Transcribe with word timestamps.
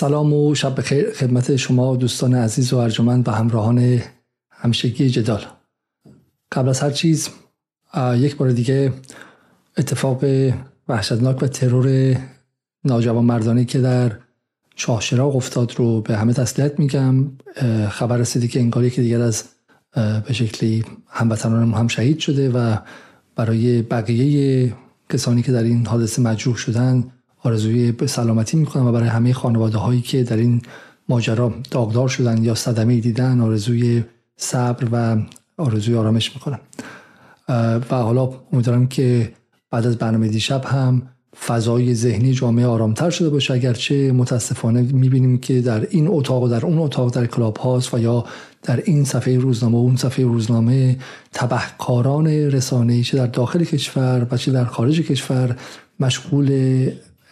سلام 0.00 0.32
و 0.32 0.54
شب 0.54 0.78
بخیر. 0.78 1.12
خدمت 1.12 1.56
شما 1.56 1.96
دوستان 1.96 2.34
عزیز 2.34 2.72
و 2.72 2.76
ارجمند 2.76 3.28
و 3.28 3.30
همراهان 3.30 4.02
همشگی 4.50 5.10
جدال. 5.10 5.44
قبل 6.52 6.68
از 6.68 6.80
هر 6.80 6.90
چیز 6.90 7.28
یک 8.16 8.36
بار 8.36 8.50
دیگه 8.50 8.92
اتفاق 9.76 10.24
وحشتناک 10.88 11.42
و 11.42 11.46
ترور 11.46 12.16
ناجوان 12.84 13.24
مردانی 13.24 13.64
که 13.64 13.80
در 13.80 14.12
شاهشراغ 14.76 15.36
افتاد 15.36 15.74
رو 15.76 16.00
به 16.00 16.16
همه 16.16 16.32
تسلیت 16.32 16.78
میگم. 16.78 17.30
خبر 17.90 18.16
رسیدی 18.16 18.48
که 18.48 18.60
انگار 18.60 18.88
که 18.88 19.02
دیگر 19.02 19.20
از 19.20 19.44
به 19.94 20.32
شکلی 20.32 20.84
هموطنان 21.08 21.74
هم 21.74 21.88
شهید 21.88 22.18
شده 22.18 22.50
و 22.50 22.76
برای 23.36 23.82
بقیه 23.82 24.74
کسانی 25.10 25.42
که 25.42 25.52
در 25.52 25.62
این 25.62 25.86
حادثه 25.86 26.22
مجروح 26.22 26.56
شدن 26.56 27.12
آرزوی 27.42 27.94
سلامتی 28.06 28.56
می‌کنم 28.56 28.86
و 28.86 28.92
برای 28.92 29.08
همه 29.08 29.32
خانواده 29.32 29.78
هایی 29.78 30.00
که 30.00 30.22
در 30.22 30.36
این 30.36 30.62
ماجرا 31.08 31.54
داغدار 31.70 32.08
شدن 32.08 32.44
یا 32.44 32.54
صدمه 32.54 33.00
دیدن 33.00 33.40
آرزوی 33.40 34.04
صبر 34.36 34.88
و 34.92 35.16
آرزوی 35.56 35.94
آرامش 35.94 36.34
می‌کنم. 36.34 36.60
و 37.90 37.96
حالا 37.96 38.30
امیدوارم 38.52 38.86
که 38.86 39.32
بعد 39.70 39.86
از 39.86 39.98
برنامه 39.98 40.28
دیشب 40.28 40.64
هم 40.64 41.02
فضای 41.46 41.94
ذهنی 41.94 42.32
جامعه 42.32 42.66
آرامتر 42.66 43.10
شده 43.10 43.30
باشه. 43.30 43.54
اگرچه 43.54 44.12
متاسفانه 44.12 44.82
می‌بینیم 44.82 45.38
که 45.38 45.60
در 45.60 45.86
این 45.90 46.08
اتاق 46.08 46.42
و 46.42 46.48
در 46.48 46.66
اون 46.66 46.78
اتاق 46.78 47.14
در 47.14 47.26
کلاب 47.26 47.56
هاست 47.56 47.94
و 47.94 47.98
یا 47.98 48.24
در 48.62 48.82
این 48.84 49.04
صفحه 49.04 49.38
روزنامه 49.38 49.74
و 49.74 49.80
اون 49.80 49.96
صفحه 49.96 50.24
روزنامه 50.24 50.96
تبهکاران 51.32 52.26
رسانه‌ای 52.26 53.02
چه 53.02 53.16
در 53.16 53.26
داخل 53.26 53.64
کشور 53.64 54.26
و 54.30 54.36
چه 54.36 54.52
در 54.52 54.64
خارج 54.64 55.00
کشور 55.00 55.56
مشغول 56.00 56.50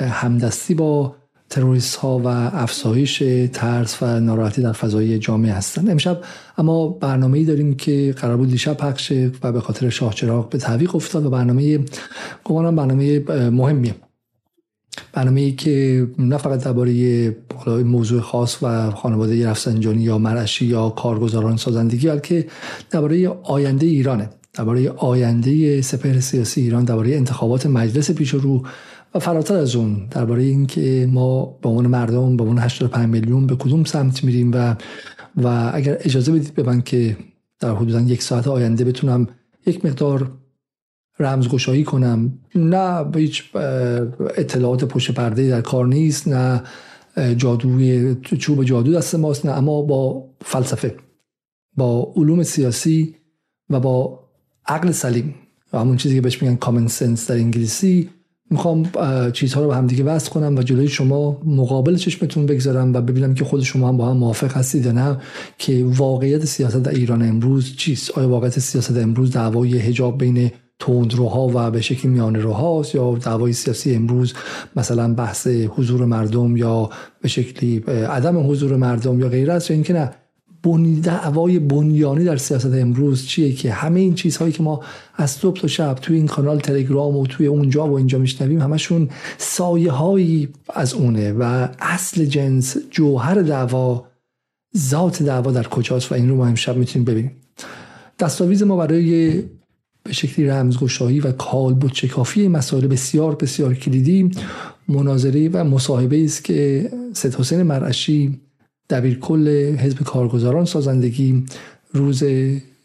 همدستی 0.00 0.74
با 0.74 1.16
تروریست 1.50 1.96
ها 1.96 2.18
و 2.18 2.27
افزایش 2.27 3.23
ترس 3.52 4.02
و 4.02 4.20
ناراحتی 4.20 4.62
در 4.62 4.73
فضای 4.73 5.18
جامعه 5.18 5.52
هستند. 5.52 5.91
امشب 5.91 6.20
اما 6.59 6.88
برنامه 6.88 7.38
ای 7.38 7.45
داریم 7.45 7.74
که 7.74 8.15
قرار 8.20 8.37
بود 8.37 8.48
دیشب 8.48 8.76
پخش 8.76 9.12
و 9.43 9.52
به 9.52 9.60
خاطر 9.60 9.88
شاه 9.88 10.15
چراغ 10.15 10.48
به 10.48 10.59
تعویق 10.59 10.96
افتاد 10.96 11.26
و 11.26 11.30
برنامه 11.30 11.79
گمانم 12.45 12.76
برنامه 12.76 13.20
مهمیه. 13.51 13.95
برنامه 15.12 15.40
ای 15.40 15.52
که 15.52 16.07
نه 16.18 16.37
فقط 16.37 16.65
درباره 16.65 17.37
موضوع 17.66 18.20
خاص 18.20 18.63
و 18.63 18.90
خانواده 18.90 19.48
رفسنجانی 19.48 20.02
یا 20.02 20.18
مرشی 20.18 20.66
یا 20.66 20.88
کارگزاران 20.88 21.57
سازندگی 21.57 22.09
بلکه 22.09 22.46
درباره 22.90 23.29
آینده 23.29 23.87
ایرانه. 23.87 24.30
درباره 24.52 24.90
آینده 24.90 25.82
سپهر 25.82 26.20
سیاسی 26.20 26.60
ایران 26.60 26.85
درباره 26.85 27.16
انتخابات 27.16 27.66
مجلس 27.66 28.10
پیش 28.10 28.30
رو 28.30 28.63
و 29.16 29.18
فراتر 29.18 29.54
از 29.54 29.76
اون 29.76 30.06
درباره 30.10 30.42
اینکه 30.42 31.09
ما 31.12 31.45
به 31.45 31.68
عنوان 31.68 31.86
مردم 31.86 32.36
به 32.36 32.42
عنوان 32.42 32.59
85 32.59 33.09
میلیون 33.09 33.46
به 33.46 33.56
کدوم 33.56 33.84
سمت 33.84 34.24
میریم 34.24 34.52
و 34.54 34.76
و 35.36 35.70
اگر 35.74 35.96
اجازه 36.00 36.32
بدید 36.32 36.54
به 36.54 36.62
من 36.62 36.82
که 36.82 37.16
در 37.60 37.74
حدودا 37.74 38.00
یک 38.00 38.23
ساعت 38.23 38.48
آینده 38.48 38.84
بتونم 38.84 39.28
یک 39.66 39.84
مقدار 39.84 40.30
رمزگشایی 41.18 41.84
کنم. 41.84 42.38
نه 42.54 43.04
هیچ 43.14 43.56
اطلاعات 44.36 44.84
پشت 44.84 45.10
پرده 45.10 45.48
در 45.48 45.60
کار 45.60 45.86
نیست 45.86 46.28
نه 46.28 46.62
جادوی 47.36 48.14
چوب 48.14 48.64
جادو 48.64 48.92
دست 48.92 49.14
ماست 49.14 49.46
نه 49.46 49.52
اما 49.52 49.82
با 49.82 50.28
فلسفه 50.40 50.96
با 51.76 52.12
علوم 52.16 52.42
سیاسی 52.42 53.14
و 53.70 53.80
با 53.80 54.20
عقل 54.66 54.90
سلیم 54.90 55.34
و 55.73 55.78
همون 55.78 55.96
چیزی 55.96 56.14
که 56.14 56.20
بهش 56.20 56.42
میگن 56.42 56.56
کامن 56.56 56.86
سنس 56.86 57.30
در 57.30 57.36
انگلیسی 57.36 58.10
می‌خوام 58.50 58.86
چیزها 59.32 59.62
رو 59.62 59.68
به 59.68 59.76
هم 59.76 59.86
دیگه 59.86 60.04
وصل 60.04 60.30
کنم 60.30 60.56
و 60.56 60.62
جلوی 60.62 60.88
شما 60.88 61.40
مقابل 61.44 61.96
چشمتون 61.96 62.46
بگذارم 62.46 62.92
و 62.94 63.00
ببینم 63.00 63.34
که 63.34 63.44
خود 63.44 63.62
شما 63.62 63.88
هم 63.88 63.96
با 63.96 64.10
هم 64.10 64.16
موافق 64.16 64.56
هستید 64.56 64.86
یا 64.86 64.92
نه 64.92 65.19
که 65.58 65.84
واقعیت 65.86 66.44
سیاست 66.44 66.82
در 66.82 66.92
ایران 66.92 67.22
امروز 67.22 67.76
چیست؟ 67.76 68.10
آیا 68.19 68.28
واقعیت 68.28 68.58
سیاست 68.58 68.97
امروز 68.97 69.30
دعوای 69.30 69.78
حجاب 69.78 70.19
بین 70.19 70.50
تندروها 70.78 71.50
و 71.54 71.70
به 71.70 71.80
شکل 71.80 72.08
میان 72.08 72.34
روهاست 72.34 72.94
یا 72.94 73.14
دعوای 73.14 73.52
سیاسی 73.52 73.94
امروز 73.94 74.34
مثلا 74.76 75.14
بحث 75.14 75.46
حضور 75.46 76.04
مردم 76.04 76.56
یا 76.56 76.90
به 77.22 77.28
شکلی 77.28 77.78
عدم 77.88 78.50
حضور 78.50 78.76
مردم 78.76 79.20
یا 79.20 79.28
غیره 79.28 79.52
است 79.52 79.70
یا 79.70 79.74
اینکه 79.74 79.92
نه؟ 79.92 80.10
دعوای 81.03 81.59
بنیانی 81.59 82.25
در 82.25 82.37
سیاست 82.37 82.75
امروز 82.75 83.27
چیه 83.27 83.53
که 83.53 83.72
همه 83.72 84.00
این 84.00 84.15
چیزهایی 84.15 84.53
که 84.53 84.62
ما 84.62 84.81
از 85.15 85.31
صبح 85.31 85.60
تا 85.60 85.69
شب 85.69 85.94
توی 85.94 86.16
این 86.16 86.27
کانال 86.27 86.60
تلگرام 86.60 87.16
و 87.16 87.27
توی 87.27 87.47
اونجا 87.47 87.87
و 87.87 87.93
اینجا 87.93 88.19
میشنویم 88.19 88.60
همشون 88.60 89.09
سایه 89.38 89.93
هایی 89.93 90.49
از 90.75 90.94
اونه 90.94 91.32
و 91.32 91.69
اصل 91.81 92.25
جنس 92.25 92.77
جوهر 92.91 93.34
دعوا 93.34 94.06
ذات 94.77 95.22
دعوا 95.22 95.53
در 95.53 95.69
کجاست 95.69 96.12
و 96.12 96.15
این 96.15 96.28
رو 96.28 96.37
ما 96.37 96.47
امشب 96.47 96.77
می‌تونیم 96.77 97.04
ببینیم. 97.04 97.33
دستاویز 98.19 98.62
ما 98.62 98.77
برای 98.77 99.43
به 100.03 100.12
شکلی 100.12 100.47
رمزگشایی 100.47 101.21
و 101.21 101.33
کالبد 101.33 101.93
شکافی 101.93 102.48
مسائل 102.48 102.87
بسیار 102.87 103.34
بسیار 103.34 103.75
کلیدی 103.75 104.31
مناظره 104.88 105.48
و 105.48 105.65
مصاحبه 105.65 106.25
است 106.25 106.44
که 106.44 106.91
سید 107.12 107.34
حسین 107.34 107.62
مرعشی 107.62 108.41
کل 109.20 109.48
حزب 109.76 109.98
کارگزاران 109.98 110.64
سازندگی 110.64 111.44
روز 111.92 112.24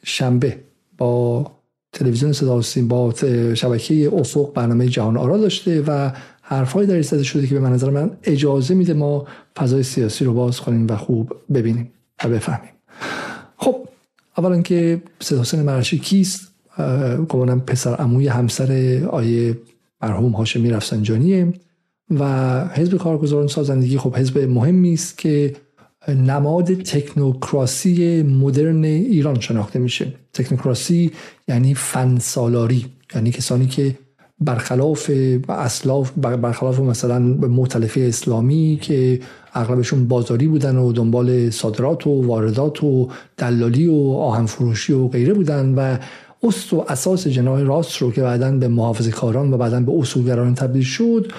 شنبه 0.03 0.57
با 0.97 1.51
تلویزیون 1.93 2.33
صدا 2.33 2.61
با 2.87 3.13
شبکه 3.53 4.09
افق 4.13 4.53
برنامه 4.53 4.87
جهان 4.87 5.17
آرا 5.17 5.37
داشته 5.37 5.83
و 5.87 6.11
حرفهایی 6.41 6.87
در 6.87 7.01
زده 7.01 7.23
شده 7.23 7.47
که 7.47 7.59
به 7.59 7.69
نظر 7.69 7.89
من 7.89 8.11
اجازه 8.23 8.73
میده 8.73 8.93
ما 8.93 9.27
فضای 9.57 9.83
سیاسی 9.83 10.25
رو 10.25 10.33
باز 10.33 10.59
کنیم 10.59 10.87
و 10.89 10.95
خوب 10.95 11.35
ببینیم 11.53 11.91
و 12.23 12.29
بفهمیم. 12.29 12.71
خب 13.57 13.75
اولا 14.37 14.61
که 14.61 15.01
سید 15.19 15.37
حسین 15.37 15.61
مرشی 15.61 15.99
کیست؟ 15.99 16.51
گمانم 17.29 17.61
پسر 17.61 17.95
عموی 17.95 18.27
همسر 18.27 19.01
آیه 19.11 19.57
مرحوم 20.01 20.31
هاشمی 20.31 20.69
رفسنجانیه 20.69 21.53
و 22.19 22.23
حزب 22.67 22.97
کارگزاران 22.97 23.47
سازندگی 23.47 23.97
خب 23.97 24.15
حزب 24.15 24.37
مهمی 24.39 24.93
است 24.93 25.17
که 25.17 25.55
نماد 26.07 26.73
تکنوکراسی 26.73 28.23
مدرن 28.23 28.83
ایران 28.83 29.39
شناخته 29.39 29.79
میشه. 29.79 30.13
تکنوکراسی 30.33 31.11
یعنی 31.47 31.73
فنسالاری 31.73 32.85
یعنی 33.15 33.31
کسانی 33.31 33.67
که 33.67 33.97
برخلاف 34.39 35.11
اسلاف 35.49 36.11
برخلاف 36.17 36.79
مثلا 36.79 37.19
مختلفه 37.19 38.01
اسلامی 38.01 38.79
که 38.81 39.19
اغلبشون 39.53 40.07
بازاری 40.07 40.47
بودن 40.47 40.75
و 40.75 40.91
دنبال 40.91 41.49
صادرات 41.49 42.07
و 42.07 42.21
واردات 42.27 42.83
و 42.83 43.09
دلالی 43.37 43.87
و 43.87 44.11
آهنفروشی 44.11 44.93
و 44.93 45.07
غیره 45.07 45.33
بودن 45.33 45.73
و 45.75 45.97
اصل 46.43 46.75
و 46.75 46.85
اساس 46.89 47.27
جناح 47.27 47.61
راست 47.61 47.97
رو 47.97 48.11
که 48.11 48.21
بعدا 48.21 48.51
به 48.51 48.67
محافظه 48.67 49.11
کاران 49.11 49.53
و 49.53 49.57
بعدا 49.57 49.79
به 49.79 49.91
اصولگران 49.91 50.55
تبدیل 50.55 50.83
شد 50.83 51.31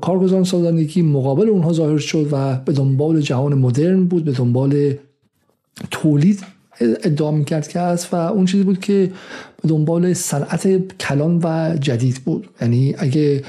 کارگزاران 0.00 0.44
سازندگی 0.44 1.02
مقابل 1.02 1.48
اونها 1.48 1.72
ظاهر 1.72 1.98
شد 1.98 2.28
و 2.32 2.56
به 2.56 2.72
دنبال 2.72 3.20
جهان 3.20 3.54
مدرن 3.54 4.04
بود 4.04 4.24
به 4.24 4.32
دنبال 4.32 4.94
تولید 5.90 6.44
ادعا 6.80 7.30
می‌کرد 7.30 7.68
که 7.68 7.80
است 7.80 8.14
و 8.14 8.16
اون 8.16 8.44
چیزی 8.46 8.62
بود 8.62 8.80
که 8.80 9.12
به 9.62 9.68
دنبال 9.68 10.12
صنعت 10.12 10.96
کلان 10.96 11.40
و 11.44 11.76
جدید 11.80 12.16
بود. 12.24 12.48
یعنی 12.60 12.94
اگه 12.98 13.42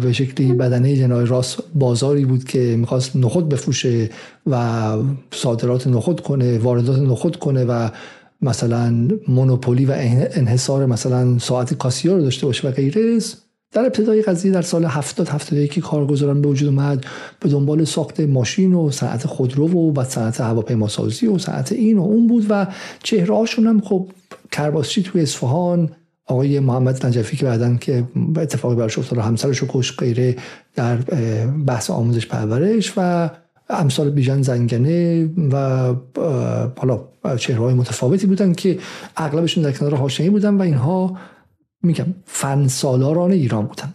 به 0.00 0.12
شکلی 0.12 0.52
بدنه 0.52 0.96
جنای 0.96 1.26
راست 1.26 1.58
بازاری 1.74 2.24
بود 2.24 2.44
که 2.44 2.76
می‌خواست 2.78 3.16
نخود 3.16 3.48
بفروشه 3.48 4.10
و 4.46 4.92
صادرات 5.30 5.86
نخود 5.86 6.20
کنه 6.20 6.58
واردات 6.58 6.98
نخود 6.98 7.36
کنه 7.36 7.64
و 7.64 7.88
مثلا 8.42 9.08
مونوپولی 9.28 9.84
و 9.84 9.94
انحصار 9.96 10.86
مثلا 10.86 11.38
ساعت 11.38 11.74
کاسیا 11.74 12.16
رو 12.16 12.22
داشته 12.22 12.46
باشه 12.46 12.68
و 12.68 12.70
غیره 12.70 13.20
در 13.72 13.82
ابتدای 13.82 14.22
قضیه 14.22 14.52
در 14.52 14.62
سال 14.62 14.84
70 14.84 15.28
71 15.28 15.78
کارگزاران 15.78 16.42
به 16.42 16.48
وجود 16.48 16.68
اومد 16.68 17.04
به 17.40 17.48
دنبال 17.48 17.84
ساخت 17.84 18.20
ماشین 18.20 18.74
و 18.74 18.90
صنعت 18.90 19.26
خودرو 19.26 19.92
و 19.92 20.04
صنعت 20.04 20.40
هواپیماسازی 20.40 21.26
و 21.26 21.38
صنعت 21.38 21.72
این 21.72 21.98
و 21.98 22.02
اون 22.02 22.26
بود 22.26 22.46
و 22.48 22.66
چهرهاشون 23.02 23.66
هم 23.66 23.80
خب 23.80 24.08
کرباسچی 24.52 25.02
توی 25.02 25.22
اصفهان 25.22 25.90
آقای 26.26 26.60
محمد 26.60 27.06
نجفی 27.06 27.36
که 27.36 27.44
بعدن 27.44 27.76
که 27.76 28.04
اتفاقی 28.36 28.76
براش 28.76 28.98
افتاد 28.98 29.18
همسرش 29.18 29.58
رو 29.58 29.68
کش 29.70 29.96
غیره 29.96 30.36
در 30.74 30.96
بحث 31.66 31.90
آموزش 31.90 32.26
پرورش 32.26 32.92
و 32.96 33.30
امثال 33.70 34.10
بیژن 34.10 34.42
زنگنه 34.42 35.30
و 35.52 35.94
حالا 36.78 37.00
چهرهای 37.36 37.74
متفاوتی 37.74 38.26
بودن 38.26 38.52
که 38.52 38.78
اغلبشون 39.16 39.64
در 39.64 39.72
کنار 39.72 39.94
هاشمی 39.94 40.30
بودن 40.30 40.54
و 40.54 40.62
اینها 40.62 41.16
میگم 41.86 42.06
فن 42.24 42.68
سالاران 42.68 43.32
ایران 43.32 43.66
بودن. 43.66 43.94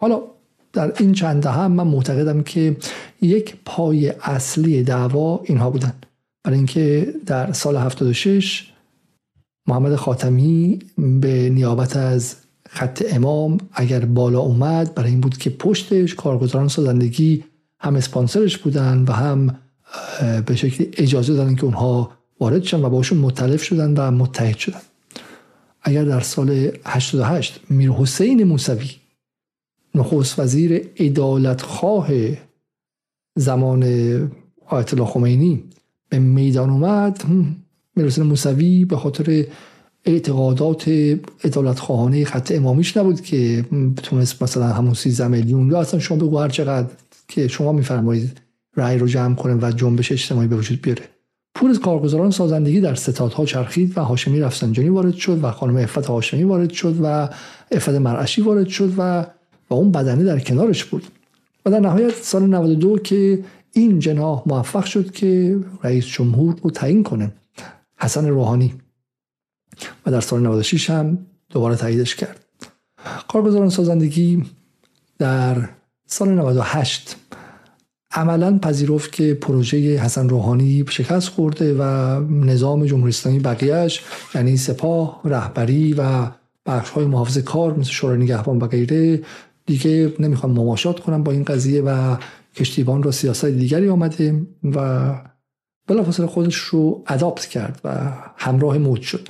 حالا 0.00 0.22
در 0.72 0.92
این 0.98 1.12
چند 1.12 1.46
هم 1.46 1.72
من 1.72 1.86
معتقدم 1.86 2.42
که 2.42 2.76
یک 3.20 3.56
پای 3.64 4.08
اصلی 4.08 4.82
دعوا 4.82 5.40
اینها 5.44 5.70
بودن. 5.70 5.92
برای 6.44 6.56
اینکه 6.56 7.14
در 7.26 7.52
سال 7.52 7.76
76 7.76 8.72
محمد 9.68 9.96
خاتمی 9.96 10.78
به 11.20 11.50
نیابت 11.50 11.96
از 11.96 12.36
خط 12.68 13.04
امام 13.10 13.58
اگر 13.72 14.04
بالا 14.04 14.40
اومد 14.40 14.94
برای 14.94 15.10
این 15.10 15.20
بود 15.20 15.38
که 15.38 15.50
پشتش 15.50 16.14
کارگزاران 16.14 16.68
سازندگی 16.68 17.44
هم 17.80 17.96
اسپانسرش 17.96 18.58
بودن 18.58 19.04
و 19.08 19.12
هم 19.12 19.56
به 20.46 20.56
شکلی 20.56 20.90
اجازه 20.96 21.34
دادن 21.34 21.54
که 21.54 21.64
اونها 21.64 22.10
وارد 22.40 22.62
شدن 22.62 22.84
و 22.84 22.88
باشون 22.90 23.18
متلف 23.18 23.62
شدن 23.62 23.94
و 23.94 24.10
متحد 24.10 24.58
شدن. 24.58 24.80
اگر 25.84 26.04
در 26.04 26.20
سال 26.20 26.70
88 26.84 27.60
میر 27.70 27.90
حسین 27.90 28.44
موسوی 28.44 28.90
نخست 29.94 30.38
وزیر 30.38 30.90
ادالت 30.96 31.62
خواه 31.62 32.08
زمان 33.36 33.82
آیت 34.66 34.94
الله 34.94 35.06
خمینی 35.06 35.64
به 36.08 36.18
میدان 36.18 36.70
اومد 36.70 37.24
میر 37.96 38.06
حسین 38.06 38.24
موسوی 38.24 38.84
به 38.84 38.96
خاطر 38.96 39.46
اعتقادات 40.04 40.88
ادالت 41.44 41.78
خواهانه 41.78 42.24
خط 42.24 42.52
امامیش 42.54 42.96
نبود 42.96 43.20
که 43.20 43.64
تونست 44.02 44.42
مثلا 44.42 44.66
همون 44.66 44.94
13 44.94 45.28
میلیون 45.28 45.70
یا 45.70 45.80
اصلا 45.80 46.00
شما 46.00 46.16
بگو 46.18 46.38
هر 46.38 46.48
چقدر 46.48 46.88
که 47.28 47.48
شما 47.48 47.72
میفرمایید 47.72 48.40
رأی 48.76 48.98
رو 48.98 49.06
جمع 49.06 49.34
کنه 49.34 49.54
و 49.54 49.72
جنبش 49.72 50.12
اجتماعی 50.12 50.48
به 50.48 50.56
وجود 50.56 50.82
بیاره. 50.82 51.13
پول 51.54 51.78
کارگزاران 51.78 52.30
سازندگی 52.30 52.80
در 52.80 52.94
ستادها 52.94 53.44
چرخید 53.44 53.98
و 53.98 54.00
هاشمی 54.00 54.40
رفسنجانی 54.40 54.88
وارد 54.88 55.14
شد 55.14 55.44
و 55.44 55.50
خانم 55.50 55.76
افت 55.76 56.06
هاشمی 56.06 56.44
وارد 56.44 56.70
شد 56.70 56.96
و 57.02 57.28
افت 57.72 57.88
مرعشی 57.88 58.42
وارد 58.42 58.68
شد 58.68 58.92
و 58.98 59.26
و 59.70 59.74
اون 59.74 59.92
بدنه 59.92 60.24
در 60.24 60.38
کنارش 60.38 60.84
بود. 60.84 61.06
و 61.66 61.70
در 61.70 61.80
نهایت 61.80 62.14
سال 62.14 62.46
92 62.46 62.98
که 62.98 63.44
این 63.72 63.98
جناح 63.98 64.42
موفق 64.46 64.84
شد 64.84 65.10
که 65.10 65.58
رئیس 65.82 66.06
جمهور 66.06 66.56
رو 66.62 66.70
تعیین 66.70 67.02
کنه 67.02 67.32
حسن 67.98 68.28
روحانی. 68.28 68.74
و 70.06 70.10
در 70.10 70.20
سال 70.20 70.40
96 70.40 70.90
هم 70.90 71.26
دوباره 71.50 71.76
تاییدش 71.76 72.14
کرد. 72.14 72.44
کارگزاران 73.28 73.68
سازندگی 73.68 74.44
در 75.18 75.68
سال 76.06 76.28
98 76.28 77.16
عملا 78.14 78.58
پذیرفت 78.58 79.12
که 79.12 79.34
پروژه 79.34 79.78
حسن 79.78 80.28
روحانی 80.28 80.84
شکست 80.90 81.28
خورده 81.28 81.74
و 81.74 81.84
نظام 82.30 82.86
جمهوری 82.86 83.08
اسلامی 83.08 83.38
بقیهش 83.38 84.02
یعنی 84.34 84.56
سپاه 84.56 85.20
رهبری 85.24 85.92
و 85.92 86.26
بخش 86.66 86.90
های 86.90 87.04
محافظ 87.04 87.38
کار 87.38 87.78
مثل 87.78 87.90
شورای 87.90 88.18
نگهبان 88.18 88.58
و 88.58 88.66
غیره 88.66 89.20
دیگه 89.66 90.12
نمی‌خوام 90.18 90.52
مماشات 90.52 91.00
کنم 91.00 91.22
با 91.22 91.32
این 91.32 91.44
قضیه 91.44 91.82
و 91.82 92.16
کشتیبان 92.56 93.02
رو 93.02 93.12
سیاست 93.12 93.44
دیگری 93.44 93.88
آمده 93.88 94.46
و 94.64 95.10
بلافاصله 95.86 96.26
خودش 96.26 96.56
رو 96.56 97.04
اداپت 97.06 97.46
کرد 97.46 97.80
و 97.84 98.12
همراه 98.36 98.78
موت 98.78 99.02
شد. 99.02 99.28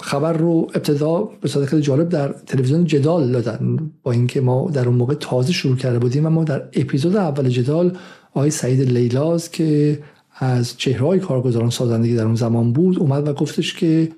خبر 0.00 0.32
رو 0.32 0.66
ابتدا 0.74 1.28
به 1.40 1.48
صورت 1.48 1.74
جالب 1.74 2.08
در 2.08 2.34
تلویزیون 2.46 2.84
جدال 2.84 3.32
دادن 3.32 3.90
با 4.02 4.12
اینکه 4.12 4.40
ما 4.40 4.70
در 4.70 4.88
اون 4.88 4.96
موقع 4.96 5.14
تازه 5.14 5.52
شروع 5.52 5.76
کرده 5.76 5.98
بودیم 5.98 6.26
و 6.26 6.30
ما 6.30 6.44
در 6.44 6.62
اپیزود 6.72 7.16
اول 7.16 7.48
جدال 7.48 7.96
آقای 8.34 8.50
سعید 8.50 8.80
لیلاز 8.80 9.50
که 9.50 9.98
از 10.38 10.76
چهرهای 10.76 11.18
کارگزاران 11.18 11.70
سازندگی 11.70 12.14
در 12.14 12.24
اون 12.24 12.34
زمان 12.34 12.72
بود 12.72 12.98
اومد 12.98 13.28
و 13.28 13.32
گفتش 13.32 13.74
که 13.74 14.08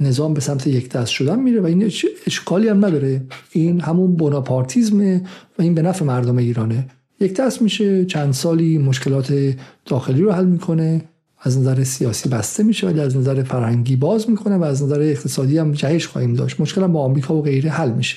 نظام 0.00 0.34
به 0.34 0.40
سمت 0.40 0.66
یک 0.66 0.88
دست 0.88 1.10
شدن 1.10 1.40
میره 1.40 1.60
و 1.60 1.66
این 1.66 1.92
اشکالی 2.26 2.68
هم 2.68 2.84
نداره. 2.84 3.22
این 3.52 3.80
همون 3.80 4.16
بوناپارتیزمه 4.16 5.22
و 5.58 5.62
این 5.62 5.74
به 5.74 5.82
نفع 5.82 6.04
مردم 6.04 6.36
ایرانه. 6.36 6.88
یک 7.20 7.34
دست 7.34 7.62
میشه 7.62 8.04
چند 8.04 8.32
سالی 8.32 8.78
مشکلات 8.78 9.56
داخلی 9.84 10.22
رو 10.22 10.32
حل 10.32 10.44
می‌کنه. 10.44 11.02
از 11.40 11.58
نظر 11.58 11.84
سیاسی 11.84 12.28
بسته 12.28 12.62
میشه 12.62 12.86
ولی 12.86 13.00
از 13.00 13.16
نظر 13.16 13.42
فرهنگی 13.42 13.96
باز 13.96 14.30
می‌کنه 14.30 14.56
و 14.56 14.64
از 14.64 14.82
نظر 14.82 15.00
اقتصادی 15.00 15.58
هم 15.58 15.72
جهش 15.72 16.06
خواهیم 16.06 16.34
داشت. 16.34 16.60
مشکل 16.60 16.82
هم 16.82 16.92
با 16.92 17.00
آمریکا 17.00 17.34
و 17.34 17.42
غیره 17.42 17.70
حل 17.70 17.90
میشه. 17.90 18.16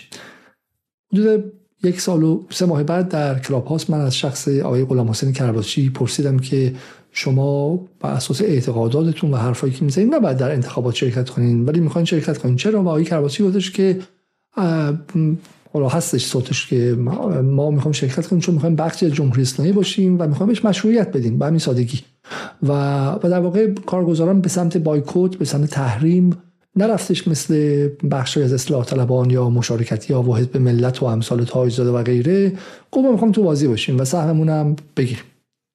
حدود 1.13 1.53
یک 1.83 2.01
سال 2.01 2.23
و 2.23 2.43
سه 2.49 2.65
ماه 2.65 2.83
بعد 2.83 3.09
در 3.09 3.39
کلاب 3.39 3.65
هاست 3.65 3.89
من 3.89 4.01
از 4.01 4.15
شخص 4.15 4.47
آقای 4.47 4.85
غلام 4.85 5.09
حسین 5.09 5.33
کرباسچی 5.33 5.89
پرسیدم 5.89 6.39
که 6.39 6.73
شما 7.11 7.75
با 7.99 8.09
اساس 8.09 8.41
اعتقاداتتون 8.41 9.31
و 9.31 9.37
حرفایی 9.37 9.73
که 9.73 9.85
می‌زنید 9.85 10.13
نباید 10.13 10.37
در 10.37 10.51
انتخابات 10.51 10.95
شرکت 10.95 11.29
کنین 11.29 11.65
ولی 11.65 11.79
می‌خواین 11.79 12.05
شرکت 12.05 12.37
کنین. 12.37 12.55
چرا؟ 12.55 12.83
و 12.83 12.87
آقای 12.87 13.03
کرباسچی 13.03 13.43
گفتش 13.43 13.71
که 13.71 13.99
حالا 15.73 15.89
هستش 15.89 16.25
صوتش 16.25 16.67
که 16.67 16.95
ما 17.43 17.71
می‌خوایم 17.71 17.91
شرکت 17.91 18.27
کنیم 18.27 18.41
چون 18.41 18.53
می‌خوایم 18.55 18.75
بخشی 18.75 19.05
از 19.05 19.11
جمهوری 19.11 19.41
اسلامی 19.41 19.71
باشیم 19.71 20.19
و 20.19 20.27
می‌خوایم 20.27 20.47
بهش 20.47 20.65
مشروعیت 20.65 21.17
بدیم. 21.17 21.39
به 21.39 21.45
همین 21.45 21.59
سادگی. 21.59 21.99
و 22.63 22.73
و 23.23 23.29
در 23.29 23.39
واقع 23.39 23.73
کارگزاران 23.73 24.41
به 24.41 24.49
سمت 24.49 24.77
بایکوت 24.77 25.35
به 25.35 25.45
سمت 25.45 25.69
تحریم 25.69 26.37
نرفتش 26.75 27.27
مثل 27.27 27.89
بخشی 28.11 28.41
از 28.41 28.53
اصلاح 28.53 28.85
طلبان 28.85 29.29
یا 29.29 29.49
مشارکتی 29.49 30.13
ها 30.13 30.23
و 30.23 30.37
حزب 30.37 30.57
ملت 30.57 31.01
و 31.01 31.05
امثال 31.05 31.43
تایزاده 31.43 31.91
و 31.91 32.03
غیره. 32.03 32.53
گفت 32.91 33.07
می‌خوام 33.07 33.31
تو 33.31 33.43
بازی 33.43 33.67
باشیم 33.67 33.99
و 33.99 34.05
سهممون 34.05 34.49
هم 34.49 34.75
بگیریم. 34.97 35.23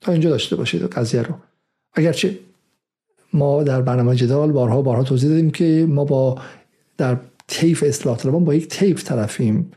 تا 0.01 0.13
اینجا 0.13 0.31
داشته 0.31 0.57
باشید 0.57 0.83
قضیه 0.83 1.23
رو. 1.23 1.35
اگرچه 1.95 2.39
ما 3.33 3.63
در 3.63 3.83
برنامه 3.83 4.17
جدال 4.17 4.53
بارها 4.53 4.83
بارها 4.83 5.03
توضیح 5.03 5.31
دادیم 5.31 5.51
که 5.51 5.87
ما 5.89 6.05
با 6.05 6.39
در 6.97 7.17
تیف 7.49 7.85
اصلاح 7.87 8.17
طلبان 8.17 8.45
با 8.45 8.55
یک 8.55 8.69
تیف 8.69 9.05
طرفیم 9.05 9.71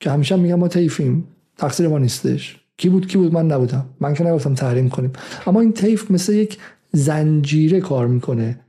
که 0.00 0.10
همیشه 0.10 0.36
میگم 0.36 0.54
ما 0.54 0.68
تیفیم 0.68 1.28
تقصیر 1.56 1.88
ما 1.88 1.98
نیستش. 1.98 2.60
کی 2.78 2.88
بود 2.88 3.06
کی 3.06 3.18
بود؟ 3.18 3.32
من 3.32 3.46
نبودم. 3.46 3.86
من 4.00 4.14
که 4.14 4.24
نگفتم 4.24 4.54
تحریم 4.54 4.88
کنیم. 4.88 5.12
اما 5.46 5.60
این 5.60 5.72
تیف 5.72 6.10
مثل 6.10 6.32
یک 6.32 6.58
زنجیره 6.92 7.80
کار 7.80 8.06
می‌کنه. 8.06 8.60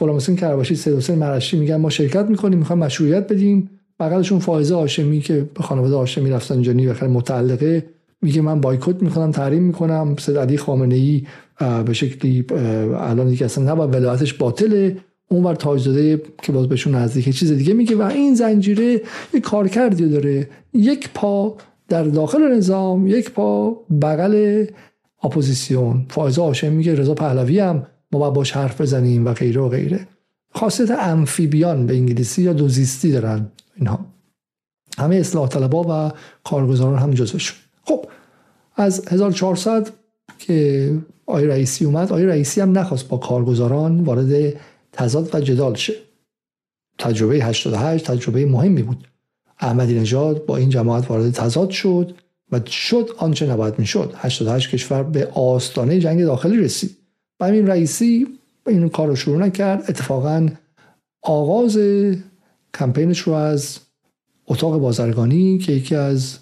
غلام 0.00 0.16
حسین 0.16 0.36
کرباشی 0.36 0.74
سید 0.74 0.94
حسین 0.94 1.18
مرشی 1.18 1.58
میگن 1.58 1.76
ما 1.76 1.90
شرکت 1.90 2.26
می‌کنیم 2.26 2.58
می‌خوایم 2.58 2.82
مشروعیت 2.82 3.32
بدیم. 3.32 3.70
بغلشون 4.00 4.38
فائزه 4.38 4.74
هاشمی 4.74 5.20
که 5.20 5.48
به 5.54 5.62
خانواده 5.62 5.96
هاشمی 5.96 6.30
رفتن 6.30 6.80
و 7.02 7.08
متعلقه 7.08 7.86
میگه 8.22 8.40
من 8.40 8.60
بایکوت 8.60 9.02
می‌کنم 9.02 9.30
تحریم 9.30 9.62
می‌کنم. 9.62 10.16
سید 10.18 10.36
علی 10.36 10.58
خامنه 10.58 10.94
ای 10.94 11.22
به 11.86 11.92
شکلی 11.92 12.44
الان 12.96 13.28
دیگه 13.28 13.44
اصلا 13.44 13.72
نباید 13.72 13.94
ولایتش 13.94 14.34
باطله. 14.34 14.96
ور 15.30 15.54
تاجزاده 15.54 16.22
که 16.42 16.52
باز 16.52 16.68
بهشون 16.68 16.94
نزدیک 16.94 17.28
چیز 17.28 17.52
دیگه 17.52 17.74
میگه. 17.74 17.96
و 17.96 18.02
این 18.02 18.34
زنجیره 18.34 19.00
یک 19.34 19.42
کارکردی 19.42 20.08
داره. 20.08 20.48
یک 20.72 21.08
پا 21.14 21.56
در 21.90 22.02
داخل 22.02 22.56
نظام 22.56 23.06
یک 23.06 23.30
پا 23.30 23.70
بغل 24.02 24.66
اپوزیسیون. 25.22 26.06
فائزه 26.08 26.42
هاشمی 26.42 26.76
میگه 26.76 26.94
رضا 26.94 27.14
پهلوی 27.14 27.58
هم 27.58 27.86
ما 28.12 28.18
باید 28.18 28.32
باش 28.32 28.52
حرف 28.52 28.80
بزنیم 28.80 29.26
و 29.26 29.32
غیره 29.32 29.60
و 29.60 29.68
غیره. 29.68 30.08
خاصیت 30.54 30.90
امفیبیان 30.90 31.86
به 31.86 31.94
انگلیسی 31.94 32.42
یا 32.42 32.52
دوزیستی 32.52 33.12
دارن 33.12 33.48
اینها. 33.76 34.06
همه 34.98 35.16
اصلاح 35.16 35.48
طلبا 35.48 36.08
و 36.08 36.12
کارگزاران 36.44 36.98
هم 36.98 37.10
جزوشون. 37.10 37.56
خب 37.84 38.04
از 38.76 39.08
1400 39.08 39.90
که 40.38 40.94
آی 41.26 41.46
رئیسی 41.46 41.84
اومد 41.84 42.12
آی 42.12 42.26
رئیسی 42.26 42.60
هم 42.60 42.78
نخواست 42.78 43.08
با 43.08 43.16
کارگزاران 43.16 44.00
وارد 44.00 44.54
تضاد 44.92 45.34
و 45.34 45.40
جدال 45.40 45.74
شه. 45.74 45.94
تجربه 46.98 47.34
88 47.34 48.06
تجربه 48.06 48.46
مهمی 48.46 48.82
بود. 48.82 49.09
احمدی 49.60 50.00
نژاد 50.00 50.46
با 50.46 50.56
این 50.56 50.68
جماعت 50.68 51.10
وارد 51.10 51.30
تضاد 51.30 51.70
شد 51.70 52.14
و 52.52 52.60
شد 52.66 53.10
آنچه 53.18 53.46
نباید 53.46 53.78
می‌شد. 53.78 54.14
88 54.16 54.70
کشور 54.70 55.02
به 55.02 55.26
آستانه 55.26 55.98
جنگ 55.98 56.24
داخلی 56.24 56.56
رسید. 56.56 56.96
و 57.40 57.46
همین 57.46 57.66
رئیسی 57.66 58.26
این 58.66 58.88
کار 58.88 59.08
رو 59.08 59.16
شروع 59.16 59.38
نکرد. 59.38 59.84
اتفاقا 59.88 60.48
آغاز 61.22 61.78
کمپینش 62.74 63.18
رو 63.18 63.32
از 63.32 63.78
اتاق 64.46 64.78
بازرگانی 64.78 65.58
که 65.58 65.72
یکی 65.72 65.94
از 65.94 66.38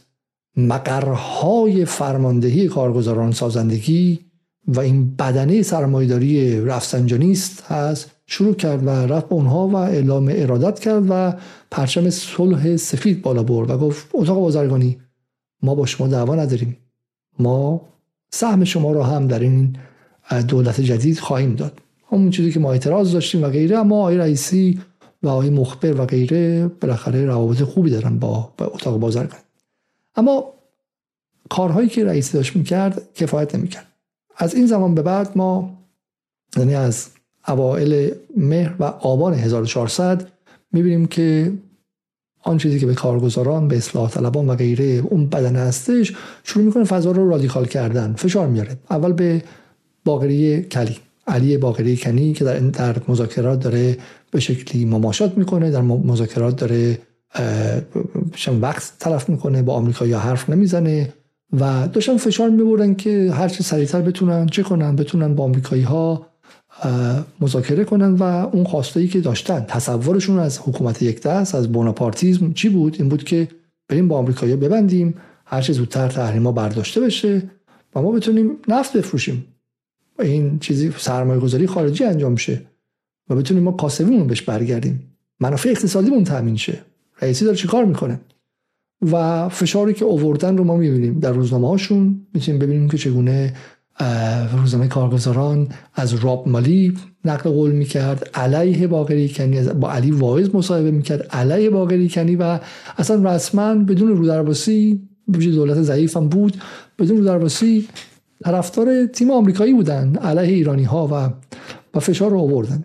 مقرهای 0.56 1.84
فرماندهی 1.84 2.68
کارگزاران 2.68 3.32
سازندگی 3.32 4.20
و 4.66 4.80
این 4.80 5.16
بدنه 5.16 5.62
سرمایداری 5.62 6.60
رفسنجانیست 6.60 7.62
هست. 7.62 8.10
شروع 8.30 8.54
کرد 8.54 8.86
و 8.86 8.90
رفت 8.90 9.28
به 9.28 9.34
اونها 9.34 9.68
و 9.68 9.76
اعلام 9.76 10.32
ارادت 10.32 10.78
کرد 10.80 11.04
و 11.08 11.32
پرچم 11.70 12.10
صلح 12.10 12.76
سفید 12.76 13.22
بالا 13.22 13.42
برد 13.42 13.70
و 13.70 13.78
گفت 13.78 14.06
اتاق 14.12 14.40
بازرگانی 14.40 14.98
ما 15.62 15.74
با 15.74 15.86
شما 15.86 16.08
دعوا 16.08 16.34
نداریم. 16.34 16.76
ما 17.38 17.80
سهم 18.30 18.64
شما 18.64 18.92
رو 18.92 19.02
هم 19.02 19.26
در 19.26 19.38
این 19.38 19.76
دولت 20.48 20.80
جدید 20.80 21.18
خواهیم 21.18 21.54
داد. 21.54 21.80
همون 22.12 22.30
چیزی 22.30 22.52
که 22.52 22.60
ما 22.60 22.72
اعتراض 22.72 23.12
داشتیم 23.12 23.42
و 23.42 23.48
غیره 23.48 23.78
اما 23.78 23.98
آقای 24.00 24.16
رئیسی 24.16 24.80
و 25.22 25.28
آقای 25.28 25.50
مخبر 25.50 26.00
و 26.00 26.06
غیره 26.06 26.68
بالاخره 26.68 27.24
روابط 27.24 27.62
خوبی 27.62 27.90
دارن 27.90 28.18
با, 28.18 28.52
اتاق 28.60 28.98
بازرگانی. 28.98 29.42
اما 30.16 30.44
کارهایی 31.50 31.88
که 31.88 32.04
رئیسی 32.04 32.32
داشت 32.32 32.56
می‌کرد 32.56 33.14
کفایت 33.14 33.54
نمی‌کرد. 33.54 33.86
از 34.36 34.54
این 34.54 34.66
زمان 34.66 34.94
به 34.94 35.02
بعد 35.02 35.38
ما 35.38 35.78
یعنی 36.56 36.74
از 36.74 37.08
اوائل 37.48 38.10
مهر 38.36 38.74
و 38.78 38.84
آبان 38.84 39.34
1400 39.34 40.28
می‌بینیم 40.72 41.06
که 41.06 41.52
آن 42.42 42.58
چیزی 42.58 42.80
که 42.80 42.86
به 42.86 42.94
کارگزاران 42.94 43.68
به 43.68 43.76
اصلاح 43.76 44.10
طلبان 44.10 44.50
و 44.50 44.54
غیره 44.54 44.84
اون 44.84 45.26
بدن 45.26 45.56
هستش 45.56 46.12
شروع 46.44 46.64
می‌کنه 46.64 46.84
فضا 46.84 47.10
رو 47.10 47.30
رادیکال 47.30 47.66
کردن. 47.66 48.12
فشار 48.12 48.46
میاره. 48.46 48.76
اول 48.90 49.12
به 49.12 49.42
باقری 50.04 50.62
کلی. 50.62 50.96
علی 51.26 51.56
باقری 51.56 51.96
کنی 51.96 52.32
که 52.32 52.44
در, 52.44 52.58
در 52.58 52.96
مذاکرات 53.08 53.60
داره 53.60 53.96
به 54.30 54.40
شکلی 54.40 54.84
مماشات 54.84 55.38
می‌کنه 55.38 55.70
در 55.70 55.80
مذاکرات 55.80 56.56
داره 56.56 56.98
وقت 58.60 58.92
تلف 59.00 59.28
می‌کنه 59.28 59.62
با 59.62 59.74
آمریکا 59.74 60.06
یا 60.06 60.18
حرف 60.18 60.50
نمی‌زنه 60.50 61.12
و 61.60 61.88
داشتن 61.92 62.16
فشار 62.16 62.50
میبردن 62.50 62.94
که 62.94 63.30
هر 63.32 63.48
چه 63.48 63.64
سریعتر 63.64 64.00
بتونن 64.00 64.46
چه 64.46 64.62
کنن؟ 64.62 64.96
بتونن 64.96 65.34
با 65.34 65.44
آمریکایی 65.44 65.82
ها 65.82 66.26
مذاکره 67.40 67.84
کنن 67.84 68.14
و 68.14 68.22
اون 68.22 68.64
خواسته 68.64 69.06
که 69.06 69.20
داشتن 69.20 69.64
تصورشون 69.68 70.38
از 70.38 70.58
حکومت 70.58 71.02
یک 71.02 71.22
دست 71.22 71.54
از 71.54 71.72
بوناپارتیزم 71.72 72.52
چی 72.52 72.68
بود؟ 72.68 72.96
این 72.98 73.08
بود 73.08 73.24
که 73.24 73.48
بریم 73.88 74.08
با 74.08 74.18
آمریکایی 74.18 74.56
ببندیم 74.56 75.14
هر 75.46 75.60
چه 75.60 75.72
زودتر 75.72 76.08
تحریما 76.08 76.52
برداشته 76.52 77.00
بشه 77.00 77.42
و 77.94 78.02
ما 78.02 78.12
بتونیم 78.12 78.50
نفت 78.68 78.96
بفروشیم. 78.96 79.44
و 80.18 80.22
این 80.22 80.58
چیزی 80.58 80.92
سرمایه 80.98 81.40
گذاری 81.40 81.66
خارجی 81.66 82.04
انجام 82.04 82.36
شه 82.36 82.62
و 83.30 83.34
بتونیم 83.34 83.62
ما 83.62 83.72
کاسبیمون 83.72 84.26
بهش 84.26 84.42
برگردیم. 84.42 85.16
منافع 85.40 85.68
اقتصادیمون 85.68 86.24
تامین 86.24 86.56
شه. 86.56 86.78
رئیسی 87.22 87.44
داره 87.44 87.56
چیکار 87.56 87.84
می‌کنه؟ 87.84 88.20
و 89.12 89.48
فشاری 89.48 89.94
که 89.94 90.04
اووردن 90.04 90.56
رو 90.56 90.64
ما 90.64 90.76
می‌بینیم 90.76 91.18
در 91.18 91.32
روزنامه 91.32 91.68
هاشون 91.68 92.26
می‌تونیم 92.34 92.60
ببینیم 92.60 92.88
که 92.88 92.98
چگونه 92.98 93.56
روزنامه 94.52 94.88
کارگزاران 94.88 95.68
از 95.94 96.14
راب 96.14 96.48
مالی 96.48 96.98
نقل 97.24 97.50
قول 97.50 97.70
می‌کرد 97.70 98.30
علیه 98.34 98.86
باقری 98.86 99.28
کنی 99.28 99.62
با 99.62 99.92
علی 99.92 100.10
واعظ 100.10 100.54
مصاحبه 100.54 100.90
می‌کرد 100.90 101.22
علیه 101.22 101.70
باقری 101.70 102.08
کنی 102.08 102.36
و 102.36 102.58
اصلا 102.98 103.34
رسما 103.34 103.74
بدون 103.74 104.08
رودرباسی 104.08 105.08
دولت 105.32 105.82
ضعیف 105.82 106.16
هم 106.16 106.28
بود 106.28 106.56
بدون 106.98 107.16
رودرباسی 107.16 107.88
طرفدار 108.44 109.06
تیم 109.06 109.30
آمریکایی 109.30 109.72
بودن 109.72 110.16
علیه 110.16 110.54
ایرانی 110.54 110.84
ها 110.84 111.06
و 111.06 111.30
و 111.94 112.00
فشار 112.00 112.30
رو 112.30 112.38
آوردن. 112.38 112.84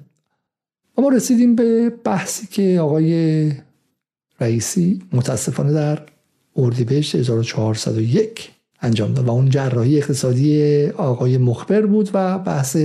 اما 0.98 1.10
رسیدیم 1.10 1.56
به 1.56 1.90
بحثی 2.04 2.48
که 2.48 2.80
آقای 2.82 3.52
رئیسی 4.40 5.02
متاسفانه 5.14 5.74
در 5.74 6.00
اردیبهشت 6.56 7.16
1401 7.16 8.52
انجام 8.84 9.14
داد 9.14 9.28
و 9.28 9.32
اون 9.32 9.50
جراحی 9.50 9.98
اقتصادی 9.98 10.86
آقای 10.86 11.38
مخبر 11.38 11.82
بود 11.82 12.10
و 12.14 12.40
بحث 12.40 12.78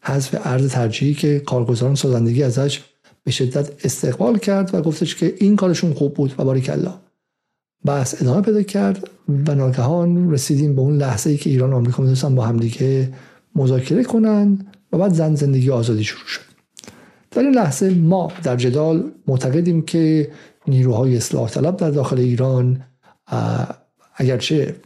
حذف 0.00 0.36
ارز 0.44 0.68
ترجیحی 0.68 1.14
که 1.14 1.40
کارگزاران 1.40 1.94
سازندگی 1.94 2.42
ازش 2.42 2.80
به 3.24 3.30
شدت 3.30 3.84
استقبال 3.84 4.38
کرد 4.38 4.74
و 4.74 4.82
گفتش 4.82 5.14
که 5.14 5.34
این 5.38 5.56
کارشون 5.56 5.94
خوب 5.94 6.14
بود 6.14 6.34
و 6.38 6.44
باریکلا. 6.44 6.94
بحث 7.84 8.22
ادامه 8.22 8.42
پیدا 8.42 8.62
کرد 8.62 9.10
و 9.46 9.54
ناگهان 9.54 10.30
رسیدیم 10.30 10.74
به 10.74 10.80
اون 10.80 10.96
لحظه 10.96 11.30
ای 11.30 11.36
که 11.36 11.50
ایران 11.50 11.72
و 11.72 11.76
آمریکا 11.76 12.02
می‌تونستن 12.02 12.34
با 12.34 12.44
همدیگه 12.44 13.12
مذاکره 13.54 14.04
کنن 14.04 14.66
و 14.92 14.98
بعد 14.98 15.12
زن 15.12 15.34
زندگی 15.34 15.70
آزادی 15.70 16.04
شروع 16.04 16.26
شد. 16.26 16.40
در 17.30 17.42
این 17.42 17.54
لحظه 17.54 17.90
ما 17.90 18.32
در 18.42 18.56
جدال 18.56 19.10
معتقدیم 19.26 19.82
که 19.82 20.30
نیروهای 20.66 21.16
اصلاح 21.16 21.50
طلب 21.50 21.76
در 21.76 21.90
داخل 21.90 22.18
ایران 22.18 22.82
اگرچه 24.14 24.76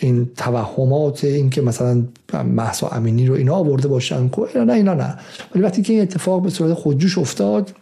این 0.00 0.30
توهمات 0.36 1.24
این 1.24 1.50
که 1.50 1.62
مثلا 1.62 2.04
محسا 2.32 2.88
امینی 2.88 3.26
رو 3.26 3.34
اینا 3.34 3.54
آورده 3.54 3.88
باشن 3.88 4.30
نه 4.66 4.72
اینا 4.72 4.94
نه. 4.94 5.18
ولی 5.54 5.64
وقتی 5.64 5.82
که 5.82 5.92
این 5.92 6.02
اتفاق 6.02 6.42
به 6.42 6.50
صورت 6.50 6.74
خودجوش 6.74 7.18
افتاد 7.18 7.74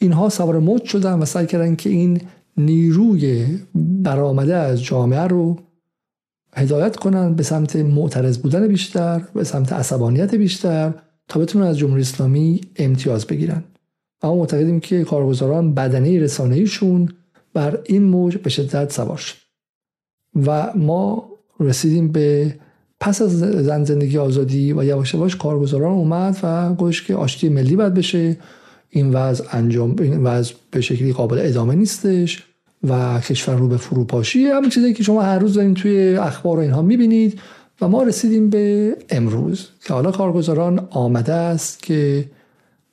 اینها 0.00 0.28
سوار 0.28 0.58
مد 0.58 0.84
شدن 0.84 1.18
و 1.18 1.24
سعی 1.24 1.46
کردن 1.46 1.76
که 1.76 1.90
این 1.90 2.20
نیروی 2.56 3.58
برآمده 3.74 4.56
از 4.56 4.84
جامعه 4.84 5.20
رو 5.20 5.56
هدایت 6.54 6.96
کنن 6.96 7.34
به 7.34 7.42
سمت 7.42 7.76
معترض 7.76 8.38
بودن 8.38 8.68
بیشتر 8.68 9.22
به 9.34 9.44
سمت 9.44 9.72
عصبانیت 9.72 10.34
بیشتر 10.34 10.94
تا 11.28 11.40
بتونن 11.40 11.66
از 11.66 11.78
جمهوری 11.78 12.02
اسلامی 12.02 12.60
امتیاز 12.76 13.26
بگیرن. 13.26 13.64
اما 14.22 14.36
معتقدیم 14.36 14.80
که 14.80 15.04
کارگزاران 15.04 15.74
بدنه 15.74 16.20
رسانه‌ایشون 16.20 17.08
بر 17.54 17.78
این 17.84 18.02
موج 18.02 18.36
به 18.36 18.50
شدت 18.50 18.92
سوار 18.92 19.16
شد. 19.16 19.47
و 20.46 20.72
ما 20.76 21.28
رسیدیم 21.60 22.08
به 22.08 22.54
پس 23.00 23.22
از 23.22 23.38
زن 23.38 23.84
زندگی 23.84 24.18
آزادی 24.18 24.72
و 24.72 24.84
یواش 24.84 25.14
یواش 25.14 25.36
کارگزاران 25.36 25.92
اومد 25.92 26.36
و 26.42 26.74
گوش 26.74 27.02
که 27.02 27.14
آشتی 27.14 27.48
ملی 27.48 27.76
باید 27.76 27.94
بشه. 27.94 28.36
این 28.90 29.12
وضع 29.12 29.44
انجام 29.52 29.96
این 30.00 30.24
وضع 30.24 30.54
به 30.70 30.80
شکلی 30.80 31.12
قابل 31.12 31.38
ادامه 31.42 31.74
نیستش 31.74 32.44
و 32.88 33.20
کشور 33.20 33.54
رو 33.54 33.68
به 33.68 33.76
فروپاشی. 33.76 34.44
همین 34.46 34.70
چیزی 34.70 34.94
که 34.94 35.02
شما 35.02 35.22
هر 35.22 35.38
روز 35.38 35.54
دارین 35.54 35.74
توی 35.74 36.16
اخبار 36.16 36.58
و 36.58 36.60
اینها 36.60 36.82
می‌بینید 36.82 37.40
و 37.80 37.88
ما 37.88 38.02
رسیدیم 38.02 38.50
به 38.50 38.96
امروز 39.10 39.68
که 39.84 39.94
حالا 39.94 40.10
کارگزاران 40.10 40.88
آمده 40.90 41.32
است 41.32 41.82
که 41.82 42.24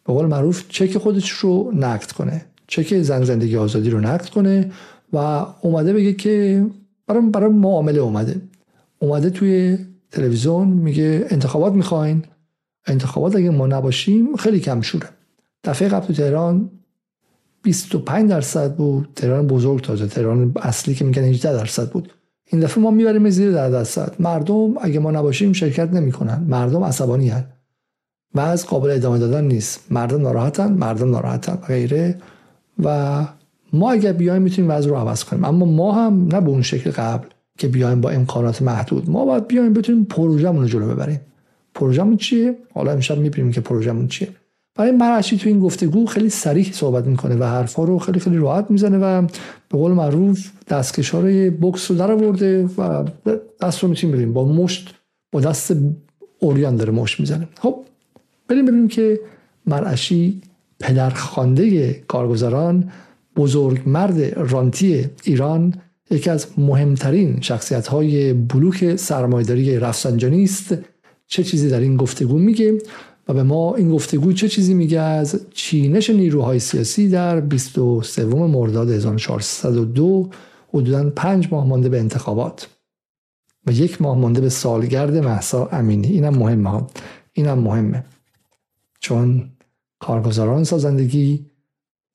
به 0.08 0.14
قول 0.14 0.26
معروف 0.26 0.64
چک 0.70 0.98
خودش 0.98 1.30
رو 1.30 1.72
نقد 1.76 2.12
کنه 2.12 2.46
چک 2.68 3.02
زن 3.02 3.24
زندگی 3.24 3.58
آزادی 3.58 3.90
رو 3.90 4.00
نقد 4.00 4.30
کنه 4.30 4.72
و 5.14 5.46
اومده 5.62 5.94
بگه 5.94 6.14
که 6.14 6.66
برای 7.08 7.30
برای 7.30 7.50
معامله 7.50 8.00
اومده. 8.00 8.42
اومده 9.00 9.30
توی 9.30 9.78
تلویزیون 10.12 10.68
میگه 10.68 11.26
انتخابات 11.30 11.74
می‌خواین. 11.74 12.24
انتخابات 12.88 13.36
اگه 13.36 13.50
ما 13.50 13.68
نباشیم 13.68 14.36
خیلی 14.36 14.60
کم 14.60 14.82
شوره 14.82 15.10
دفعه 15.64 15.90
قبل 15.90 16.08
تو 16.08 16.14
تهران 16.14 16.70
25 17.62 18.30
درصد 18.30 18.76
بود. 18.76 19.10
تهران 19.16 19.48
بزرگ 19.48 19.82
تازه. 19.82 20.08
تهران 20.08 20.54
اصلی 20.62 20.96
که 20.96 21.06
میگن 21.06 21.24
18 21.24 21.54
درصد 21.54 21.90
بود. 21.90 22.14
این 22.46 22.62
دفعه 22.62 22.84
ما 22.84 22.92
می‌بریم 22.92 23.30
زیر 23.30 23.52
در 23.52 23.70
درصد. 23.70 24.16
مردم 24.20 24.74
اگه 24.82 25.00
ما 25.00 25.12
نباشیم 25.12 25.54
شرکت 25.54 25.94
نمی‌کنن. 25.94 26.46
مردم 26.48 26.84
عصبانی 26.84 27.30
هن. 27.30 27.46
و 28.36 28.40
از 28.40 28.66
قابل 28.66 28.90
ادامه 28.90 29.18
دادن 29.18 29.44
نیست. 29.44 29.80
مردم 29.90 30.22
ناراحتن. 30.22 30.74
مردم 30.74 31.12
ناراحتن. 31.12 31.56
غیره. 31.56 32.18
و 32.84 33.28
ما 33.76 33.92
اگر 33.92 34.14
بیایم 34.14 34.42
می‌تونیم 34.42 34.72
وضع 34.72 34.90
رو 34.90 34.96
عوض 34.96 35.24
کنیم. 35.24 35.46
اما 35.46 35.66
ما 35.66 35.92
هم 35.92 36.28
نه 36.28 36.42
به 36.42 36.50
اون 36.50 36.62
شکل 36.62 36.92
قبل 36.92 37.28
که 37.58 37.68
بیایم 37.68 38.02
با 38.02 38.10
امکانات 38.10 38.62
محدود. 38.62 39.10
ما 39.10 39.26
باید 39.26 39.48
بیایم 39.48 39.74
بتونیم 39.74 40.06
پروژه‌مون 40.06 40.62
رو 40.62 40.68
جلو 40.68 40.88
ببریم. 40.88 41.22
پروژه‌مون 41.76 42.18
چیه؟ 42.18 42.56
حالا 42.74 42.92
امشب 42.92 43.18
می‌بینیم 43.18 43.52
که 43.52 43.62
پروژه‌مون 43.62 44.08
چیه. 44.08 44.28
برای 44.76 44.92
مرعشی 44.92 45.38
تو 45.38 45.50
این 45.50 45.60
گفتگو 45.60 46.06
خیلی 46.06 46.30
سریح 46.30 46.72
صحبت 46.72 47.06
می‌کنه 47.06 47.36
و 47.36 47.44
حرفا 47.44 47.84
رو 47.84 48.00
خیلی 48.00 48.20
خیلی 48.20 48.38
راحت 48.38 48.72
می‌زنه 48.72 48.98
و 48.98 49.22
به 49.70 49.78
قول 49.78 49.92
معروف 49.92 50.52
دستکشار 50.68 51.24
بکس 51.50 51.92
رو 51.92 51.98
در 51.98 52.12
آورده 52.12 52.66
و 52.78 53.04
دست 53.62 53.84
رو 53.84 53.90
می‌تونیم 53.90 54.16
بریم 54.16 54.34
با 54.34 54.46
مشت 54.46 54.96
با 55.32 55.40
دست 55.40 55.74
اوریان 56.40 56.76
داره 56.76 56.92
مشت 56.92 57.20
می‌زنه. 57.20 57.48
خب 57.60 57.76
بریم 58.48 58.66
ببینیم 58.66 58.88
که 58.88 59.20
مرعشی 59.66 60.42
پدرخوانده 60.80 61.94
کارگزاران 61.94 62.92
بزرگ 63.36 63.82
مرد 63.86 64.40
رانتی 64.52 65.06
ایران 65.24 65.74
یکی 66.12 66.30
از 66.30 66.48
مهمترین 66.58 67.42
شخصیت 67.42 67.88
های 67.88 68.34
بلوک 68.34 68.96
سرمایداری 68.96 69.80
رفسنجانی 69.80 70.44
است. 70.44 70.76
چه 71.28 71.44
چیزی 71.44 71.70
در 71.70 71.80
این 71.80 71.98
گفتگو 71.98 72.38
میگه؟ 72.38 72.78
و 73.28 73.34
به 73.34 73.44
ما 73.44 73.76
این 73.76 73.92
گفتگو 73.92 74.34
چه 74.34 74.50
چیزی 74.50 74.74
میگه 74.74 75.00
از 75.00 75.42
چینش 75.54 76.10
نیروهای 76.10 76.60
سیاسی 76.60 77.10
در 77.10 77.40
23 77.40 78.26
مرداد 78.26 78.90
1402 78.90 80.30
حدودا 80.74 81.10
پنج 81.10 81.48
ماه 81.52 81.68
مانده 81.68 81.90
به 81.90 82.00
انتخابات. 82.00 82.68
و 83.68 83.72
یک 83.72 84.02
ماه 84.02 84.18
مانده 84.18 84.42
به 84.42 84.50
سالگرد 84.50 85.18
محسا 85.18 85.70
امینی. 85.72 86.08
اینم 86.08 86.38
مهمه 86.38 86.84
اینم 87.34 87.60
مهمه. 87.60 88.06
چون 89.00 89.50
کارگزاران 90.00 90.64
سازندگی 90.64 91.46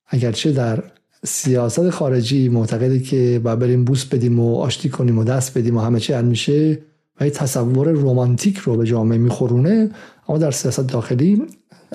اگرچه 0.07 0.51
در 0.51 0.83
سیاست 1.25 1.89
خارجی 1.89 2.49
معتقده 2.49 2.99
که 2.99 3.41
با 3.43 3.55
بریم 3.55 3.83
بوس 3.83 4.05
بدیم 4.05 4.39
و 4.39 4.55
آشتی 4.55 4.89
کنیم 4.89 5.17
و 5.17 5.23
دست 5.23 5.57
بدیم 5.57 5.77
و 5.77 5.79
همه 5.79 5.99
چی 5.99 6.13
حل 6.13 6.25
میشه 6.25 6.79
و 7.19 7.29
تصور 7.29 7.89
رومانتیک 7.91 8.57
رو 8.57 8.77
به 8.77 8.85
جامعه 8.85 9.17
میخورونه. 9.17 9.89
اما 10.27 10.37
در 10.37 10.51
سیاست 10.51 10.87
داخلی 10.87 11.41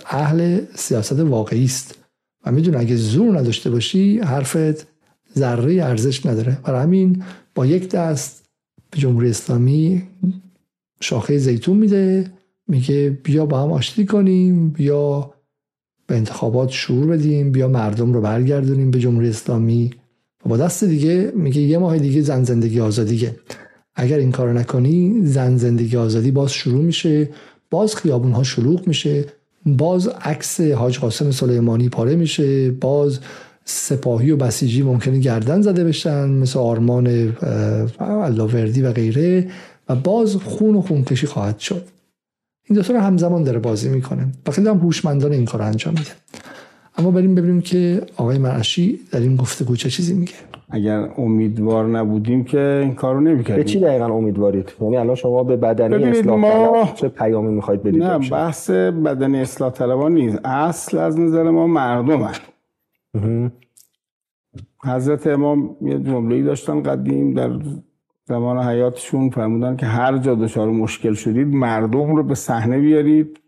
اهل 0.07 0.61
سیاست 0.75 1.21
واقعی 1.21 1.65
است. 1.65 1.99
و 2.45 2.53
می‌دونه 2.53 2.79
اگه 2.79 2.97
زور 2.97 3.39
نداشته 3.39 3.71
باشی 3.71 4.19
حرفت 4.19 4.87
ذره 5.39 5.85
ارزش 5.85 6.27
نداره. 6.27 6.59
برای 6.65 6.83
همین 6.83 7.23
با 7.55 7.67
یک 7.67 7.89
دست 7.89 8.45
به 8.91 8.99
جمهوری 8.99 9.31
اسلامی 9.31 10.03
شاخه 11.01 11.39
زیتون 11.39 11.77
میده 11.77 12.31
میگه 12.69 13.19
بیا 13.25 13.47
با 13.47 13.63
هم 13.63 13.73
آشتی 13.73 14.07
کنیم 14.07 14.71
بیا 14.71 15.35
به 16.07 16.17
انتخابات 16.17 16.71
شعور 16.71 17.07
بدیم 17.07 17.53
بیا 17.53 17.69
مردم 17.69 18.13
رو 18.13 18.21
برگردونیم 18.21 18.91
به 18.91 18.99
جمهوری 18.99 19.29
اسلامی. 19.29 19.91
و 20.47 20.49
با 20.49 20.57
دست 20.57 20.85
دیگه 20.85 21.33
میگه 21.35 21.61
یه 21.61 21.79
ماه 21.79 21.99
دیگه 21.99 22.21
زن 22.21 22.45
زندگی 22.45 22.81
آزادیه 22.81 23.37
اگر 23.95 24.19
این 24.19 24.33
کار 24.33 24.53
نکنی 24.53 25.21
زن 25.25 25.57
زندگی 25.57 25.97
آزادی 25.97 26.31
باز 26.31 26.53
شروع 26.53 26.85
میشه 26.85 27.29
باز 27.71 27.97
خیابون 27.97 28.33
ها 28.33 28.43
شلوغ 28.43 28.87
میشه 28.87 29.25
باز 29.67 30.09
عکس 30.09 30.61
حاج 30.61 30.99
قاسم 30.99 31.31
سلیمانی 31.31 31.89
پاره 31.89 32.17
میشه 32.17 32.71
باز 32.71 33.21
سپاهی 33.65 34.31
و 34.31 34.37
بسیجی 34.37 34.83
ممکنه 34.83 35.19
گردن 35.19 35.63
زده 35.63 35.85
بشن 35.85 36.29
مثل 36.29 36.59
آرمان 36.59 37.35
وردی 38.55 38.83
و 38.83 38.93
غیره 38.93 39.49
و 39.89 39.95
باز 39.97 40.37
خون 40.37 40.75
و 40.75 40.81
خونکشی 40.81 41.27
خواهد 41.27 41.59
شد. 41.59 41.96
این 42.69 42.77
دوتا 42.77 42.95
رو 42.95 43.01
همزمان 43.01 43.43
داره 43.43 43.59
بازی 43.59 43.89
می‌کنه. 43.89 44.27
و 44.47 44.51
خیلی 44.51 44.69
هم 44.69 44.79
هوشمندانه 44.79 45.37
این 45.37 45.45
کار 45.45 45.63
انجام 45.63 45.95
میده. 45.95 46.11
اما 46.99 47.11
بریم 47.11 47.35
ببینیم 47.35 47.61
که 47.61 48.03
آقای 48.17 48.39
مرعشی 48.39 49.01
در 49.13 49.21
این 49.21 49.37
گفتگو 49.37 49.77
چه 49.77 49.91
چیزی 49.91 50.15
میگه. 50.15 50.33
اگر 50.71 51.09
امیدوار 51.19 51.87
نبودیم 51.87 52.45
که 52.45 52.81
این 52.83 52.95
کارو 52.95 53.21
نمی‌کردیم. 53.21 53.57
به 53.57 53.65
چی 53.65 53.81
دقیقا 53.81 54.05
امیدوارید؟ 54.05 54.73
یعنی 54.81 54.97
الان 54.97 55.15
شما 55.15 55.45
به 55.45 55.57
بدنی 55.57 56.05
اصلاح 56.05 56.39
ما... 56.39 56.89
چه 56.95 57.09
پیامی 57.09 57.55
می‌خواید 57.55 57.83
بدید 57.83 58.03
نه 58.03 58.31
بحث 58.31 58.71
بدنی 58.71 59.41
اصلاح 59.41 59.73
طلبان 59.73 60.15
نیست. 60.15 60.39
اصل 60.45 60.99
از 60.99 61.21
نظر 61.21 61.51
ما 61.51 61.67
مردم 61.67 62.23
هست. 62.23 62.43
حضرت 64.85 65.27
امام 65.27 65.77
یه 65.81 65.99
جمله‌ای 65.99 66.43
داشتن 66.43 66.83
قدیم 66.83 67.35
در 67.35 67.51
زمان 68.29 68.59
حیاتشون 68.59 69.31
فرمودن 69.31 69.77
که 69.77 69.87
هر 69.87 70.19
جا 70.19 70.35
دچار 70.35 70.69
مشکل 70.69 71.15
شدید 71.15 71.47
مردم 71.47 72.17
رو 72.17 72.23
به 72.23 72.35
صحنه 72.35 72.79
بیارید. 72.79 73.41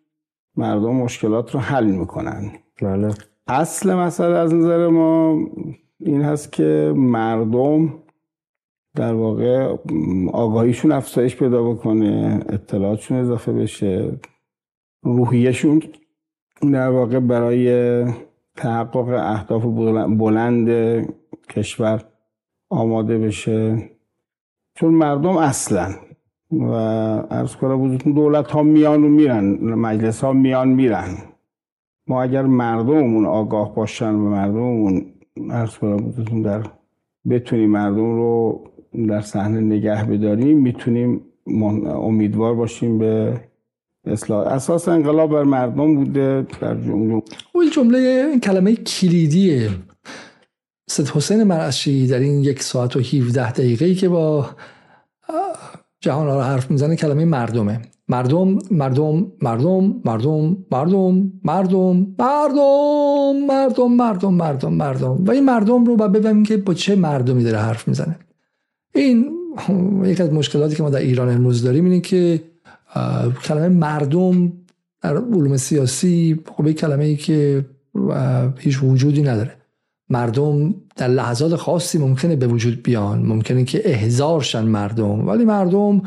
مردم 0.57 0.95
مشکلات 0.95 1.55
رو 1.55 1.61
حل 1.61 1.87
می‌کنن. 1.87 2.51
بله. 2.83 3.15
اصل 3.47 3.95
مسئله 3.95 4.35
از 4.35 4.55
نظر 4.55 4.89
ما 4.89 5.39
این 6.01 6.23
هست 6.23 6.53
که 6.53 6.93
مردم 6.97 7.95
در 8.95 9.15
واقع 9.15 9.77
آگاهیشون 10.33 10.93
افزایش 10.93 11.37
پیدا 11.37 11.71
بکنه 11.71 12.41
اطلاعاتشون 12.49 13.19
اضافه 13.19 13.53
بشه 13.53 14.13
روحیشون 15.03 15.83
در 16.73 16.89
واقع 16.89 17.19
برای 17.19 18.05
تحقق 18.57 19.09
اهداف 19.09 19.65
بلند 20.19 20.69
کشور 21.51 22.05
آماده 22.71 23.19
بشه. 23.19 23.91
چون 24.81 24.95
مردم 24.95 25.37
اصلا 25.37 25.95
و 26.51 26.71
ارز 27.31 27.57
کنم 27.57 27.97
دولت 27.97 28.51
ها 28.51 28.63
میان 28.63 29.05
و 29.05 29.09
میرن 29.09 29.45
مجلس 29.75 30.25
ها 30.25 30.33
میان 30.33 30.69
میرن. 30.69 31.09
ما 32.07 32.23
اگر 32.23 32.43
مردممون 32.43 33.27
آگاه 33.27 33.75
باشن 33.75 34.15
و 34.15 34.31
مردممون 34.31 35.07
ارز 35.51 35.77
کنم 35.77 36.43
در 36.43 36.63
بتونیم 37.31 37.71
مردم 37.71 38.17
رو 38.17 38.61
در 39.09 39.21
صحنه 39.21 39.61
نگه 39.61 40.05
بداریم 40.05 40.59
می‌تونیم 40.59 41.21
امیدوار 41.87 42.55
باشیم 42.55 42.99
به 42.99 43.41
اصلاح. 44.05 44.47
اساس 44.47 44.89
انقلاب 44.89 45.31
بر 45.31 45.45
مردم 45.45 45.95
بوده 45.97 46.47
در 46.61 46.75
جمله 46.75 47.23
اون 47.53 47.71
جمله 47.73 48.33
کلمه 48.43 48.75
کلیدیه. 48.75 49.71
سید 50.89 51.09
حسین 51.09 51.43
مرعشی 51.43 52.07
در 52.07 52.19
این 52.19 52.45
یک 52.45 52.63
ساعت 52.63 52.97
و 52.97 53.01
17 53.01 53.53
دقیقه 53.53 53.85
ای 53.85 53.95
که 53.95 54.09
با 54.09 54.51
جهان 56.01 56.27
را 56.27 56.45
حرف 56.45 56.71
می‌زنه 56.71 56.97
کلمه 56.97 57.25
مردمه 57.25 57.81
مردم 58.09 58.59
مردم 58.71 59.33
مردم 59.43 59.97
مردم 60.05 60.57
مردم 60.75 61.33
مردم 61.45 62.07
مردم 62.19 63.37
مردم 63.47 63.93
مردم 63.93 64.35
مردم 64.35 64.73
مردم 64.73 65.25
و 65.25 65.31
این 65.31 65.45
مردم 65.45 65.85
رو 65.85 65.97
باید 65.97 66.13
ببینیم 66.13 66.43
که 66.43 66.57
با 66.57 66.75
چه 66.75 66.97
مردمی 66.97 67.45
داره 67.45 67.59
حرف 67.59 67.89
می‌زنه 67.89 68.19
این 68.95 69.31
یک 70.05 70.21
از 70.21 70.33
مشکلاتی 70.33 70.77
که 70.77 70.83
ما 70.83 70.91
در 70.91 70.99
ایران 70.99 71.29
امروز 71.29 71.63
داریم 71.63 71.85
اینه 71.85 72.01
که 72.01 72.43
کلمه 73.45 73.69
مردم 73.69 74.53
در 75.01 75.17
علوم 75.17 75.57
سیاسی 75.57 76.41
خب 76.57 76.73
کلمه 76.73 77.05
ای 77.05 77.17
که 77.17 77.67
هیچ 78.59 78.83
وجودی 78.83 79.23
نداره 79.23 79.58
مردم 80.11 80.75
در 80.97 81.09
لحظات 81.09 81.57
خاصی 81.57 81.99
ممکنه 81.99 82.37
به 82.37 82.47
وجود 82.47 82.83
بیان. 82.83 83.23
ممکنه 83.23 83.65
که 83.65 83.81
احزارشن 83.85 84.65
مردم 84.65 85.29
ولی 85.29 85.45
مردم 85.45 86.03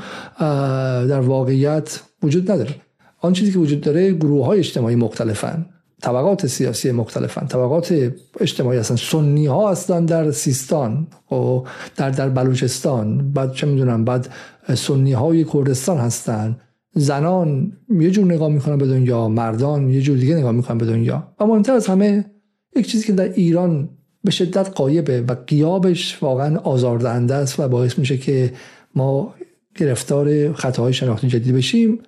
در 1.07 1.19
واقعیت 1.19 2.01
وجود 2.23 2.51
نداره. 2.51 2.75
آن 3.19 3.33
چیزی 3.33 3.51
که 3.51 3.59
وجود 3.59 3.81
داره 3.81 4.13
گروه 4.13 4.45
های 4.45 4.59
اجتماعی 4.59 4.95
مختلفن 4.95 5.65
طبقات 6.01 6.47
سیاسی 6.47 6.91
مختلفن. 6.91 7.47
طبقات 7.47 8.11
اجتماعی 8.39 8.79
هستن. 8.79 8.95
سنی 8.95 9.45
ها 9.45 9.71
هستن 9.71 10.05
در 10.05 10.31
سیستان 10.31 11.07
و 11.31 11.61
در 11.95 12.09
در 12.09 12.29
بلوچستان. 12.29 13.31
بعد 13.31 13.53
چه 13.53 13.67
می‌دونم 13.67 14.05
بعد 14.05 14.29
سنی 14.75 15.11
های 15.11 15.45
کردستان 15.53 15.97
هستن. 15.97 16.57
زنان 16.95 17.71
یه 17.89 18.11
جور 18.11 18.25
نگاه 18.25 18.49
می‌کنن 18.49 18.77
به 18.77 18.87
دنیا 18.87 19.27
مردان 19.27 19.89
یه 19.89 20.01
جور 20.01 20.17
دیگه 20.17 20.35
نگاه 20.35 20.51
می‌کنن 20.51 20.77
به 20.77 20.85
دنیا. 20.85 21.27
و 21.39 21.45
مهمتر 21.45 21.73
از 21.73 21.87
همه 21.87 22.25
یک 22.75 22.87
چیزی 22.87 23.07
که 23.07 23.13
در 23.13 23.33
ایران 23.33 23.89
به 24.23 24.31
شدت 24.31 24.69
قایبه 24.69 25.21
و 25.21 25.35
قیابش 25.47 26.23
واقعا 26.23 26.57
آزاردهنده 26.57 27.35
است 27.35 27.59
و 27.59 27.67
باعث 27.67 27.99
میشه 27.99 28.17
که 28.17 28.53
ما 28.95 29.33
گرفتار 29.75 30.53
خطاهای 30.53 30.93
شناختی 30.93 31.27
جدید 31.27 31.55
بشیم 31.55 31.99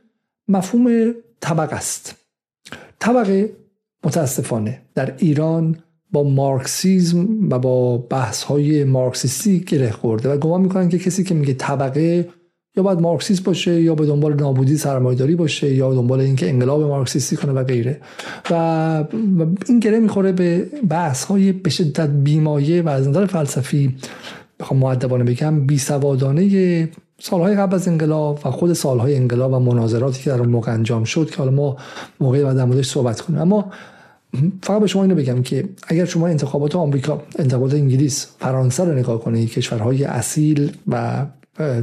مفهوم 0.48 1.14
طبق 1.40 1.74
است. 1.74 2.16
طبقه 3.00 3.54
متاسفانه 4.04 4.82
در 4.96 5.16
ایران 5.18 5.78
با 6.12 6.24
مارکسیزم 6.24 7.28
و 7.50 7.60
با 7.60 7.98
بحث 7.98 8.44
های 8.44 8.84
مارکسیستی 8.84 9.60
گره 9.60 9.92
خورده 9.92 10.30
و 10.30 10.38
گمان 10.38 10.62
می‌کنن 10.62 10.90
که 10.90 11.00
کسی 11.00 11.24
که 11.24 11.36
میگه 11.36 11.54
طبقه 11.54 12.30
یا 12.78 12.84
باید 12.84 13.00
مارکسیست 13.00 13.44
باشه 13.44 13.82
یا 13.82 13.96
به 13.96 14.06
دنبال 14.06 14.34
نابودی 14.34 14.78
سرمایداری 14.78 15.36
باشه 15.36 15.74
یا 15.74 15.94
دنبال 15.94 16.20
اینکه 16.20 16.50
انقلاب 16.50 16.82
مارکسیستی 16.84 17.36
کنه 17.36 17.52
و 17.52 17.64
غیره. 17.64 18.00
و 18.52 18.56
این 19.68 19.80
گره 19.80 20.00
می‌خوره 20.00 20.32
به 20.32 20.66
بحث 20.90 21.24
های 21.26 21.52
به 21.52 21.70
شدت 21.70 22.10
بیمایه 22.10 22.82
و 22.82 22.90
از 22.90 23.08
نظر 23.08 23.26
فلسفی 23.26 23.96
بخوام 24.60 24.80
معدبانه 24.80 25.24
بگم 25.24 25.68
بی 25.68 25.78
سوادانه 25.78 26.90
سالهای 27.20 27.56
قبل 27.56 27.76
از 27.76 27.88
انقلاب 27.88 28.40
و 28.46 28.52
خود 28.52 28.74
سالهای 28.74 29.16
انقلاب 29.16 29.54
و 29.54 29.60
مناظراتی 29.60 30.24
که 30.24 30.30
در 30.30 30.40
اون 30.40 30.50
موقع 30.50 30.74
انجام 30.74 31.04
شد 31.04 31.30
که 31.30 31.38
حالا 31.38 31.52
ما 31.52 31.78
موقعی 32.20 32.44
بعد 32.44 32.58
در 32.58 32.66
موردش 32.66 32.90
صحبت 32.90 33.22
کنیم. 33.22 33.40
اما 33.40 33.72
فقط 34.62 34.82
به 34.82 34.88
شما 34.88 35.02
اینو 35.02 35.16
بگم 35.16 35.44
که 35.44 35.70
اگر 35.88 36.06
شما 36.06 36.28
انتخابات 36.28 36.76
آمریکا 36.76 37.22
انتخابات 37.40 37.74
انگلیس 37.74 38.28
فرانسه 38.40 38.84
رو 38.84 38.94
نگاه 38.94 39.20
کنید 39.20 39.50
کشورهای 39.50 40.04
اصیل 40.04 40.72
و 40.88 41.26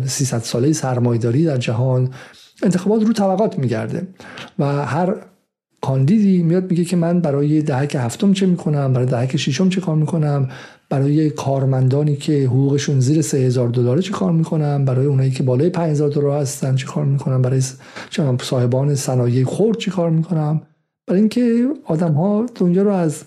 300 0.06 0.38
ساله 0.38 0.72
سرمایداری 0.72 1.44
در 1.44 1.56
جهان 1.56 2.10
انتخابات 2.62 3.02
رو 3.02 3.12
طبقات 3.12 3.58
میگرده 3.58 4.06
و 4.58 4.64
هر 4.86 5.14
کاندیدی 5.80 6.42
میاد 6.42 6.70
میگه 6.70 6.84
که 6.84 6.96
من 6.96 7.20
برای 7.20 7.62
دهک 7.62 7.94
هفتم 7.94 8.32
چه 8.32 8.46
می‌کنم 8.46 8.92
برای 8.92 9.06
دهک 9.06 9.36
ششم 9.36 9.68
چه 9.68 9.80
کار 9.80 9.96
می‌کنم 9.96 10.48
برای 10.88 11.30
کارمندانی 11.30 12.16
که 12.16 12.46
حقوقشون 12.46 13.00
زیر 13.00 13.22
3000 13.22 13.68
دلار 13.68 14.00
چه 14.00 14.12
کار 14.12 14.32
می‌کنم 14.32 14.84
برای 14.84 15.06
اونایی 15.06 15.30
که 15.30 15.42
بالای 15.42 15.70
5000 15.70 16.10
دلار 16.10 16.40
هستن 16.40 16.74
چه 16.76 16.86
کار 16.86 17.04
می‌کنم 17.04 17.42
برای 17.42 17.62
صاحبان 18.40 18.94
صنایع 18.94 19.44
خرد 19.44 19.78
چه 19.78 19.90
کار 19.90 20.10
می‌کنم. 20.10 20.62
برای 21.06 21.20
اینکه 21.20 21.68
آدم 21.84 22.12
ها 22.12 22.46
دنیا 22.54 22.82
رو 22.82 22.90
از 22.90 23.22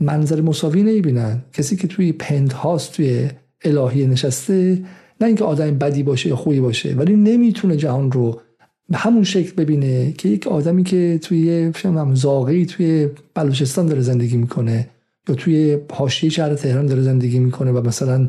منظر 0.00 0.40
مساوی 0.40 0.82
نمی‌بینن. 0.82 1.42
کسی 1.52 1.76
که 1.76 1.88
توی 1.88 2.12
پند 2.12 2.52
هاست 2.52 2.92
توی 2.92 3.28
الهی 3.64 4.06
نشسته 4.06 4.84
نه 5.20 5.26
اینکه 5.26 5.44
آدم 5.44 5.78
بدی 5.78 6.02
باشه 6.02 6.28
یا 6.28 6.36
خوبی 6.36 6.60
باشه 6.60 6.94
ولی 6.94 7.16
نمی‌تونه 7.16 7.76
جهان 7.76 8.12
رو 8.12 8.40
به 8.88 8.96
همون 8.96 9.24
شکل 9.24 9.52
ببینه 9.52 10.12
که 10.12 10.28
یک 10.28 10.46
آدمی 10.46 10.84
که 10.84 11.18
توی 11.22 11.72
فیلم 11.74 12.14
زاغی 12.14 12.66
توی 12.66 13.08
بلوچستان 13.34 13.86
داره 13.86 14.00
زندگی 14.00 14.36
می‌کنه 14.36 14.88
یا 15.28 15.34
توی 15.34 15.78
حاشیه 15.92 16.30
شهر 16.30 16.54
تهران 16.54 16.86
داره 16.86 17.02
زندگی 17.02 17.38
می‌کنه 17.38 17.72
و 17.72 17.86
مثلا 17.86 18.28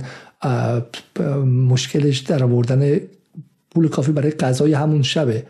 مشکلش 1.45 2.19
در 2.19 2.43
آوردن 2.43 2.99
پول 3.71 3.87
کافی 3.87 4.11
برای 4.11 4.31
غذای 4.31 4.73
همون 4.73 5.01
شبه. 5.01 5.43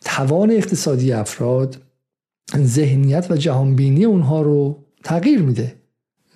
توان 0.00 0.50
اقتصادی 0.50 1.12
افراد 1.12 1.78
ذهنیت 2.56 3.26
و 3.30 3.36
جهانبینی 3.36 4.04
اونها 4.04 4.42
رو 4.42 4.84
تغییر 5.04 5.42
میده. 5.42 5.74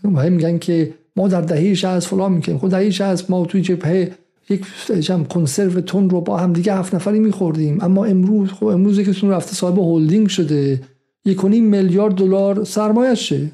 و 0.05 0.31
میگن 0.31 0.59
که 0.59 0.95
ما 1.17 1.29
در 1.29 1.41
دهه 1.41 1.75
60 1.75 1.99
فلان 1.99 2.33
می‌کنیم 2.33 2.59
خود 2.59 2.71
خب 2.71 2.79
دهه 2.79 2.91
60 2.91 3.31
ما 3.31 3.45
توی 3.45 3.61
جبهه 3.61 4.13
یک 4.51 4.65
جمع 5.01 5.25
کنسرو 5.25 5.81
تون 5.81 6.11
رو 6.11 6.21
با 6.21 6.37
هم 6.37 6.53
دیگه 6.53 6.75
هفت 6.75 6.95
نفری 6.95 7.19
میخوردیم. 7.19 7.79
اما 7.81 8.05
امروز 8.05 8.49
خب 8.49 8.67
امروز 8.67 8.99
یکیتون 8.99 9.31
رفته 9.31 9.55
صاحب 9.55 9.79
هلدینگ 9.79 10.29
شده. 10.29 10.83
یک 11.25 11.45
میلیارد 11.45 12.15
دلار 12.15 12.65
سرمایه‌شه 12.65 13.51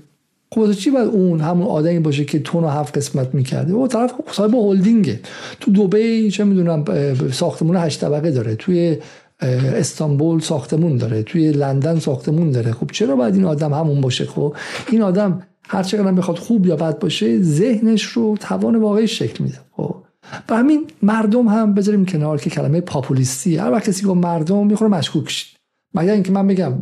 خب 0.53 0.73
چی 0.73 0.91
باید 0.91 1.09
اون 1.09 1.41
همون 1.41 1.67
آدمی 1.67 1.99
باشه 1.99 2.25
که 2.25 2.39
تون 2.39 2.63
رو 2.63 2.69
هفت 2.69 2.97
قسمت 2.97 3.35
می‌کرده؟ 3.35 3.75
و 3.75 3.87
طرف 3.87 4.13
خب 4.13 4.25
صاحب 4.33 4.55
هلدینگه. 4.55 5.21
تو 5.61 5.73
دبی 5.73 6.31
چه 6.31 6.45
می‌دونم 6.45 6.85
ساختمون 7.33 7.77
هشت 7.77 8.01
طبقه 8.01 8.31
داره. 8.31 8.55
توی 8.55 8.97
استانبول 9.41 10.41
ساختمون 10.41 10.97
داره. 10.97 11.23
توی 11.23 11.53
لندن 11.53 11.99
ساختمون 11.99 12.51
داره. 12.51 12.73
خب 12.73 12.91
چرا 12.93 13.17
باید 13.17 13.35
این 13.35 13.45
آدم 13.45 13.73
همون 13.73 14.01
باشه؟ 14.01 14.25
خب 14.25 14.55
این 14.91 15.03
آدم 15.03 15.43
هر 15.69 15.83
چقدر 15.83 16.13
بخواد 16.13 16.39
خوب 16.39 16.67
یا 16.67 16.77
بد 16.77 16.99
باشه 16.99 17.43
ذهنش 17.43 18.03
رو 18.03 18.37
توان 18.41 18.77
واقعی 18.77 19.09
شکل 19.09 19.45
میده. 19.45 19.59
خب. 19.71 19.97
و 20.49 20.57
همین 20.57 20.87
مردم 21.03 21.49
هم 21.49 21.75
بذاریم 21.75 22.07
کنار 22.07 22.39
که 22.39 22.51
کلمه 22.51 22.81
پاپولیستی. 22.81 23.57
هر 23.57 23.71
وقت 23.71 23.89
کسی 23.89 24.07
گفت 24.07 24.17
مردم 24.17 24.67
می‌خوره 24.67 24.91
مشکوک 24.91 25.31
شید. 25.31 25.59
مگر 25.95 26.13
اینکه 26.13 26.33
من 26.33 26.47
بگم 26.47 26.73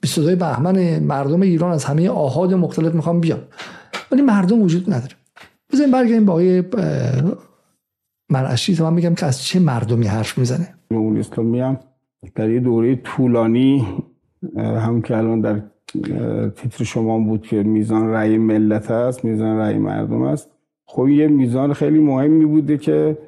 22 0.00 0.36
بهمن 0.36 0.98
مردم 0.98 1.40
ایران 1.40 1.72
از 1.72 1.84
همه 1.84 2.08
آهاد 2.08 2.54
مختلف 2.54 2.94
می‌خوام 2.94 3.20
بیام 3.20 3.40
ولی 4.12 4.22
مردم 4.22 4.62
وجود 4.62 4.92
نداره. 4.92 5.12
بذاریم 5.72 5.92
برگردیم 5.92 6.24
با 6.24 6.32
آقای 6.32 6.62
مرعشی 8.30 8.82
من 8.82 8.96
بگم 8.96 9.14
که 9.14 9.26
از 9.26 9.42
چه 9.42 9.60
مردمی 9.60 10.06
حرف 10.06 10.38
می‌زنه. 10.38 10.74
جمهوری 10.90 11.20
اسلامی 11.20 11.60
هم 11.60 11.78
در 12.34 12.50
یه 12.50 12.60
دوره 12.60 12.96
طولانی 12.96 13.86
هم 14.56 15.02
که 15.02 15.16
الان 15.16 15.40
در 15.40 15.62
تیتر 16.56 16.84
شما 16.84 17.18
بود 17.18 17.42
که 17.42 17.62
میزان 17.62 18.08
رأی 18.08 18.38
ملت 18.38 18.90
است 18.90 19.24
میزان 19.24 19.56
رأی 19.56 19.78
مردم 19.78 20.22
است. 20.22 20.50
خب 20.84 21.08
یه 21.08 21.28
میزان 21.28 21.72
خیلی 21.72 21.98
مهمی 21.98 22.44
بوده 22.44 22.78
که 22.78 23.18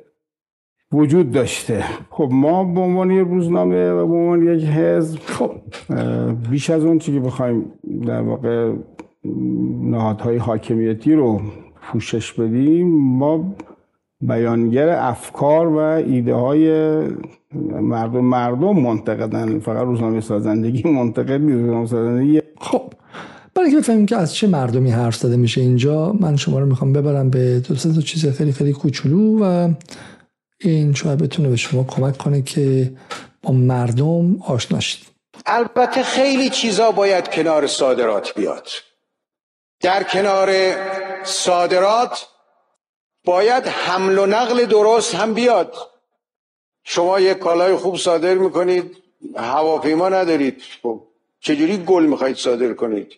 وجود 0.93 1.31
داشته. 1.31 1.85
خب 2.11 2.29
ما 2.33 2.65
به 2.65 2.81
عنوان 2.81 3.11
یه 3.11 3.23
روزنامه 3.23 3.91
و 3.91 4.07
به 4.07 4.15
عنوان 4.15 4.43
یک 4.43 4.65
حزب 4.65 5.19
خب 5.19 5.51
بیش 6.51 6.71
از 6.71 6.85
اون 6.85 6.99
چیزی 6.99 7.19
که 7.19 7.25
بخوایم 7.25 7.73
در 8.07 8.21
واقع 8.21 8.73
نهادهای 9.83 10.37
حاکمیتی 10.37 11.15
رو 11.15 11.41
پوشش 11.83 12.33
بدیم 12.33 12.89
ما 13.19 13.55
بیانگر 14.21 14.89
افکار 14.89 15.67
و 15.67 15.77
ایده 15.77 16.35
های 16.35 16.99
مردم 17.81 18.21
مردم 18.21 18.81
منتقدن. 18.81 19.59
فقط 19.59 19.83
روزنامه 19.83 20.21
سازندگی 20.21 20.91
منتقد 20.99 21.41
نیست 21.41 21.59
روزنامه 21.59 21.87
سازندگی 21.87 22.41
خب 22.61 22.93
برای 23.55 23.71
که 23.71 23.77
بفهمیم 23.77 24.07
که 24.07 24.17
از 24.17 24.35
چه 24.35 24.47
مردمی 24.47 24.91
حرف 24.91 25.17
زده 25.17 25.37
میشه 25.37 25.61
اینجا 25.61 26.13
من 26.13 26.37
شما 26.37 26.59
رو 26.59 26.67
می‌خوام 26.67 26.93
ببرم 26.93 27.31
به 27.31 27.61
دو 27.61 27.77
سه 27.77 27.93
تا 27.93 28.01
چیز 28.01 28.27
خیلی 28.27 28.53
خیلی 28.53 28.73
کوچولو 28.73 29.45
و 29.45 29.71
این 30.61 30.95
شاید 30.95 31.19
بتونه 31.19 31.49
به 31.49 31.57
شما 31.57 31.85
کمک 31.85 32.17
کنه 32.19 32.43
که 32.43 32.93
با 33.43 33.53
مردم 33.53 34.43
آشنا 34.43 34.81
شید. 34.81 35.07
البته 35.47 36.03
خیلی 36.03 36.51
چیزا 36.51 36.91
باید 36.93 37.29
کنار 37.29 37.67
صادرات 37.67 38.35
بیاد. 38.35 38.69
در 39.81 40.03
کنار 40.03 40.51
صادرات 41.25 42.27
باید 43.25 43.67
حمل 43.67 44.19
و 44.19 44.27
نقل 44.27 44.65
درست 44.65 45.15
هم 45.15 45.35
بیاد. 45.35 45.75
شما 46.85 47.21
یک 47.21 47.39
کالای 47.39 47.77
خوب 47.77 47.97
صادر 47.97 48.35
می‌کنید 48.35 48.97
هواپیما 49.37 50.09
ندارید. 50.09 50.63
خب 50.83 51.08
چجوری 51.41 51.77
گل 51.77 52.07
می‌خواید 52.07 52.37
صادر 52.37 52.73
کنید؟ 52.73 53.13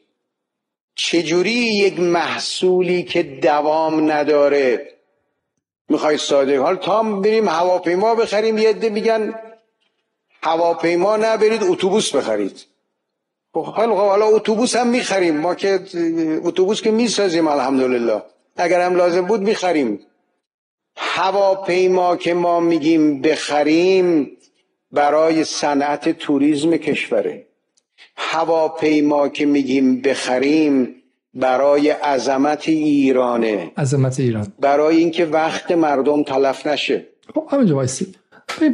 چجوری 0.95 1.51
یک 1.51 2.01
محصولی 2.01 3.03
که 3.03 3.23
دوام 3.23 4.13
نداره 4.13 4.89
می‌خواید 5.89 6.19
صادر 6.19 6.57
حال 6.57 6.77
تا 6.77 7.03
بریم 7.03 7.49
هواپیما 7.49 8.15
بخریم 8.15 8.59
یه 8.59 8.69
عده 8.69 8.89
میگن 8.89 9.35
هواپیما 10.43 11.17
نبرید 11.17 11.63
اتوبوس 11.63 12.15
بخرید. 12.15 12.65
خب 13.55 13.65
حالا 13.65 14.27
اتوبوس 14.27 14.77
هم 14.77 14.89
می‌خریم. 14.89 15.37
ما 15.37 15.55
که 15.55 15.81
اتوبوس 16.45 16.83
که 16.83 16.91
می‌سازیم 16.91 17.47
الحمدلله. 17.47 18.23
اگر 18.57 18.81
هم 18.81 18.95
لازم 18.95 19.27
بود 19.27 19.41
می‌خریم. 19.41 20.01
هواپیما 20.97 22.17
که 22.17 22.35
ما 22.35 22.61
میگیم 22.61 23.21
بخریم 23.21 24.37
برای 24.93 25.45
صنعت 25.45 26.09
توریسم 26.09 26.77
کشوره. 26.77 27.47
هواپیما 28.21 29.29
که 29.29 29.47
میگیم 29.47 30.01
بخریم 30.01 30.89
برای 31.35 31.91
عظمت 31.91 32.69
ایرانه. 32.69 33.71
عظمت 33.77 34.21
ایران. 34.21 34.47
برای 34.61 34.97
اینکه 34.97 35.27
وقت 35.27 35.73
مردم 35.73 36.23
تلف 36.23 36.67
نشه. 36.67 37.07
خب 37.35 37.49
همینجا 37.51 37.75
وایسی. 37.75 38.07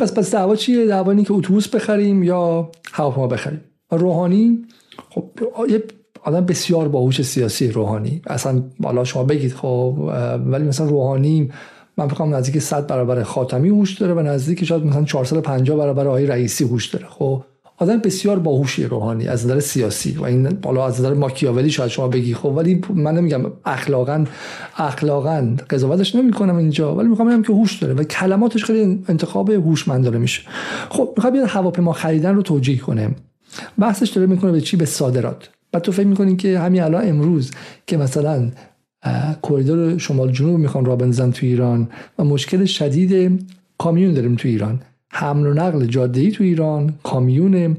پس 0.01 0.15
پس 0.15 0.35
دعوا 0.35 0.57
چیه؟ 0.57 0.87
دعوا 0.87 1.15
که 1.15 1.33
اتوبوس 1.33 1.69
بخریم 1.69 2.23
یا 2.23 2.71
هواپیما 2.93 3.27
بخریم؟ 3.27 3.61
روحانی؟ 3.91 4.65
خب 5.11 5.25
یه 5.69 5.83
آدم 6.23 6.47
بسیار 6.47 6.89
باهوش 6.89 7.23
سیاسی 7.23 7.69
روحانی. 7.69 8.23
اصلا 8.27 8.63
بالا 8.81 9.05
شما 9.05 9.25
بگید 9.25 9.53
خب 9.53 9.95
ولی 10.47 10.65
مثلا 10.65 10.87
روحانی 10.87 11.53
من 11.97 12.09
فکر 12.09 12.25
نزدیک 12.25 12.63
100 12.63 12.87
برابر 12.87 13.23
خاتمی 13.23 13.69
هوش 13.69 13.99
داره 13.99 14.15
و 14.15 14.21
نزدیک 14.21 14.65
شاید 14.65 14.87
مثلا 14.87 15.05
450 15.05 15.79
برابر 15.79 16.07
آقای 16.07 16.27
رئیسی 16.27 16.65
هوش 16.65 16.87
داره. 16.87 17.07
خب 17.09 17.43
آدم 17.79 17.99
بسیار 17.99 18.39
باهوشی 18.39 18.85
روحانی 18.85 19.29
از 19.29 19.45
نظر 19.45 19.61
سیاسی 19.61 20.12
و 20.12 20.25
این 20.25 20.49
بالا 20.49 20.87
از 20.87 21.01
نظر 21.01 21.15
ماکیاولی 21.15 21.71
شاید 21.71 21.91
شما 21.91 22.09
بگی. 22.09 22.35
خب 22.35 22.47
ولی 22.47 22.81
من 22.95 23.15
نمیگم 23.15 23.53
اخلاقا 23.65 24.25
اخلاقا 24.77 25.57
قضاوتش 25.71 26.15
نمی‌کنم 26.15 26.57
اینجا 26.57 26.97
ولی 26.97 27.09
می‌خوام 27.09 27.29
بگم 27.29 27.43
که 27.43 27.53
هوش 27.53 27.79
داره 27.83 27.95
و 27.95 28.03
کلماتش 28.05 28.65
خیلی 28.65 29.05
انتخاب 29.09 29.51
هوشمندانه 29.51 30.19
میشه. 30.19 30.43
خب 30.89 31.12
می‌خوام 31.17 31.33
بیاد 31.33 31.49
هواپیما 31.49 31.93
خریدن 31.93 32.35
رو 32.35 32.43
توجیه 32.43 32.79
کنه 32.79 33.15
بحثش 33.79 34.09
داره 34.09 34.27
می‌کنه 34.27 34.53
به 34.53 34.61
چی؟ 34.61 34.77
به 34.77 34.85
صادرات. 34.85 35.51
بعد 35.73 35.83
تو 35.83 35.93
فکر 35.93 36.07
می‌کنین 36.07 36.37
که 36.37 36.59
همین 36.59 36.83
الان 36.83 37.09
امروز 37.09 37.51
که 37.87 37.97
مثلا 37.97 38.51
کریدور 39.43 39.99
شمال 39.99 40.33
جنوب 40.33 40.59
می‌خوان 40.61 40.85
را 40.85 40.97
بندازن 40.97 41.31
تو 41.31 41.47
ایران 41.47 41.89
و 42.19 42.25
مشکل 42.25 42.65
شدید 42.65 43.41
کامیون 43.79 44.15
داریم 44.15 44.35
تو 44.35 44.49
ایران. 44.49 44.81
حمل 45.12 45.47
و 45.47 45.55
نقل 45.55 45.87
جاده 45.87 46.21
ای 46.21 46.31
تو 46.31 46.45
ایران 46.45 46.95
کامیونه 47.03 47.77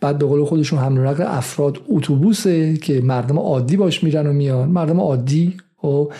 بعد 0.00 0.18
به 0.18 0.26
قول 0.26 0.44
خودشون 0.44 0.78
حمل 0.78 0.98
و 0.98 1.04
نقل 1.04 1.22
افراد 1.26 1.78
اتوبوسه 1.88 2.76
که 2.76 3.00
مردم 3.00 3.38
عادی 3.38 3.76
باش 3.76 4.04
میرن 4.04 4.26
و 4.26 4.32
میان. 4.32 4.68
مردم 4.68 5.00
عادی 5.00 5.56
خب، 5.76 6.12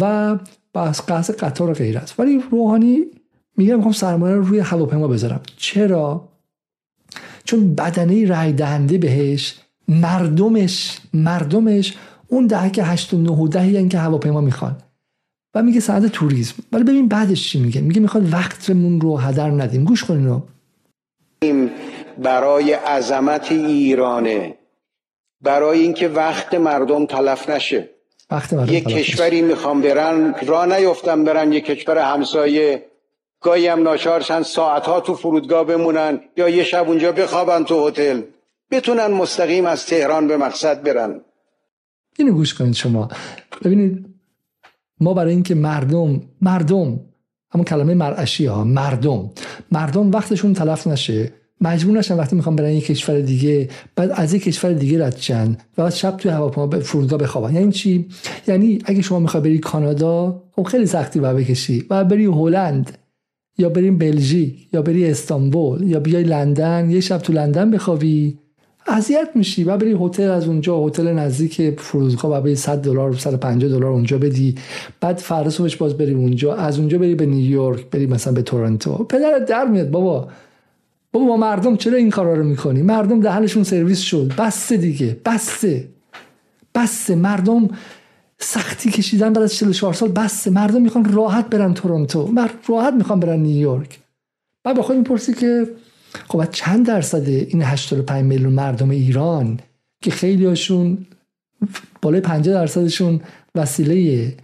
و 0.00 0.38
بس 0.74 1.10
قصد 1.10 1.36
قطار 1.36 1.70
و 1.70 1.72
غیرت 1.72 2.14
ولی 2.18 2.42
روحانی 2.50 2.98
میگه 3.56 3.74
می‌خوام 3.74 3.92
سرمایه 3.92 4.34
رو 4.34 4.42
روی 4.42 4.58
هواپیما 4.58 5.08
بذارم. 5.08 5.40
چرا؟ 5.56 6.28
چون 7.44 7.74
بدنه 7.74 8.26
رای 8.26 8.52
دهنده 8.52 8.98
بهش 8.98 9.58
مردمش 9.88 10.98
مردمش 11.14 11.96
اون 12.28 12.46
دهک 12.46 12.80
هشت 12.84 13.14
و 13.14 13.18
نه 13.18 13.32
و 13.32 13.48
دهی 13.48 13.88
که 13.88 13.98
هواپیما 13.98 14.40
می‌خوان. 14.40 14.76
و 15.54 15.62
میگه 15.62 15.80
سعد 15.80 16.08
توریسم. 16.08 16.54
ولی 16.72 16.84
ببین 16.84 17.08
بعدش 17.08 17.48
چی 17.48 17.60
میگه؟ 17.60 17.80
میگه 17.80 18.00
می‌خواد 18.00 18.32
وقتمون 18.32 19.00
رو 19.00 19.16
هدر 19.16 19.50
ندیم. 19.50 19.84
گوش 19.84 20.04
کنین 20.04 20.26
رو 20.26 20.42
برای 22.18 22.72
عظمت 22.72 23.52
ایرانه. 23.52 24.54
برای 25.40 25.80
اینکه 25.80 26.08
وقت 26.08 26.54
مردم 26.54 27.06
تلف 27.06 27.50
نشه. 27.50 27.88
وقت 28.30 28.52
مردم 28.52 28.72
یه 28.72 28.80
کشوری 28.80 29.42
می‌خوام 29.42 29.80
برن 29.80 30.34
را 30.46 30.64
نیفتم 30.64 31.24
برن 31.24 31.52
یه 31.52 31.60
کشور 31.60 31.98
همسایه. 31.98 32.86
گاهی 33.40 33.66
هم 33.66 33.82
ناچارشن 33.82 34.42
ساعتها 34.42 35.00
تو 35.00 35.14
فرودگاه 35.14 35.64
بمونن 35.64 36.20
یا 36.36 36.48
یه 36.48 36.64
شب 36.64 36.88
اونجا 36.88 37.12
بخوابن 37.12 37.64
تو 37.64 37.88
هتل. 37.88 38.20
بتونن 38.70 39.06
مستقیم 39.06 39.66
از 39.66 39.86
تهران 39.86 40.28
به 40.28 40.36
مقصد 40.36 40.82
برن. 40.82 41.20
اینو 42.18 42.32
گوش 42.32 42.54
کنید 42.54 42.74
شما. 42.74 43.08
ببینید 43.64 44.13
ما 45.00 45.14
برای 45.14 45.32
اینکه 45.32 45.54
مردم 45.54 46.20
مردم 46.40 47.00
همون 47.50 47.64
کلمه 47.64 47.94
مرعشی 47.94 48.46
ها 48.46 48.64
مردم. 48.64 49.30
مردم 49.72 50.10
وقتشون 50.10 50.52
تلف 50.52 50.86
نشه. 50.86 51.32
مجبور 51.60 51.98
نشن 51.98 52.16
وقتی 52.16 52.36
می‌خوام 52.36 52.56
برن 52.56 52.72
یک 52.72 52.86
کشور 52.86 53.20
دیگه 53.20 53.68
بعد 53.96 54.10
از 54.14 54.34
یک 54.34 54.42
کشور 54.42 54.72
دیگه 54.72 55.06
رد 55.06 55.16
چن 55.16 55.56
و 55.78 55.82
بعد 55.82 55.92
شب 55.92 56.16
توی 56.16 56.30
هواپیما 56.30 56.66
به 56.66 56.80
فرودگاه 56.80 57.18
بخوابن. 57.18 57.54
یعنی 57.54 57.72
چی؟ 57.72 58.08
یعنی 58.48 58.78
اگه 58.84 59.02
شما 59.02 59.18
می‌خوای 59.18 59.42
بری 59.42 59.58
کانادا 59.58 60.42
خب 60.52 60.62
خیلی 60.62 60.86
سختی 60.86 61.20
باید 61.20 61.36
بکشی. 61.36 61.84
و 61.90 62.04
بری 62.04 62.24
هلند 62.24 62.98
یا 63.58 63.68
بریم 63.68 63.98
بلژیک 63.98 64.68
یا 64.72 64.82
بری 64.82 65.10
استانبول 65.10 65.82
یا 65.82 66.00
بیای 66.00 66.24
لندن 66.24 66.90
یه 66.90 67.00
شب 67.00 67.18
تو 67.18 67.32
لندن 67.32 67.70
بخوابی. 67.70 68.38
اذیت 68.86 69.28
میشی. 69.34 69.64
و 69.64 69.76
بری 69.76 69.96
هتل 70.00 70.30
از 70.30 70.48
اونجا 70.48 70.86
هتل 70.86 71.12
نزدیک 71.12 71.80
فرودگاه 71.80 72.38
و 72.38 72.40
بری 72.40 72.56
100 72.56 72.78
دلار 72.78 73.14
150 73.16 73.70
دلار 73.70 73.90
اونجا 73.90 74.18
بدی. 74.18 74.54
بعد 75.00 75.16
فردا 75.18 75.50
صبحش 75.50 75.76
باز 75.76 75.96
بری 75.96 76.14
اونجا. 76.14 76.54
از 76.54 76.78
اونجا 76.78 76.98
بری 76.98 77.14
به 77.14 77.26
نیویورک 77.26 77.90
بری 77.90 78.06
مثلا 78.06 78.32
به 78.32 78.42
تورنتو. 78.42 79.04
پدرت 79.04 79.44
در 79.46 79.64
میاد 79.64 79.90
بابا. 79.90 80.28
بابا 81.12 81.26
با 81.26 81.36
مردم 81.36 81.76
چرا 81.76 81.96
این 81.96 82.10
کارا 82.10 82.34
رو 82.34 82.44
می‌کنی؟ 82.44 82.82
مردم 82.82 83.20
دهنشون 83.20 83.62
سرویس 83.62 84.00
شد. 84.00 84.32
بسته 84.38 84.76
دیگه. 84.76 85.16
بسته. 85.24 85.88
بسته. 86.74 87.14
مردم 87.14 87.68
سختی 88.38 88.90
کشیدن 88.90 89.32
بعد 89.32 89.42
از 89.42 89.54
44 89.54 89.92
سال. 89.92 90.08
بسته. 90.08 90.50
مردم 90.50 90.82
می‌خوان 90.82 91.12
راحت 91.12 91.50
برن 91.50 91.74
تورنتو. 91.74 92.34
راحت 92.68 92.94
می‌خوان 92.94 93.20
برن 93.20 93.40
نیویورک 93.40 93.98
بعد 94.64 94.76
با 94.76 94.82
خود 94.82 94.96
می‌پرسی 94.96 95.34
که 95.34 95.66
خب 96.28 96.50
چند 96.50 96.86
درصد 96.86 97.28
این 97.28 97.62
85 97.62 98.24
میلیون 98.24 98.52
مردم 98.52 98.90
ایران 98.90 99.60
که 100.02 100.10
خیلی 100.10 100.44
هاشون 100.44 101.06
بالای 102.02 102.20
50 102.20 102.54
درصدشون 102.54 103.20
وسیله 103.54 104.34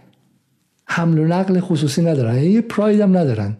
حمل 0.85 1.19
و 1.19 1.25
نقل 1.25 1.59
خصوصی 1.59 2.01
ندارن. 2.01 2.35
یعنی 2.35 2.47
یه 2.47 2.61
پراید 2.61 2.99
هم 2.99 3.17
ندارن. 3.17 3.57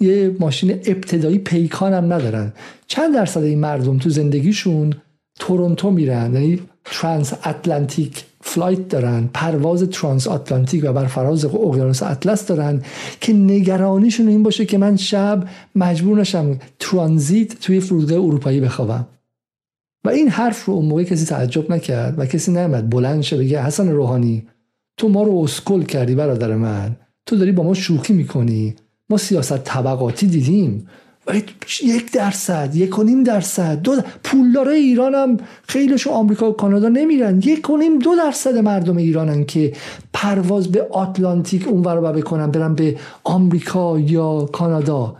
یه 0.00 0.36
ماشین 0.40 0.70
ابتدایی 0.70 1.38
پیکان 1.38 1.92
هم 1.92 2.12
ندارن. 2.12 2.52
چند 2.86 3.14
درصد 3.14 3.42
این 3.42 3.58
مردم 3.58 3.98
تو 3.98 4.10
زندگیشون 4.10 4.94
تورنتو 5.38 5.90
میرن 5.90 6.34
یعنی 6.34 6.60
transatlantic 6.84 8.24
flight 8.56 8.88
دارن 8.88 9.28
پرواز 9.34 9.82
transatlantic 9.82 10.84
و 10.84 10.92
بر 10.92 11.06
فراز 11.06 11.44
اقیانوس 11.44 12.02
اطلس 12.02 12.46
دارن 12.46 12.82
که 13.20 13.32
نگرانیشون 13.32 14.28
این 14.28 14.42
باشه 14.42 14.66
که 14.66 14.78
من 14.78 14.96
شب 14.96 15.44
مجبور 15.74 16.20
نشم 16.20 16.58
ترانزیت 16.78 17.60
توی 17.60 17.80
فرودگاه 17.80 18.18
اروپایی 18.18 18.60
بخوابم. 18.60 19.06
و 20.04 20.08
این 20.08 20.28
حرف 20.28 20.64
رو 20.64 20.74
اون 20.74 20.86
موقع 20.86 21.02
کسی 21.02 21.26
تعجب 21.26 21.72
نکرد 21.72 22.18
و 22.18 22.26
کسی 22.26 22.52
نمیاد 22.52 22.90
بلند 22.90 23.22
شه 23.22 23.36
بگه 23.36 23.62
حسن 23.62 23.88
روحانی 23.88 24.46
تو 24.96 25.08
ما 25.08 25.22
رو 25.22 25.38
اسکل 25.38 25.82
کردی 25.82 26.14
برادر 26.14 26.54
من. 26.54 26.96
تو 27.26 27.36
داری 27.36 27.52
با 27.52 27.62
ما 27.62 27.74
شوخی 27.74 28.12
می‌کنی. 28.12 28.74
ما 29.10 29.16
سیاست 29.16 29.64
طبقاتی 29.64 30.26
دیدیم. 30.26 30.86
یک 31.82 32.12
درصد 32.12 32.70
یک 32.74 32.98
و 32.98 33.02
نیم 33.02 33.22
درصد 33.22 33.80
دو 33.82 33.96
پولدار 34.24 34.68
ایران 34.68 35.14
هم 35.14 35.36
خیلیشو 35.68 36.10
آمریکا 36.10 36.50
و 36.50 36.52
کانادا 36.52 36.88
نمیرن. 36.88 37.38
یک 37.44 37.70
و 37.70 37.76
نیم 37.76 37.98
دو 37.98 38.16
درصد 38.16 38.58
مردم 38.58 38.96
ایرانن 38.96 39.44
که 39.44 39.72
پرواز 40.12 40.72
به 40.72 40.86
آتلانتیک 40.90 41.68
اونور 41.68 41.94
رو 41.94 42.02
بکنن 42.02 42.50
برن 42.50 42.74
به 42.74 42.96
آمریکا 43.24 43.98
یا 43.98 44.48
کانادا. 44.52 45.16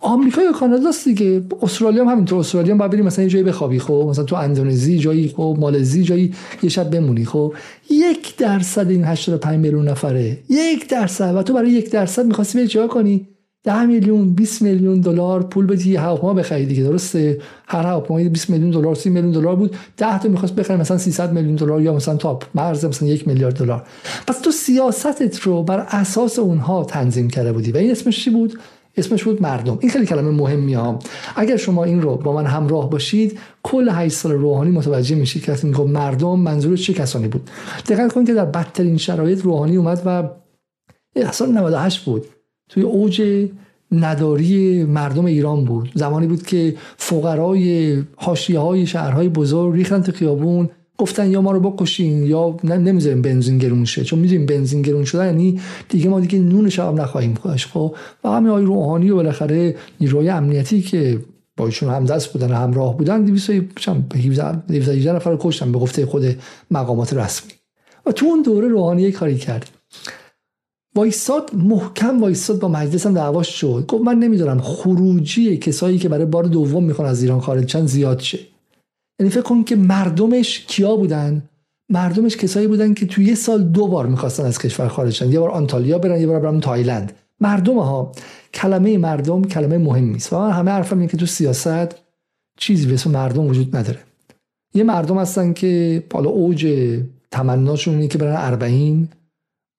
آمریکا 0.00 0.42
یا 0.42 0.52
کانادا 0.52 0.88
است 0.88 1.04
دیگه. 1.04 1.42
استرالیا 1.62 2.04
هم 2.04 2.10
همینطور. 2.10 2.38
استرالیا 2.38 2.74
هم 2.74 2.88
بریم 2.88 3.04
مثلا 3.04 3.24
یه 3.24 3.30
جایی 3.30 3.44
بخوابی 3.44 3.78
خب؟ 3.78 4.06
مثلا 4.10 4.24
تو 4.24 4.36
اندونزی 4.36 4.98
جایی 4.98 5.28
خب؟ 5.36 5.56
مالزی 5.60 6.02
جایی 6.02 6.34
یه 6.62 6.68
شب 6.68 6.90
بمونی 6.90 7.24
خب؟ 7.24 7.54
یک 7.90 8.36
درصد 8.36 8.90
این 8.90 9.04
85 9.04 9.58
میلیون 9.58 9.88
نفره. 9.88 10.38
یک 10.48 10.88
درصد. 10.88 11.34
و 11.34 11.42
تو 11.42 11.54
برای 11.54 11.70
یک 11.70 11.90
درصد 11.90 12.26
می‌خواستی 12.26 12.58
بری 12.58 12.88
کنی؟ 12.88 13.28
10 13.64 13.86
میلیون 13.86 14.34
20 14.34 14.62
میلیون 14.62 15.00
دلار 15.00 15.42
پول 15.42 15.66
بدی. 15.66 15.96
هواپیما 15.96 16.34
بخری 16.34 16.66
دیگه 16.66 16.82
درسته؟ 16.82 17.40
هر 17.66 17.82
هواپیما 17.82 18.28
20 18.28 18.50
میلیون 18.50 18.70
دلار 18.70 18.94
30 18.94 19.10
میلیون 19.10 19.32
دلار 19.32 19.56
بود. 19.56 19.76
10 19.96 20.18
تا 20.18 20.28
می‌خواست 20.28 20.54
بخری 20.54 20.76
مثلا 20.76 20.98
300 20.98 21.32
میلیون 21.32 21.54
دلار 21.54 21.82
یا 21.82 21.94
مثلا 21.94 22.16
تا 22.16 22.38
مرز 22.54 22.84
مثلا 22.84 23.08
یک 23.08 23.28
میلیارد 23.28 23.56
دلار. 23.56 23.82
پس 24.26 24.40
تو 24.40 24.50
سیاستت 24.50 25.40
رو 25.40 25.62
بر 25.62 25.86
اساس 25.88 26.38
اونها 26.38 26.84
تنظیم 26.84 27.30
کرده 27.30 27.52
بودی. 27.52 27.72
و 27.72 27.76
این 27.76 27.90
اسمش 27.90 28.24
چی 28.24 28.30
بود؟ 28.30 28.58
اسمش 28.96 29.24
بود 29.24 29.42
مردم. 29.42 29.78
این 29.80 29.90
خیلی 29.90 30.06
کلمه 30.06 30.30
مهمی 30.30 30.74
ها. 30.74 30.98
اگر 31.36 31.56
شما 31.56 31.84
این 31.84 32.02
رو 32.02 32.16
با 32.16 32.32
من 32.32 32.46
همراه 32.46 32.90
باشید 32.90 33.38
کل 33.62 33.88
8 33.88 34.16
سال 34.16 34.32
روحانی 34.32 34.70
متوجه 34.70 35.16
میشید 35.16 35.44
که 35.44 35.56
میگم 35.62 35.90
مردم 35.90 36.38
منظور 36.38 36.76
چه 36.76 36.92
کسانی 36.92 37.28
بود. 37.28 37.50
دقت 37.88 38.12
کنید 38.12 38.26
که 38.26 38.34
در 38.34 38.44
بدترین 38.44 38.96
شرایط 38.96 39.42
روحانی 39.42 39.76
اومد 39.76 40.02
و 40.06 40.28
سال 41.32 41.52
98 41.52 42.04
بود. 42.04 42.26
توی 42.68 42.82
اوج 42.82 43.22
نداری 43.92 44.84
مردم 44.84 45.24
ایران 45.24 45.64
بود. 45.64 45.92
زمانی 45.94 46.26
بود 46.26 46.42
که 46.42 46.74
فقرای 46.96 47.96
حاشیه 48.16 48.58
های 48.58 48.86
شهرهای 48.86 49.28
بزرگ 49.28 49.74
ریختن 49.74 50.02
تو 50.02 50.12
خیابون 50.12 50.68
گفتن 50.98 51.30
یا 51.30 51.42
ما 51.42 51.52
رو 51.52 51.60
بکشین 51.60 52.22
یا 52.22 52.56
نمی‌ذاریم 52.64 53.22
بنزین 53.22 53.58
گرون 53.58 53.84
شه. 53.84 54.04
چون 54.04 54.18
می‌دونیم 54.18 54.46
بنزین 54.46 54.82
گرون 54.82 55.04
شده 55.04 55.24
یعنی 55.24 55.60
دیگه 55.88 56.08
ما 56.08 56.20
دیگه 56.20 56.38
نون 56.38 56.68
شب 56.68 56.94
نخواهیم 56.94 57.34
خواهش 57.34 57.66
خب؟ 57.66 57.94
و 58.24 58.28
همین 58.28 58.50
آقای 58.50 58.64
روحانی 58.64 59.10
و 59.10 59.14
بالاخره 59.14 59.76
نیروی 60.00 60.28
امنیتی 60.28 60.82
که 60.82 61.18
با 61.56 61.66
ایشون 61.66 61.90
همدست 61.94 62.32
بودن 62.32 62.52
و 62.52 62.54
همراه 62.54 62.96
بودن 62.96 63.24
217 63.24 65.12
نفر 65.12 65.36
کشتن 65.40 65.72
به 65.72 65.78
گفته 65.78 66.06
خود 66.06 66.24
مقامات 66.70 67.14
رسمی. 67.14 67.52
و 68.06 68.12
تو 68.12 68.26
اون 68.26 68.42
دوره 68.42 68.68
روحانی 68.68 69.12
کاری 69.12 69.36
کرد. 69.36 69.70
وایساد 70.94 71.50
محکم 71.54 72.20
وایساد 72.20 72.60
با 72.60 72.68
مجلس 72.68 73.06
هم 73.06 73.14
دعواش 73.14 73.60
شد. 73.60 73.84
گفت 73.88 74.04
من 74.04 74.18
نمی‌دونم 74.18 74.60
خروجی 74.60 75.56
کسایی 75.56 75.98
که 75.98 76.08
برای 76.08 76.24
بار 76.24 76.44
دوم 76.44 76.84
می‌خوان 76.84 77.08
از 77.08 77.22
ایران 77.22 77.40
خارج 77.40 77.64
چند 77.64 77.86
زیاد 77.86 78.20
شه 78.20 78.38
یعنی 79.20 79.30
فکر 79.30 79.42
کن 79.42 79.64
که 79.64 79.76
مردمش 79.76 80.64
کیا 80.68 80.96
بودن؟ 80.96 81.42
مردمش 81.88 82.36
کسایی 82.36 82.66
بودن 82.66 82.94
که 82.94 83.06
توی 83.06 83.24
یه 83.24 83.34
سال 83.34 83.62
دو 83.62 83.86
بار 83.86 84.06
می‌خواستن 84.06 84.44
از 84.44 84.58
کشور 84.58 84.88
خارج 84.88 85.12
شن. 85.12 85.32
یه 85.32 85.40
بار 85.40 85.50
آنتالیا 85.50 85.98
برن 85.98 86.20
یه 86.20 86.26
بار 86.26 86.40
برن 86.40 86.60
تایلند. 86.60 87.12
مردم 87.40 87.78
ها 87.78 88.12
کلمه 88.54 88.98
مردم 88.98 89.44
کلمه 89.44 89.78
مهمی 89.78 90.16
است 90.16 90.32
و 90.32 90.36
همه 90.38 90.70
حرفم 90.70 90.98
اینه 90.98 91.10
که 91.10 91.16
تو 91.16 91.26
سیاست 91.26 91.94
چیزی 92.58 92.86
به 92.86 93.10
مردم 93.10 93.46
وجود 93.46 93.76
نداره. 93.76 93.98
یه 94.74 94.84
مردم 94.84 95.18
هستن 95.18 95.52
که 95.52 96.02
حالا 96.12 96.30
اوج 96.30 96.66
تمناشون 97.30 97.94
اینه 97.94 98.08
که 98.08 98.18
برن 98.18 98.36
اربعین. 98.36 99.08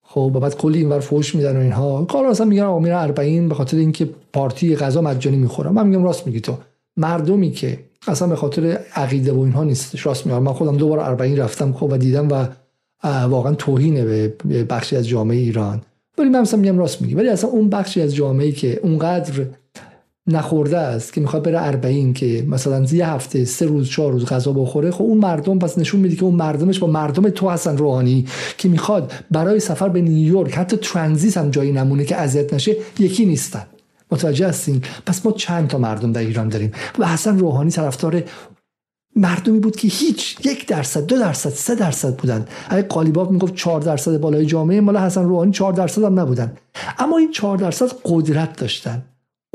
خب 0.08 0.40
بعد 0.42 0.56
کلی 0.56 0.78
اینور 0.78 1.00
فوش 1.00 1.36
میدن 1.36 1.58
و 1.58 1.60
اینها. 1.60 2.06
کار 2.06 2.26
اصلا 2.26 2.46
میگن 2.46 2.64
آقا 2.64 2.80
میرن 2.80 2.98
اربعین 2.98 3.50
به 3.50 3.56
خاطر 3.56 3.78
اینکه 3.78 4.10
پارتی 4.34 4.76
غذا 4.76 5.02
مجانی 5.02 5.38
می‌خورم 5.38 5.74
من 5.74 5.88
میگم 5.88 6.04
راست 6.04 6.28
میگی 6.28 6.40
تو. 6.40 6.58
مردمی 6.98 7.52
که 7.52 7.80
اصلا 8.08 8.28
به 8.28 8.36
خاطر 8.36 8.80
عقیده 8.96 9.32
و 9.32 9.40
اینها 9.40 9.64
نیست 9.64 10.06
راست 10.06 10.26
میگم. 10.26 10.44
من 10.44 10.54
خودم 10.54 10.78
دوبار 10.78 11.00
اربعین 11.00 11.38
رفتم 11.38 11.74
خب 11.74 11.88
و 11.92 11.98
دیدم 11.98 12.30
و 12.32 12.48
واقعا 13.28 13.54
توهینه 13.54 14.06
به 14.46 14.64
بخشی 14.64 14.96
از 14.96 15.08
جامعه 15.08 15.38
ایران. 15.38 15.82
ولی 16.18 16.30
من 16.30 16.42
مثلا 16.42 16.60
میگم 16.60 16.78
راست 16.78 17.02
میگی. 17.02 17.14
ولی 17.16 17.30
اصلا 17.30 17.50
اون 17.50 17.70
بخشی 17.70 18.02
از 18.02 18.16
جامعه 18.16 18.52
که 18.52 18.80
اونقدر 18.84 19.46
نخورده 20.28 20.78
است 20.78 21.14
که 21.14 21.22
می‌خواد 21.22 21.44
بره 21.44 21.62
اربعین 21.62 22.14
که 22.14 22.46
مثلا 22.48 22.84
یه 22.84 23.08
هفته 23.10 23.46
سه 23.46 23.66
روز 23.66 23.90
چهار 23.90 24.12
روز 24.12 24.26
غذا 24.26 24.54
بخوره 24.54 24.92
خب 24.92 25.04
اون 25.04 25.18
مردم 25.18 25.60
پس 25.60 25.78
نشون 25.78 26.00
میده 26.00 26.16
که 26.16 26.24
اون 26.24 26.36
مردمش 26.36 26.80
با 26.80 26.88
مردم 26.88 27.30
تو 27.30 27.50
هستن 27.50 27.78
روحانی 27.78 28.26
که 28.58 28.70
می‌خواد 28.70 29.14
برای 29.32 29.60
سفر 29.60 29.90
به 29.90 30.02
نیویورک 30.02 30.58
حتی 30.58 30.78
ترانزیت 30.78 31.38
هم 31.38 31.50
جایی 31.50 31.72
نمونه 31.72 32.06
که 32.06 32.16
اذیت 32.16 32.54
نشه 32.54 32.76
یکی 33.00 33.26
نیستن. 33.26 33.64
متوجه 34.12 34.48
هستین؟ 34.48 34.82
پس 35.06 35.26
ما 35.26 35.32
چند 35.32 35.68
تا 35.68 35.78
مردم 35.78 36.12
در 36.12 36.22
ایران 36.22 36.50
داریم 36.50 36.72
و 37.00 37.08
حسن 37.08 37.40
روحانی 37.40 37.72
طرفدار 37.72 38.24
مردمی 39.16 39.60
بود 39.60 39.76
که 39.76 39.88
هیچ 39.88 40.46
یک 40.46 40.68
درصد 40.68 41.06
دو 41.06 41.20
درصد 41.20 41.50
سه 41.50 41.76
درصد 41.76 42.16
بودن. 42.16 42.46
اگه 42.70 42.82
قالیباف 42.82 43.32
می‌گفت 43.32 43.56
چهار 43.56 43.82
درصد 43.82 44.18
بالای 44.18 44.46
جامعه 44.46 44.82
مال 44.82 44.98
حسن 44.98 45.24
روحانی 45.24 45.52
چهار 45.52 45.74
درصد 45.74 46.04
هم 46.04 46.20
نبودن. 46.20 46.54
اما 47.00 47.18
این 47.18 47.32
چهار 47.32 47.58
درصد 47.58 47.92
قدرت 48.04 48.60
داشتن. 48.60 49.04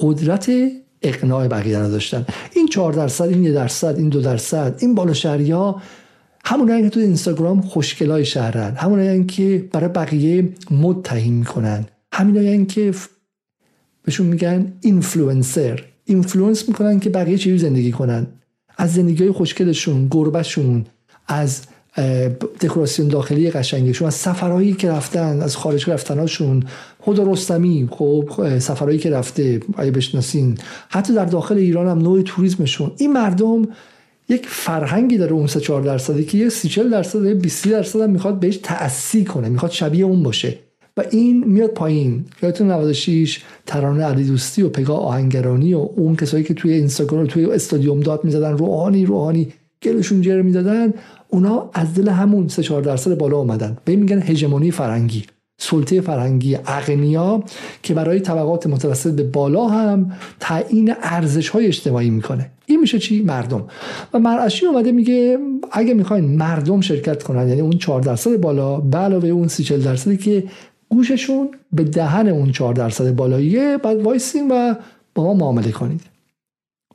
قدرت 0.01 0.51
اقناع 1.03 1.49
بقیه 1.49 1.79
رو 1.79 1.91
داشتن 1.91 2.27
این 2.55 2.69
چهار 2.69 2.93
درصد 2.93 3.25
این 3.25 3.45
یه 3.45 3.53
درصد 3.53 3.95
این 3.99 4.09
دو 4.09 4.21
درصد 4.21 4.75
این 4.79 4.95
بالا 4.95 5.13
شهری 5.13 5.51
ها 5.51 5.83
همون 6.45 6.83
که 6.83 6.91
تو 6.91 7.01
اینستاگرام 7.01 7.61
خوشگلای 7.61 8.25
شهرن 8.25 8.77
همون 8.77 9.27
که 9.27 9.69
برای 9.73 9.89
بقیه 9.89 10.49
مد 10.71 11.03
تعیین 11.03 11.35
می‌کنن. 11.35 11.87
همین 12.13 12.67
که 12.67 12.95
بهشون 14.03 14.27
میگن 14.27 14.73
influencer 14.81 15.85
influence 16.05 16.69
می‌کنن 16.69 17.01
که 17.01 17.11
بقیه 17.11 17.39
چیزی 17.39 17.59
زندگی 17.59 17.93
کنن. 17.93 18.27
از 18.77 18.95
زندگی 18.95 19.23
های 19.23 19.33
خوشگلشون 19.33 20.09
گربهشون 20.11 20.87
از 21.27 21.63
دکوراسیون 22.61 23.09
داخلی 23.09 23.51
قشنگشون 23.51 24.07
از 24.07 24.15
سفرهایی 24.15 24.73
که 24.73 24.91
رفتن 24.91 25.43
از 25.43 25.57
خارج 25.57 25.91
رفتناشون 25.91 26.63
خود 26.99 27.21
رستمی 27.21 27.89
خب 27.91 28.59
سفرهایی 28.59 28.99
که 28.99 29.11
رفته 29.11 29.61
آیا 29.77 29.91
بشناسین. 29.91 30.59
حتی 30.89 31.15
در 31.15 31.25
داخل 31.25 31.57
ایران 31.57 31.89
هم 31.89 31.99
نوع 31.99 32.23
توریسمشون. 32.23 32.91
این 32.97 33.13
مردم 33.13 33.69
یک 34.29 34.47
فرهنگی 34.47 35.19
داره 35.19 35.33
اون 35.33 35.47
3 35.47 35.61
4 35.61 35.83
درصدی 35.83 36.25
که 36.25 36.39
یه 36.39 36.49
30 36.49 36.69
40 36.69 36.91
درصد 36.91 37.27
20 37.27 37.69
درصد 37.69 38.01
هم 38.01 38.11
می‌خواد 38.11 38.41
بهش 38.41 38.57
تأسی 38.57 39.25
کنه. 39.25 39.49
می‌خواد 39.49 39.71
شبیه 39.71 40.05
اون 40.05 40.23
باشه. 40.23 40.59
و 40.97 41.05
این 41.11 41.45
میاد 41.47 41.71
پایین. 41.71 42.25
یادتون 42.43 42.71
96 42.71 43.41
ترانه 43.67 44.05
علی 44.05 44.25
دوستی 44.25 44.63
و 44.63 44.69
پگاه 44.69 45.01
آهنگرانی 45.01 45.75
و 45.75 45.89
اون 45.97 46.17
کسایی 46.17 46.45
که 46.45 46.55
توی 46.55 46.73
اینستاگرام 46.73 47.27
توی 47.27 47.45
استادیوم 47.45 48.01
داد 48.01 48.25
می‌زدن 48.25 48.53
روحانی 48.53 49.07
روحانی 49.07 49.53
گلشون 49.83 50.21
جر 50.21 50.43
می‌دادن. 50.43 50.95
اونا 51.31 51.71
از 51.73 51.95
دل 51.95 52.09
همون 52.09 52.49
3 52.49 52.63
4 52.63 52.83
درصد 52.83 53.19
بالا 53.19 53.37
اومدن. 53.37 53.77
به 53.85 53.97
میگن 53.97 54.23
هژمونی 54.23 54.71
فرهنگی 54.71 55.25
سلطه 55.61 56.01
فرهنگی 56.01 56.59
اغنیا 56.67 57.43
که 57.83 57.95
برای 57.95 58.21
طبقات 58.21 58.67
متوسط 58.67 59.15
به 59.15 59.23
بالا 59.23 59.69
هم 59.69 60.13
تعیین 60.41 60.95
ارزش 61.03 61.49
های 61.49 61.67
اجتماعی 61.67 62.11
می‌کنه. 62.11 62.51
این 62.67 62.81
میشه 62.81 62.99
چی؟ 62.99 63.23
مردم. 63.23 63.67
و 64.15 64.19
مرعشی 64.19 64.67
اومده 64.67 64.93
میگه 64.93 65.39
اگه 65.73 65.95
می‌خواین 65.95 66.37
مردم 66.37 66.81
شرکت 66.81 67.23
کنن 67.23 67.49
یعنی 67.49 67.61
اون 67.61 67.79
4 67.79 68.01
درصد 68.01 68.37
بالا 68.37 68.81
به 68.81 68.99
علاوه 68.99 69.29
اون 69.29 69.49
30 69.49 69.65
40 69.65 69.83
درصدی 69.83 70.17
که 70.17 70.45
گوششون 70.89 71.49
به 71.73 71.85
دهن 71.85 72.29
اون 72.29 72.53
4 72.53 72.75
درصد 72.75 73.15
بالاییه 73.17 73.79
بعد 73.83 74.03
وایسین 74.03 74.51
و 74.51 74.75
با 75.15 75.25
ما 75.25 75.35
معامله 75.35 75.73
کنید. 75.73 76.01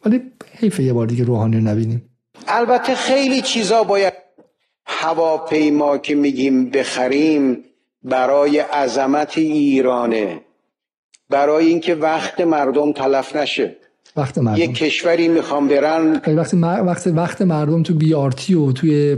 ولی 0.06 0.22
حیف 0.52 0.80
یه 0.80 0.94
بار 0.94 1.08
دیگه 1.08 1.24
روحانی 1.24 1.58
رو 1.58 1.64
نبینیم. 1.64 2.02
البته 2.48 2.96
خیلی 2.96 3.42
چیزا 3.42 3.84
باید 3.84 4.25
هواپیما 4.86 5.98
که 5.98 6.16
میگیم 6.16 6.70
بخریم 6.70 7.58
برای 8.04 8.60
عظمت 8.60 9.38
ایرانه. 9.38 10.42
برای 11.30 11.66
اینکه 11.66 11.96
وقت 11.96 12.42
مردم 12.42 12.92
تلف 12.92 13.36
نشه. 13.36 13.76
وقت 14.18 14.38
مردم. 14.38 14.62
یک 14.62 14.76
کشوری 14.76 15.28
می‌خوام 15.28 15.68
برن. 15.68 16.22
وقتی 16.28 16.58
وقت 16.58 17.08
وقت 17.08 17.42
مردم 17.42 17.84
تو 17.84 17.94
بی 17.94 18.14
آرتی 18.14 18.54
و 18.54 18.72
توی 18.72 19.16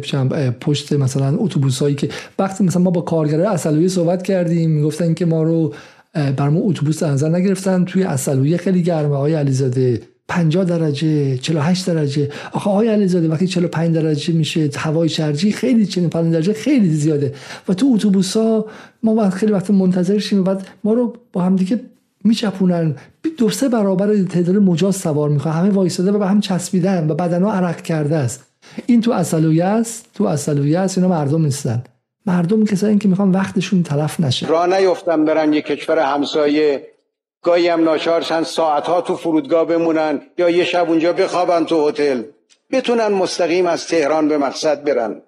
پشت 0.62 0.94
مثلا 0.94 1.38
اتوبوسایی 1.38 1.96
که 1.96 2.10
وقتی 2.40 2.64
مثلا 2.64 2.82
ما 2.82 2.92
با 2.92 3.02
کارگرای 3.02 3.46
اصلویه 3.46 3.88
صحبت 3.88 4.24
کردیم. 4.24 4.70
می‌گفتن 4.70 5.14
که 5.14 5.26
ما 5.26 5.44
رو 5.44 5.74
برامون 6.14 6.70
اتوبوس 6.70 7.04
در 7.04 7.12
نظر 7.12 7.30
نگرفتن. 7.30 7.86
توی 7.86 8.04
اصلویه 8.04 8.58
خیلی 8.58 8.84
گرمه. 8.84 9.18
های 9.18 9.34
علیزاده 9.34 10.02
50 10.28 10.66
درجه 10.66 11.38
48 11.38 11.88
درجه. 11.88 12.30
آخه 12.52 12.70
آقای 12.70 12.88
علیزاده 12.88 13.28
وقتی 13.28 13.48
45 13.48 13.96
درجه 13.96 14.34
میشه 14.34 14.70
هوای 14.76 15.10
شرجی 15.10 15.52
خیلی 15.52 15.86
45 15.86 16.34
درجه 16.34 16.54
خیلی 16.54 16.90
زیاده. 16.90 17.34
و 17.70 17.74
تو 17.74 17.92
اتوبوس 17.94 18.38
ها 18.38 18.66
ما 19.04 19.16
وقت 19.16 19.34
خیلی 19.34 19.52
وقت 19.52 19.72
منتظر 19.72 20.20
شیم 20.20 20.44
بعد 20.44 20.68
ما 20.84 20.94
رو 20.94 21.16
با 21.34 21.42
هم 21.42 21.56
دیگه 21.56 21.80
میچپونن. 22.24 22.96
دو 23.38 23.50
سه 23.50 23.70
برابر 23.70 24.16
تعداد 24.24 24.56
مجاز 24.56 24.96
سوار 24.96 25.30
می‌خوان 25.30 25.56
همه 25.56 25.70
وایساده 25.70 26.12
و 26.12 26.20
به 26.20 26.28
هم 26.28 26.42
چسبیدن 26.42 27.10
و 27.10 27.14
بدنها 27.14 27.54
عرق 27.54 27.82
کرده 27.82 28.16
است. 28.16 28.44
این 28.86 29.02
تو 29.02 29.12
اصلویه 29.12 29.66
است 29.66 30.06
تو 30.14 30.24
اصلویه 30.24 30.80
است 30.80 30.98
اینا 30.98 31.10
مردم 31.10 31.46
نیستن. 31.46 31.84
مردم 32.26 32.66
کسایی 32.66 32.98
که 32.98 33.08
می‌خوان 33.08 33.32
وقتشون 33.32 33.84
تلف 33.84 34.20
نشه. 34.20 34.48
را 34.48 34.66
نیفتن 34.66 35.26
برن 35.26 35.54
یه 35.54 35.62
کشور 35.62 36.00
همسایه 36.00 36.88
گاهی 37.42 37.68
هم 37.68 37.84
ناچار 37.84 38.22
چند 38.22 38.44
ساعتها 38.44 39.02
تو 39.02 39.16
فرودگاه 39.16 39.66
بمونن 39.66 40.22
یا 40.38 40.50
یه 40.50 40.64
شب 40.64 40.90
اونجا 40.90 41.14
بخوابن 41.14 41.66
تو 41.66 41.90
هتل. 41.90 42.24
بتونن 42.72 43.08
مستقیم 43.08 43.66
از 43.66 43.88
تهران 43.88 44.28
به 44.28 44.38
مقصد 44.38 44.84
برن. 44.84 45.22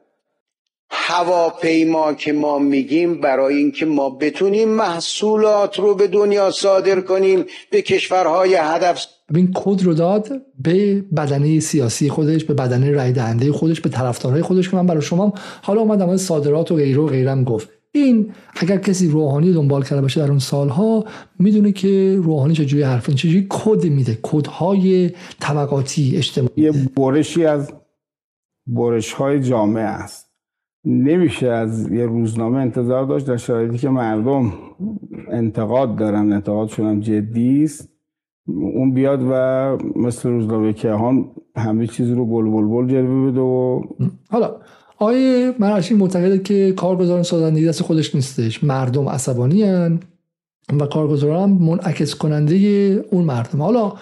هواپیما 0.92 2.14
که 2.14 2.34
ما 2.34 2.60
میگیم 2.60 3.22
برای 3.22 3.56
اینکه 3.56 3.86
ما 3.86 4.10
بتونیم 4.10 4.70
محصولات 4.70 5.80
رو 5.80 5.96
به 5.96 6.08
دنیا 6.08 6.52
صادر 6.52 7.02
کنیم 7.02 7.46
به 7.72 7.82
کشورهای 7.82 8.56
هدف. 8.56 9.06
این 9.36 9.52
کد 9.56 9.84
رو 9.84 9.94
داد 9.94 10.30
به 10.60 11.02
بدنه 11.18 11.60
سیاسی 11.60 12.10
خودش 12.10 12.44
به 12.44 12.54
بدنه 12.54 12.92
رای 12.92 13.12
دهنده 13.12 13.52
خودش 13.52 13.82
به 13.82 13.90
طرفدارای 13.90 14.42
خودش 14.42 14.70
که 14.70 14.76
من 14.76 14.88
برای 14.88 15.02
شما 15.02 15.34
حالا 15.62 15.82
اومدم 15.82 16.18
صادرات 16.18 16.72
و 16.72 16.76
غیره 16.76 17.00
و 17.00 17.08
غیرم 17.08 17.44
گفت. 17.44 17.79
این 17.92 18.32
اگر 18.56 18.78
کسی 18.78 19.08
روحانی 19.08 19.54
دنبال 19.54 19.84
کرده 19.84 20.02
باشه 20.02 20.22
در 20.22 20.30
اون 20.30 20.40
سالها 20.40 21.06
می‌دونه 21.40 21.72
که 21.72 22.20
روحانی 22.24 22.54
چجوری 22.54 22.84
حرف 22.84 23.10
چجوری 23.10 23.48
کد 23.50 23.86
میده 23.86 24.20
کدهای 24.22 25.12
طبقاتی 25.40 26.18
اجتماعی. 26.18 26.52
یه 26.56 26.72
برشی 26.98 27.46
از 27.46 27.74
برش 28.68 29.14
های 29.14 29.42
جامعه 29.42 29.84
است. 29.84 30.30
نمیشه 30.86 31.48
از 31.48 31.92
یه 31.92 32.06
روزنامه 32.06 32.60
انتظار 32.60 33.06
داشت 33.06 33.28
در 33.28 33.38
شرایطی 33.38 33.78
که 33.78 33.90
مردم 33.90 34.54
انتقاد 35.32 35.96
دارن 35.96 36.34
انتقادشون 36.34 36.86
هم 36.86 37.00
جدی 37.00 37.64
است. 37.64 37.90
اون 38.48 38.94
بیاد 38.94 39.20
و 39.32 39.34
مثل 39.96 40.30
روزنامه 40.30 40.74
کهان 40.74 41.32
همه 41.56 41.88
چیز 41.88 42.12
رو 42.12 42.26
گل 42.26 42.50
بل 42.50 42.68
بل 42.68 42.88
جلوه 42.88 43.32
بده 43.32 43.40
و 43.40 43.82
حالا 44.30 44.56
آیه 45.00 45.54
مرشی 45.60 45.94
معتقده 45.94 46.40
که 46.40 46.72
کارگزاران 46.72 47.24
سازندگی 47.24 47.66
دست 47.66 47.84
خودش 47.84 48.16
نیستش. 48.16 48.64
مردم 48.64 49.10
عصبانی 49.10 49.64
و 50.80 50.86
کارگزاران 50.92 51.50
منعکس 51.50 52.16
کننده 52.16 52.56
اون 53.12 53.26
مردم. 53.26 53.62
حالا 53.62 53.94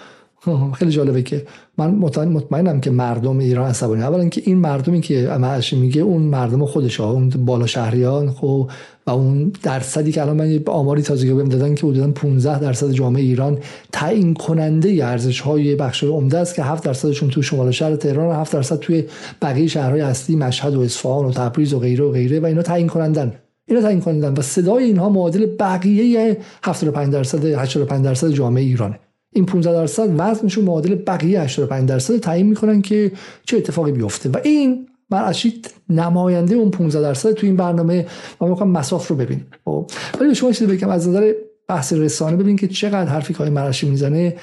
خیلی 0.72 0.90
جالبه 0.90 1.22
که 1.22 1.46
من 1.78 1.90
مطمئنم 1.90 2.80
که 2.80 2.90
مردم 2.90 3.38
ایران 3.38 3.68
عصبانی 3.68 4.02
اولا 4.02 4.28
که 4.28 4.42
این 4.44 4.58
مردمی 4.58 5.00
که 5.00 5.36
معشی 5.40 5.76
میگه 5.76 6.02
اون 6.02 6.22
مردم 6.22 6.64
خودش 6.64 7.00
ها 7.00 7.10
اون 7.10 7.28
بالا 7.28 7.66
شهریان 7.66 8.30
خب 8.30 8.70
و 9.06 9.10
اون 9.10 9.52
درصدی 9.62 10.12
که 10.12 10.22
الان 10.22 10.36
من 10.36 10.60
آماری 10.66 11.02
تازگی 11.02 11.32
بهم 11.32 11.48
دادن 11.48 11.74
که 11.74 11.86
حدودا 11.86 12.10
15 12.10 12.58
درصد 12.58 12.90
جامعه 12.90 13.22
ایران 13.22 13.58
تعیین 13.92 14.34
کننده 14.34 15.06
ارزش 15.06 15.40
های 15.40 15.76
بخش 15.76 16.04
عمده 16.04 16.38
است 16.38 16.54
که 16.54 16.62
7 16.62 16.84
درصدشون 16.84 17.28
تو 17.28 17.42
شمال 17.42 17.70
شهر 17.70 17.96
تهران 17.96 18.26
و 18.26 18.32
7 18.32 18.52
درصد 18.52 18.78
توی 18.78 19.04
بقیه 19.42 19.66
شهرهای 19.66 20.00
اصلی 20.00 20.36
مشهد 20.36 20.74
و 20.74 20.80
اصفهان 20.80 21.24
و 21.24 21.32
تبریز 21.32 21.72
و 21.74 21.78
غیره 21.78 22.04
و 22.04 22.10
غیره 22.10 22.40
و 22.40 22.46
اینا 22.46 22.62
تعیین 22.62 22.86
کنندن. 22.86 23.32
اینا 23.66 23.82
تعیین 23.82 24.00
کنندن 24.00 24.32
و 24.32 24.42
صدای 24.42 24.84
اینها 24.84 25.08
معادل 25.08 25.46
بقیه 25.46 26.36
75 26.64 27.12
درصد 27.12 27.44
85 27.44 28.04
درصد 28.04 28.30
جامعه 28.30 28.62
ایرانه. 28.62 29.00
این 29.38 29.46
15 29.46 29.72
درصد 29.72 30.14
وزنشون 30.16 30.64
معادل 30.64 30.94
بقیه 30.94 31.40
85 31.40 31.88
درصد 31.88 32.18
تعیین 32.18 32.46
می‌کنن 32.46 32.82
که 32.82 33.12
چه 33.44 33.56
اتفاقی 33.56 33.92
بیفته. 33.92 34.28
و 34.28 34.40
این 34.44 34.86
مرشید 35.10 35.70
نماینده 35.88 36.54
اون 36.54 36.70
15 36.70 37.00
درصد 37.00 37.32
تو 37.32 37.46
این 37.46 37.56
برنامه 37.56 38.06
و 38.40 38.46
می‌خوام 38.46 38.70
مساف 38.70 39.08
رو 39.08 39.16
ببین 39.16 39.40
خب 39.64 39.90
ولی 40.20 40.28
به 40.28 40.34
شما 40.34 40.52
چیزی 40.52 40.76
بگم 40.76 40.88
از 40.88 41.08
نظر 41.08 41.32
بحث 41.68 41.92
رسانه 41.92 42.36
ببین 42.36 42.56
که 42.56 42.68
چقدر 42.68 43.10
حرفی 43.10 43.32
که 43.32 43.38
های 43.38 43.50
مرشی 43.50 43.90
می‌زنه 43.90 44.36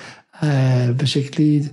به 0.98 1.06
شکلی 1.06 1.70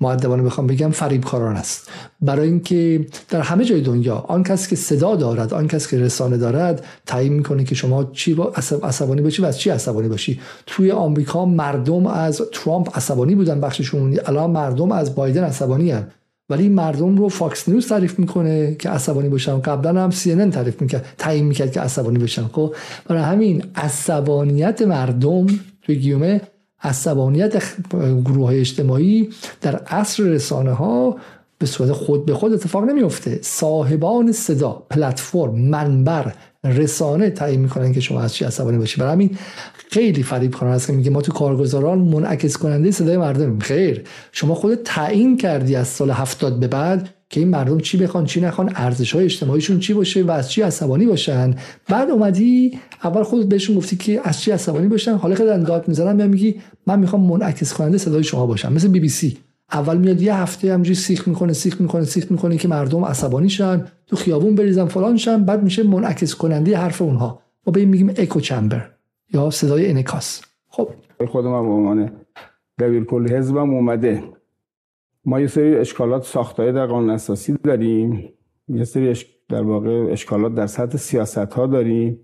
معدبانه 0.00 0.42
بخوام 0.42 0.66
بگم 0.66 0.90
فریبکاران 0.90 1.56
است. 1.56 1.90
برای 2.20 2.48
اینکه 2.48 3.06
در 3.28 3.40
همه 3.40 3.64
جای 3.64 3.80
دنیا 3.80 4.16
آن 4.16 4.42
کس 4.42 4.68
که 4.68 4.76
صدا 4.76 5.16
دارد 5.16 5.54
آن 5.54 5.68
کس 5.68 5.88
که 5.88 5.98
رسانه 5.98 6.36
دارد 6.36 6.84
تعیین 7.06 7.32
می‌کنه 7.32 7.64
که 7.64 7.74
شما 7.74 8.04
چی 8.04 8.34
با 8.34 8.52
عصبانی 8.82 9.22
باشی 9.22 9.42
و 9.42 9.44
از 9.44 9.58
چی 9.58 9.70
عصبانی 9.70 10.08
باشی 10.08 10.40
توی 10.66 10.90
آمریکا 10.90 11.44
مردم 11.44 12.06
از 12.06 12.42
ترامپ 12.52 12.96
عصبانی 12.96 13.34
بودن 13.34 13.60
بخششون 13.60 14.18
الان 14.26 14.50
مردم 14.50 14.92
از 14.92 15.14
بایدن 15.14 15.44
عصبانی 15.44 15.90
هن. 15.90 16.06
ولی 16.50 16.68
مردم 16.68 17.16
رو 17.16 17.28
فاکس 17.28 17.68
نیوز 17.68 17.88
تعریف 17.88 18.18
می‌کنه 18.18 18.74
که 18.74 18.90
عصبانی 18.90 19.28
باشن 19.28 19.60
قبلا 19.60 20.02
هم 20.02 20.10
سی 20.10 20.32
ان 20.32 20.41
ان 20.41 20.50
تعریف 20.50 20.82
می‌کرد 20.82 21.06
تعیین 21.18 21.44
می‌کرد 21.44 21.72
که 21.72 21.80
عصبانی 21.80 22.18
بشن. 22.18 22.48
خب 22.52 22.74
برای 23.08 23.22
همین 23.22 23.62
عصبانیت 23.74 24.82
مردم 24.82 25.46
توی 25.82 25.96
گیومه 25.96 26.40
عصبانیت 26.86 27.62
گروه 28.24 28.46
های 28.46 28.60
اجتماعی 28.60 29.28
در 29.60 29.76
عصر 29.76 30.22
رسانه 30.22 30.72
ها 30.72 31.16
به 31.58 31.66
صورت 31.66 31.92
خود 31.92 32.26
به 32.26 32.34
خود 32.34 32.52
اتفاق 32.52 32.84
نمیفته 32.84 33.38
صاحبان 33.42 34.32
صدا 34.32 34.82
پلتفرم 34.90 35.54
منبر 35.54 36.32
رسانه 36.64 37.30
تعیین 37.30 37.60
می‌کنن 37.60 37.92
که 37.92 38.00
شما 38.00 38.20
از 38.20 38.34
چی 38.34 38.44
عصبانی 38.44 38.78
باشی. 38.78 39.00
برای 39.00 39.12
همین 39.12 39.36
خیلی 39.90 40.22
فریب 40.22 40.54
کننده 40.54 40.70
است 40.70 40.86
که 40.86 40.92
میگه 40.92 41.10
ما 41.10 41.22
تو 41.22 41.32
کارگزاران 41.32 41.98
منعکس 41.98 42.56
کننده 42.56 42.90
صدای 42.90 43.16
مردم 43.16 43.58
خیر 43.58 44.04
شما 44.32 44.54
خودت 44.54 44.84
تعیین 44.84 45.36
کردی 45.36 45.76
از 45.76 45.88
سال 45.88 46.10
هفتاد 46.10 46.60
به 46.60 46.66
بعد 46.66 47.08
که 47.30 47.40
این 47.40 47.48
مردم 47.48 47.78
چی 47.78 47.98
بخوان 47.98 48.24
چی 48.24 48.40
نخوان 48.40 48.72
ارزش 48.74 49.12
های 49.12 49.24
اجتماعیشون 49.24 49.78
چی 49.78 49.94
باشه 49.94 50.22
و 50.22 50.30
از 50.30 50.50
چی 50.50 50.62
عصبانی 50.62 51.06
باشن. 51.06 51.54
بعد 51.88 52.10
اومدی 52.10 52.78
اول 53.04 53.22
خودت 53.22 53.46
بهشون 53.46 53.76
گفتی 53.76 53.96
که 53.96 54.20
از 54.24 54.40
چی 54.40 54.50
عصبانی 54.50 54.88
باشن. 54.88 55.14
حالا 55.14 55.34
که 55.34 55.44
داد 55.44 55.88
می‌زنن 55.88 56.20
یا 56.20 56.26
میگی 56.26 56.60
من 56.86 56.98
می‌خوام 56.98 57.22
منعکس 57.22 57.74
کننده 57.74 57.98
صدای 57.98 58.24
شما 58.24 58.46
باشم. 58.46 58.72
مثل 58.72 58.88
بی 58.88 59.00
بی 59.00 59.08
سی. 59.08 59.38
اول 59.72 59.96
میاد 59.96 60.22
یه 60.22 60.34
هفته 60.34 60.74
همجوری 60.74 60.94
سیخ 60.94 61.28
می‌کنه 61.28 61.52
سیخ 61.52 61.80
می‌کنه 61.80 62.04
سیخ 62.04 62.30
می‌کنه 62.30 62.56
که 62.56 62.68
مردم 62.68 63.04
عصبانی 63.04 63.48
شن 63.48 63.84
تو 64.06 64.16
خیابون 64.16 64.54
بریزن 64.54 64.86
فلان 64.86 65.16
شن 65.16 65.44
بعد 65.44 65.62
میشه 65.62 65.82
منعکس 65.82 66.34
کننده 66.34 66.78
حرف 66.78 67.02
اونها. 67.02 67.42
ما 67.66 67.72
به 67.72 67.84
میگیم 67.84 68.08
اکو 68.08 68.40
چمبر 68.40 68.90
یا 69.34 69.50
صدای 69.50 69.90
انکاس 69.90 70.42
خب. 70.68 70.88
خودم 71.28 71.50
به 71.50 71.72
عنوان 71.72 72.10
دبیر 72.78 73.04
کل 73.04 73.32
حزبم 73.32 73.74
اومده. 73.74 74.22
ما 75.26 75.40
یه 75.40 75.46
سری 75.46 75.76
اشکالات 75.76 76.24
ساختایی 76.24 76.72
در 76.72 76.86
قانون 76.86 77.10
اساسی 77.10 77.56
داریم. 77.64 78.28
یه 78.68 78.84
سری 78.84 79.14
در 79.48 79.62
واقع 79.62 80.08
اشکالات 80.10 80.54
در 80.54 80.66
سطح 80.66 80.98
سیاست 80.98 81.38
ها 81.52 81.66
داریم. 81.66 82.20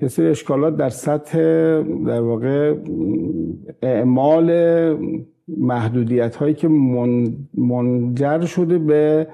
یه 0.00 0.08
سری 0.08 0.26
اشکالات 0.26 0.76
در 0.76 0.88
سطح 0.88 1.38
در 2.06 2.20
واقع 2.20 2.74
اعمال 3.82 4.48
محدودیت 5.48 6.36
هایی 6.36 6.54
که 6.54 6.68
منجر 7.54 8.44
شده 8.44 8.78
به 8.78 9.28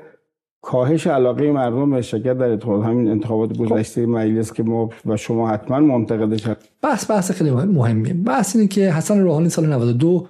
کاهش 0.63 1.07
علاقه 1.07 1.53
مردم 1.53 1.91
به 1.91 2.03
شرکت 2.03 2.39
در 2.39 2.51
انتخابات 2.51 2.87
همین 2.87 3.09
انتخابات 3.09 3.57
خب. 3.57 3.65
گذشته 3.65 4.07
مجلس 4.07 4.53
که 4.53 4.63
ما 4.63 4.91
و 5.07 5.17
شما 5.17 5.49
حتما 5.49 5.81
منتقدش 5.81 6.49
بحث 6.83 7.11
بحث 7.11 7.31
خیلی 7.31 7.51
مهمیه. 7.51 8.15
بحث 8.15 8.57
اینه 8.57 8.69
که 8.69 8.93
حسن 8.93 9.21
روحانی 9.21 9.49
سال 9.49 9.67
92 9.67 10.29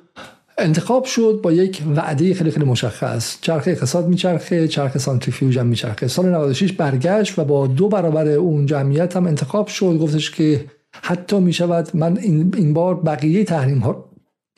انتخاب 0.58 1.04
شد 1.04 1.40
با 1.42 1.52
یک 1.52 1.82
وعده 1.96 2.34
خیلی 2.34 2.50
خیلی 2.50 2.64
مشخص. 2.64 3.38
چرخ 3.40 3.64
اقتصاد 3.66 4.08
میچرخه 4.08 4.68
چرخ 4.68 4.98
سانتریفیوژ 4.98 5.58
هم 5.58 5.66
میچرخه. 5.66 6.08
سال 6.08 6.28
96 6.28 6.72
برگشت 6.72 7.38
و 7.38 7.44
با 7.44 7.66
دو 7.66 7.88
برابر 7.88 8.28
اون 8.28 8.66
جمعیت 8.66 9.16
هم 9.16 9.26
انتخاب 9.26 9.66
شد. 9.66 9.98
گفتش 10.00 10.30
که 10.30 10.64
حتی 11.02 11.40
می‌شود 11.40 11.88
من 11.94 12.18
این 12.56 12.72
بار 12.72 12.94
بقیه 12.94 13.44
تحریم 13.44 13.78
ها 13.78 14.04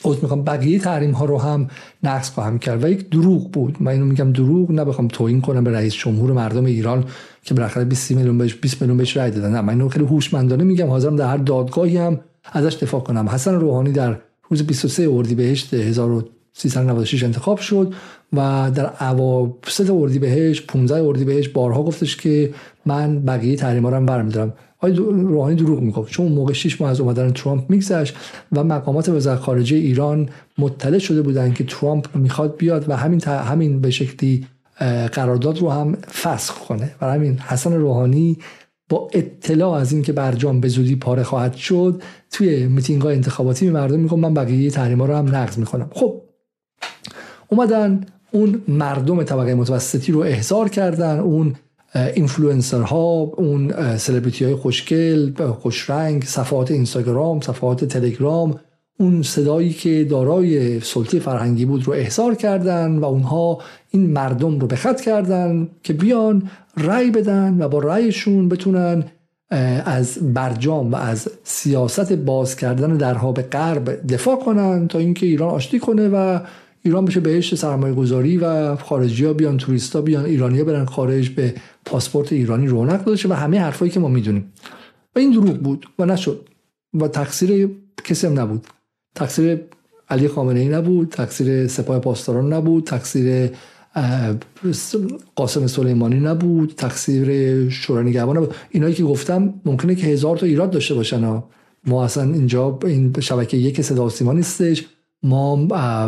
از 0.05 0.17
می‌خوام 0.23 0.45
بقیه 0.45 0.79
تحریم 0.79 1.11
ها 1.11 1.25
رو 1.25 1.39
هم 1.39 1.69
نقص 2.03 2.31
خواهم 2.31 2.59
کرد 2.59 2.85
و 2.85 2.89
یک 2.89 3.11
دروغ 3.11 3.51
بود. 3.51 3.77
من 3.81 3.93
اینو 3.93 4.05
میگم 4.05 4.33
دروغ 4.33 4.71
نه 4.71 4.85
بخوام 4.85 5.09
توهین 5.09 5.41
کنم 5.41 5.65
به 5.65 5.71
رئیس 5.71 5.95
جمهور 5.95 6.33
مردم 6.33 6.65
ایران 6.65 7.05
که 7.43 7.55
بالاخره 7.55 7.85
20 7.85 8.11
میلیون 8.11 8.39
بهش 8.39 8.55
20 8.55 8.81
میلیون 8.81 8.99
بهش 8.99 9.17
رای 9.17 9.31
دادن. 9.31 9.53
نه 9.53 9.61
من 9.61 9.69
اینو 9.69 9.89
خیلی 9.89 10.05
هوشمندانه 10.05 10.65
میگم. 10.65 10.87
حاضرم 10.87 11.17
در 11.17 11.29
هر 11.29 11.37
دادگاهی 11.37 11.97
هم 11.97 12.21
ازش 12.53 12.75
دفاع 12.75 13.01
کنم. 13.01 13.29
حسن 13.29 13.55
روحانی 13.55 13.93
در 13.93 14.17
روز 14.51 14.63
23 14.63 15.09
اردیبهشت 15.11 15.75
1396 15.75 17.25
انتخاب 17.25 17.59
شد 17.59 17.95
و 18.33 18.71
در 18.75 18.91
اواسط 19.01 19.91
اردیبهشت 19.91 20.67
15 20.67 21.03
اردیبهشت 21.03 21.53
بارها 21.53 21.83
گفتش 21.83 22.17
که 22.17 22.55
من 22.87 23.25
بقیه 23.25 23.57
تحریما 23.57 23.89
رو 23.89 23.97
هم 23.97 24.07
برمیدارم. 24.07 24.53
آقای 24.79 24.95
روحانی 24.95 25.57
دروغ 25.57 25.81
می‌گفت؟ 25.81 26.13
چون 26.13 26.33
موقع 26.33 26.53
6 26.53 26.81
ماه 26.81 26.91
از 26.91 27.01
اومدن 27.01 27.31
ترامپ 27.31 27.71
میگذشت 27.71 28.17
و 28.53 28.65
مقامات 28.65 29.09
وزارت 29.09 29.39
خارجه 29.39 29.77
ایران 29.77 30.29
مطلع 30.59 30.99
شده 30.99 31.23
بودند 31.23 31.55
که 31.55 31.65
ترامپ 31.65 32.17
می‌خواد 32.17 32.57
بیاد 32.57 32.89
و 32.89 32.97
همین 32.97 33.21
همین 33.25 33.81
به 33.81 33.91
شکلی 33.91 34.47
قرارداد 35.13 35.59
رو 35.59 35.71
هم 35.71 35.95
فسخ 35.95 36.55
کنه. 36.55 36.95
و 37.01 37.13
همین 37.13 37.39
حسن 37.39 37.73
روحانی 37.73 38.39
با 38.89 39.09
اطلاع 39.13 39.73
از 39.73 39.93
اینکه 39.93 40.13
برجام 40.13 40.61
به 40.61 40.69
زودی 40.69 40.97
پاره 40.97 41.23
خواهد 41.23 41.55
شد 41.55 42.03
توی 42.31 42.67
میتینگ 42.67 43.03
های 43.03 43.15
انتخاباتی 43.15 43.71
مردم 43.71 44.01
میگم 44.01 44.21
من 44.21 44.35
بقیه 44.35 44.71
تحریما 44.71 45.07
رو 45.07 45.15
هم 45.15 45.35
نقض 45.35 45.59
می‌کنم. 45.59 45.91
خب 45.93 46.23
اومدن 47.49 48.07
اون 48.31 48.63
مردم 48.69 49.23
طبقه 49.23 49.55
متوسطی 49.55 50.13
رو 50.13 50.21
احضار 50.21 50.69
کردن 50.69 51.19
اون 51.19 51.55
ها 52.73 53.33
اون 53.37 53.97
سلبریتی 53.97 54.45
های 54.45 54.55
خوشگل 54.55 55.33
خوشرنگ 55.53 56.25
صفحات 56.25 56.71
اینستاگرام 56.71 57.41
صفحات 57.41 57.85
تلگرام 57.85 58.61
اون 58.99 59.23
صدایی 59.23 59.73
که 59.73 60.05
دارای 60.05 60.81
سلطه 60.81 61.19
فرهنگی 61.19 61.65
بود 61.65 61.87
رو 61.87 61.93
احضار 61.93 62.35
کردن 62.35 62.99
و 62.99 63.05
اونها 63.05 63.59
این 63.91 64.11
مردم 64.11 64.59
رو 64.59 64.67
به 64.67 64.77
خط 64.77 65.01
کردن 65.01 65.69
که 65.83 65.93
بیان 65.93 66.51
رأی 66.77 67.11
بدن 67.11 67.57
و 67.63 67.69
با 67.69 67.79
رأیشون 67.79 68.49
بتونن 68.49 69.05
از 69.85 70.35
برجام 70.35 70.93
و 70.93 70.97
از 70.97 71.29
سیاست 71.45 72.13
باز 72.13 72.57
کردن 72.57 72.97
درها 72.97 73.33
به 73.33 73.43
غرب 73.43 74.07
دفاع 74.07 74.37
کنن 74.37 74.89
تا 74.89 74.99
اینکه 74.99 75.27
ایران 75.27 75.51
آشتی 75.51 75.79
کنه 75.79 76.09
و 76.09 76.41
ایران 76.83 77.05
بشه 77.05 77.21
بهشت 77.21 77.55
سرمایه 77.55 77.95
گذاری 77.95 78.39
و 78.39 78.77
خارجی 78.77 79.25
ها 79.25 79.33
بیان 79.33 79.57
توریستا 79.57 80.01
بیان 80.01 80.25
ایرانی 80.25 80.59
ها 80.59 80.65
برن 80.65 80.85
خارج 80.85 81.29
به 81.29 81.55
پاسپورت 81.85 82.33
ایرانی 82.33 82.67
رونق 82.67 83.05
داشته 83.05 83.29
و 83.29 83.33
همه 83.33 83.61
حرفایی 83.61 83.91
که 83.91 84.01
ما 84.01 84.09
می‌دونیم. 84.09 84.53
و 85.17 85.19
این 85.19 85.31
دروغ 85.31 85.57
بود 85.57 85.87
و 85.99 86.05
نشد 86.05 86.49
و 86.95 87.09
تقصیر 87.09 87.71
کسی 88.05 88.27
هم 88.27 88.41
نبود. 88.41 88.67
تقصیر 89.17 89.61
علی 90.09 90.29
خامنه 90.29 90.61
ای 90.61 90.69
نبود 90.69 91.09
تقصیر 91.09 91.67
سپاه 91.67 91.99
پاسداران 91.99 92.53
نبود 92.53 92.85
تقصیر 92.85 93.51
قاسم 95.35 95.67
سلیمانی 95.67 96.21
نبود 96.21 96.75
تقصیر 96.77 97.69
شورای 97.69 98.05
نگهبان 98.05 98.37
نبود. 98.37 98.55
اینایی 98.71 98.95
که 98.95 99.05
گفتم 99.05 99.55
ممکنه 99.65 99.95
که 99.95 100.07
هزار 100.07 100.37
تا 100.37 100.47
ایراد 100.47 100.71
داشته 100.71 100.95
باشن 100.95 101.43
ما 101.87 102.05
اصلا 102.05 102.23
اینجا 102.23 102.79
این 102.85 103.15
شبکه 103.21 103.57
یک 103.57 103.83
صدا 103.83 104.09
سیما 104.09 104.33
نیستش. 104.33 104.85
ما 105.23 105.57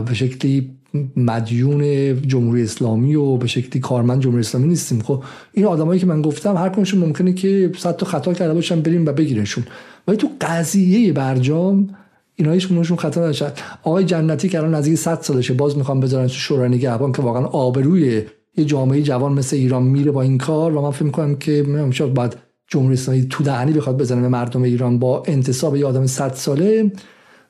به 0.01 0.15
شکلی 0.15 0.71
مدیون 1.17 1.83
جمهوری 2.27 2.63
اسلامی 2.63 3.15
و 3.15 3.37
به 3.37 3.47
شکلی 3.47 3.81
کارمند 3.81 4.23
جمهوری 4.23 4.41
اسلامی 4.41 4.69
نیستیم. 4.69 5.03
خب 5.03 5.25
این 5.53 5.67
آدمایی 5.67 6.01
که 6.01 6.07
من 6.07 6.23
گفتم 6.23 6.57
هر 6.57 6.69
کنشون 6.69 7.01
ممکنه 7.01 7.33
که 7.33 7.73
صد 7.79 7.97
تا 7.97 8.07
خطا 8.07 8.33
کرده 8.35 8.55
باشن 8.55 8.81
بریم 8.81 9.07
و 9.07 9.13
بگیرنشون. 9.13 9.65
ولی 10.09 10.17
تو 10.17 10.29
قضیه 10.41 11.13
برجام 11.13 11.91
اینا 12.39 12.53
هیچ 12.53 12.67
کدومشون 12.67 12.97
خطا 12.97 13.29
نشد 13.29 13.53
آقای 13.83 14.05
جنتی 14.05 14.49
که 14.49 14.59
الان 14.59 14.75
نزدیک 14.75 14.99
100 14.99 15.21
سالشه 15.21 15.55
باز 15.55 15.77
می‌خوام 15.77 16.01
بذارن 16.01 16.27
تو 16.27 16.33
شورای 16.33 16.69
نگهبان 16.69 17.13
که 17.13 17.23
واقعا 17.23 17.45
آبروی 17.45 18.23
یه 18.57 18.65
جامعه 18.65 19.03
جوان 19.03 19.33
مثل 19.33 19.57
ایران 19.57 19.83
میره 19.83 20.11
با 20.11 20.23
این 20.23 20.39
کار 20.39 20.77
و 20.77 20.83
من 20.83 20.91
فکر 20.91 21.05
می‌کنم 21.05 21.37
که 21.37 21.65
نمیشه 21.69 22.07
بعد 22.07 22.37
جمهوری 22.67 22.95
اسلامی 22.95 23.29
تو 23.29 23.45
دهنی 23.45 23.73
بخواد 23.73 23.99
بزنه 23.99 24.21
به 24.21 24.29
مردم 24.29 24.63
ایران 24.63 24.99
با 24.99 25.23
انتصاب 25.27 25.77
یه 25.77 25.87
آدم 25.87 26.07
100 26.07 26.35
ساله. 26.35 26.93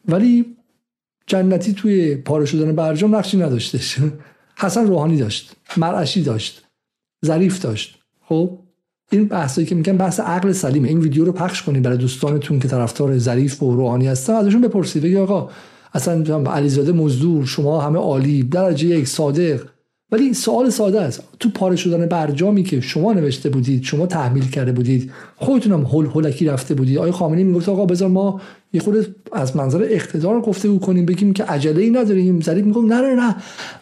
ولی 0.08 0.56
جنتی 1.26 1.72
توی 1.72 2.16
پاره 2.16 2.44
شدن 2.44 2.76
برجام 2.76 3.16
نقشی 3.16 3.36
نداشتش. 3.36 3.98
حسن 4.62 4.86
روحانی 4.86 5.16
داشت 5.16 5.56
مرعشی 5.76 6.22
داشت 6.22 6.62
ظریف 7.26 7.62
داشت. 7.62 7.98
خب؟ 8.24 8.58
این 9.10 9.24
بحثایی 9.24 9.66
که 9.66 9.74
میگن 9.74 9.96
بحث 9.96 10.20
عقل 10.20 10.52
سلیمه 10.52 10.88
این 10.88 10.98
ویدیو 10.98 11.24
رو 11.24 11.32
پخش 11.32 11.62
کنید 11.62 11.82
برای 11.82 11.98
دوستانتون 11.98 12.58
که 12.58 12.68
طرفدار 12.68 13.18
ظریف 13.18 13.62
و 13.62 13.76
روحانی 13.76 14.06
هستن. 14.06 14.32
ازشون 14.32 14.60
بپرسید 14.60 15.02
بگید 15.02 15.16
آقا 15.16 15.50
اصلا 15.94 16.42
علیزاده 16.42 16.92
مزدور 16.92 17.46
شما 17.46 17.80
همه 17.80 17.98
عالی 17.98 18.42
درجه 18.42 18.88
یک 18.88 19.08
صادق. 19.08 19.60
ولی 20.12 20.34
سوال 20.34 20.70
ساده 20.70 21.00
است. 21.00 21.22
تو 21.40 21.48
پاره 21.48 21.76
شدن 21.76 22.06
برجامی 22.06 22.62
که 22.62 22.80
شما 22.80 23.12
نوشته 23.12 23.50
بودید 23.50 23.82
شما 23.82 24.06
تحمیل 24.06 24.50
کرده 24.50 24.72
بودید 24.72 25.12
خودتونم 25.36 25.82
هول 25.82 26.06
هولکی 26.06 26.46
رفته 26.46 26.74
بودید. 26.74 26.98
آقای 26.98 27.10
خامنه‌ای 27.10 27.44
می‌گفت 27.44 27.68
آقا 27.68 27.86
بذار 27.86 28.08
ما 28.08 28.40
یه 28.72 28.80
خود 28.80 29.14
از 29.32 29.56
منظر 29.56 29.86
اقتدار 29.90 30.40
گفته 30.40 30.78
کنیم 30.78 31.06
بگیم 31.06 31.32
که 31.32 31.44
عجله 31.44 31.82
ای 31.82 31.90
نداریم. 31.90 32.40
ظریف 32.40 32.64
میگم 32.64 32.86
نه 32.86 33.00
نه 33.00 33.14
نه. 33.14 33.36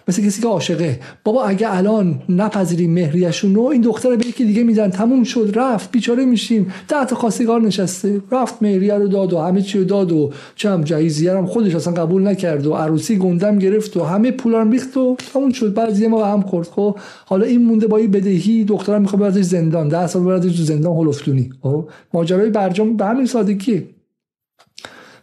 مثل 0.08 0.22
کسی 0.22 0.42
که 0.42 0.48
عاشقه. 0.48 1.00
بابا 1.24 1.44
اگه 1.44 1.76
الان 1.76 2.22
نپذیریم 2.28 2.92
مهریشون 2.92 3.54
رو 3.54 3.62
این 3.62 3.80
دختر 3.80 4.16
به 4.16 4.26
یکی 4.26 4.44
دیگه 4.44 4.62
میدن. 4.62 4.90
تموم 4.90 5.24
شد 5.24 5.52
رفت 5.54 5.92
بیچاره 5.92 6.24
میشیم. 6.24 6.72
تحت 6.88 7.14
خواستگار 7.14 7.60
نشسته. 7.60 8.20
رفت 8.32 8.62
مهریه 8.62 8.94
رو 8.94 9.08
داد 9.08 9.32
و 9.32 9.38
همه 9.38 9.62
چی 9.62 9.78
رو 9.78 9.84
داد 9.84 10.12
و 10.12 10.30
چم 10.56 10.84
جهیزیه 10.84 11.36
هم 11.36 11.46
خودش 11.46 11.74
اصلا 11.74 11.92
قبول 11.92 12.26
نکرد 12.26 12.66
و 12.66 12.72
عروسی 12.72 13.16
گندم 13.16 13.58
گرفت 13.58 13.96
و 13.96 14.04
همه 14.04 14.30
پولا 14.30 14.62
رو 14.62 14.70
ریخت 14.70 14.96
و 14.96 15.16
تموم 15.32 15.52
شد. 15.52 15.74
بعضی 15.74 16.06
ما 16.06 16.24
هم 16.24 16.42
خورد. 16.42 16.66
خب 16.66 16.98
حالا 17.26 17.46
این 17.46 17.64
مونده 17.64 17.86
با 17.86 17.96
این 17.96 18.10
بدهی 18.10 18.64
دخترم 18.64 19.02
می‌خواد 19.02 19.22
بردش 19.22 19.44
زندان. 19.44 19.88
ده 19.88 20.06
سال 20.06 20.22
بردش 20.22 20.56
تو 20.56 20.62
زندان 20.62 20.96
هلفتونی 20.96 21.50
خب 21.62 21.88
ماجرای 22.14 22.50
برجام 22.50 22.96
به 22.96 23.04
همین 23.04 23.26
سادگیه. 23.26 23.84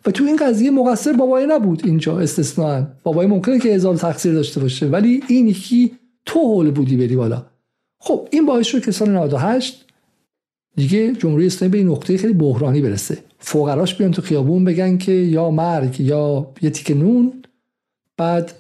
و 0.06 0.12
تو 0.12 0.24
این 0.24 0.36
قضیه 0.36 0.72
مقصر 0.72 1.14
بابای 1.14 1.46
نبود 1.46 1.82
اینجا 1.86 2.20
استثنا 2.20 2.88
بابای 3.04 3.28
ممکنه 3.28 3.60
که 3.60 3.70
هزار 3.70 3.96
تقصیر 3.96 4.34
داشته 4.34 4.60
باشه 4.60 4.88
ولی 4.88 5.24
این 5.28 5.48
یکی 5.48 5.92
تو 6.26 6.40
حول 6.40 6.72
بودی 6.72 6.98
بری 6.98 7.16
بالا. 7.16 7.46
خب 8.00 8.28
این 8.32 8.46
باعث 8.46 8.68
شد 8.68 8.86
که 8.86 8.92
سال 8.92 9.10
98 9.10 9.86
دیگه 10.76 11.14
جمهوری 11.14 11.46
اسلامی 11.46 11.72
به 11.72 11.78
این 11.78 11.88
نقطه 11.88 12.18
خیلی 12.18 12.34
بحرانی 12.34 12.82
برسه. 12.82 13.18
فقراش 13.40 13.96
بیان 13.96 14.12
تو 14.12 14.22
خیابون 14.22 14.64
بگن 14.66 14.98
که 14.98 15.12
یا 15.12 15.52
مرگ 15.52 16.02
یا 16.02 16.48
یه 16.62 16.70
تیک 16.70 16.98
نون 16.98 17.34
بعد 18.18 18.54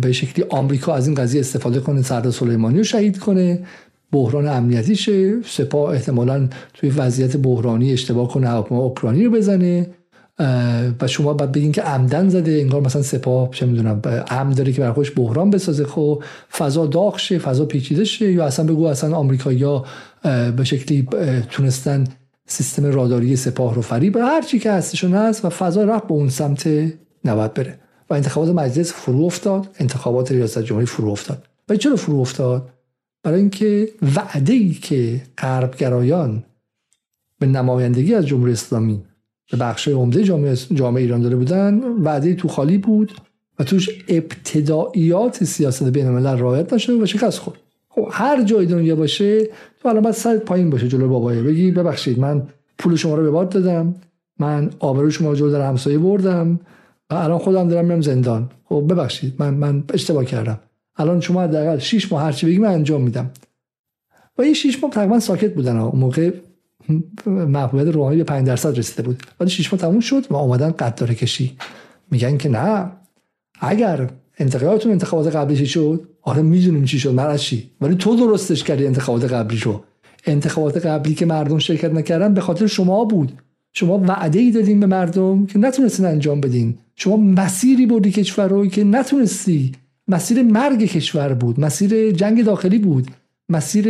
به 0.00 0.12
شکلی 0.12 0.44
آمریکا 0.48 0.94
از 0.94 1.06
این 1.06 1.14
قضیه 1.14 1.40
استفاده 1.40 1.80
کنه 1.80 2.02
سردار 2.02 2.32
سلیمانی 2.32 2.78
رو 2.78 2.84
شهید 2.84 3.18
کنه 3.18 3.66
بحران 4.12 4.48
امنیتی 4.48 4.96
شه 4.96 5.42
سپاه 5.42 5.90
احتمالا 5.90 6.48
توی 6.74 6.90
وضعیت 6.90 7.36
بحرانی 7.36 7.92
اشتباه 7.92 8.28
کنه 8.28 8.48
هواپیما 8.48 8.80
اوکراینی 8.80 9.24
رو 9.24 9.30
بزنه. 9.30 9.86
و 11.00 11.06
شما 11.06 11.32
باید 11.32 11.52
بگین 11.52 11.72
که 11.72 11.82
عمدن 11.82 12.28
زده 12.28 12.50
انگار 12.52 12.80
مثلا 12.80 13.02
سپاه 13.02 13.50
چه 13.50 13.66
می‌دونم 13.66 14.00
عمد 14.28 14.56
داره 14.56 14.72
که 14.72 14.80
برای 14.80 15.10
بحران 15.16 15.50
بسازه. 15.50 15.84
خب 15.84 16.22
فضا 16.58 16.86
داغ 16.86 17.18
شه 17.18 17.38
فضا 17.38 17.64
پیچیده 17.64 18.04
شه 18.04 18.32
یا 18.32 18.44
اصلا 18.44 18.66
بگو 18.66 18.86
اصلا 18.86 19.16
آمریکایی‌ها 19.16 19.86
به 20.56 20.64
شکلی 20.64 21.08
تونستن 21.50 22.04
سیستم 22.46 22.86
راداری 22.86 23.36
سپاه 23.36 23.74
رو 23.74 23.82
فریب 23.82 24.16
هر 24.16 24.42
چی 24.42 24.58
که 24.58 24.72
هستشون 24.72 25.14
هست 25.14 25.44
و 25.44 25.48
فضا 25.48 25.84
رفت 25.84 26.06
به 26.06 26.14
اون 26.14 26.28
سمت 26.28 26.68
نباید 27.24 27.54
بره. 27.54 27.78
و 28.10 28.14
انتخابات 28.14 28.54
مجلس 28.54 28.92
فرو 28.92 29.24
افتاد 29.24 29.68
انتخابات 29.78 30.32
ریاست 30.32 30.58
جمهوری 30.58 30.86
فرو 30.86 31.08
افتاد. 31.08 31.46
و 31.68 31.76
چرا 31.76 31.96
فرو 31.96 32.20
افتاد؟ 32.20 32.68
برای 33.22 33.40
اینکه 33.40 33.88
وعده 34.16 34.52
ای 34.52 34.74
که 34.74 35.22
غربگرایان 35.38 36.44
به 37.38 37.46
نمایندگی 37.46 38.14
از 38.14 38.26
جمهوری 38.26 38.52
اسلامی 38.52 39.02
به 39.52 39.58
بخش 39.58 39.88
عمده 39.88 40.24
جامعه, 40.24 40.56
جامعه 40.74 41.02
ایران 41.02 41.20
داده 41.20 41.36
بودن. 41.36 41.80
وعده 42.02 42.34
تو 42.34 42.48
خالی 42.48 42.78
بود 42.78 43.12
و 43.58 43.64
توش 43.64 43.90
ابتداییات 44.08 45.44
سیاست 45.44 45.82
بین 45.88 46.06
الملل 46.06 46.38
رعایت 46.38 46.72
نشده 46.72 47.02
و 47.02 47.06
شکست 47.06 47.38
خورد. 47.38 47.58
خب 47.88 48.08
هر 48.10 48.42
جای 48.42 48.66
دنیا 48.66 48.96
باشه 48.96 49.44
تو 49.80 49.88
الان 49.88 50.02
باید 50.02 50.14
سر 50.14 50.36
پایین 50.36 50.70
باشه 50.70 50.88
جلو 50.88 51.08
بابایه 51.08 51.42
بگی 51.42 51.70
ببخشید 51.70 52.18
من 52.18 52.42
پول 52.78 52.96
شما 52.96 53.14
رو 53.14 53.22
به 53.22 53.30
باد 53.30 53.48
دادم. 53.48 53.94
من 54.38 54.70
آبرو 54.78 55.10
شما 55.10 55.30
رو 55.30 55.36
جلو 55.36 55.52
در 55.52 55.68
همسایه 55.68 55.98
بردم 55.98 56.60
و 57.10 57.14
الان 57.14 57.38
خودم 57.38 57.68
دارم 57.68 57.84
میرم 57.84 58.00
زندان. 58.00 58.50
خب 58.64 58.86
ببخشید 58.90 59.34
من 59.38 59.54
من 59.54 59.84
اشتباه 59.94 60.24
کردم. 60.24 60.60
الان 60.96 61.20
شما 61.20 61.42
حداقل 61.42 61.78
6 61.78 62.12
ماه 62.12 62.22
هرچی 62.22 62.46
بگی 62.46 62.58
من 62.58 62.68
انجام 62.68 63.02
میدم. 63.02 63.30
و 64.38 64.42
این 64.42 64.54
6 64.54 64.82
ماه 64.82 64.92
تقریبا 64.92 65.20
ساکت 65.20 65.54
بودن 65.54 65.76
اون 65.76 66.00
موقع 66.00 66.30
محبوبیت 67.26 67.94
روحانی 67.94 68.16
به 68.16 68.24
5 68.24 68.46
درصد 68.46 68.78
رسیده 68.78 69.02
بود. 69.02 69.22
ولی 69.40 69.50
شش 69.50 69.72
ماه 69.72 69.80
تموم 69.80 70.00
شد 70.00 70.26
و 70.30 70.36
اومدن 70.36 70.70
قدردانی 70.70 71.14
کشی. 71.14 71.56
میگن 72.10 72.36
که 72.36 72.48
نه. 72.48 72.92
اگر 73.60 74.10
انتخاباتون 74.38 74.92
انتخابات 74.92 75.36
قبلی 75.36 75.56
چی 75.56 75.66
شد؟ 75.66 76.08
آره 76.22 76.42
می‌دونیم 76.42 76.84
چی 76.84 76.98
شد 76.98 77.14
مرد 77.14 77.36
چی؟ 77.36 77.70
ولی 77.80 77.94
تو 77.94 78.16
درستش 78.16 78.64
کردی 78.64 78.86
انتخابات 78.86 79.32
قبلی 79.32 79.56
شو 79.56 79.82
انتخابات 80.26 80.86
قبلی 80.86 81.14
که 81.14 81.26
مردم 81.26 81.58
شرکت 81.58 81.92
نکردن 81.92 82.34
به 82.34 82.40
خاطر 82.40 82.66
شما 82.66 83.04
بود. 83.04 83.32
شما 83.72 83.98
وعده 83.98 84.38
ای 84.38 84.50
دادین 84.50 84.80
به 84.80 84.86
مردم 84.86 85.46
که 85.46 85.58
نتونستین 85.58 86.06
انجام 86.06 86.40
بدین. 86.40 86.78
شما 86.96 87.16
مسیری 87.16 87.86
بردی 87.86 88.10
کشور 88.10 88.48
رو 88.48 88.66
که 88.66 88.84
نتونستی. 88.84 89.72
مسیر 90.08 90.42
مرگ 90.42 90.84
کشور 90.84 91.34
بود. 91.34 91.60
مسیر 91.60 92.10
جنگ 92.10 92.44
داخلی 92.44 92.78
بود. 92.78 93.10
مسیر 93.52 93.86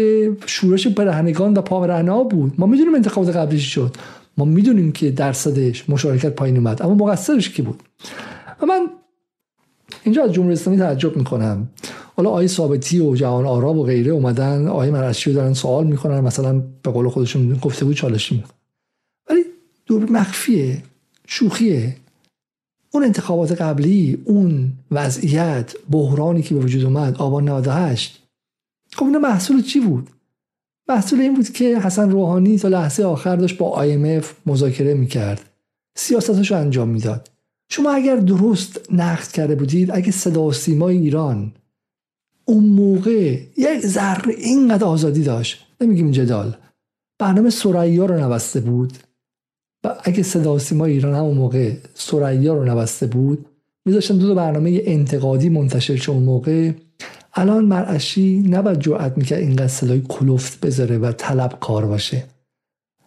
شورش 0.46 0.86
برهنگان 0.86 1.54
و 1.54 1.60
پاورهنا 1.60 2.24
بود. 2.24 2.54
ما 2.58 2.66
می‌دونیم 2.66 2.94
انتخابات 2.94 3.36
قبلیش 3.36 3.74
شد. 3.74 3.96
ما 4.36 4.44
می‌دونیم 4.44 4.92
که 4.92 5.10
درصدش 5.10 5.90
مشارکت 5.90 6.34
پایین 6.34 6.56
اومد 6.56 6.82
اما 6.82 6.94
مقصرش 6.94 7.50
کی 7.50 7.62
بود؟ 7.62 7.82
و 8.62 8.66
من 8.66 8.86
اینجا 10.04 10.24
از 10.24 10.32
جمهوری 10.32 10.52
اسلامی 10.52 10.78
تعجب 10.78 11.16
می‌کنم. 11.16 11.68
حالا 12.16 12.30
آقای 12.30 12.48
ثابتی 12.48 13.00
و 13.00 13.14
جهان 13.14 13.46
آرا 13.46 13.74
و 13.74 13.84
غیره 13.84 14.12
اومدن 14.12 14.68
آقای 14.68 14.90
مرشی 14.90 15.30
رو 15.30 15.36
دارن 15.36 15.54
سوال 15.54 15.86
می‌کنن 15.86 16.20
مثلا 16.20 16.62
به 16.82 16.90
قول 16.90 17.08
خودشون 17.08 17.54
گفته 17.54 17.84
بود 17.84 17.96
چالشی 17.96 18.34
می‌کنن 18.34 18.54
ولی 19.30 19.44
دور 19.86 20.10
مخفیه 20.10 20.82
شوخیه. 21.26 21.96
اون 22.90 23.04
انتخابات 23.04 23.52
قبلی 23.52 24.18
اون 24.24 24.72
وضعیت 24.90 25.74
بحرانی 25.90 26.42
که 26.42 26.54
به 26.54 26.60
وجود 26.60 26.84
اومد 26.84 27.16
آبان 27.16 27.48
98 27.48 28.21
خب 28.92 29.04
اینا 29.04 29.18
محصول 29.18 29.62
چی 29.62 29.80
بود؟ 29.80 30.10
محصول 30.88 31.20
این 31.20 31.34
بود 31.34 31.48
که 31.48 31.80
حسن 31.80 32.10
روحانی 32.10 32.58
تا 32.58 32.68
لحظه 32.68 33.04
آخر 33.04 33.36
داشت 33.36 33.58
با 33.58 33.86
IMF 33.86 34.24
مذاکره 34.46 34.94
می‌کرد. 34.94 35.40
سیاستش 35.96 36.50
رو 36.50 36.56
انجام 36.56 36.88
می‌داد. 36.88 37.30
شما 37.70 37.90
اگر 37.90 38.16
درست 38.16 38.80
نقد 38.92 39.32
کرده 39.32 39.54
بودید 39.54 39.90
اگه 39.90 40.12
صدا 40.12 40.42
و 40.42 40.52
سیمای 40.52 40.96
ایران 40.96 41.52
اون 42.44 42.64
موقع 42.64 43.40
یک 43.56 43.80
ذره 43.86 44.34
اینقدر 44.34 44.84
آزادی 44.84 45.22
داشت 45.22 45.66
نمیگیم 45.80 46.10
جدال 46.10 46.56
برنامه 47.18 47.50
سریا 47.50 48.06
رو 48.06 48.20
نبسته 48.20 48.60
بود. 48.60 48.92
و 49.84 49.94
اگه 50.04 50.22
صدا 50.22 50.54
و 50.54 50.58
سیمای 50.58 50.92
ایران 50.92 51.14
همون 51.14 51.36
موقع 51.36 51.72
سریا 51.94 52.54
رو 52.54 52.64
نبسته 52.64 53.06
بود 53.06 53.46
میذاشتن 53.84 54.18
دو, 54.18 54.26
دو 54.26 54.34
برنامه 54.34 54.82
انتقادی 54.84 55.48
منتشر 55.48 55.96
شد 55.96 56.12
اون 56.12 56.22
موقع. 56.22 56.72
الان 57.34 57.64
مرعشی 57.64 58.38
نباید 58.38 58.78
جرأت 58.78 59.18
می‌کرد 59.18 59.38
اینقدر 59.38 59.68
صدای 59.68 60.02
کلفت 60.08 60.60
بذاره 60.60 60.98
و 60.98 61.12
طلب 61.12 61.58
کار 61.60 61.86
باشه. 61.86 62.24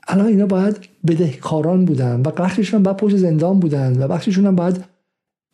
الان 0.07 0.25
اینا 0.25 0.45
باید 0.45 0.77
بدهکاران 1.07 1.85
بودن 1.85 2.19
و 2.19 2.31
بخششون 2.31 2.83
باید 2.83 2.97
پشت 2.97 3.15
زندان 3.17 3.59
بودن 3.59 4.03
و 4.03 4.07
بخششون 4.07 4.45
هم 4.45 4.55
باید 4.55 4.83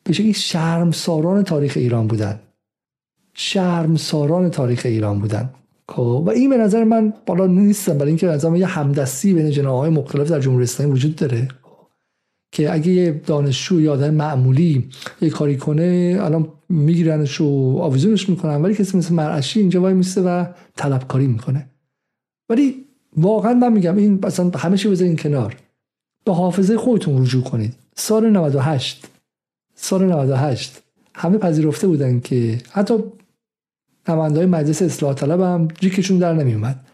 به 0.03 0.13
شکلی 0.13 0.33
شرمساران 0.33 1.43
تاریخ 1.43 1.73
ایران 1.75 2.07
بودن. 2.07 2.39
شرمساران 3.33 4.49
تاریخ 4.49 4.81
ایران 4.85 5.19
بودن. 5.19 5.49
خب 5.89 6.23
و 6.25 6.29
این 6.29 6.49
به 6.49 6.57
نظر 6.57 6.83
من 6.83 7.13
بالا 7.25 7.47
نیستم 7.47 7.97
برای 7.97 8.07
اینکه 8.07 8.27
نظر 8.27 8.55
یه 8.55 8.65
همدستی 8.65 9.33
بین 9.33 9.51
جناهای 9.51 9.89
مختلف 9.89 10.31
در 10.31 10.39
جمهوری 10.39 10.63
اسلامی 10.63 10.91
وجود 10.91 11.15
داره. 11.15 11.47
که 12.51 12.73
اگه 12.73 12.91
یه 12.91 13.11
دانشجو 13.11 13.81
یا 13.81 13.93
آدم 13.93 14.13
معمولی 14.13 14.89
یه 15.21 15.29
کاری 15.29 15.57
کنه 15.57 16.17
الان 16.21 16.47
میگیرنش 16.69 17.41
و 17.41 17.77
آویزونش 17.81 18.29
می‌کنن 18.29 18.61
ولی 18.61 18.75
کسی 18.75 18.97
مثل 18.97 19.13
مرعشی 19.13 19.59
اینجا 19.59 19.81
وای 19.81 19.93
میسته 19.93 20.21
و 20.21 20.45
طلبکاری 20.75 21.27
می‌کنه. 21.27 21.69
ولی 22.49 22.85
واقعا 23.17 23.53
من 23.53 23.73
میگم 23.73 23.97
این 23.97 24.19
مثلا 24.25 24.49
همه 24.49 24.77
چی 24.77 24.89
بذارین 24.89 25.15
کنار. 25.15 25.57
به 26.25 26.33
حافظه 26.33 26.77
خودتون 26.77 27.21
رجوع 27.21 27.43
کنید. 27.43 27.75
سال 27.95 28.29
98 28.29 29.07
سال 29.75 30.05
98 30.05 30.81
همه 31.13 31.37
پذیرفته 31.37 31.87
بودن 31.87 32.19
که 32.19 32.57
حتی 32.71 32.93
های 34.07 34.45
مجلس 34.45 34.81
اصلاح 34.81 35.13
طلب 35.13 35.41
هم 35.41 35.67
جیکشون 35.79 36.17
در 36.17 36.33
نمیومد 36.33 36.85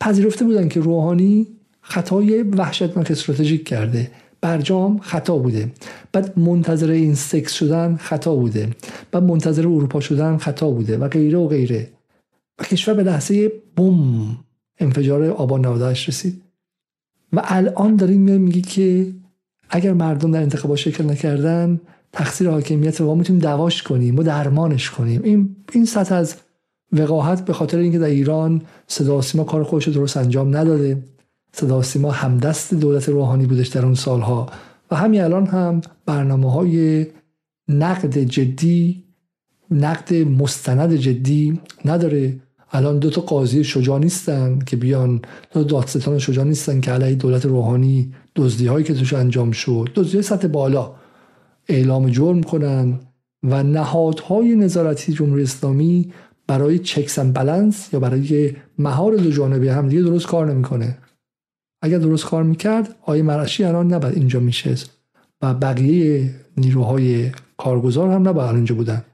پذیرفته 0.00 0.44
بودن 0.44 0.68
که 0.68 0.80
روحانی 0.80 1.46
خطای 1.80 2.42
وحشتناک 2.42 3.10
استراتژیک 3.10 3.68
کرده. 3.68 4.10
برجام 4.44 4.98
خطا 4.98 5.38
بوده. 5.38 5.72
بعد 6.12 6.38
منتظر 6.38 6.90
این 6.90 7.14
سکس 7.14 7.52
شدن 7.52 7.96
خطا 7.96 8.34
بوده. 8.34 8.68
بعد 9.12 9.22
منتظر 9.22 9.62
اروپا 9.62 10.00
شدن 10.00 10.36
خطا 10.36 10.70
بوده 10.70 10.98
و 10.98 11.08
غیره 11.08 11.38
و 11.38 11.48
غیره. 11.48 11.88
و 12.58 12.64
کشور 12.64 12.94
به 12.94 13.02
لحظه 13.02 13.52
بوم 13.76 14.38
انفجار 14.78 15.24
آبان 15.24 15.66
98 15.66 16.08
رسید. 16.08 16.42
و 17.32 17.42
الان 17.44 17.96
داریم 17.96 18.20
میگی 18.20 18.62
که 18.62 19.12
اگر 19.70 19.92
مردم 19.92 20.30
در 20.30 20.42
انتخابات 20.42 20.78
شرکت 20.78 21.00
نکردن 21.00 21.80
تقصیر 22.12 22.50
حاکمیت 22.50 23.00
ما 23.00 23.14
می‌تونیم 23.14 23.42
دواش 23.42 23.82
کنیم 23.82 24.18
و 24.18 24.22
درمانش 24.22 24.90
کنیم. 24.90 25.22
این 25.22 25.56
این 25.72 25.84
سطح 25.84 26.14
از 26.14 26.34
وقاحت 26.92 27.44
به 27.44 27.52
خاطر 27.52 27.78
اینکه 27.78 27.98
در 27.98 28.06
ایران 28.06 28.62
صدا 28.86 29.20
سیما 29.20 29.44
کار 29.44 29.62
خودش 29.62 29.88
درست 29.88 30.16
انجام 30.16 30.56
نداده. 30.56 31.02
صدا 31.56 31.82
سیما 31.82 32.10
همدست 32.10 32.74
دولت 32.74 33.08
روحانی 33.08 33.46
بودش 33.46 33.68
در 33.68 33.84
اون 33.84 33.94
سالها 33.94 34.48
و 34.90 34.96
همین 34.96 35.20
الان 35.20 35.46
هم 35.46 35.80
برنامه 36.06 36.52
های 36.52 37.06
نقد 37.68 38.18
جدی 38.18 39.04
نقد 39.70 40.14
مستند 40.14 40.94
جدی 40.94 41.60
نداره. 41.84 42.40
الان 42.72 42.98
دو 42.98 43.10
تا 43.10 43.20
قاضی 43.20 43.64
شجاع 43.64 43.98
نیستن 43.98 44.58
که 44.58 44.76
بیان 44.76 45.20
دو 45.52 45.64
دادستان 45.64 46.18
شجاع 46.18 46.44
نیستن 46.44 46.80
که 46.80 46.90
علیه 46.90 47.14
دولت 47.14 47.46
روحانی 47.46 48.14
دزدی 48.36 48.66
هایی 48.66 48.84
که 48.84 48.94
توش 48.94 49.12
انجام 49.12 49.50
شد. 49.50 49.88
دزدی 49.94 50.22
سطح 50.22 50.48
بالا. 50.48 50.94
اعلام 51.68 52.10
جرم 52.10 52.42
کنن 52.42 53.00
و 53.42 53.62
نهادهای 53.62 54.56
نظارتی 54.56 55.12
جمهوری 55.12 55.42
اسلامی 55.42 56.12
برای 56.46 56.78
چکس 56.78 57.18
بلنس 57.18 57.88
یا 57.92 58.00
برای 58.00 58.52
مهار 58.78 59.16
دو 59.16 59.30
جانبه 59.30 59.72
هم 59.72 59.88
دیگه 59.88 60.02
درست 60.02 60.26
کار 60.26 60.52
نمی‌کنه. 60.52 60.98
اگر 61.84 61.98
درست 61.98 62.24
کار 62.24 62.42
می‌کرد 62.42 62.94
آیه 63.02 63.22
مرشی 63.22 63.64
الان 63.64 63.94
نباید 63.94 64.14
اینجا 64.16 64.40
میشه 64.40 64.74
و 65.42 65.54
بقیه 65.54 66.30
نیروهای 66.56 67.30
کارگزار 67.56 68.10
هم 68.10 68.28
نباید 68.28 68.54
اینجا 68.54 68.74
بودن. 68.74 69.04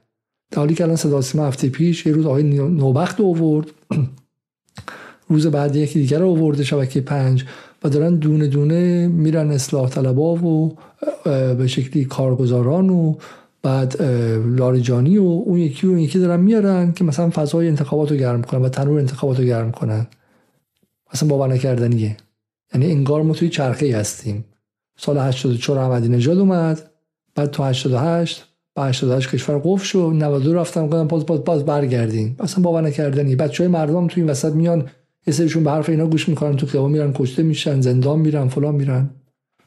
در 0.51 0.59
حالی 0.59 0.73
که 0.73 0.83
الان 0.83 0.95
صدا 0.95 1.21
سیما 1.21 1.47
هفته 1.47 1.69
پیش 1.69 2.05
یه 2.05 2.13
روز 2.13 2.25
آقای 2.25 2.43
نوبخت 2.69 3.21
آورد. 3.21 3.67
روز 5.29 5.47
بعد 5.47 5.75
یکی 5.75 5.99
دیگر 5.99 6.19
رو 6.19 6.63
شبکه 6.63 7.01
پنج 7.01 7.45
و 7.83 7.89
دارن 7.89 8.15
دونه 8.15 8.47
دونه 8.47 9.07
میرن 9.07 9.51
اصلاح 9.51 9.89
طلبا 9.89 10.35
و 10.35 10.77
به 11.57 11.67
شکلی 11.67 12.05
کارگزاران 12.05 12.89
و 12.89 13.15
بعد 13.63 14.01
لاریجانی 14.45 15.17
و 15.17 15.23
اون 15.23 15.57
یکی 15.57 15.87
و 15.87 15.89
اون 15.89 15.99
یکی 15.99 16.19
دارن 16.19 16.39
میارن 16.39 16.91
که 16.91 17.03
مثلا 17.03 17.29
فضای 17.29 17.67
انتخابات 17.67 18.11
رو 18.11 18.17
گرم 18.17 18.41
کنن 18.41 18.61
و 18.61 18.69
تنور 18.69 18.99
انتخابات 18.99 19.39
رو 19.39 19.45
گرم 19.45 19.71
کنن. 19.71 20.07
اصلا 21.11 21.29
باور 21.29 21.47
نکردنیه. 21.47 22.17
یعنی 22.73 22.91
انگار 22.91 23.21
ما 23.21 23.33
توی 23.33 23.49
چرخه 23.49 23.97
هستیم. 23.97 24.45
سال 24.97 25.17
84 25.17 25.77
احمدی 25.77 26.09
نژاد 26.09 26.37
اومد 26.37 26.91
بعد 27.35 27.51
تو 27.51 27.63
88 27.63 28.47
با 28.75 28.83
88 28.83 29.29
کشور 29.29 29.61
قفل 29.63 29.83
شد 29.83 30.11
92 30.15 30.53
رفتم 30.53 30.87
گفتم 30.87 31.07
باز 31.07 31.25
باز 31.25 31.43
باز 31.43 31.65
برگردین 31.65 32.35
اصلا 32.39 32.63
باور 32.63 32.81
نکردنی. 32.81 33.35
بچهای 33.35 33.67
مردم 33.67 34.07
تو 34.07 34.21
این 34.21 34.29
وسط 34.29 34.53
میان 34.53 34.89
یه 35.27 35.33
سریشون 35.33 35.63
به 35.63 35.71
حرف 35.71 35.89
اینا 35.89 36.07
گوش 36.07 36.29
می‌کنن 36.29 36.55
تو 36.55 36.65
خیابان 36.65 36.91
میرن 36.91 37.13
کشته 37.13 37.43
میشن 37.43 37.81
زندان 37.81 38.19
میرن 38.19 38.47
فلان 38.47 38.75
میرن. 38.75 39.09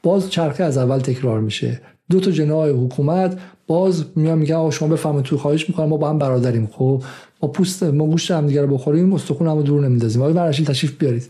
باز 0.03 0.29
چرخه 0.29 0.63
از 0.63 0.77
اول 0.77 0.99
تکرار 0.99 1.39
میشه. 1.41 1.81
دو 2.09 2.19
تا 2.19 2.31
جناح 2.31 2.69
حکومت 2.69 3.39
باز 3.67 4.05
میان 4.15 4.37
میگن 4.37 4.55
آقا 4.55 4.71
شما 4.71 4.87
بفهمید 4.87 5.23
تو 5.23 5.37
خواهش 5.37 5.69
می‌کنم 5.69 5.85
ما 5.85 5.97
با 5.97 6.09
هم 6.09 6.17
برادریم. 6.19 6.69
خب 6.71 7.03
ما 7.41 7.49
پوست 7.49 7.83
ما 7.83 8.05
گوشت 8.05 8.31
هم 8.31 8.47
دیگه 8.47 8.61
رو 8.61 8.67
بخوریم 8.67 9.13
استخون 9.13 9.47
هم 9.47 9.61
دور 9.61 9.81
نمیندازیم. 9.81 10.21
آقای 10.21 10.33
برشین 10.33 10.65
تشریف 10.65 10.97
بیارید. 10.97 11.29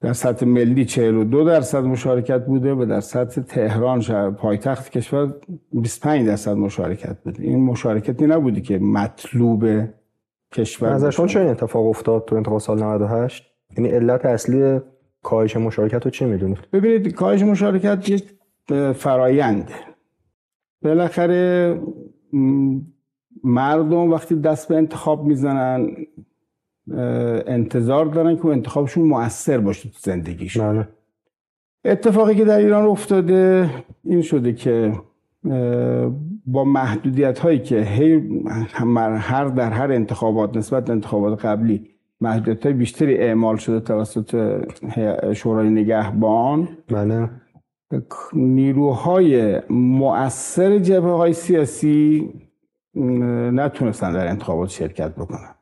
در 0.00 0.12
سطح 0.12 0.46
ملی 0.46 0.84
42 0.84 1.44
درصد 1.44 1.84
مشارکت 1.84 2.46
بوده 2.46 2.74
و 2.74 2.84
در 2.84 3.00
سطح 3.00 3.40
تهران 3.40 4.00
شهر 4.00 4.30
پایتخت 4.30 4.90
کشور 4.90 5.34
25 5.72 6.26
درصد 6.26 6.56
مشارکت 6.56 7.18
بوده. 7.24 7.42
این 7.42 7.64
مشارکتی 7.64 8.26
نبودی 8.26 8.60
که 8.60 8.78
مطلوب 8.78 9.64
کشور 10.52 10.88
ازشون 10.88 11.26
چه 11.26 11.40
این 11.40 11.48
اتفاق 11.48 11.86
افتاد 11.86 12.24
تو 12.24 12.36
انتخاب 12.36 12.58
سال 12.58 12.82
98 12.82 13.44
یعنی 13.78 13.90
علت 13.90 14.24
اصلی 14.24 14.80
کاهش 15.22 15.56
مشارکت 15.56 16.04
رو 16.04 16.10
چی 16.10 16.24
می‌دونید؟ 16.24 16.58
ببینید 16.72 17.14
کاهش 17.14 17.42
مشارکت 17.42 18.08
یک 18.08 18.24
فراینده 18.94 19.74
بالاخره 20.82 21.80
مردم 23.44 24.10
وقتی 24.10 24.36
دست 24.36 24.68
به 24.68 24.76
انتخاب 24.76 25.24
می‌زنن 25.24 25.88
انتظار 27.46 28.06
دارن 28.06 28.36
که 28.36 28.46
انتخابشون 28.46 29.04
مؤثر 29.04 29.58
باشه 29.58 29.88
تو 29.88 29.98
زندگیشون. 29.98 30.72
بله. 30.72 30.88
اتفاقی 31.84 32.34
که 32.34 32.44
در 32.44 32.58
ایران 32.58 32.84
افتاده 32.84 33.70
این 34.04 34.22
شده 34.22 34.52
که 34.52 34.92
با 36.46 36.64
محدودیت 36.64 37.38
هایی 37.38 37.58
که 37.58 37.84
هر 39.18 39.44
در 39.44 39.70
هر 39.70 39.92
انتخابات 39.92 40.56
نسبت 40.56 40.84
به 40.84 40.92
انتخابات 40.92 41.44
قبلی 41.44 41.90
محدودیت 42.20 42.66
های 42.66 42.74
بیشتری 42.74 43.18
اعمال 43.18 43.56
شده 43.56 43.80
توسط 43.80 44.60
شورای 45.32 45.70
نگهبان 45.70 46.68
بله. 46.88 47.30
نیروهای 48.32 49.60
مؤثر 49.70 50.78
جبهه 50.78 51.12
های 51.12 51.32
سیاسی 51.32 52.28
نتونستن 52.94 54.12
در 54.12 54.28
انتخابات 54.28 54.68
شرکت 54.68 55.14
بکنن. 55.14 55.55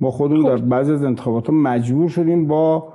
ما 0.00 0.10
خودمون 0.10 0.44
در 0.44 0.56
خب. 0.56 0.68
بعضی 0.68 0.92
از 0.92 1.04
انتخابات 1.04 1.50
مجبور 1.50 2.08
شدیم 2.08 2.46
با 2.46 2.92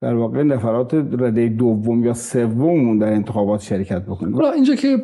در 0.00 0.14
واقع 0.14 0.42
نفرات 0.42 0.94
رده 0.94 1.48
دوم 1.48 2.04
یا 2.04 2.14
سوممون 2.14 2.98
در 2.98 3.12
انتخابات 3.12 3.60
شرکت 3.60 4.02
بکنیم. 4.02 4.34
حالا 4.34 4.50
اینجا 4.50 4.74
که 4.74 4.98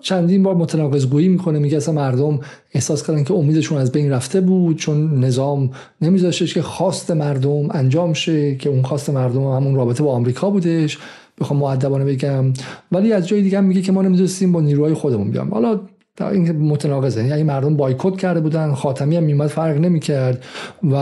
چندین 0.00 0.42
بار 0.42 0.54
متناقض 0.54 1.06
گویی 1.06 1.28
می‌کنه 1.28 1.58
میگه 1.58 1.76
اصلا 1.76 1.94
مردم 1.94 2.40
احساس 2.74 3.06
کردن 3.06 3.24
که 3.24 3.34
امیدشون 3.34 3.78
از 3.78 3.92
بین 3.92 4.10
رفته 4.10 4.40
بود 4.40 4.76
چون 4.76 5.24
نظام 5.24 5.70
نمیذاشتش 6.00 6.54
که 6.54 6.62
خواست 6.62 7.10
مردم 7.10 7.68
انجام 7.70 8.12
شه 8.12 8.56
که 8.56 8.70
اون 8.70 8.82
خواست 8.82 9.10
مردم 9.10 9.44
همون 9.44 9.74
رابطه 9.74 10.02
با 10.02 10.12
آمریکا 10.12 10.50
بودش. 10.50 10.98
بخوام 11.40 11.58
مؤدبانه 11.58 12.04
بگم. 12.04 12.44
ولی 12.92 13.12
از 13.12 13.28
جای 13.28 13.42
دیگه 13.42 13.60
میگه 13.60 13.82
که 13.82 13.92
ما 13.92 14.02
نمی‌دونستیم 14.02 14.52
با 14.52 14.60
نیروهای 14.60 14.94
خودمون 14.94 15.30
بیام. 15.30 15.50
حالا 15.50 15.80
این 16.20 16.52
متناقضه. 16.52 17.24
یعنی 17.24 17.42
مردم 17.42 17.76
بایکوت 17.76 18.16
کرده 18.16 18.40
بودن 18.40 18.74
خاتمی 18.74 19.16
هم 19.16 19.22
میمد 19.22 19.46
فرق 19.46 19.76
نمی‌کرد. 19.76 20.44
و 20.82 20.94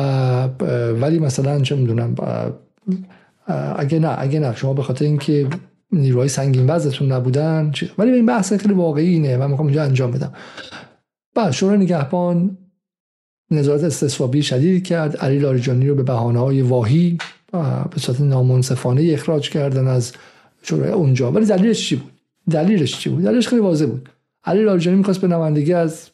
ولی 1.00 1.18
مثلا 1.18 1.60
چه 1.60 1.76
می‌دونم 1.76 2.14
اگه 3.76 3.98
نه 3.98 4.14
اگه 4.18 4.40
نه. 4.40 4.56
شما 4.56 4.74
به 4.74 4.82
خاطر 4.82 5.04
اینکه 5.04 5.46
نیروهای 5.92 6.28
سنگین 6.28 6.70
وزنتون 6.70 7.12
نبودن 7.12 7.72
ولی 7.98 8.10
این 8.10 8.26
بحث 8.26 8.52
خیلی 8.52 8.74
واقعی 8.74 9.08
اینه. 9.08 9.36
من 9.36 9.50
می‌خوام 9.50 9.66
اینجا 9.66 9.82
انجام 9.82 10.10
بدم. 10.10 10.32
بعد 11.34 11.50
شورای 11.50 11.78
نگهبان 11.78 12.58
نظارت 13.50 13.84
استصوابی 13.84 14.42
شدیدی 14.42 14.80
کرد. 14.80 15.16
علی 15.16 15.38
لاریجانی 15.38 15.88
رو 15.88 15.94
به 15.94 16.02
بهانه 16.02 16.38
های 16.38 16.62
واهی 16.62 17.18
به 17.90 18.00
صورت 18.00 18.20
نامنصفانه 18.20 19.10
اخراج 19.12 19.50
کردن 19.50 19.86
از 19.86 20.12
شورای 20.62 20.90
اونجا. 20.90 21.32
ولی 21.32 21.46
دلیلش 21.46 21.88
چی 21.88 21.96
بود؟ 21.96 22.12
دلیلش 22.50 22.98
چی 22.98 23.10
بود؟ 23.10 23.24
دلیلش 23.24 23.48
خیلی 23.48 23.62
واضح 23.62 23.86
بود. 23.86 24.08
علی 24.45 24.64
لاریجانی 24.64 24.97
می‌خواست 24.97 25.20
به 25.20 25.26
نمایندگی 25.26 25.72
از 25.72 26.11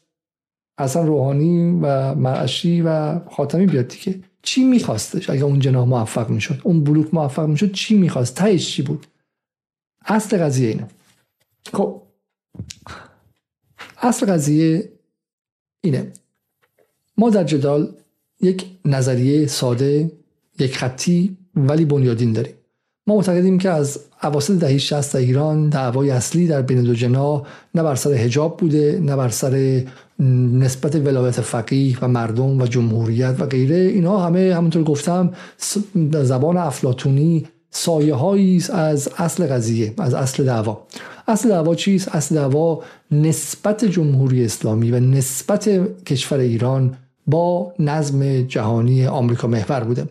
حسن 0.80 1.06
روحانی 1.06 1.78
و 1.82 2.14
مرعشی 2.14 2.82
و 2.82 3.18
خاتمی 3.18 3.66
بیاد 3.66 3.88
دیگه. 3.88 4.20
چی 4.42 4.64
میخواستش؟ 4.64 5.30
اگه 5.30 5.44
اون 5.44 5.60
جناح 5.60 5.88
موفق 5.88 6.30
می‌شد 6.30 6.60
اون 6.64 6.84
بلوک 6.84 7.14
موفق 7.14 7.46
می‌شد 7.46 7.72
چی 7.72 7.96
می‌خواست؟ 7.96 8.34
تهش 8.34 8.70
چی 8.70 8.82
بود؟ 8.82 9.06
اصل 10.04 10.38
قضیه 10.38 10.68
اینه. 10.68 10.88
خب. 11.72 12.02
اصل 14.02 14.26
قضیه 14.26 14.92
اینه. 15.80 16.12
ما 17.16 17.30
در 17.30 17.44
جدال 17.44 17.94
یک 18.40 18.66
نظریه 18.84 19.46
ساده 19.46 20.12
یک 20.58 20.76
خطی 20.76 21.36
ولی 21.54 21.84
بنیادین 21.84 22.32
داریم. 22.32 22.54
ما 23.06 23.16
معتقدیم 23.16 23.58
که 23.58 23.70
از 23.70 24.07
اواسط 24.22 24.54
دهه 24.54 24.78
60 24.78 25.14
در 25.14 25.20
ایران 25.20 25.68
دعوای 25.68 26.10
اصلی 26.10 26.46
در 26.46 26.62
بین 26.62 26.82
دو 26.82 26.94
جنا 26.94 27.42
نه 27.74 27.82
بر 27.82 27.94
سر 27.94 28.14
حجاب 28.14 28.56
بوده 28.56 29.00
نه 29.02 29.16
بر 29.16 29.28
سر 29.28 29.82
نسبت 30.52 30.94
ولایت 30.96 31.40
فقیه 31.40 31.98
و 32.02 32.08
مردم 32.08 32.60
و 32.60 32.66
جمهوریت 32.66 33.34
و 33.38 33.46
غیره. 33.46 33.76
اینها 33.76 34.26
همه 34.26 34.54
همونطور 34.56 34.84
گفتم 34.84 35.32
زبان 36.22 36.56
افلاتونی 36.56 37.46
سایه 37.70 38.16
از 38.70 39.08
اصل 39.18 39.46
قضیه 39.46 39.94
از 39.98 40.14
اصل 40.14 40.44
دعوا. 40.44 40.86
اصل 41.28 41.48
دعوا 41.48 41.74
چیست؟ 41.74 42.08
اصل 42.08 42.34
دعوا 42.34 42.82
نسبت 43.10 43.84
جمهوری 43.84 44.44
اسلامی 44.44 44.90
و 44.90 45.00
نسبت 45.00 45.68
کشور 46.04 46.38
ایران 46.38 46.96
با 47.28 47.72
نظم 47.78 48.42
جهانی 48.42 49.06
آمریکا 49.06 49.48
محور 49.48 49.80
بوده 49.80 50.04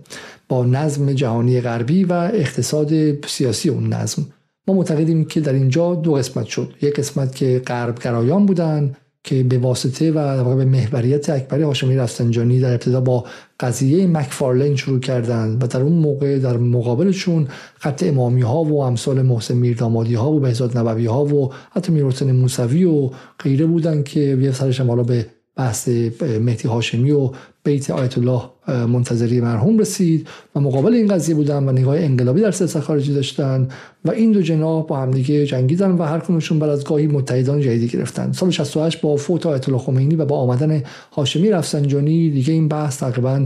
با 0.50 0.66
نظم 0.66 1.14
جهانی 1.14 1.62
غربی 1.62 2.04
و 2.04 2.14
اقتصاد 2.14 3.26
سیاسی 3.26 3.70
اون 3.70 3.94
نظم. 3.94 4.26
ما 4.68 4.74
معتقدیم 4.74 5.26
که 5.26 5.42
در 5.42 5.54
اینجا 5.54 5.96
دو 5.96 6.14
قسمت 6.14 6.46
شد. 6.46 6.74
یک 6.82 6.96
قسمت 6.96 7.36
که 7.36 7.62
غرب 7.66 8.00
گرایان 8.00 8.46
بودن 8.46 8.96
که 9.24 9.44
به 9.44 9.58
واسطه 9.58 10.12
و 10.12 10.56
به 10.56 10.66
محوریت 10.66 11.30
اکبری 11.30 11.64
هاشمی 11.64 11.96
رفسنجانی 11.96 12.60
در 12.60 12.72
ابتدا 12.72 13.02
با 13.02 13.26
قضیه 13.60 14.08
مکفارلین 14.08 14.76
شروع 14.76 15.00
کردند 15.00 15.64
و 15.64 15.68
در 15.68 15.82
اون 15.82 15.94
موقع 15.94 16.40
در 16.40 16.58
مقابلشون 16.58 17.48
خط 17.76 18.04
امامی 18.04 18.42
ها 18.42 18.64
و 18.64 18.84
امثال 18.84 19.22
محسن 19.22 19.54
میردامادی 19.54 20.16
ها 20.16 20.32
و 20.32 20.40
بهزاد 20.40 20.78
نبوی 20.78 21.06
ها 21.06 21.26
و 21.26 21.52
حتی 21.72 21.92
میرحسین 21.92 22.32
موسوی 22.32 22.84
و 22.84 23.10
غیره 23.40 23.66
بودن 23.66 24.04
که 24.04 24.20
یه 24.20 24.52
سرش 24.52 24.82
حالا 24.82 25.04
به 25.04 25.26
بحث 25.58 25.88
مهدی 26.22 26.68
هاشمی 26.68 27.12
و 27.12 27.32
بیت 27.64 27.90
آیت 27.90 28.18
الله 28.18 28.42
منتظری 28.68 29.42
مرحوم 29.42 29.80
رسید 29.80 30.28
و 30.56 30.60
مقابل 30.60 30.94
این 30.94 31.08
قضیه 31.08 31.36
بودن 31.36 31.70
و 31.70 31.72
نگاه 31.72 31.98
انقلابی 31.98 32.42
در 32.42 32.52
سیاست 32.52 32.80
خارجی 32.80 33.14
داشتن 33.14 33.68
و 34.06 34.12
این 34.12 34.32
دو 34.32 34.42
جناح 34.42 34.86
با 34.86 34.98
همدیگه 34.98 35.46
جنگیدن 35.46 35.92
و 35.92 36.04
هر 36.04 36.20
کنونشون 36.20 36.60
بعد 36.60 36.70
از 36.70 36.84
گاهی 36.84 37.08
متحدان 37.08 37.62
جدیدی 37.62 37.88
گرفتن. 37.88 38.32
سال 38.32 38.50
68 38.50 39.02
با 39.02 39.16
فوت 39.16 39.46
آیت 39.46 39.70
الله 39.70 39.82
خمینی 39.82 40.16
و 40.16 40.26
با 40.26 40.38
آمدن 40.38 40.84
هاشمی 41.12 41.50
رفسنجانی 41.50 42.30
دیگه 42.30 42.54
این 42.54 42.68
بحث 42.68 42.98
تقریبا 42.98 43.46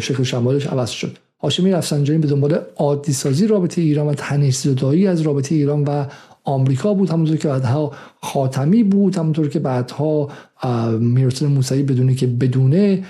شکل 0.00 0.22
شمالش 0.22 0.66
عوض 0.66 0.90
شد. 0.90 1.18
هاشمی 1.42 1.72
رفسنجانی 1.72 2.18
به 2.18 2.28
دنبال 2.28 2.58
عادی 2.76 3.12
سازی 3.12 3.46
رابطه 3.46 3.82
ایران 3.82 4.06
و 4.06 4.14
تنش 4.14 4.54
زدایی 4.54 5.06
از 5.06 5.20
رابطه 5.20 5.54
ایران 5.54 5.84
و 5.84 6.04
آمریکا 6.44 6.94
بود 6.94 7.10
همونطور 7.10 7.36
که 7.36 7.48
بعدها 7.48 7.92
خاتمی 8.22 8.82
بود 8.82 9.16
همونطور 9.16 9.48
که 9.48 9.58
بعدها 9.58 10.28
میرسل 11.00 11.46
موسوی 11.46 11.82
بدونه 11.82 12.14
که 12.14 12.26
بدونه 12.26 13.04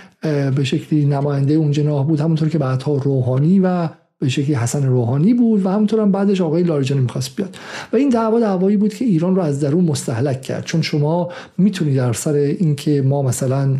به 0.56 0.64
شکلی 0.64 1.04
نماینده 1.04 1.54
اون 1.54 1.70
جناح 1.70 2.06
بود 2.06 2.20
همونطور 2.20 2.48
که 2.48 2.58
بعدها 2.58 2.94
روحانی 2.94 3.60
و 3.60 3.88
به 4.18 4.28
شکلی 4.28 4.54
حسن 4.54 4.86
روحانی 4.86 5.34
بود 5.34 5.66
و 5.66 5.68
همونطور 5.68 6.00
هم 6.00 6.12
بعدش 6.12 6.40
آقای 6.40 6.62
لاریجانی 6.62 7.00
می‌خواست 7.00 7.36
بیاد. 7.36 7.56
و 7.92 7.96
این 7.96 8.08
دعوا 8.08 8.40
دعوایی 8.40 8.76
بود 8.76 8.94
که 8.94 9.04
ایران 9.04 9.36
رو 9.36 9.42
از 9.42 9.60
درون 9.60 9.84
مستحلک 9.84 10.42
کرد. 10.42 10.64
چون 10.64 10.82
شما 10.82 11.28
می‌تونید 11.58 11.96
در 11.96 12.12
سر 12.12 12.32
اینکه 12.32 13.02
ما 13.02 13.22
مثلا 13.22 13.76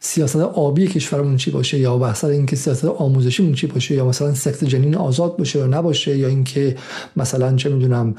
سیاست 0.00 0.36
آبی 0.36 0.86
کشورمون 0.86 1.36
چی 1.36 1.50
باشه 1.50 1.78
یا 1.78 1.98
بحث 1.98 2.24
اینکه 2.24 2.56
سیاست 2.56 2.84
آموزشیمون 2.84 3.54
چی 3.54 3.66
باشه 3.66 3.94
یا 3.94 4.06
مثلا 4.06 4.34
سکت 4.34 4.64
جنین 4.64 4.94
آزاد 4.94 5.36
باشه 5.36 5.58
یا 5.58 5.66
نباشه 5.66 6.16
یا 6.16 6.28
اینکه 6.28 6.76
مثلا 7.16 7.56
چه 7.56 7.68
می‌دونم 7.68 8.14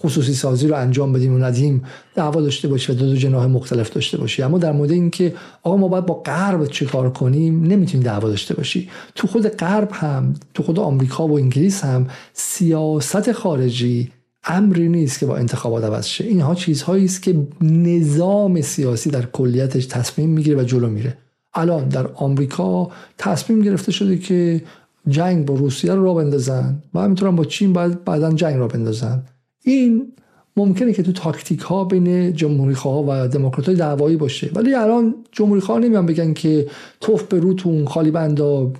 خصوصی 0.00 0.34
سازی 0.34 0.68
رو 0.68 0.76
انجام 0.76 1.12
بدیم 1.12 1.34
و 1.34 1.38
ندیم 1.38 1.82
دعوا 2.14 2.40
داشته 2.40 2.68
باشه 2.68 2.92
و 2.92 2.96
دو, 2.96 3.16
جناح 3.16 3.46
مختلف 3.46 3.90
داشته 3.90 4.18
باشه 4.18 4.44
اما 4.44 4.58
در 4.58 4.72
مورد 4.72 4.90
اینکه 4.90 5.34
آقا 5.62 5.76
ما 5.76 5.88
باید 5.88 6.06
با 6.06 6.14
غرب 6.14 6.66
چیکار 6.66 7.12
کنیم 7.12 7.62
نمی‌تونیم 7.62 8.06
دعوا 8.06 8.28
داشته 8.28 8.54
باشی. 8.54 8.90
تو 9.14 9.26
خود 9.26 9.48
غرب 9.48 9.88
هم 9.92 10.34
تو 10.54 10.62
خود 10.62 10.78
آمریکا 10.78 11.28
و 11.28 11.38
انگلیس 11.38 11.84
هم 11.84 12.08
سیاست 12.32 13.32
خارجی 13.32 14.10
امری 14.44 14.88
نیست 14.88 15.18
که 15.18 15.26
با 15.26 15.36
انتخابات 15.36 15.84
عوض 15.84 16.06
شه. 16.06 16.24
اینها 16.24 16.54
چیزهایی 16.54 17.04
است 17.04 17.22
که 17.22 17.46
نظام 17.60 18.60
سیاسی 18.60 19.10
در 19.10 19.26
کلیتش 19.26 19.86
تصمیم 19.86 20.28
می‌گیره 20.28 20.60
و 20.60 20.64
جلو 20.64 20.88
میره. 20.88 21.16
الان 21.54 21.88
در 21.88 22.06
آمریکا 22.14 22.90
تصمیم 23.18 23.60
گرفته 23.60 23.92
شده 23.92 24.18
که 24.18 24.62
جنگ 25.08 25.46
با 25.46 25.54
روسیه 25.54 25.94
رو 25.94 26.04
را 26.04 26.14
بندازن 26.14 26.82
و 26.94 27.00
همینطور 27.00 27.30
با 27.30 27.44
چین 27.44 27.72
باید 27.72 28.04
بعدا 28.04 28.32
جنگ 28.32 28.56
را 28.56 28.68
بندازن. 28.68 29.22
این 29.62 30.12
ممکنه 30.56 30.92
که 30.92 31.02
تو 31.02 31.12
تاکتیک 31.12 31.60
ها 31.60 31.84
بین 31.84 32.32
جمهوری 32.32 32.74
خواه 32.74 33.04
و 33.08 33.28
دموکرات 33.28 33.66
های 33.66 33.76
دعوایی 33.76 34.16
باشه. 34.16 34.50
ولی 34.54 34.74
الان 34.74 35.14
جمهوری 35.32 35.60
خواه 35.60 35.78
نمیان 35.78 36.06
بگن 36.06 36.32
که 36.32 36.66
توف 37.00 37.22
به 37.22 37.38
روتون 37.38 37.84
خالی 37.84 38.10
بندا 38.10 38.72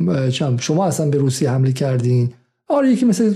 شما 0.58 0.86
اصلا 0.86 1.10
به 1.10 1.18
روسیه 1.18 1.50
حمله 1.50 1.72
کردین. 1.72 2.32
آره 2.68 2.88
یکی 2.88 3.04
مثل 3.04 3.34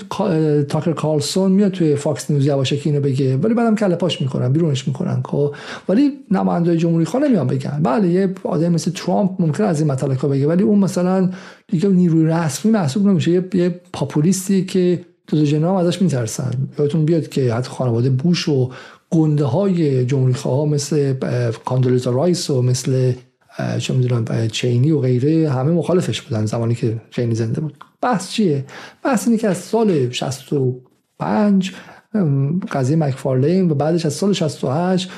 تاکر 0.63 0.93
کارلسون 0.93 1.53
میاد 1.53 1.73
توی 1.73 1.97
فاکس 1.97 2.31
نیوز 2.31 2.47
یواشکی 2.47 2.91
اینو 2.91 3.01
بگه. 3.01 3.37
ولی 3.37 3.55
بعدم 3.55 3.75
کله 3.75 3.95
پاش 3.95 4.21
می‌کنن 4.21 4.53
بیرونش 4.53 4.89
می‌کنن 4.89 5.23
خب؟ 5.25 5.55
ولی 5.89 6.13
نماینده 6.31 6.77
جمهوری 6.77 7.05
خواه 7.05 7.23
نمیان 7.23 7.47
بگن. 7.47 7.81
بله 7.83 8.09
یه 8.09 8.35
آدم 8.45 8.73
مثل 8.73 8.91
ترامپ 8.91 9.31
ممکن 9.39 9.65
از 9.65 9.81
این 9.81 9.91
مطالب 9.91 10.27
بگه 10.27 10.47
ولی 10.47 10.63
اون 10.63 10.79
مثلا 10.79 11.31
دیگه 11.69 11.89
نیروی 11.89 12.25
رسمی 12.25 12.73
محسوب 12.73 13.07
نمیشه. 13.07 13.31
یه, 13.31 13.45
یه 13.55 13.81
پاپولیستی 13.93 14.65
که 14.65 15.01
دو, 15.27 15.37
دو 15.39 15.45
جناب 15.45 15.77
ازش 15.77 16.03
میترسن. 16.03 16.51
یادتون 16.79 17.05
بیاد 17.05 17.29
که 17.29 17.55
حتی 17.55 17.71
خانواده 17.71 18.11
بوش 18.11 18.49
و 18.49 18.71
گنده 19.11 19.45
های 19.45 20.07
جمهوری 20.07 20.35
خواه 20.35 20.69
مثل 20.69 21.15
کاندولیزا 21.65 22.11
رایس 22.11 22.51
و 22.51 22.63
مثل 22.63 23.13
چه 23.79 23.95
می‌دونم 23.95 24.49
چینی 24.49 24.91
و 24.91 25.01
غیره 25.01 25.51
همه 25.51 25.73
مخالفش 25.73 26.23
بودن 26.23 26.47
زمانی 26.47 26.75
که 26.75 27.01
چینی 27.11 27.35
زنده 27.35 27.61
بود. 27.61 27.75
بحث 28.07 28.31
چیه؟ 28.31 28.65
بحث 29.03 29.29
اینه 29.29 29.39
که 29.39 29.49
از 29.49 29.57
سال 29.57 30.11
65 30.11 31.73
قضیه 32.73 32.97
مکفارلین 32.97 33.71
و 33.71 33.75
بعدش 33.75 34.07
از 34.07 34.13
سال 34.13 34.33
68 34.33 35.11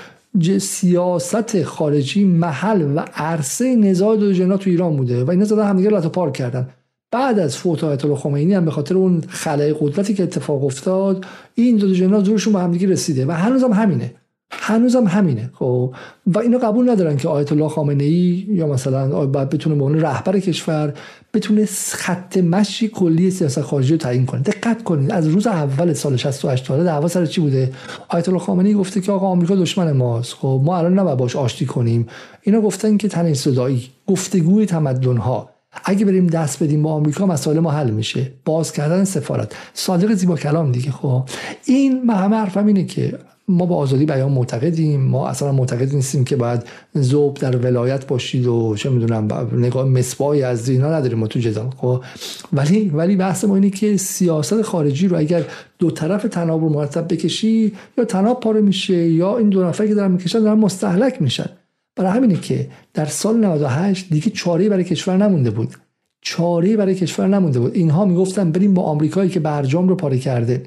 سیاست 0.59 1.63
خارجی 1.63 2.25
محل 2.25 2.97
و 2.97 3.05
عرصه 3.15 3.77
نزاع 3.77 4.17
دو 4.17 4.33
جنا 4.33 4.57
تو 4.57 4.71
ایران 4.71 4.97
بوده 4.97 5.25
و 5.25 5.31
اینا 5.31 5.45
زدن 5.45 5.67
همدیگه 5.67 5.91
رو 5.91 6.09
پارک 6.09 6.33
کردن. 6.33 6.69
بعد 7.11 7.39
از 7.39 7.57
فوت 7.57 7.85
آیت 7.85 8.05
الله 8.05 8.17
خمینی 8.17 8.55
هم 8.55 8.65
به 8.65 8.71
خاطر 8.71 8.95
اون 8.95 9.21
خلای 9.29 9.75
قدرتی 9.81 10.15
که 10.15 10.23
اتفاق 10.23 10.65
افتاد 10.65 11.27
این 11.55 11.77
دو, 11.77 11.87
دو 11.89 11.95
جنا 11.95 12.21
زورشون 12.21 12.53
به 12.53 12.59
همدیگه 12.59 12.89
رسیده 12.89 13.27
و 13.27 13.31
هنوز 13.31 13.65
هم 13.65 13.73
همینه. 13.73 14.15
هنوزم 14.51 15.07
همینه 15.07 15.51
خب؟ 15.55 15.95
و 16.27 16.39
اینا 16.39 16.59
قبول 16.59 16.91
ندارن 16.91 17.17
که 17.17 17.29
آیت 17.29 17.53
الله 17.53 17.69
خامنه 17.69 18.05
ای 18.05 18.47
یا 18.49 18.67
مثلا 18.67 19.27
باید 19.27 19.51
بتونه 19.51 19.77
به 19.77 19.85
عنوان 19.85 20.01
رهبر 20.01 20.39
کشور 20.39 20.95
بتونه 21.35 21.65
خط 21.93 22.37
مشی 22.37 22.89
کلی 22.89 23.31
سیاست 23.31 23.61
خارجی 23.61 23.93
رو 23.93 23.99
تعیین 23.99 24.27
کنه. 24.27 24.41
دقت 24.41 24.83
کنید 24.83 25.13
از 25.13 25.29
روز 25.29 25.47
اول 25.47 25.93
سال 25.93 26.17
68 26.17 26.67
تا 26.67 26.85
دعوا 26.85 27.09
سر 27.09 27.27
چی 27.27 27.41
بوده؟ 27.41 27.73
آیت 28.09 28.29
الله 28.29 28.41
خامنه 28.41 28.69
ای 28.69 28.75
گفته 28.75 29.01
که 29.01 29.13
آقا 29.13 29.27
آمریکا 29.27 29.57
دشمن 29.57 29.93
ماست 29.93 30.35
خب؟ 30.35 30.61
ما 30.65 30.79
الان 30.79 30.99
نباید 30.99 31.19
باش 31.19 31.37
آشتی 31.37 31.67
کنیم. 31.67 32.07
اینا 32.43 32.61
گفتن 32.61 32.97
که 32.97 33.09
تنش 33.09 33.37
صدایی 33.37 33.89
گفتگوی 34.07 34.67
تمدن 34.67 35.17
ها 35.17 35.51
اگه 35.85 36.05
بریم 36.05 36.27
دست 36.27 36.63
بدیم 36.63 36.83
با 36.83 36.93
آمریکا 36.93 37.27
مسائل 37.27 37.59
ما 37.59 37.71
حل 37.71 37.91
میشه. 37.91 38.33
باز 38.45 38.73
کردن 38.73 39.05
سفارت. 39.05 39.53
صادق 39.75 40.13
زیبا 40.13 40.37
کلام 40.37 40.73
دیگه 40.73 40.91
خب؟ 40.91 41.23
این 41.65 42.11
همه 42.11 42.37
حرفم 42.37 42.67
اینه 42.67 42.85
که 42.85 43.19
ما 43.49 43.67
با 43.67 43.77
آزادی 43.77 44.07
بیان 44.07 44.33
معتقدیم. 44.33 45.01
ما 45.01 45.29
اصلا 45.29 45.53
معتقد 45.53 45.95
نیستیم 45.95 46.25
که 46.25 46.37
باید 46.37 46.63
زوب 46.95 47.37
در 47.37 47.57
ولایت 47.57 48.07
باشید 48.07 48.47
و 48.47 48.77
چه 48.77 48.91
می‌دونم 48.91 49.29
نگاه 49.53 49.85
مصباحی 49.85 50.43
از 50.43 50.69
اینا 50.69 50.93
نداریم 50.93 51.19
ما 51.19 51.27
تو 51.27 51.39
جدال. 51.39 51.71
خب؟ 51.77 52.05
ولی 52.53 52.89
ولی 52.89 53.17
بحث 53.17 53.45
ما 53.45 53.55
اینه 53.55 53.71
که 53.71 53.97
سیاست 53.97 54.63
خارجی 54.63 55.09
رو 55.09 55.19
اگر 55.19 55.45
دو 55.79 55.91
طرف 55.91 56.23
تناب 56.23 56.61
رو 56.61 56.69
مرتب 56.69 57.15
بکشی 57.15 57.73
یا 57.99 58.05
تناب 58.05 58.41
پاره 58.41 58.61
میشه 58.61 59.09
یا 59.09 59.39
این 59.39 59.49
دو 59.49 59.65
نفر 59.65 59.87
که 59.87 59.95
دارن 59.95 60.11
می‌کشن 60.11 60.41
دارن 60.41 60.59
مستحلک 60.59 61.23
میشن. 61.23 61.51
برای 61.97 62.11
همینه 62.11 62.41
که 62.41 62.69
در 62.95 63.07
سال 63.07 63.37
98 63.45 64.11
دیگه 64.11 64.31
چاره 64.31 64.69
برای 64.69 64.85
کشور 64.85 65.17
نمونده 65.17 65.51
بود. 65.51 65.75
چاره 66.21 66.77
برای 66.77 66.95
کشور 66.95 67.27
نمونده 67.27 67.61
بود. 67.61 67.75
اینها 67.75 68.05
می‌گفتن 68.05 68.53
بریم 68.53 68.75
با 68.75 68.83
آمریکایی 68.83 69.31
که 69.31 69.41
برجام 69.41 69.89
رو 69.89 69.95
پاره 69.95 70.19
کرده 70.19 70.63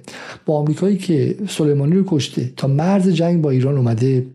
با 0.45 0.58
آمریکایی 0.58 0.97
که 0.97 1.36
سلیمانی 1.49 1.95
رو 1.95 2.04
کشته 2.08 2.54
تا 2.58 2.68
مرز 2.68 3.10
جنگ 3.10 3.41
با 3.41 3.49
ایران 3.49 3.78
اومده 3.78 4.26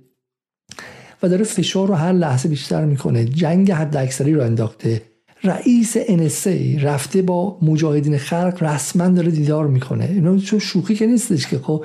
و 1.23 1.29
داره 1.29 1.45
فشار 1.45 1.89
رو 1.89 1.95
هر 1.95 2.13
لحظه 2.13 2.49
بیشتر 2.49 2.85
می‌کنه. 2.85 3.25
جنگ 3.25 3.73
حد 3.73 3.97
اکثری 3.97 4.35
رو 4.35 4.43
انداخته. 4.43 5.03
رئیس 5.45 5.97
NSA 5.99 6.83
رفته 6.83 7.23
با 7.23 7.59
مجاهدین 7.63 8.19
خلق 8.19 8.63
رسما 8.63 9.09
داره 9.09 9.31
دیدار 9.31 9.67
می‌کنه. 9.67 10.05
اینا 10.05 10.39
چون 10.39 10.59
شوخی 10.59 10.95
که 10.95 11.07
نیستش 11.07 11.47
که 11.47 11.59
خب 11.59 11.85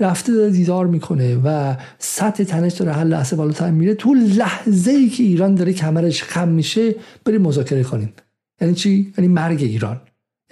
رفته 0.00 0.32
داره 0.32 0.50
دیدار 0.50 0.86
می‌کنه 0.86 1.36
و 1.44 1.76
سطح 1.98 2.44
تنش 2.44 2.72
داره 2.72 2.92
هر 2.92 3.04
لحظه 3.04 3.36
بالاتر 3.36 3.70
میره. 3.70 3.94
تو 3.94 4.14
لحظه 4.14 4.90
ای 4.90 5.08
که 5.08 5.22
ایران 5.22 5.54
داره 5.54 5.72
کمرش 5.72 6.22
خم 6.22 6.48
میشه 6.48 6.94
بریم 7.24 7.42
مذاکره 7.42 7.82
کنیم. 7.82 8.12
یعنی 8.62 8.74
چی؟ 8.74 9.12
یعنی 9.18 9.28
مرگ 9.28 9.62
ایران. 9.62 10.00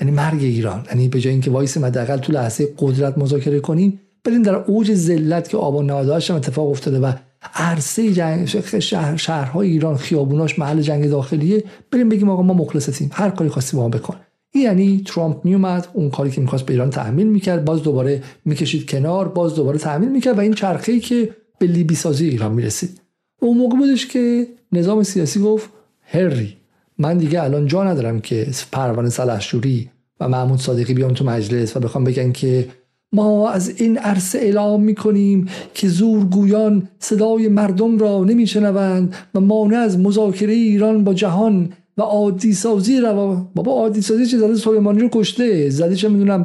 یعنی 0.01 0.13
مرگ 0.13 0.43
ایران. 0.43 0.87
یعنی 0.91 1.09
به 1.09 1.21
جای 1.21 1.33
اینکه 1.33 1.51
وایس 1.51 1.77
حداقل 1.79 2.17
تو 2.17 2.33
لحظه 2.33 2.75
قدرت 2.79 3.19
مذاکره 3.19 3.61
کنیم 3.61 4.01
بریم 4.25 4.43
در 4.43 4.55
اوج 4.55 4.95
ذلت 4.95 5.49
که 5.49 5.57
آبان 5.57 5.91
98 5.91 6.31
هم 6.31 6.37
اتفاق 6.37 6.71
افتاده 6.71 7.01
و 7.01 7.13
عرصه 7.55 8.13
جنگ 8.13 8.47
شهر 8.81 9.17
شهرهای 9.17 9.69
ایران 9.69 9.97
خیابوناش 9.97 10.59
محل 10.59 10.81
جنگ 10.81 11.09
داخلیه. 11.09 11.65
بریم 11.91 12.09
بگیم 12.09 12.31
آقا 12.31 12.43
ما 12.43 12.55
مخلصتیم. 12.55 13.11
هر 13.13 13.31
کاری 13.31 13.51
خواستی 13.51 13.77
ما 13.77 13.89
بکن. 13.89 14.17
این 14.53 14.65
یعنی 14.65 15.03
ترامپ 15.07 15.45
میومد 15.45 15.89
اون 15.93 16.11
کاری 16.11 16.31
که 16.31 16.41
می‌خواست 16.41 16.67
به 16.67 16.73
ایران 16.73 16.91
تحمیل 16.91 17.27
می‌کرد 17.27 17.65
باز 17.65 17.83
دوباره 17.83 18.23
می‌کشید 18.45 18.91
کنار 18.91 19.29
باز 19.29 19.55
دوباره 19.55 19.79
تحمیل 19.79 20.09
می‌کرد 20.09 20.39
و 20.39 20.41
این 20.41 20.55
چرخه 20.55 20.93
ای 20.93 21.01
که 21.01 21.31
به 21.59 21.67
لیبی 21.67 21.95
سازی 21.95 22.29
ایران 22.29 22.53
می‌رسید. 22.53 23.01
اون 23.41 23.59
موقع 23.59 23.77
بودش 23.77 24.07
که 24.07 24.47
نظام 24.73 25.03
سیاسی 25.03 25.41
گفت 25.41 25.71
هری 26.03 26.57
من 27.01 27.19
دیگه 27.19 27.43
الان 27.43 27.67
جا 27.67 27.85
ندارم 27.85 28.21
که 28.21 28.47
پروانه 28.73 29.11
سلحشوری 29.11 29.91
و 30.21 30.29
محمود 30.29 30.59
صادقی 30.59 30.95
بیان 30.95 31.15
تو 31.15 31.25
مجلس 31.25 31.77
و 31.77 31.81
بخوام 31.81 32.05
بگن 32.05 32.33
که 32.33 32.69
ما 33.13 33.51
از 33.51 33.81
این 33.81 33.99
عرصه 33.99 34.39
اعلام 34.39 34.83
می‌کنیم 34.83 35.49
که 35.75 35.89
زورگویان 35.89 36.89
صدای 36.99 37.49
مردم 37.49 37.99
را 37.99 38.25
نمیشنوند 38.25 39.15
و 39.35 39.41
مانع 39.41 39.77
از 39.77 39.99
مذاکره 39.99 40.53
ایران 40.53 41.05
با 41.05 41.15
جهان 41.15 41.73
و 41.99 42.03
عادی 42.03 42.53
سازی 42.53 43.01
روا 43.01 43.51
بابا 43.55 43.73
عادی 43.73 44.03
سازی 44.03 44.27
چه 44.27 44.39
زده 44.39 44.55
سلیمانی 44.55 45.01
رو 45.01 45.09
کشته. 45.13 45.71
زده 45.71 45.97
چه 45.97 46.09
می‌دونم 46.09 46.45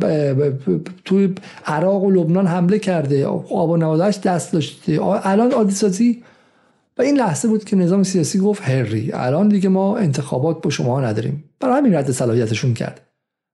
توی 1.06 1.30
عراق 1.66 2.04
و 2.04 2.12
لبنان 2.12 2.48
حمله 2.48 2.80
کرده. 2.80 3.26
آب 3.26 3.70
و 3.70 3.78
نوادش 3.78 4.20
دست 4.20 4.54
داشته. 4.54 5.00
الان 5.04 5.52
عادی 5.52 5.74
سازی 5.74 6.24
و 6.98 7.02
این 7.02 7.18
لحظه 7.18 7.48
بود 7.48 7.64
که 7.64 7.76
نظام 7.76 8.04
سیاسی 8.04 8.40
گفت 8.40 8.62
هری 8.62 9.12
الان 9.14 9.50
دیگه 9.50 9.70
ما 9.70 9.98
انتخابات 9.98 10.62
با 10.62 10.70
شما 10.70 11.02
نداریم. 11.02 11.44
برای 11.60 11.78
همین 11.78 11.96
رد 11.96 12.12
صلاحیتشون 12.12 12.74
کرد. 12.74 13.02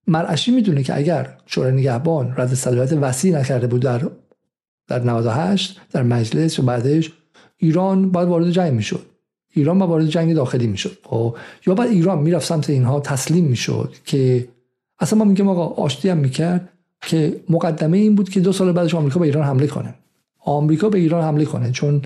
مرعشی 0.08 0.52
می‌دونه 0.52 0.84
که 0.84 0.98
اگر 0.98 1.38
شورای 1.46 1.72
نگهبان 1.74 2.34
رد 2.38 2.54
صلاحیت 2.54 2.94
وسیع 2.94 3.40
نکرده 3.40 3.68
بود 3.68 3.82
در 3.82 4.02
در 4.88 5.00
98 5.00 5.82
در 5.92 6.04
مجلس 6.04 6.60
و 6.60 6.64
بعدش 6.64 7.12
ایران 7.58 8.12
باید 8.12 8.30
وارد 8.30 8.50
جنگ 8.50 8.74
می‌شد. 8.74 9.06
ایران 9.54 9.80
با 9.80 9.88
وارد 9.88 10.06
جنگ 10.06 10.34
داخلی 10.34 10.68
می‌شد. 10.68 10.98
خب 11.04 11.36
یا 11.68 11.76
بعد 11.76 11.90
ایران 11.90 12.20
می‌رفت 12.20 12.48
سمت 12.48 12.70
اینها 12.70 13.00
تسلیم 13.00 13.46
می‌شد 13.46 13.94
که 14.06 14.48
اصلا 15.00 15.20
ما 15.20 15.26
میگیم 15.26 15.50
آقا 15.50 15.84
آشتی 15.84 16.10
هم 16.10 16.18
می‌کرد 16.18 16.70
که 17.02 17.42
مقدمه 17.50 17.98
این 17.98 18.16
بود 18.16 18.30
که 18.30 18.40
دو 18.40 18.54
سال 18.54 18.72
بعدش 18.72 18.96
آمریکا 18.96 19.20
به 19.20 19.26
ایران 19.26 19.44
حمله 19.44 19.68
کنه. 19.68 19.94
آمریکا 20.46 20.90
به 20.90 20.98
ایران 20.98 21.24
حمله 21.24 21.46
کنه 21.46 21.72
چون 21.72 22.02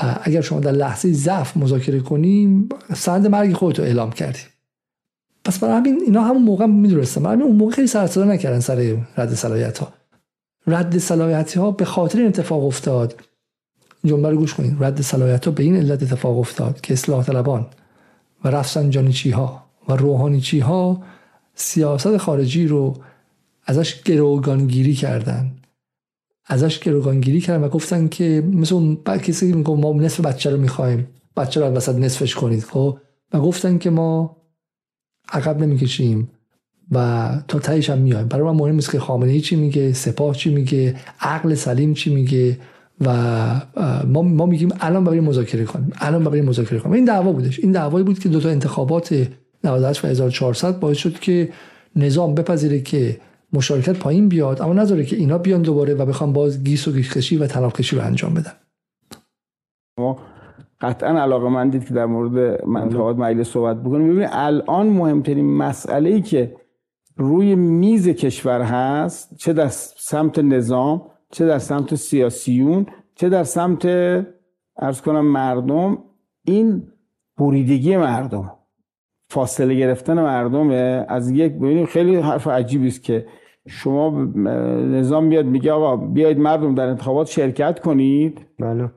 اگر 0.00 0.40
شما 0.40 0.60
در 0.60 0.72
لحظه 0.72 1.12
ضعف 1.12 1.56
مذاکره 1.56 2.00
کنیم 2.00 2.68
سند 2.96 3.26
مرگ 3.26 3.52
خودتو 3.52 3.82
اعلام 3.82 4.12
کردی 4.12 4.40
پس 5.44 5.58
برای 5.58 5.76
همین 5.76 6.00
اینا 6.06 6.22
همون 6.22 6.42
موقع 6.42 6.66
می‌دونستن 6.66 7.22
برای 7.22 7.42
اون 7.42 7.56
موقع 7.56 7.72
خیلی 7.72 7.86
سر 7.86 8.24
نکردن 8.24 8.60
سر 8.60 8.96
رد 9.16 9.34
صلاحیت 9.34 9.78
ها 9.78 9.92
رد 10.66 10.98
صلاحیت 10.98 11.56
ها 11.56 11.70
به 11.70 11.84
خاطر 11.84 12.18
این 12.18 12.28
اتفاق 12.28 12.64
افتاد. 12.64 13.20
جمله 14.04 14.30
رو 14.30 14.36
گوش 14.36 14.54
کنید. 14.54 14.76
رد 14.80 15.00
صلاحیت 15.00 15.44
ها 15.44 15.50
به 15.50 15.62
این 15.62 15.76
علت 15.76 16.02
اتفاق 16.02 16.38
افتاد 16.38 16.80
که 16.80 16.92
اصلاح 16.92 17.24
طلبان 17.24 17.66
و 18.44 18.48
رفسنجانیچی 18.48 19.30
ها 19.30 19.64
و 19.88 19.96
روحانیچی 19.96 20.58
ها 20.58 21.02
سیاست 21.54 22.16
خارجی 22.16 22.66
رو 22.66 22.96
ازش 23.66 24.02
گروگانگیری 24.02 24.94
کردن. 24.94 25.52
ازش 26.50 26.78
گروگانگیری 26.78 27.40
کردن 27.40 27.64
و 27.64 27.68
گفتن 27.68 28.08
که 28.08 28.42
مثل 28.52 28.74
اون 28.74 28.98
کسی 29.04 29.52
میگه 29.52 29.70
ما 29.70 29.92
نصف 29.92 30.20
بچه 30.20 30.50
رو 30.50 30.56
می‌خوایم 30.56 31.08
بچه 31.36 31.60
رو 31.60 31.66
وسط 31.66 31.94
نصفش 31.94 32.34
کنید 32.34 32.64
خب؟ 32.64 32.98
و 33.32 33.40
گفتن 33.40 33.78
که 33.78 33.90
ما 33.90 34.36
عقب 35.32 35.60
نمی‌کشیم 35.60 36.30
و 36.92 37.28
تا 37.48 37.58
تهش 37.58 37.90
هم 37.90 37.98
میایم 37.98 38.28
برای 38.28 38.44
من 38.44 38.56
مهم 38.56 38.74
نیست 38.74 38.90
که 38.90 38.98
خامنه 38.98 39.40
چی 39.40 39.56
میگه 39.56 39.92
سپاه 39.92 40.36
چی 40.36 40.54
میگه 40.54 40.96
عقل 41.20 41.54
سلیم 41.54 41.94
چی 41.94 42.14
میگه 42.14 42.58
و 43.00 43.10
ما, 44.06 44.22
ما 44.22 44.46
میگیم 44.46 44.68
الان 44.80 45.04
برای 45.04 45.20
مذاکره 45.20 45.64
کنیم 45.64 45.92
الان 45.94 46.24
برای 46.24 46.42
مذاکره 46.42 46.78
کنیم. 46.78 46.94
این 46.94 47.04
دعوا 47.04 47.32
بودش. 47.32 47.60
این 47.60 47.72
دعوایی 47.72 48.04
بود 48.04 48.18
که 48.18 48.28
دو 48.28 48.40
تا 48.40 48.48
انتخابات 48.48 49.28
98 49.64 50.04
و 50.04 50.08
1400 50.08 50.80
باعث 50.80 50.96
شد 50.96 51.18
که 51.18 51.48
نظام 51.96 52.34
بپذیره 52.34 52.80
که 52.80 53.20
مشارکت 53.52 53.98
پایین 53.98 54.28
بیاد 54.28 54.62
اما 54.62 54.72
نذاره 54.72 55.04
که 55.04 55.16
اینا 55.16 55.38
بیان 55.38 55.62
دوباره 55.62 55.94
و 55.94 56.06
بخوام 56.06 56.32
باز 56.32 56.64
گیس 56.64 56.88
و 56.88 56.92
گیس 56.92 57.32
و 57.32 57.70
کشی 57.70 57.96
رو 57.96 58.02
انجام 58.02 58.34
بدن. 58.34 58.52
ما 59.98 60.18
قطعا 60.80 61.22
علاقه 61.22 61.48
من 61.48 61.70
دید 61.70 61.88
که 61.88 61.94
در 61.94 62.06
مورد 62.06 62.64
منطقات 62.64 63.16
مجلس 63.16 63.48
صحبت 63.48 63.82
بکنیم. 63.82 64.08
ببینید 64.08 64.28
الان 64.32 64.86
مهمترین 64.86 65.56
مسئله 65.56 66.10
ای 66.10 66.22
که 66.22 66.56
روی 67.16 67.54
میز 67.54 68.08
کشور 68.08 68.62
هست 68.62 69.36
چه 69.36 69.52
در 69.52 69.68
سمت 69.68 70.38
نظام 70.38 71.02
چه 71.30 71.46
در 71.46 71.58
سمت 71.58 71.94
سیاسیون 71.94 72.86
چه 73.14 73.28
در 73.28 73.44
سمت 73.44 73.84
ارز 74.76 75.00
کنم 75.00 75.24
مردم 75.24 75.98
این 76.44 76.82
بریدگی 77.38 77.96
مردم 77.96 78.52
فاصله 79.28 79.74
گرفتن 79.74 80.14
مردم 80.14 80.70
از 81.08 81.30
یک 81.30 81.52
ببینید 81.52 81.86
خیلی 81.86 82.16
حرف 82.16 82.46
عجیبی 82.46 82.88
است 82.88 83.02
که 83.02 83.26
شما 83.68 84.24
نظام 84.84 85.28
بیاد 85.28 85.46
میگه 85.46 85.72
آقا 85.72 85.96
بیاید 85.96 86.38
مردم 86.38 86.74
در 86.74 86.88
انتخابات 86.88 87.26
شرکت 87.26 87.80
کنید. 87.80 88.40
بله. 88.58 88.90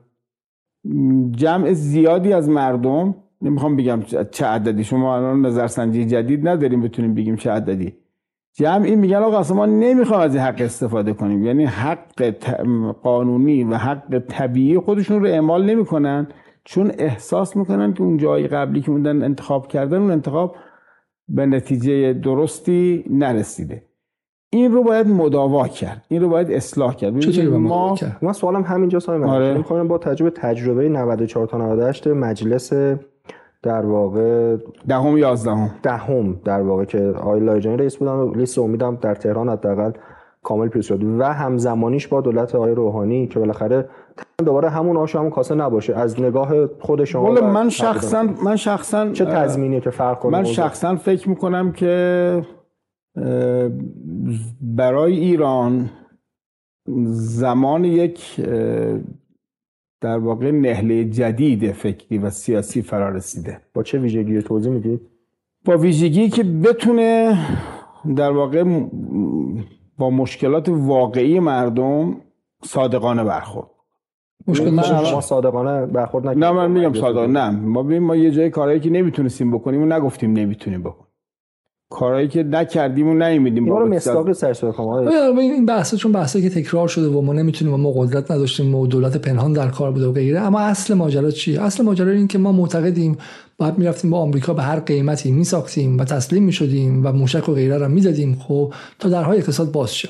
جمع 1.30 1.72
زیادی 1.72 2.32
از 2.32 2.48
مردم 2.48 3.14
نمی‌خوام 3.42 3.76
بگم 3.76 4.00
چه 4.30 4.46
عددی 4.46 4.84
شما 4.84 5.16
الان 5.16 5.46
نظرسنجی 5.46 6.06
جدید 6.06 6.48
نداریم 6.48 6.82
بتونیم 6.82 7.14
بگیم 7.14 7.36
چه 7.36 7.50
عددی. 7.50 7.94
جمعی 8.56 8.96
میگن 8.96 9.16
آقا 9.16 9.38
اصلا 9.38 9.56
ما 9.56 9.66
نمی‌خوام 9.66 10.20
از 10.20 10.34
این 10.34 10.44
حق 10.44 10.60
استفاده 10.60 11.12
کنیم. 11.12 11.44
یعنی 11.44 11.64
حق 11.64 12.34
قانونی 13.02 13.64
و 13.64 13.74
حق 13.74 14.18
طبیعی 14.18 14.78
خودشون 14.78 15.20
رو 15.20 15.26
اعمال 15.26 15.64
نمی‌کنن. 15.64 16.26
چون 16.64 16.92
احساس 16.98 17.56
می‌کنن 17.56 17.94
که 17.94 18.02
اون 18.02 18.16
جایی 18.16 18.48
قبلی 18.48 18.80
که 18.80 18.90
موندن 18.90 19.22
انتخاب 19.22 19.66
کردن 19.68 19.98
اون 19.98 20.10
انتخاب 20.10 20.56
به 21.28 21.46
نتیجه 21.46 22.12
درستی 22.12 23.04
نرسیده. 23.10 23.82
این 24.54 24.72
رو 24.72 24.82
باید 24.82 25.08
مداوا 25.08 25.68
کرد. 25.68 26.04
این 26.08 26.22
رو 26.22 26.28
باید 26.28 26.50
اصلاح 26.50 26.94
کرد. 26.94 27.18
چطوری 27.18 27.46
ما 27.46 27.96
من 28.22 28.32
سوالم 28.32 28.62
همینجا 28.62 28.98
سایم 28.98 29.22
آره. 29.22 29.54
می‌کنم 29.54 29.88
با 29.88 29.98
تجربه 29.98 30.30
تجربه 30.30 30.88
94 30.88 31.46
تا 31.46 31.58
98 31.58 32.06
مجلس 32.06 32.72
در 33.62 33.86
واقع 33.86 34.56
دهم 34.88 35.18
یازدهم. 35.18 35.70
دهم 35.82 36.40
در 36.44 36.60
واقع 36.60 36.84
که 36.84 37.14
آقای 37.16 37.40
لایجانی 37.40 37.76
رئیس 37.76 37.96
بودن 37.96 38.38
لیست 38.38 38.58
امیدم 38.58 38.98
در 39.00 39.14
تهران 39.14 39.48
حداقل 39.48 39.92
کامل 40.42 40.68
پیش 40.68 40.88
شد 40.88 41.04
و 41.18 41.24
همزمانیش 41.24 42.08
با 42.08 42.20
دولت 42.20 42.54
آقای 42.54 42.74
روحانی 42.74 43.26
که 43.26 43.38
بالاخره 43.38 43.88
دوباره 44.44 44.68
همون 44.68 44.96
آش 44.96 45.16
همون 45.16 45.30
کاسه 45.30 45.54
نباشه. 45.54 45.94
از 45.94 46.20
نگاه 46.20 46.66
خود 46.80 47.04
شما 47.04 47.30
من 47.30 47.68
شخصا 47.68 48.26
من 48.44 48.56
شخصا 48.56 49.12
چه 49.12 49.24
تضمینی 49.24 49.80
که 49.80 49.90
فرق 49.90 50.18
کنه 50.18 50.32
من 50.32 50.44
شخصا 50.44 50.96
فکر 50.96 51.28
می‌کنم 51.28 51.72
که 51.72 52.42
برای 54.60 55.18
ایران 55.18 55.90
زمان 57.14 57.84
یک 57.84 58.40
در 60.00 60.18
واقع 60.18 60.50
نهله 60.50 61.04
جدید 61.04 61.72
فکری 61.72 62.18
و 62.18 62.30
سیاسی 62.30 62.82
فرا 62.82 63.08
رسیده 63.08 63.60
با 63.74 63.82
چه 63.82 63.98
ویژگی 63.98 64.42
توضیح 64.42 64.72
می‌دید؟ 64.72 65.00
با 65.64 65.76
ویژگی 65.76 66.28
که 66.28 66.42
بتونه 66.42 67.38
در 68.16 68.30
واقع 68.30 68.64
با 69.98 70.10
مشکلات 70.10 70.68
واقعی 70.68 71.40
مردم 71.40 72.16
صادقانه 72.64 73.24
برخورد. 73.24 73.66
مشکل 74.46 74.70
ما 74.70 75.20
صادقانه 75.20 75.86
برخورد 75.86 76.26
نکنیم 76.26 76.44
نه 76.44 76.50
من 76.50 76.70
میگم 76.70 76.92
صادقانه 76.92 77.40
نه. 77.40 77.50
ما 77.50 77.82
ما 77.82 78.16
یه 78.16 78.30
جای 78.30 78.50
کارهایی 78.50 78.80
که 78.80 78.90
نمی‌تونستیم 78.90 79.52
بکنیم 79.52 79.82
و 79.82 79.86
نگفتیم 79.86 80.32
نمی‌تونیم 80.32 80.82
بکنیم. 80.82 81.03
کارهایی 81.90 82.28
که 82.28 82.42
نکردیم 82.42 83.08
و 83.08 83.14
نمیدیم 83.14 83.64
ما 83.64 83.78
رو 83.78 83.88
مصداق 83.88 84.32
سرش 84.32 84.64
این 85.38 85.66
بحث 85.66 85.94
چون 85.94 86.12
بحثی 86.12 86.42
که 86.42 86.50
تکرار 86.50 86.88
شده 86.88 87.08
و 87.08 87.20
ما 87.20 87.32
نمی‌تونیم 87.32 87.74
و 87.74 87.76
ما 87.76 87.92
قدرت 87.92 88.30
نداشتیم 88.30 88.74
و 88.74 88.86
دولت 88.86 89.16
پنهان 89.16 89.52
در 89.52 89.68
کار 89.68 89.92
بوده 89.92 90.06
و 90.06 90.12
غیره 90.12 90.40
اما 90.40 90.60
اصل 90.60 90.94
ماجرا 90.94 91.30
چیه 91.30 91.62
اصل 91.62 91.84
ماجرا 91.84 92.10
این 92.10 92.28
که 92.28 92.38
ما 92.38 92.52
معتقدیم 92.52 93.18
بعد 93.58 93.78
می‌رفتیم 93.78 94.10
با 94.10 94.18
آمریکا 94.18 94.54
به 94.54 94.62
هر 94.62 94.80
قیمتی 94.80 95.30
میساختیم 95.30 95.98
و 95.98 96.04
تسلیم 96.04 96.42
می‌شدیم 96.42 97.06
و 97.06 97.12
موشک 97.12 97.48
و 97.48 97.52
غیره 97.52 97.78
رو 97.78 97.88
می‌دادیم 97.88 98.34
خب 98.48 98.74
تا 98.98 99.08
درهای 99.08 99.38
اقتصاد 99.38 99.72
باز 99.72 99.94
شه. 99.94 100.08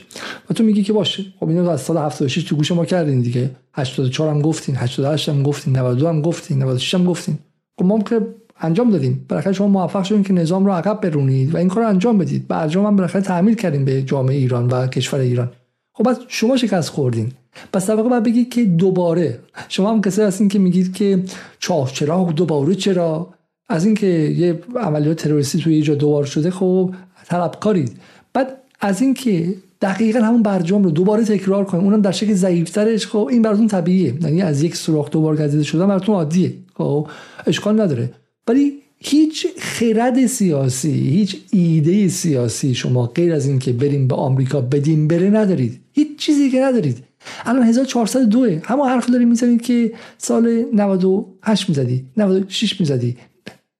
و 0.51 0.55
تو 0.55 0.64
میگی 0.64 0.83
که 0.83 0.93
باشه. 0.93 1.25
خب 1.41 1.49
اینو 1.49 1.68
از 1.68 1.81
سال 1.81 1.97
76 1.97 2.45
تو 2.45 2.57
گوش 2.57 2.72
ما 2.72 2.85
کردین 2.85 3.20
دیگه. 3.20 3.51
84 3.72 4.31
هم 4.31 4.41
گفتین 4.41 4.77
88 4.77 5.29
هم 5.29 5.43
گفتین 5.43 5.77
92 5.77 6.09
هم 6.09 6.22
گفتین 6.22 6.62
96 6.62 6.95
هم 6.95 7.05
گفتین. 7.05 7.39
خب 7.79 7.85
ما 7.85 7.99
که 7.99 8.20
انجام 8.65 8.91
دادیم 8.91 9.27
بالاخره 9.29 9.53
شما 9.53 9.69
موفق 9.69 10.03
شدین 10.05 10.23
که 10.23 10.33
نظام 10.33 10.67
رو 10.67 10.73
عقب 10.73 11.01
برونید 11.01 11.55
و 11.55 11.57
این 11.57 11.69
کار 11.69 11.83
رو 11.83 11.89
انجام 11.89 12.19
بدید. 12.19 12.49
بعد 12.49 12.77
هم 12.77 12.97
بالاخره 12.97 13.23
تعمیل 13.23 13.55
کردیم 13.55 13.85
به 13.85 14.03
جامعه 14.03 14.37
ایران 14.37 14.67
و 14.67 14.87
کشور 14.87 15.19
ایران. 15.19 15.51
خب 15.93 16.05
بعد 16.05 16.19
شما 16.29 16.57
شکست 16.57 16.89
خوردین. 16.89 17.33
پس 17.73 17.91
واقع 17.91 18.09
باید 18.09 18.23
بگید 18.23 18.49
که 18.49 18.65
دوباره 18.65 19.39
شما 19.69 19.91
هم 19.91 20.01
کسی 20.01 20.23
هستین 20.23 20.49
که 20.49 20.59
میگید 20.59 20.95
که 20.95 21.23
چاه 21.59 21.93
چرا 21.93 22.33
دوباره 22.37 22.75
چرا؟ 22.75 23.29
از 23.69 23.85
اینکه 23.85 24.07
یه 24.07 24.59
عملیات 24.77 25.17
تروریستی 25.17 25.59
توی 25.59 25.77
یه 25.77 25.83
جا 25.83 25.95
دوباره 25.95 26.27
شده 26.27 26.51
خب 26.51 26.95
طلبکارید. 27.27 27.97
بعد 28.33 28.57
از 28.81 29.03
اینکه 29.03 29.55
دقیقا 29.81 30.21
همون 30.21 30.43
برجام 30.43 30.85
رو 30.85 30.91
دوباره 30.91 31.25
تکرار 31.25 31.65
کنیم 31.65 31.85
اونم 31.85 32.01
در 32.01 32.11
شکل 32.11 32.33
ضعیفترش 32.33 33.07
خب 33.07 33.29
این 33.31 33.43
براتون 33.43 33.69
طبیعیه. 33.69 34.15
یعنی 34.23 34.43
از 34.43 34.62
یک 34.62 34.77
سوراخ 34.77 35.11
دوباره 35.11 35.45
گزیده 35.45 35.62
شدن 35.62 35.87
براتون 35.87 36.15
عادیه. 36.15 36.53
خب 36.75 37.09
اشکال 37.47 37.81
نداره. 37.81 38.11
ولی 38.49 38.83
هیچ 38.99 39.47
خرد 39.59 40.27
سیاسی 40.27 40.93
هیچ 40.93 41.37
ایده 41.51 42.09
سیاسی 42.09 42.75
شما 42.75 43.07
غیر 43.07 43.33
از 43.33 43.47
اینکه 43.47 43.73
بریم 43.73 44.09
به 44.09 44.15
آمریکا 44.15 44.61
بدیم 44.61 45.09
بره 45.09 45.31
ندارید. 45.31 45.81
هیچ 45.93 46.19
چیزی 46.19 46.51
که 46.51 46.61
ندارید. 46.61 47.05
الان 47.45 47.63
1402 47.63 48.61
همون 48.65 48.89
حرف 48.89 49.11
داریم 49.11 49.29
می‌زنید 49.29 49.63
که 49.63 49.93
سال 50.19 50.65
98 50.73 51.69
می‌زدی 51.69 52.05
96 52.17 52.81
می‌زدی 52.81 53.17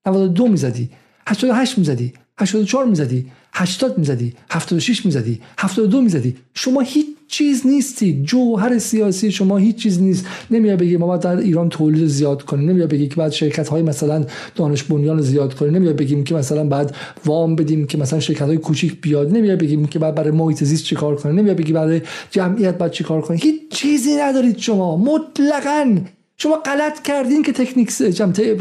92 0.05 0.47
می‌زدی 0.47 0.89
88 1.27 1.77
می‌زدی 1.77 2.13
84 2.37 2.85
می‌زدی. 2.85 3.25
80 3.57 3.97
می‌زدی 3.97 4.33
76 4.49 5.05
می‌زدی 5.05 5.41
72 5.57 6.01
می‌زدی. 6.01 6.35
شما 6.53 6.81
هیچ 6.81 7.05
چیز 7.27 7.67
نیستید 7.67 8.23
جوهر 8.23 8.79
سیاسی 8.79 9.31
شما 9.31 9.57
هیچ 9.57 9.75
چیز 9.75 10.01
نیست. 10.01 10.25
نمیاد 10.51 10.79
بگی 10.79 10.97
ما 10.97 11.07
باید 11.07 11.21
در 11.21 11.37
ایران 11.37 11.69
تولید 11.69 12.07
زیاد 12.07 12.41
کنیم. 12.41 12.69
نمیاد 12.69 12.89
بگی 12.89 13.07
که 13.07 13.15
بعد 13.15 13.31
شرکت 13.31 13.67
های 13.67 13.81
مثلا 13.81 14.25
دانش 14.55 14.83
بنیان 14.83 15.21
زیاد 15.21 15.53
کنیم. 15.53 15.75
نمیاد 15.75 15.95
بگیم 15.95 16.23
که 16.23 16.35
مثلا 16.35 16.63
بعد 16.63 16.95
وام 17.25 17.55
بدیم 17.55 17.87
که 17.87 17.97
مثلا 17.97 18.19
شرکت 18.19 18.41
های 18.41 18.57
کوچیک 18.57 19.01
بیاد. 19.01 19.31
نمیاد 19.37 19.59
بگیم 19.59 19.85
که 19.85 19.99
بعد 19.99 20.15
برای 20.15 20.31
محیط 20.31 20.63
زیست 20.63 20.83
چیکار 20.83 21.15
کنیم. 21.15 21.35
نمیاد 21.35 21.57
بگی 21.57 21.73
برای 21.73 22.01
جمعیت 22.31 22.77
بعد 22.77 22.91
چیکار 22.91 23.21
کنیم. 23.21 23.39
هیچ 23.43 23.61
چیزی 23.69 24.15
ندارید 24.15 24.57
شما. 24.57 24.97
مطلقاً 24.97 25.97
شما 26.37 26.55
غلط 26.55 27.01
کردین 27.01 27.43
که 27.43 27.51
تکنیک 27.51 27.91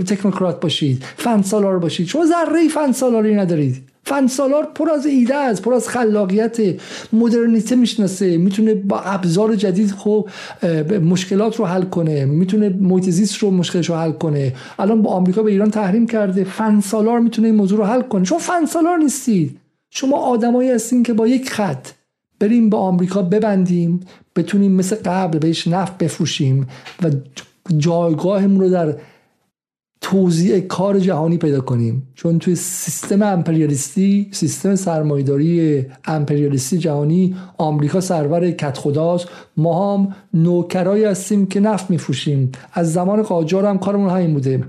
تکنوکرات 0.07 0.61
باشید 0.61 1.05
فن 1.16 1.43
سالار 1.43 1.79
باشید. 1.79 2.07
شما 2.07 2.27
ذره 2.27 2.68
فن 2.68 2.93
سالاری 2.93 3.35
ندارید. 3.35 3.83
فن 4.07 4.27
سالار 4.27 4.68
پر 4.75 4.91
از 4.91 5.07
ایده 5.07 5.35
است 5.35 5.62
پر 5.62 5.75
از 5.75 5.89
خلاقیت 5.89 6.59
مدرنیته 7.12 7.77
می‌شناسه. 7.77 8.37
می‌تونه 8.37 8.75
با 8.75 9.01
ابزار 9.01 9.55
جدید 9.55 9.91
خب 9.91 10.29
مشکلات 11.03 11.57
رو 11.57 11.66
حل 11.66 11.83
کنه. 11.83 12.25
می‌تونه 12.25 12.68
محیط 12.68 13.35
رو 13.35 13.51
مشکلش 13.51 13.89
رو 13.89 13.95
حل 13.95 14.12
کنه. 14.12 14.55
الان 14.79 15.03
با 15.03 15.11
آمریکا 15.11 15.43
به 15.43 15.51
ایران 15.51 15.70
تحریم 15.70 16.07
کرده. 16.07 16.45
فن 16.45 16.81
سالار 16.81 17.20
می‌تونه 17.20 17.49
این 17.49 17.57
موضوع 17.57 17.79
رو 17.79 17.85
حل 17.85 18.03
کنه. 18.03 18.25
شما 18.25 18.39
فن 18.39 18.64
سالار 18.64 18.99
نیستید. 18.99 19.57
شما 19.91 20.16
آدمایی 20.16 20.70
هستین 20.70 21.03
که 21.03 21.12
با 21.12 21.29
یک 21.29 21.51
خط 21.51 21.89
بریم 22.41 22.70
به 22.70 22.77
آمریکا 22.77 23.22
ببندیم 23.22 24.01
بتونیم 24.37 24.72
مثل 24.72 24.97
قبل 25.05 25.39
بهش 25.39 25.68
نفت 25.68 25.99
بفروشیم 25.99 26.66
و 27.03 27.11
جایگاهمون 27.79 28.61
رو 28.61 28.69
در 28.69 28.97
توزیع 30.01 30.61
کار 30.61 30.99
جهانی 30.99 31.39
پیدا 31.39 31.61
کنیم. 31.61 32.09
چون 32.15 32.39
توی 32.39 32.55
سیستم 32.55 33.23
امپریالیستی 33.23 34.29
سیستم 34.33 34.75
سرمایداری 34.75 35.87
امپریالیستی 36.05 36.79
جهانی 36.79 37.37
آمریکا 37.59 38.01
سرور 38.01 38.51
کت 38.51 38.79
خداست 38.79 39.29
ما 39.57 39.95
هم 39.95 40.15
نوکرایی 40.35 41.05
هستیم 41.05 41.47
که 41.47 41.61
نفت 41.61 41.91
میفروشیم. 41.91 42.53
از 42.73 42.93
زمان 42.93 43.23
قاجار 43.23 43.65
هم 43.65 43.79
کارمون 43.79 44.11
همین 44.11 44.35
بوده. 44.35 44.65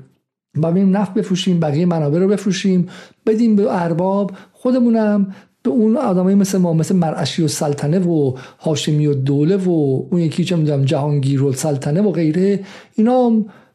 بریم 0.58 0.98
نفت 0.98 1.14
بفروشیم 1.14 1.60
بقیه 1.60 1.86
منابع 1.86 2.20
رو 2.20 2.28
بفروشیم. 2.28 2.90
بدیم 3.26 3.56
به 3.56 3.84
ارباب 3.84 4.32
خودمونم 4.54 5.36
به 5.66 5.72
اون 5.72 5.98
آدمایی 5.98 6.36
مثل 6.36 6.58
ما 6.58 6.74
مثل 6.74 6.96
مرعشی 6.96 7.44
و 7.44 7.48
سلطنه 7.48 8.00
و 8.00 8.34
هاشمی 8.60 9.08
و 9.08 9.14
دوله 9.14 9.58
و 9.58 9.70
اون 10.12 10.22
یکی 10.22 10.44
چه 10.44 10.56
می‌دونم 10.56 10.86
جهانگیر 10.86 11.44
و 11.44 11.54
سلطنه 11.54 12.02
و 12.02 12.12
غیره 12.12 12.60
اینا 12.96 13.32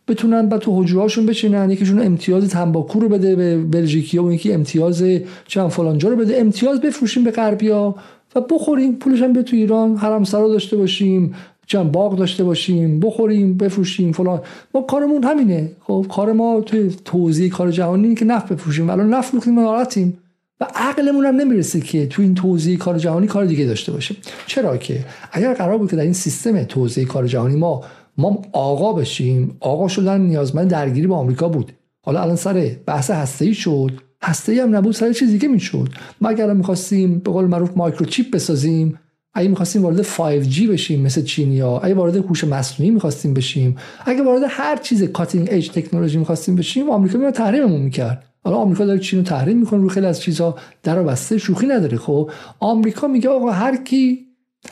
بتونن 0.09 0.49
بعد 0.49 0.61
تو 0.61 0.83
حجره 0.83 1.01
هاشون 1.01 1.27
بچینن 1.27 1.71
یکیشون 1.71 2.01
امتیاز 2.01 2.49
تنباکو 2.49 3.01
رو 3.01 3.09
بده 3.09 3.37
به 3.37 3.59
بلژیکیا 3.59 4.25
و 4.25 4.33
یکی 4.33 4.53
امتیاز 4.53 5.05
چند 5.47 5.69
فلانجا 5.69 6.09
رو 6.09 6.17
بده 6.17 6.41
امتیاز 6.41 6.81
بفروشیم 6.81 7.25
به 7.25 7.31
غربیا 7.31 7.95
و 8.37 8.41
بخوریم. 8.41 8.95
پولش 8.95 9.23
هم 9.23 9.33
به 9.33 9.43
تو 9.43 9.57
ایران 9.57 9.97
حرم 9.97 10.25
سرا 10.25 10.49
داشته 10.49 10.77
باشیم 10.77 11.35
چند 11.67 11.93
باغ 11.93 12.17
داشته 12.17 12.45
باشیم 12.45 13.01
بخوریم 13.01 13.57
بفروشیم 13.57 14.13
فلان. 14.13 14.41
ما 14.75 14.83
کارمون 14.83 15.25
همینه. 15.25 15.71
خب 15.81 16.07
کار 16.11 16.33
ما 16.33 16.61
توی 16.61 16.91
توزیع 17.05 17.51
کار 17.51 17.71
جهانی 17.71 18.15
که 18.15 18.25
نفت 18.25 18.53
بفروشیم. 18.53 18.91
الان 18.91 19.15
نفت 19.15 19.35
می‌کنیم 19.35 19.61
ناراحتیم. 19.61 20.19
و 20.61 20.67
عقلمون 20.75 21.27
هم 21.27 21.37
نمی‌رسه 21.37 21.81
که 21.81 22.07
تو 22.07 22.23
این 22.23 22.35
توزیع 22.35 22.79
کار 22.79 22.99
جهانی 22.99 23.27
کار 23.27 23.45
دیگه 23.45 23.65
داشته 23.65 23.93
باشیم 23.93 24.17
چرا 24.47 24.77
که 24.77 25.05
اگر 25.33 25.55
قرار 25.55 25.79
بود 25.79 25.91
که 25.91 25.97
در 25.97 26.03
این 26.03 26.13
سیستم 26.13 26.65
توزیع 26.65 27.05
کار 27.05 27.27
جهانی 27.27 27.57
ما 27.57 27.85
ما 28.19 28.43
آقا 28.53 28.93
بشیم 28.93 29.57
آقا 29.61 29.89
شدن 29.89 30.21
نیازمند 30.21 30.71
درگیری 30.71 31.07
با 31.07 31.17
آمریکا 31.17 31.49
بود. 31.49 31.73
حالا 32.03 32.23
الان 32.23 32.37
سر 32.37 32.71
بحث 32.87 33.11
هسته 33.11 33.45
ای 33.45 33.55
شد 33.55 34.01
هسته 34.23 34.53
ای 34.53 34.59
هم 34.59 34.77
نبود 34.77 34.95
سر 34.95 35.13
چیز 35.13 35.31
دیگه 35.31 35.49
می‌شد. 35.49 35.89
ما 36.21 36.29
اگر 36.29 36.53
می‌خواستیم 36.53 37.19
به 37.19 37.31
قول 37.31 37.45
معروف 37.45 37.77
مایکروچیپ 37.77 38.31
بسازیم 38.31 38.99
اگه 39.35 39.49
می‌خواستیم 39.49 39.83
وارد 39.83 40.03
5G 40.03 40.63
بشیم 40.63 41.01
مثل 41.01 41.23
چینیا 41.23 41.79
اگه 41.79 41.95
وارد 41.95 42.17
هوش 42.17 42.45
مصنوعی 42.45 42.91
می‌خواستیم 42.91 43.35
بشیم 43.35 43.77
اگه 44.07 44.23
وارد 44.23 44.43
هر 44.49 44.77
چیز 44.77 45.03
کاتینگ 45.03 45.49
ایج 45.51 45.71
تکنولوژی 45.71 46.19
می‌خواستیم 46.19 46.57
بشیم 46.57 46.91
آمریکا 46.91 47.19
میاد 47.19 47.35
تحریممون 47.35 47.81
می‌کرد. 47.81 48.30
حالا 48.45 48.57
آمریکا 48.57 48.85
داره 48.85 48.99
چین 48.99 49.19
رو 49.19 49.25
تحریم 49.25 49.59
می‌کنه 49.59 49.83
رو 49.83 49.89
خیلی 49.89 50.07
از 50.07 50.21
چیزها 50.21 50.55
در 50.83 51.03
بسته 51.03 51.39
شوخی 51.39 51.67
نداره. 51.67 51.99
خب 51.99 52.31
آمریکا 52.61 53.07
میگه 53.07 53.29
آقا 53.29 53.51
هر 53.51 53.77
کی 53.77 54.19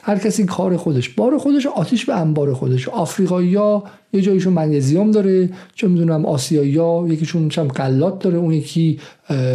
هر 0.02 0.18
کسی 0.18 0.44
کار 0.44 0.76
خودش 0.76 1.08
بار 1.08 1.38
خودش 1.38 1.66
آتیش 1.66 2.04
به 2.04 2.16
انبار 2.16 2.54
خودش. 2.54 2.88
آفریقایی 2.88 3.54
ها 3.54 3.84
یه 4.12 4.20
جایشون 4.20 4.52
منیزیوم 4.52 5.10
داره 5.10 5.50
چه 5.74 5.88
می‌دونم 5.88 6.26
آسیایی 6.26 6.76
ها 6.76 7.04
یکیشون 7.08 7.48
چم 7.48 7.68
قلات 7.68 8.18
داره 8.18 8.38
اون 8.38 8.52
یکی 8.52 9.00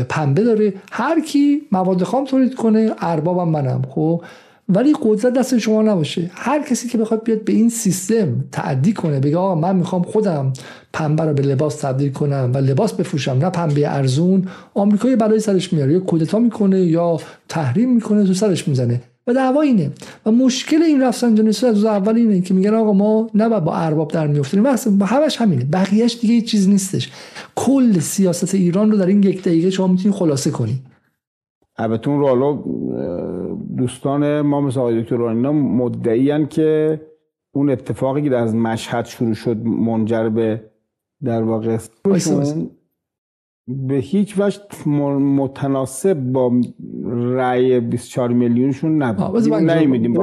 پنبه 0.10 0.44
داره. 0.44 0.74
هر 0.92 1.22
کی 1.22 1.62
مواد 1.72 2.04
خام 2.04 2.26
تولید 2.26 2.56
کنه 2.56 2.92
اربابم 3.00 3.50
منم. 3.50 3.82
خب 3.90 4.22
ولی 4.70 4.94
قدرت 5.02 5.34
دست 5.34 5.58
شما 5.58 5.82
نباشه. 5.82 6.32
هر 6.34 6.64
کسی 6.64 6.88
که 6.88 6.98
بخواد 6.98 7.24
بیاد 7.24 7.44
به 7.44 7.54
این 7.54 7.70
سیستم 7.70 8.44
تعدی 8.52 8.94
کنه 8.94 9.20
بگه 9.20 9.38
آقا 9.38 9.56
من 9.56 9.76
می‌خوام 9.76 10.04
خودم 10.04 10.54
پنبه 10.94 11.24
رو 11.24 11.34
به 11.34 11.44
لباس 11.44 11.76
تبدیل 11.76 12.12
کنم 12.12 12.52
و 12.54 12.58
لباس 12.58 12.94
بفروشم 12.94 13.32
نه 13.32 13.50
پنبه 13.50 13.88
ارزون 13.88 14.48
آمریکا 14.74 15.16
برای 15.16 15.40
سرش 15.40 15.74
میاره. 15.74 15.94
یا 15.94 16.00
کودتا 16.00 16.40
می‌کنه 16.40 16.80
یا 16.80 17.20
تحریم 17.50 17.94
می‌کنه 17.94 18.26
تو 18.26 18.34
سرش 18.34 18.68
می‌زنه. 18.68 19.02
و 19.28 19.34
دعوا 19.34 19.62
اینه. 19.62 19.92
و 20.26 20.32
مشکل 20.32 20.84
این 20.84 21.02
رفسنجانی 21.02 21.50
از 21.50 21.86
اول 21.86 22.16
اینه 22.16 22.42
که 22.42 22.54
میگن 22.54 22.74
آقا 22.74 22.94
ما 22.94 23.30
نباید 23.36 23.64
با 23.64 23.76
ارباب 23.76 24.12
در 24.12 24.28
میافتیم. 24.28 24.64
با 24.88 25.06
همش 25.06 25.38
همینه. 25.38 25.66
بقیهش 25.66 26.18
دیگه 26.22 26.42
چیز 26.42 26.70
نیستش. 26.70 27.12
کل 27.56 28.00
سیاست 28.00 28.56
ایران 28.56 28.92
رو 28.92 28.98
در 28.98 29.06
این 29.06 29.24
یک 29.24 29.42
دقیقه 29.42 29.70
شما 29.70 29.88
می‌تونید 29.88 30.18
خلاصه 30.18 30.52
کنید. 30.52 30.93
البته 31.78 32.10
اون 32.10 32.20
رالو 32.20 32.64
دوستان 33.78 34.42
ما 34.42 34.62
مثل 34.62 34.80
آقای 34.80 35.02
دکتر 35.02 35.22
اینا 35.22 35.52
مدعیان 35.52 36.48
که 36.48 37.02
اون 37.52 37.70
اتفاقی 37.70 38.30
که 38.30 38.36
از 38.36 38.56
مشهد 38.56 39.06
شروع 39.06 39.34
شد 39.34 39.58
منجر 39.66 40.30
به 40.30 40.72
در 41.24 41.44
واقع 41.44 41.78
به 43.68 43.96
هیچ 43.96 44.36
وجه 44.38 44.60
متناسب 45.20 46.14
با 46.14 46.52
رأی 47.10 47.80
24 47.80 48.34
میلیونشون 48.34 49.04
نبود. 49.04 49.54
نمیدیم 49.54 50.22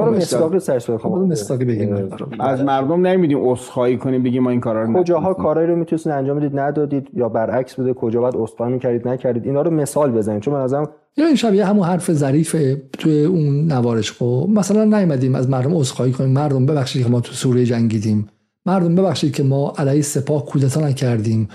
از 2.39 2.63
مردم 2.63 3.07
نمیدیم 3.07 3.39
عذرخواهی 3.41 3.97
کنیم 3.97 4.23
بگیم 4.23 4.43
ما 4.43 4.49
این 4.49 4.59
کارا 4.59 4.83
رو 4.83 5.01
کجاها 5.01 5.33
کارایی 5.33 5.67
رو 5.67 5.75
می‌تونستین 5.75 6.11
انجام 6.11 6.37
بدید 6.37 6.59
ندادید 6.59 7.07
یا 7.13 7.29
برعکس 7.29 7.75
بوده 7.75 7.93
کجا 7.93 8.21
باید 8.21 8.35
عذرخواهی 8.37 8.73
می‌کردید 8.73 9.07
نکردید 9.07 9.45
اینا 9.45 9.61
رو 9.61 9.71
مثال 9.71 10.11
بزنید. 10.11 10.41
چون 10.41 10.53
من 10.53 10.61
ازم 10.61 10.89
یا 11.17 11.25
این 11.25 11.35
شبیه 11.35 11.65
همون 11.65 11.83
حرف 11.83 12.11
ظریفه 12.11 12.81
توی 12.99 13.23
اون 13.25 13.71
نوارش 13.71 14.11
خب 14.11 14.47
مثلا 14.49 14.83
نیومدیم 14.83 15.35
از 15.35 15.49
مردم 15.49 15.75
عذرخواهی 15.75 16.11
کنیم. 16.11 16.29
مردم 16.29 16.65
ببخشید 16.65 17.03
که 17.03 17.09
ما 17.11 17.21
تو 17.21 17.33
سوریه 17.33 17.65
جنگیدیم. 17.65 18.27
مردم 18.65 18.95
ببخشید 18.95 19.33
که 19.33 19.43
ما 19.43 19.73
علیه 19.77 20.01
سپاه 20.01 20.45
کودتا 20.45 20.87
نکردیم. 20.87 21.47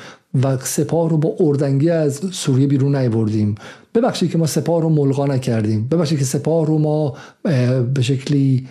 و 0.42 0.56
سپاه 0.58 1.10
رو 1.10 1.16
با 1.16 1.36
اردنگی 1.40 1.90
از 1.90 2.20
سوریه 2.32 2.66
بیرون 2.66 2.96
نیوردیم 2.96 3.54
ببخشید 3.94 4.30
که 4.30 4.38
ما 4.38 4.46
سپاه 4.46 4.82
رو 4.82 4.88
ملغا 4.88 5.26
نکردیم. 5.26 5.88
ببخشید 5.88 6.18
که 6.18 6.24
سپاه 6.24 6.66
رو 6.66 6.78
ما 6.78 7.14
به 7.94 8.02
شکلی 8.02 8.66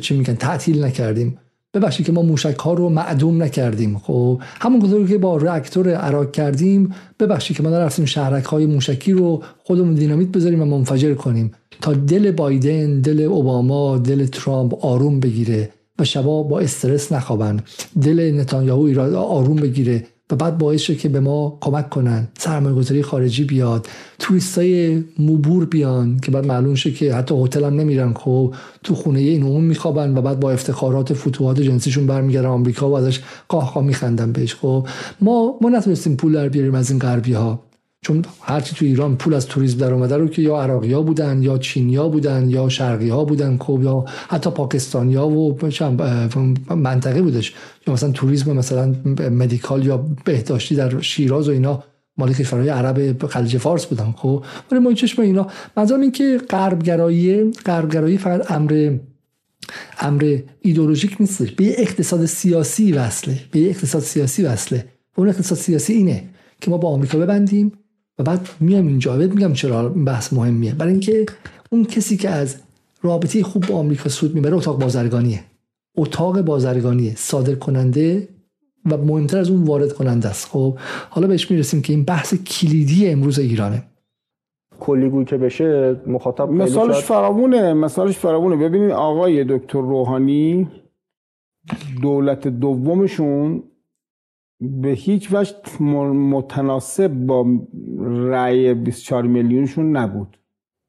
چی 0.00 0.16
میگن 0.16 0.34
تعطیل 0.34 0.84
نکردیم. 0.84 1.38
ببخشید 1.74 2.06
که 2.06 2.12
ما 2.12 2.22
موشک 2.22 2.58
ها 2.58 2.72
رو 2.72 2.88
معدوم 2.88 3.42
نکردیم. 3.42 3.98
خب 3.98 4.40
همون 4.60 5.06
که 5.06 5.18
با 5.18 5.36
راکتور 5.36 5.94
عراق 5.94 6.32
کردیم 6.32 6.94
ببخشید 7.20 7.56
که 7.56 7.62
ما 7.62 7.70
نرفتیم 7.70 8.04
شهرک 8.04 8.44
های 8.44 8.66
موشکی 8.66 9.12
رو 9.12 9.42
خودمون 9.64 9.94
دینامیت 9.94 10.28
بذاریم 10.28 10.62
و 10.62 10.64
منفجر 10.64 11.14
کنیم. 11.14 11.50
تا 11.80 11.92
دل 11.92 12.30
بایدن 12.30 13.00
دل 13.00 13.20
اوباما 13.20 13.98
دل 13.98 14.26
ترامپ 14.26 14.84
آروم 14.84 15.20
بگیره 15.20 15.70
و 15.98 16.04
شبا 16.04 16.42
با 16.42 16.60
استرس 16.60 17.12
نخوابن. 17.12 17.60
دل 18.02 18.40
نتانیاهو 18.40 19.16
آروم 19.16 19.56
بگیره. 19.56 20.06
و 20.30 20.36
بعد 20.36 20.58
باعث 20.58 20.80
شد 20.80 20.98
که 20.98 21.08
به 21.08 21.20
ما 21.20 21.58
کمک 21.60 21.90
کنن 21.90 22.28
سرمایه 22.38 22.74
گذاری 22.74 23.02
خارجی 23.02 23.44
بیاد 23.44 23.86
توریست 24.18 24.58
های 24.58 25.04
موبور 25.18 25.66
بیان 25.66 26.20
که 26.20 26.30
بعد 26.30 26.46
معلوم 26.46 26.74
شد 26.74 26.94
که 26.94 27.14
حتی 27.14 27.44
هتل 27.44 27.64
هم 27.64 27.74
نمیرن. 27.74 28.14
خب 28.14 28.54
تو 28.84 28.94
خونه 28.94 29.20
این 29.20 29.42
عموم 29.42 29.64
میخوابن 29.64 30.18
و 30.18 30.22
بعد 30.22 30.40
با 30.40 30.50
افتخارات 30.50 31.14
فتوحات 31.14 31.60
جنسیشون 31.60 32.06
برمیگردن 32.06 32.48
آمریکا 32.48 32.90
و 32.90 32.94
ازش 32.94 33.20
قاه 33.48 33.82
میخندن 33.82 34.32
بهش. 34.32 34.54
خب 34.54 34.86
ما 35.20 35.58
ما 35.60 35.68
نتونستیم 35.68 36.16
پول 36.16 36.32
در 36.32 36.48
بیاریم 36.48 36.74
از 36.74 36.90
این 36.90 36.98
غربی 36.98 37.32
ها 37.32 37.69
چون 38.02 38.24
هرچی 38.42 38.74
تو 38.74 38.84
ایران 38.84 39.16
پول 39.16 39.34
از 39.34 39.46
توریسم 39.46 39.78
در 39.78 39.94
اومده 39.94 40.16
رو 40.16 40.28
که 40.28 40.42
یا 40.42 40.62
عراقی 40.62 40.92
ها 40.92 41.02
بودن 41.02 41.42
یا 41.42 41.58
چینیا 41.58 42.08
بودن 42.08 42.50
یا 42.50 42.68
شرقی 42.68 43.08
ها 43.08 43.24
بودن 43.24 43.58
خب 43.60 43.80
یا 43.82 44.04
حتی 44.28 44.50
پاکستانی 44.50 45.14
ها 45.14 45.28
و 45.28 45.58
منطقه 46.76 47.22
بودش. 47.22 47.54
یا 47.86 47.92
مثلا 47.92 48.10
توریسم 48.10 48.52
مثلا 48.52 48.94
مدیکال 49.30 49.86
یا 49.86 50.06
بهداشتی 50.24 50.74
در 50.74 51.00
شیراز 51.00 51.48
و 51.48 51.52
اینا 51.52 51.84
مال 52.16 52.32
کشورهای 52.32 52.68
عرب 52.68 53.26
خلیج 53.26 53.56
فارس 53.58 53.86
بودن 53.86 54.14
خب؟ 54.16 54.44
ولی 54.70 54.80
ما 54.80 54.92
چشم 54.92 55.22
اینا 55.22 55.46
منظورم 55.76 56.00
این 56.00 56.12
که 56.12 56.40
غربگرایی 56.50 57.50
غربگرایی 57.50 58.18
فقط 58.18 58.50
امر 58.50 58.98
امر 60.00 60.38
ایدولوژیک 60.60 61.16
نیستش. 61.20 61.52
به 61.52 61.80
اقتصاد 61.80 62.26
سیاسی 62.26 62.92
وصله. 62.92 63.40
به 63.50 63.70
اقتصاد 63.70 64.02
سیاسی 64.02 64.42
وصله. 64.42 64.84
اون 65.16 65.28
اقتصاد 65.28 65.58
سیاسی 65.58 65.92
اینه 65.92 66.24
که 66.60 66.70
ما 66.70 66.78
با 66.78 66.88
آمریکا 66.88 67.18
ببندیم 67.18 67.72
و 68.20 68.22
بعد 68.22 68.48
میام 68.60 68.86
اینجا. 68.86 69.16
بهت 69.16 69.30
میگم 69.30 69.52
چرا 69.52 69.88
بحث 69.88 70.32
مهمیه. 70.32 70.74
برای 70.74 70.92
اینکه 70.92 71.26
اون 71.70 71.84
کسی 71.84 72.16
که 72.16 72.28
از 72.28 72.56
رابطه 73.02 73.42
خوب 73.42 73.66
با 73.66 73.74
آمریکا 73.74 74.08
سود 74.08 74.34
می‌بره 74.34 74.54
اتاق 74.54 74.80
بازرگانیه. 74.80 75.40
اتاق 75.96 76.40
بازرگانیه. 76.40 77.14
صادر 77.16 77.54
کننده 77.54 78.28
و 78.90 78.96
مهمتر 78.96 79.38
از 79.38 79.50
اون 79.50 79.64
وارد 79.64 79.92
کننده 79.92 80.28
است. 80.28 80.48
خب 80.48 80.78
حالا 81.10 81.26
بهش 81.26 81.50
می‌رسیم 81.50 81.82
که 81.82 81.92
این 81.92 82.04
بحث 82.04 82.34
کلیدی 82.34 83.08
امروز 83.08 83.38
ایرانه. 83.38 83.82
کلیگوی 84.80 85.24
که 85.24 85.36
بشه 85.36 85.96
مخاطب 86.06 86.50
مثالش 86.50 86.96
فرامونه 86.96 87.72
مثالش 87.72 88.18
فرامونه 88.18 88.56
ببینید 88.56 88.90
آقای 88.90 89.44
دکتر 89.44 89.80
روحانی 89.80 90.68
دولت 92.02 92.48
دومشون 92.48 93.62
به 94.60 94.88
هیچ 94.88 95.28
وجه 95.32 95.54
متناسب 96.12 97.12
با 97.12 97.46
رأی 98.28 98.74
24 98.74 99.22
میلیونشون 99.22 99.96
نبود. 99.96 100.36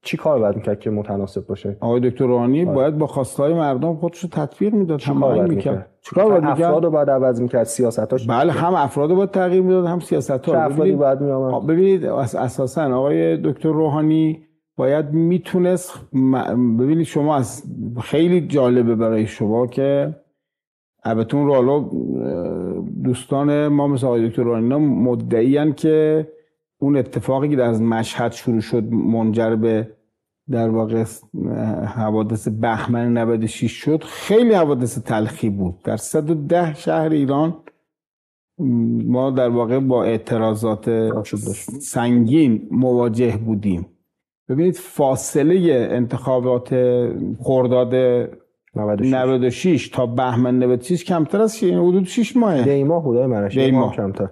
چی 0.04 0.18
کار 0.18 0.40
باید 0.40 0.56
می‌کرد 0.56 0.80
که 0.80 0.90
متناسب 0.90 1.48
باشه؟ 1.48 1.78
آقای 1.80 2.10
دکتر 2.10 2.26
روحانی 2.26 2.66
آره. 2.66 2.76
باید 2.76 2.98
با 2.98 3.08
خواستهای 3.08 3.54
مردم 3.54 3.96
خودش 3.96 4.20
رو 4.20 4.30
تطبیق 4.30 4.74
می‌داد 4.74 5.02
هم 5.02 5.20
کار 5.20 5.48
می‌کرد. 5.48 5.88
چیکار 6.02 6.30
باید 6.30 6.44
می‌کرد 6.44 6.62
افراد 6.62 6.84
رو 6.84 6.92
باید 6.92 7.10
عوض 7.10 7.42
می‌کرد؟ 7.42 7.64
سیاستاش 7.64 8.28
بله 8.28 8.52
هم 8.52 8.76
افراد 8.76 9.10
رو 9.10 9.16
باید 9.16 9.32
تغییر 9.32 9.62
می‌داد 9.62 9.86
هم 9.86 10.00
سیاست 10.00 10.32
ها 10.32 10.54
افرادی 10.54 10.92
باید 10.92 11.20
ببینید 11.68 12.06
اساسا 12.06 12.96
آقای 12.96 13.38
دکتر 13.38 13.70
روحانی 13.70 14.40
باید 14.78 15.14
می‌تونست 15.14 15.94
ببینید 16.80 17.06
شما 17.06 17.36
از 17.36 17.64
خیلی 18.02 18.48
جالبه 18.48 18.96
برای 18.96 19.28
شما 19.28 19.68
که 19.68 20.16
البته 21.04 21.38
رو 21.38 21.54
حالا 21.54 21.80
دوستان 23.04 23.68
ما 23.68 23.88
مثل 23.88 24.06
آقای 24.06 24.30
دکتر 24.30 24.44
روحانی 24.44 24.76
مدعیان 24.76 25.74
که 25.74 26.28
اون 26.82 26.98
اتفاقی 26.98 27.56
که 27.56 27.64
از 27.64 27.82
مشهد 27.82 28.32
شروع 28.32 28.60
شد 28.60 28.84
منجر 28.92 29.56
به 29.56 29.88
در 30.52 30.70
واقع 30.70 31.04
حوادث 31.86 32.48
بهمن 32.48 33.18
96 33.18 33.72
شد 33.72 34.04
خیلی 34.04 34.54
حوادث 34.54 35.00
تلخی 35.00 35.50
بود. 35.50 35.76
در 35.84 35.98
110 35.98 36.74
شهر 36.74 37.10
ایران 37.10 37.58
ما 39.06 39.32
در 39.32 39.50
واقع 39.50 39.80
با 39.80 40.04
اعتراضات 40.04 41.10
سنگین 41.80 42.68
مواجه 42.72 43.38
بودیم. 43.38 43.86
ببینید 44.50 44.76
فاصله 44.76 45.88
انتخابات 45.92 46.70
خرداد 47.40 47.94
96 48.76 49.90
تا 49.90 50.06
بهمن 50.06 50.60
96 50.60 51.04
کمتر 51.04 51.42
از 51.42 51.58
حدود 51.64 52.08
6 52.08 52.38
ماه. 52.38 52.62
دیما 52.62 53.02
خدای 53.02 53.26
منش. 53.26 53.58
دیما 53.58 53.94
کمتر. 53.96 54.28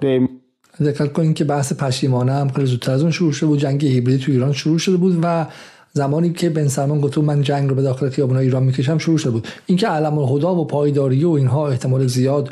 دقت 0.86 1.14
کنید 1.14 1.36
که 1.36 1.44
بحث 1.44 1.74
پشیمانه 1.74 2.32
هم 2.32 2.48
خیلی 2.48 2.68
زودتر 2.68 2.92
از 2.92 3.02
اون 3.02 3.12
شروع 3.12 3.32
شده 3.32 3.48
بود. 3.48 3.60
جنگ 3.60 3.86
هیبریدی 3.86 4.24
تو 4.24 4.32
ایران 4.32 4.52
شروع 4.52 4.78
شده 4.78 4.98
بود 4.98 5.20
و 5.24 5.48
زمانی 5.94 6.34
که 6.34 6.50
بن 6.50 6.68
سلمان 6.68 7.02
گفت 7.02 7.18
من 7.18 7.42
جنگ 7.42 7.70
رو 7.70 7.76
به 7.76 7.82
داخل 7.82 8.10
خیابان 8.10 8.38
ایران 8.38 8.64
می‌کشم 8.64 8.98
شروع 8.98 9.18
شده 9.18 9.32
بود. 9.32 9.48
اینکه 9.66 9.88
علم 9.88 10.18
الهدا 10.18 10.56
و 10.56 10.68
پایداری 10.68 11.24
و 11.24 11.30
اینها 11.30 11.68
احتمال 11.68 12.08
زیاد 12.08 12.50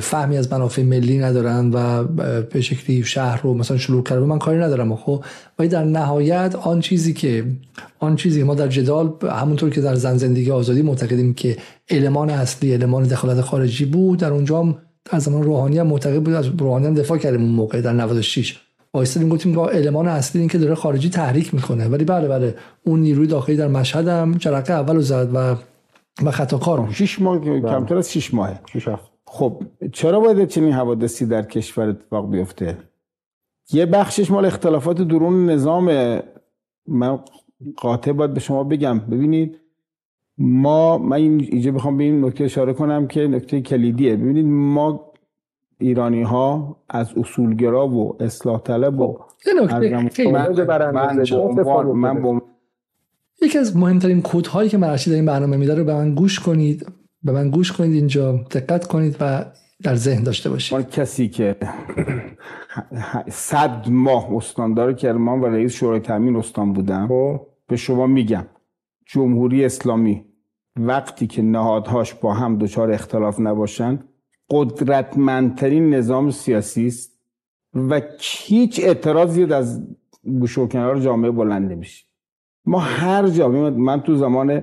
فهمی 0.00 0.36
از 0.36 0.52
منافع 0.52 0.82
ملی 0.82 1.18
ندارن 1.18 1.70
و 1.70 2.04
به 2.42 2.60
شکلی 2.60 3.04
شهر 3.04 3.42
رو 3.42 3.54
مثلا 3.54 3.76
شروع 3.76 4.02
کرده 4.02 4.20
من 4.20 4.38
کاری 4.38 4.58
ندارم 4.58 4.96
خب 4.96 5.24
ولی 5.58 5.68
در 5.68 5.84
نهایت 5.84 6.54
آن 6.54 6.80
چیزی 6.80 7.12
که 7.12 7.44
آن 7.98 8.16
چیزی 8.16 8.42
ما 8.42 8.54
در 8.54 8.68
جدال 8.68 9.12
همونطور 9.30 9.70
که 9.70 9.80
در 9.80 9.94
زن 9.94 10.16
زندگی 10.16 10.50
آزادی 10.50 10.82
معتقدیم 10.82 11.34
که 11.34 11.56
المان 11.88 12.30
اصلی 12.30 12.72
المان 12.72 13.02
دخالت 13.02 13.40
خارجی 13.40 13.84
بود 13.84 14.18
در 14.18 14.32
اونجا 14.32 14.78
از 15.10 15.22
زمان 15.22 15.42
روحانی 15.42 15.78
هم 15.78 15.86
معتقد 15.86 16.22
بود 16.22 16.34
از 16.34 16.46
روحانی 16.46 16.86
هم 16.86 16.94
دفاع 16.94 17.18
کردیم 17.18 17.40
اون 17.40 17.50
موقع 17.50 17.80
در 17.80 17.92
96 17.92 18.60
وایستادیم 18.94 19.28
گفتیم 19.28 19.54
که 19.54 19.60
المان 19.60 20.08
اصلی 20.08 20.40
این 20.40 20.50
که 20.50 20.58
داره 20.58 20.74
خارجی 20.74 21.10
تحریک 21.10 21.54
می‌کنه. 21.54 21.88
ولی 21.88 22.04
بله 22.04 22.28
بله. 22.28 22.54
اون 22.84 23.00
نیروی 23.00 23.26
داخلی 23.26 23.56
در 23.56 23.68
مشهد 23.68 24.08
هم 24.08 24.32
جرقه 24.32 24.72
اول 24.72 24.98
زد 24.98 25.30
و 25.34 25.56
و 26.24 26.30
خطا 26.30 26.58
کار 26.58 26.88
6 26.92 27.20
ماه 27.20 27.38
بله. 27.38 27.60
کمتر 27.60 27.96
از 27.96 28.12
6 28.12 28.34
ماه 28.34 28.60
خب 29.26 29.62
چرا 29.92 30.20
باید 30.20 30.48
چنین 30.48 30.72
حوادثی 30.72 31.26
در 31.26 31.42
کشور 31.42 31.88
اتفاق 31.88 32.30
بیفته؟ 32.30 32.78
یه 33.72 33.86
بخشش 33.86 34.30
مال 34.30 34.44
اختلافات 34.44 35.02
درون 35.02 35.50
نظام 35.50 36.20
من 36.86 37.18
قاطع 37.76 38.12
باید 38.12 38.34
به 38.34 38.40
شما 38.40 38.64
بگم. 38.64 38.98
ببینید 38.98 39.58
ما 40.38 40.98
من 40.98 41.16
اینجا 41.16 41.72
بخوام 41.72 41.96
به 41.96 42.04
این 42.04 42.24
نکته 42.24 42.44
اشاره 42.44 42.72
کنم 42.72 43.06
که 43.06 43.20
نکته 43.20 43.60
کلیدیه. 43.60 44.16
ببینید 44.16 44.46
ما 44.46 45.07
ایرانی 45.78 46.22
ها 46.22 46.76
از 46.88 47.12
اصولگرا 47.16 47.88
و 47.88 48.22
اصلاح 48.22 48.60
طلب 48.60 49.00
و 49.00 49.18
من 51.94 52.40
یکی 53.42 53.58
از 53.58 53.76
مهمترین 53.76 54.22
کودهایی 54.22 54.68
که 54.68 54.78
مرشی 54.78 55.10
در 55.10 55.16
این 55.16 55.26
برنامه 55.26 55.56
میده 55.56 55.74
رو 55.74 55.84
به 55.84 55.94
من 55.94 56.14
گوش 56.14 56.40
کنید. 56.40 56.86
به 57.22 57.32
من 57.32 57.50
گوش 57.50 57.72
کنید 57.72 57.92
اینجا 57.92 58.32
دقت 58.32 58.86
کنید 58.86 59.16
و 59.20 59.44
در 59.82 59.94
ذهن 59.94 60.22
داشته 60.22 60.50
باشید. 60.50 60.78
من 60.78 60.84
کسی 60.84 61.28
که 61.28 61.56
صد 63.28 63.88
ماه 63.88 64.36
استاندار 64.36 64.92
کرمان 64.92 65.40
و 65.40 65.46
رئیس 65.46 65.72
شورای 65.72 66.00
تامین 66.00 66.36
استان 66.36 66.72
بودم. 66.72 67.08
خب. 67.08 67.46
به 67.68 67.76
شما 67.76 68.06
میگم 68.06 68.46
جمهوری 69.06 69.64
اسلامی 69.64 70.24
وقتی 70.76 71.26
که 71.26 71.42
نهادهاش 71.42 72.14
با 72.14 72.34
هم 72.34 72.58
دچار 72.58 72.92
اختلاف 72.92 73.40
نباشن 73.40 73.98
قدرتمندترین 74.50 75.94
نظام 75.94 76.30
سیاسی 76.30 76.86
است 76.86 77.18
و 77.74 78.00
هیچ 78.20 78.80
اعتراضی 78.84 79.44
از 79.44 79.96
گوش 80.40 80.58
و 80.58 80.66
کنار 80.66 81.00
جامعه 81.00 81.30
بلند 81.30 81.72
نمیشه. 81.72 82.04
ما 82.64 82.78
هر 82.78 83.28
جا 83.28 83.48
من 83.70 84.00
تو 84.00 84.14
زمان 84.14 84.62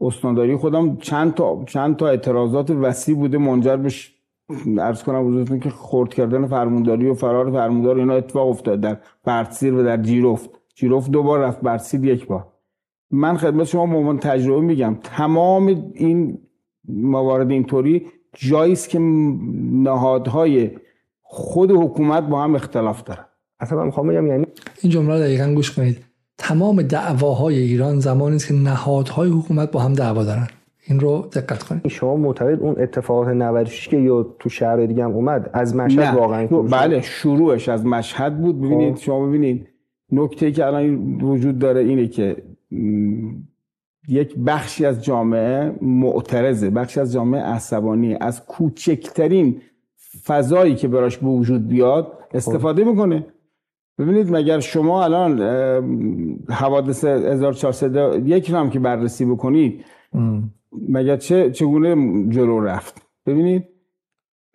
استانداری 0.00 0.56
خودم 0.56 0.96
چند 0.96 1.34
تا 1.34 1.64
چند 1.64 1.96
تا 1.96 2.08
اعتراضات 2.08 2.70
وسیع 2.70 3.14
بوده 3.14 3.38
منجر 3.38 3.76
به 3.76 3.92
ارز 4.78 5.02
کنم 5.02 5.28
حضورتون 5.28 5.60
که 5.60 5.70
خرد 5.70 6.14
کردن 6.14 6.46
فرمونداری 6.46 7.08
و 7.08 7.14
فرار 7.14 7.52
فرموندار 7.52 7.98
اینا 7.98 8.14
اتفاق 8.14 8.48
افتاد. 8.48 8.80
در 8.80 8.96
برسیر 9.24 9.74
و 9.74 9.82
در 9.82 9.96
جیرفت. 9.96 10.50
جیرفت 10.74 11.10
دو 11.10 11.22
بار 11.22 11.40
رفت 11.40 11.60
برسیر 11.60 12.04
یک 12.04 12.26
بار. 12.26 12.46
من 13.10 13.36
خدمت 13.36 13.64
شما 13.66 13.86
مومن 13.86 14.18
تجربه 14.18 14.60
میگم 14.60 14.98
تمام 15.02 15.66
این 15.94 16.38
موارد 16.88 17.50
اینطوری 17.50 18.06
جایی 18.36 18.72
است 18.72 18.88
که 18.88 18.98
نهادهای 19.72 20.70
خود 21.22 21.70
حکومت 21.70 22.22
با 22.22 22.42
هم 22.42 22.54
اختلاف 22.54 23.02
دارن. 23.02 23.24
اصلا 23.60 23.78
من 23.78 23.86
می‌خوام 23.86 24.08
بگم 24.08 24.26
یعنی 24.26 24.46
این 24.82 24.92
جمله 24.92 25.18
دقیقا 25.18 25.52
گوش 25.54 25.70
کنید. 25.70 25.98
تمام 26.38 26.82
دعواهای 26.82 27.58
ایران 27.58 28.00
زمانی 28.00 28.36
است 28.36 28.48
که 28.48 28.54
نهادهای 28.54 29.30
حکومت 29.30 29.70
با 29.70 29.80
هم 29.80 29.92
دعوا 29.92 30.24
دارن. 30.24 30.48
این 30.86 31.00
رو 31.00 31.28
دقت 31.32 31.62
کنید. 31.62 31.88
شما 31.88 32.16
معتقد 32.16 32.60
اون 32.60 32.74
اتفاقات 32.78 33.28
96 33.28 33.88
که 33.88 33.96
یا 33.96 34.36
تو 34.38 34.48
شهر 34.48 34.86
دیگه 34.86 35.04
هم 35.04 35.10
اومد 35.10 35.50
از 35.52 35.76
مشهد 35.76 36.14
واقعا 36.14 36.46
بله 36.46 37.00
شروعش 37.00 37.68
از 37.68 37.86
مشهد 37.86 38.40
بود. 38.40 38.60
ببینید 38.60 38.94
خب. 38.94 39.00
شما 39.00 39.26
ببینید. 39.26 39.68
نکته 40.12 40.52
که 40.52 40.66
الان 40.66 41.20
وجود 41.20 41.58
داره 41.58 41.80
اینه 41.80 42.08
که 42.08 42.36
یک 44.10 44.38
بخشی 44.46 44.86
از 44.86 45.04
جامعه 45.04 45.74
معترضه 45.82 46.70
بخشی 46.70 47.00
از 47.00 47.12
جامعه 47.12 47.40
عصبانی 47.40 48.16
از 48.20 48.46
کوچکترین 48.46 49.60
فضایی 50.24 50.74
که 50.74 50.88
براش 50.88 51.18
به 51.18 51.26
وجود 51.26 51.68
بیاد 51.68 52.12
استفاده 52.34 52.84
می‌کنه. 52.84 53.26
ببینید 53.98 54.36
مگر 54.36 54.60
شما 54.60 55.04
الان 55.04 55.40
حوادث 56.48 57.04
1400 57.04 58.26
یک 58.26 58.50
هم 58.50 58.70
که 58.70 58.78
بررسی 58.78 59.24
بکنید 59.24 59.84
مگر 60.88 61.16
چه 61.16 61.50
چگونه 61.50 61.94
جلو 62.28 62.60
رفت؟ 62.60 63.02
ببینید. 63.26 63.64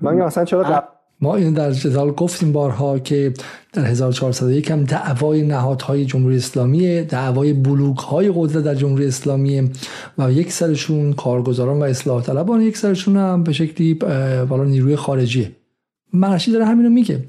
من 0.01 0.21
اصلا 0.21 0.45
چرا 0.45 0.83
ما 1.21 1.35
این 1.35 1.53
در 1.53 1.71
جدال 1.71 2.11
گفتیم 2.11 2.51
بارها 2.51 2.99
که 2.99 3.33
در 3.73 3.85
1401 3.85 4.71
هم 4.71 4.83
دعوای 4.83 5.41
نهادهای 5.41 6.05
جمهوری 6.05 6.35
اسلامی 6.35 7.01
دعوای 7.01 7.53
بلوک 7.53 7.97
های 7.97 8.31
قدرت 8.35 8.63
در 8.63 8.75
جمهوری 8.75 9.07
اسلامی 9.07 9.69
و 10.17 10.31
یک 10.31 10.51
سرشون 10.51 11.13
کارگزاران 11.13 11.79
و 11.79 11.83
اصلاح 11.83 12.23
طلبان 12.23 12.61
یک 12.61 12.77
سرشون 12.77 13.17
هم 13.17 13.43
به 13.43 13.53
شکلی 13.53 13.93
والا 14.49 14.63
نیروی 14.63 14.95
خارجیه 14.95 15.51
مرشی 16.13 16.51
داره 16.51 16.65
همینو 16.65 16.89
میگه. 16.89 17.23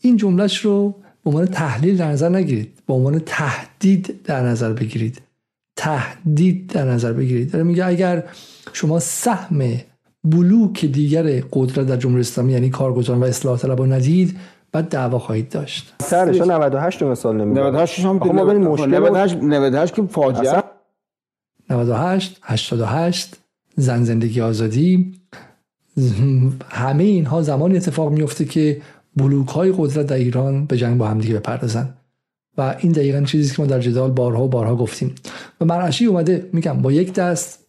این 0.00 0.16
جملهش 0.16 0.58
رو 0.58 0.94
به 1.24 1.30
عنوان 1.30 1.46
تحلیل 1.46 1.96
در 1.96 2.08
نظر 2.08 2.28
نگیرید. 2.28 2.78
به 2.86 2.94
عنوان 2.94 3.18
تهدید 3.26 4.22
در 4.24 4.42
نظر 4.42 4.72
بگیرید. 4.72 5.22
تهدید 5.76 6.66
در 6.66 6.84
نظر 6.84 7.12
بگیرید. 7.12 7.50
داره 7.50 7.64
میگه 7.64 7.86
اگر 7.86 8.24
شما 8.72 8.98
سهم 8.98 9.62
بلوک 10.24 10.84
دیگر 10.84 11.40
قدرت 11.52 11.86
در 11.86 11.96
جمهوری 11.96 12.20
اسلامی 12.20 12.52
یعنی 12.52 12.70
کارگزاران 12.70 13.22
و 13.22 13.24
اصلاح 13.24 13.58
طلبان 13.58 13.92
ندید 13.92 14.38
بعد 14.72 14.88
دعوا 14.88 15.18
خواهید 15.18 15.48
داشت. 15.48 15.94
سرش 16.00 16.40
98 16.40 17.02
مثال 17.02 17.36
نمیده 17.36 17.60
98 17.60 18.00
هم 18.00 18.16
آخه 18.16 18.32
ما 18.32 18.44
ببین 18.44 18.62
مشکل 18.62 18.94
98 18.94 19.36
98 19.36 19.94
که 19.94 20.02
فاجعه. 20.02 20.62
98 21.70 22.38
88 22.42 23.36
زن 23.76 24.04
زندگی 24.04 24.40
آزادی. 24.40 25.14
همه 26.68 27.04
اینها 27.04 27.42
زمانی 27.42 27.76
اتفاق 27.76 28.12
میفته 28.12 28.44
که 28.44 28.82
بلوک 29.16 29.48
های 29.48 29.74
قدرت 29.76 30.06
در 30.06 30.16
ایران 30.16 30.66
به 30.66 30.76
جنگ 30.76 30.98
با 30.98 31.06
همدیگه 31.06 31.34
بپردازن. 31.34 31.94
و 32.58 32.76
این 32.78 32.92
دقیقا 32.92 33.20
چیزی 33.20 33.56
که 33.56 33.62
ما 33.62 33.68
در 33.68 33.80
جدال 33.80 34.10
بارها 34.10 34.44
و 34.44 34.48
بارها 34.48 34.76
گفتیم. 34.76 35.14
و 35.60 35.64
مرعشی 35.64 36.06
اومده 36.06 36.50
میگم 36.52 36.82
با 36.82 36.92
یک 36.92 37.12
دست 37.12 37.61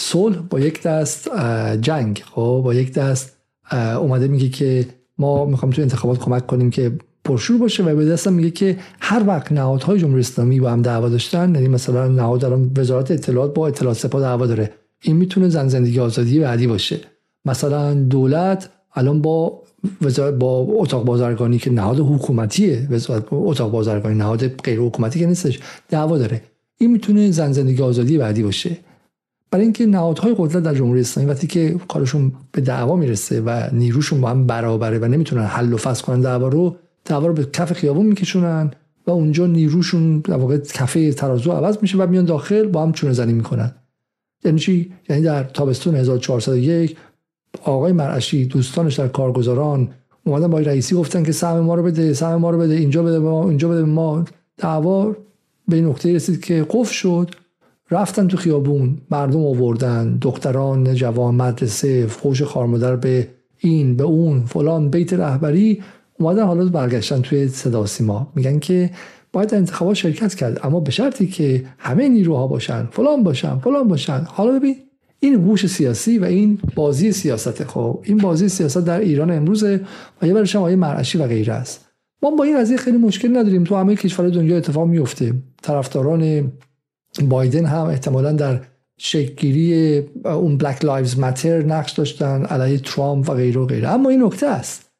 صلح 0.00 0.36
با 0.36 0.60
یک 0.60 0.82
دست 0.82 1.30
جنگ 1.80 2.22
خب؟ 2.34 2.60
با 2.64 2.74
یک 2.74 2.92
دست 2.92 3.36
اومده 3.72 4.28
میگه 4.28 4.48
که 4.48 4.86
ما 5.18 5.44
می‌خوام 5.44 5.72
تو 5.72 5.82
انتخابات 5.82 6.18
کمک 6.18 6.46
کنیم 6.46 6.70
که 6.70 6.92
پرشور 7.24 7.58
باشه 7.58 7.84
و 7.84 7.96
به 7.96 8.04
دستم 8.04 8.32
میگه 8.32 8.50
که 8.50 8.76
هر 9.00 9.22
وقت 9.26 9.52
نهادهای 9.52 9.98
جمهوری 9.98 10.20
اسلامی 10.20 10.60
با 10.60 10.70
هم 10.70 10.82
دعوا 10.82 11.08
داشتن 11.08 11.54
یعنی 11.54 11.68
مثلا 11.68 12.08
نهاد 12.08 12.44
الان 12.44 12.70
وزارت 12.76 13.10
اطلاعات 13.10 13.54
با 13.54 13.68
اطلاعات 13.68 13.96
سپاه 13.96 14.20
دعوا 14.20 14.46
داره 14.46 14.72
این 15.02 15.16
می‌تونه 15.16 15.48
زن 15.48 15.68
زندگی 15.68 16.00
آزادی 16.00 16.40
بعدی 16.40 16.66
باشه. 16.66 17.00
مثلا 17.44 17.94
دولت 17.94 18.68
الان 18.94 19.22
با 19.22 19.62
وزارت 20.02 20.34
با 20.34 20.66
اتاق 20.68 21.04
بازرگانی 21.04 21.58
که 21.58 21.70
نهاد 21.70 21.98
حکومتیه 22.00 22.88
وزارت 22.90 23.24
اتاق 23.30 23.70
بازرگانی 23.70 24.14
نهاد 24.14 24.48
غیر 24.48 24.80
حکومتی 24.80 25.20
که 25.20 25.26
نیستش 25.26 25.58
دعوا 25.88 26.18
داره. 26.18 26.42
این 26.78 26.90
می‌تونه 26.90 27.30
زن 27.30 27.52
زندگی 27.52 27.82
آزادی 27.82 28.18
بعدی 28.18 28.42
باشه. 28.42 28.76
برای 29.50 29.64
اینکه 29.64 29.86
نهادهای 29.86 30.34
قدرت 30.38 30.62
در 30.62 30.74
جمهوری 30.74 31.00
اسلامی 31.00 31.30
وقتی 31.30 31.46
که 31.46 31.76
کارشون 31.88 32.32
به 32.52 32.60
دعوا 32.60 32.96
می‌رسه 32.96 33.40
و 33.40 33.68
نیروشون 33.72 34.20
با 34.20 34.28
هم 34.28 34.46
برابره 34.46 34.98
و 34.98 35.04
نمی‌تونن 35.04 35.44
حل 35.44 35.72
و 35.72 35.76
فصل 35.76 36.04
کنن 36.04 36.20
دعوا 36.20 36.48
رو 36.48 36.76
دعوا 37.04 37.26
رو 37.26 37.32
به 37.32 37.44
کف 37.44 37.72
خیابون 37.72 38.06
میکشونن 38.06 38.70
و 39.06 39.10
اونجا 39.10 39.46
نیروشون 39.46 40.18
در 40.18 40.36
واقع 40.36 40.58
کفه 40.58 41.12
ترازو 41.12 41.52
عوض 41.52 41.78
میشه 41.82 41.98
و 41.98 42.06
میان 42.06 42.24
داخل 42.24 42.66
با 42.66 42.82
هم 42.82 42.92
چونه 42.92 43.12
زنی 43.12 43.32
می‌کنن. 43.32 43.74
یعنی 44.44 44.58
چی؟ 44.58 44.92
یعنی 45.08 45.22
در 45.22 45.44
تابستون 45.44 45.94
1401 45.94 46.96
آقای 47.62 47.92
مرعشی 47.92 48.44
دوستانش 48.44 48.94
در 48.94 49.08
کارگزاران 49.08 49.88
اومدن 50.24 50.46
با 50.46 50.58
رئیسی 50.58 50.94
گفتن 50.94 51.22
که 51.22 51.32
سهم 51.32 51.60
ما 51.60 51.74
رو 51.74 51.82
بده 51.82 52.14
سهم 52.14 52.36
ما 52.36 52.50
رو 52.50 52.58
بده 52.58 52.74
اینجا 52.74 53.02
بده 53.02 53.18
ما 53.18 53.48
اینجا 53.48 53.68
بده 53.68 53.82
ما. 53.82 54.24
دعوا 54.56 55.16
به 55.68 55.80
نقطه 55.80 56.14
رسید 56.14 56.44
که 56.44 56.66
قفل 56.70 56.92
شد. 56.92 57.30
رفتن 57.90 58.28
تو 58.28 58.36
خیابون 58.36 58.98
مردم 59.10 59.44
آوردن 59.44 60.18
دختران 60.20 60.94
جوان 60.94 61.34
مدرسه 61.34 62.06
فوش 62.06 62.42
خارمادر 62.42 62.96
به 62.96 63.28
این 63.58 63.96
به 63.96 64.04
اون 64.04 64.40
فلان 64.40 64.90
بیت 64.90 65.12
رهبری 65.12 65.82
اومدن 66.18 66.44
حالا 66.44 66.64
برگشتن 66.64 67.20
توی 67.20 67.48
صدا 67.48 67.86
سیما. 67.86 68.32
میگن 68.34 68.58
که 68.58 68.90
باید 69.32 69.54
انتخابات 69.54 69.94
شرکت 69.94 70.34
کرد 70.34 70.60
اما 70.62 70.80
به 70.80 70.90
شرطی 70.90 71.26
که 71.26 71.64
همه 71.78 72.08
نیروها 72.08 72.46
باشن. 72.46 72.88
فلان 72.92 73.22
باشن 73.22 73.58
فلان 73.58 73.88
باشن. 73.88 74.26
حالا 74.28 74.58
ببین 74.58 74.76
این 75.20 75.34
هوش 75.34 75.66
سیاسی 75.66 76.18
و 76.18 76.24
این 76.24 76.58
بازی 76.74 77.12
سیاست 77.12 77.64
خب 77.64 78.00
این 78.02 78.16
بازی 78.16 78.48
سیاست 78.48 78.78
در 78.78 79.00
ایران 79.00 79.30
امروزه 79.30 79.80
و 80.22 80.26
یه 80.26 80.34
برش 80.34 80.56
آیه 80.56 80.76
مرعشی 80.76 81.18
و 81.18 81.26
غیره 81.26 81.52
است. 81.52 81.86
ما 82.22 82.30
با 82.30 82.44
این 82.44 82.60
قضیه 82.60 82.76
خیلی 82.76 82.96
مشکل 82.96 83.36
نداریم. 83.36 83.64
تو 83.64 83.76
همه 83.76 83.96
کشور 83.96 84.28
دنیا 84.28 84.56
اتفاق 84.56 84.88
میفته. 84.88 85.34
طرفداران 85.62 86.52
بایدن 87.28 87.64
هم 87.64 87.86
احتمالا 87.86 88.32
در 88.32 88.60
شکلگیری 88.98 89.98
اون 90.24 90.58
Black 90.58 90.84
Lives 90.84 91.18
Matter 91.18 91.62
نقش 91.62 91.92
داشتن 91.92 92.44
علیه 92.44 92.78
ترامپ 92.78 93.30
و 93.30 93.34
غیره 93.34 93.60
و 93.60 93.66
غیره. 93.66 93.88
اما 93.88 94.08
این 94.08 94.22
نکته 94.22 94.46
است. 94.46 94.90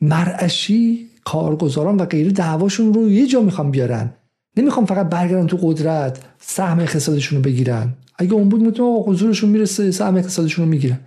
مرعشی 0.00 1.06
کارگزاران 1.24 1.96
و 1.96 2.04
غیره 2.04 2.30
دعواشون 2.30 2.94
رو 2.94 3.10
یه 3.10 3.26
جا 3.26 3.40
می‌خوام 3.40 3.70
بیارن. 3.70 4.10
نمی‌خوام 4.56 4.86
فقط 4.86 5.08
برگردن 5.08 5.46
تو 5.46 5.58
قدرت 5.62 6.18
سهم 6.38 6.80
اقتصادشون 6.80 7.38
رو 7.38 7.44
بگیرن. 7.44 7.92
اگه 8.18 8.32
اون 8.32 8.48
بود 8.48 8.62
می‌تونه 8.62 9.02
حضورشون 9.02 9.50
می‌رسه 9.50 9.90
سهم 9.90 10.16
اقتصادشون 10.16 10.64
رو 10.64 10.70
می‌گیرن. 10.70 11.00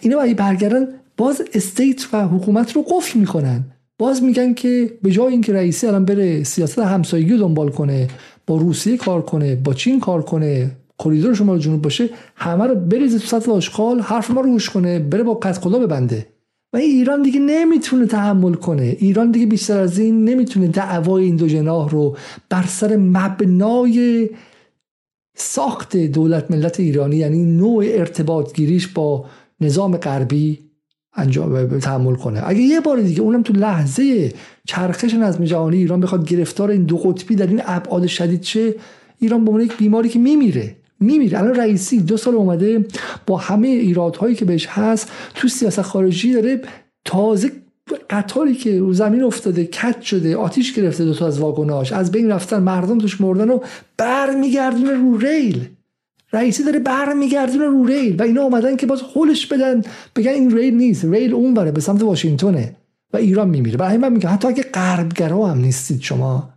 اینا 0.00 0.20
اگه 0.20 0.34
برگردن 0.34 0.86
باز 1.16 1.42
استیت 1.54 2.14
و 2.14 2.28
حکومت 2.28 2.72
رو 2.72 2.82
قفل 2.82 3.18
می‌کنن. 3.18 3.64
باز 3.98 4.22
میگن 4.22 4.54
که 4.54 4.90
به 5.02 5.10
جای 5.10 5.32
اینکه 5.32 5.52
رئیسی 5.52 5.86
الان 5.86 6.04
بره 6.04 6.44
سیاست 6.44 6.78
همسایگی 6.78 7.32
رو 7.32 7.38
دنبال 7.38 7.68
کنه 7.68 8.08
با 8.46 8.56
روسیه 8.56 8.96
کار 8.96 9.22
کنه 9.22 9.56
با 9.56 9.74
چین 9.74 10.00
کار 10.00 10.22
کنه 10.22 10.70
کریدور 10.98 11.34
شمال 11.34 11.58
جنوب 11.58 11.82
باشه 11.82 12.10
همه 12.36 12.64
رو 12.64 12.74
بریزه 12.74 13.18
تو 13.18 13.26
سطح 13.26 13.52
آشغال 13.52 14.00
حرف 14.00 14.30
ما 14.30 14.40
رو 14.40 14.50
گوش 14.50 14.70
کنه 14.70 14.98
بره 14.98 15.22
با 15.22 15.40
خدا 15.60 15.78
ببنده. 15.78 16.26
و 16.72 16.76
ایران 16.76 17.22
دیگه 17.22 17.40
نمی‌تونه 17.40 18.06
تحمل 18.06 18.54
کنه. 18.54 18.96
ایران 18.98 19.30
دیگه 19.30 19.46
بیشتر 19.46 19.78
از 19.78 19.98
این 19.98 20.24
نمی‌تونه 20.24 20.68
دعوای 20.68 21.24
این 21.24 21.36
دو 21.36 21.46
جناح 21.48 21.90
رو 21.90 22.16
بر 22.50 22.64
سر 22.66 22.96
مبنای 22.96 24.30
ساخت 25.36 25.96
دولت 25.96 26.50
ملت 26.50 26.80
ایرانی 26.80 27.16
یعنی 27.16 27.44
نوع 27.44 27.84
ارتباط 27.88 28.54
گیریش 28.54 28.86
با 28.88 29.24
نظام 29.60 29.96
غربی 29.96 30.65
انجام 31.16 31.78
تحمل 31.78 32.14
کنه. 32.14 32.42
اگه 32.46 32.60
یه 32.60 32.80
بار 32.80 33.00
دیگه 33.00 33.20
اونم 33.20 33.42
تو 33.42 33.52
لحظه 33.52 34.32
چرخش 34.66 35.14
نظم 35.14 35.44
جهانی 35.44 35.76
ایران 35.76 36.00
بخواد 36.00 36.28
گرفتار 36.28 36.70
این 36.70 36.82
دو 36.84 36.96
قطبی 36.96 37.34
در 37.34 37.46
این 37.46 37.62
ابعاد 37.64 38.06
شدید 38.06 38.42
شه 38.42 38.74
ایران 39.18 39.44
به 39.44 39.64
یک 39.64 39.76
بیماری 39.76 40.08
که 40.08 40.18
میمیره. 40.18 40.76
میمیره. 41.00 41.38
الان 41.38 41.54
رئیسی 41.54 42.00
دو 42.00 42.16
سال 42.16 42.34
اومده 42.34 42.84
با 43.26 43.36
همه 43.36 43.68
ایرادهایی 43.68 44.34
که 44.34 44.44
بهش 44.44 44.66
هست 44.66 45.12
تو 45.34 45.48
سیاست 45.48 45.82
خارجی 45.82 46.32
داره 46.32 46.60
تازه 47.04 47.50
قطاری 48.10 48.54
که 48.54 48.82
زمین 48.90 49.22
افتاده 49.22 49.64
کت 49.64 50.02
شده 50.02 50.36
آتیش 50.36 50.74
گرفته 50.74 51.04
دو 51.04 51.14
تا 51.14 51.26
از 51.26 51.40
واگناش 51.40 51.92
از 51.92 52.12
بین 52.12 52.30
رفتن 52.30 52.58
مردم 52.58 52.98
توش 52.98 53.20
مردن 53.20 53.50
و 53.50 53.58
برمیگردونه 53.96 54.92
رو 54.92 55.18
ریل. 55.18 55.68
رئیسی 56.32 56.64
داره 56.64 56.78
برمیگردونه 56.78 57.64
رو 57.64 57.86
ریل 57.86 58.20
و 58.20 58.22
اینا 58.22 58.42
اومدن 58.42 58.76
که 58.76 58.86
باز 58.86 59.02
هولش 59.02 59.46
بدن. 59.46 59.82
بگن 60.16 60.30
این 60.30 60.56
ریل 60.56 60.74
نیست 60.74 61.04
ریل 61.04 61.34
اون 61.34 61.54
بره 61.54 61.72
به 61.72 61.80
سمت 61.80 62.02
واشنگتونه 62.02 62.76
و 63.12 63.16
ایران 63.16 63.48
میمیره. 63.48 63.76
برای 63.76 63.96
من 63.96 64.12
میگم 64.12 64.30
حتی 64.32 64.48
اگه 64.48 64.62
غربگرا 64.62 65.46
هم 65.46 65.58
نیستید 65.58 66.00
شما 66.02 66.48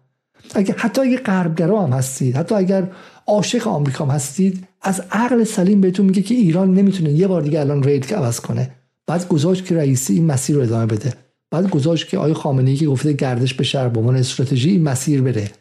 اگه 0.55 0.75
حتی 0.77 1.01
اگه 1.01 1.17
غربگرا 1.17 1.81
هم 1.81 1.93
هستید 1.93 2.35
حتی 2.35 2.55
اگر 2.55 2.87
عاشق 3.27 3.67
آمریکا 3.67 4.05
هم 4.05 4.11
هستید 4.11 4.63
از 4.81 5.01
عقل 5.11 5.43
سلیم 5.43 5.81
بهتون 5.81 6.05
میگه 6.05 6.21
که 6.21 6.35
ایران 6.35 6.73
نمی‌تونه 6.73 7.11
یه 7.11 7.27
بار 7.27 7.41
دیگه 7.41 7.59
الان 7.59 7.83
ریل 7.83 8.01
که 8.01 8.15
عوض 8.15 8.39
کنه. 8.39 8.71
بعد 9.07 9.27
گذاشت 9.27 9.65
که 9.65 9.75
رئیسی 9.75 10.13
این 10.13 10.25
مسیر 10.25 10.55
رو 10.55 10.61
ادامه 10.61 10.85
بده. 10.85 11.13
بعد 11.51 11.69
گذاشت 11.69 12.07
که 12.07 12.17
آقای 12.17 12.33
خامنه‌ای 12.33 12.75
که 12.75 12.85
گفته 12.85 13.13
گردش 13.13 13.53
به 13.53 13.63
شهر 13.63 13.87
به 13.87 13.99
عنوان 13.99 14.15
استراتژی 14.15 14.69
این 14.69 14.83
مسیر 14.83 15.21
بره. 15.21 15.51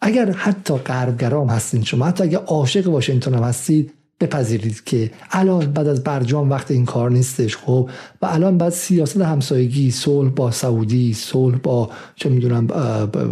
اگر 0.00 0.30
حتی 0.30 0.74
غربگرام 0.74 1.48
هستین 1.48 1.84
شما 1.84 2.06
حتی 2.06 2.24
اگر 2.24 2.38
عاشق 2.38 2.88
واشنگتن 2.88 3.34
هم 3.34 3.42
هستید 3.42 3.92
بپذیرید 4.20 4.84
که 4.84 5.10
الان 5.30 5.72
بعد 5.72 5.86
از 5.86 6.04
برجام 6.04 6.50
وقت 6.50 6.70
این 6.70 6.84
کار 6.84 7.10
نیستش 7.10 7.56
خب؟ 7.56 7.90
و 8.22 8.26
الان 8.26 8.58
بعد 8.58 8.72
سیاست 8.72 9.16
همسایگی 9.16 9.90
صلح 9.90 10.30
با 10.30 10.50
سعودی 10.50 11.14
صلح 11.14 11.58
با 11.58 11.90
چه 12.16 12.28
می‌دونم 12.28 12.66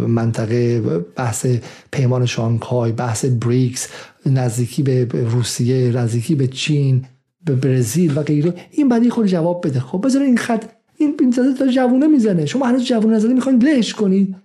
منطقه 0.07 0.81
بحث 1.15 1.45
پیمان 1.91 2.25
شانگهای 2.25 2.91
بحث 2.91 3.25
بریکس 3.25 3.87
نزدیکی 4.25 4.83
به 4.83 5.07
روسیه 5.11 5.91
نزدیکی 5.91 6.35
به 6.35 6.47
چین 6.47 7.05
به 7.45 7.55
برزیل 7.55 8.17
و 8.17 8.23
غیره. 8.23 8.53
این 8.71 8.89
بعدی 8.89 9.09
خود 9.09 9.25
جواب 9.25 9.67
بده. 9.67 9.79
خب 9.79 10.05
بذار 10.05 10.21
این 10.21 10.37
خط 10.37 10.65
این 10.97 11.15
این 11.19 11.71
جوونه 11.71 12.07
می‌زنه. 12.07 12.45
شما 12.45 12.65
هنوز 12.65 12.83
جوونه 12.85 13.15
نزده 13.15 13.33
می‌خواین 13.33 13.63
لهش 13.63 13.93
کنید 13.93 14.35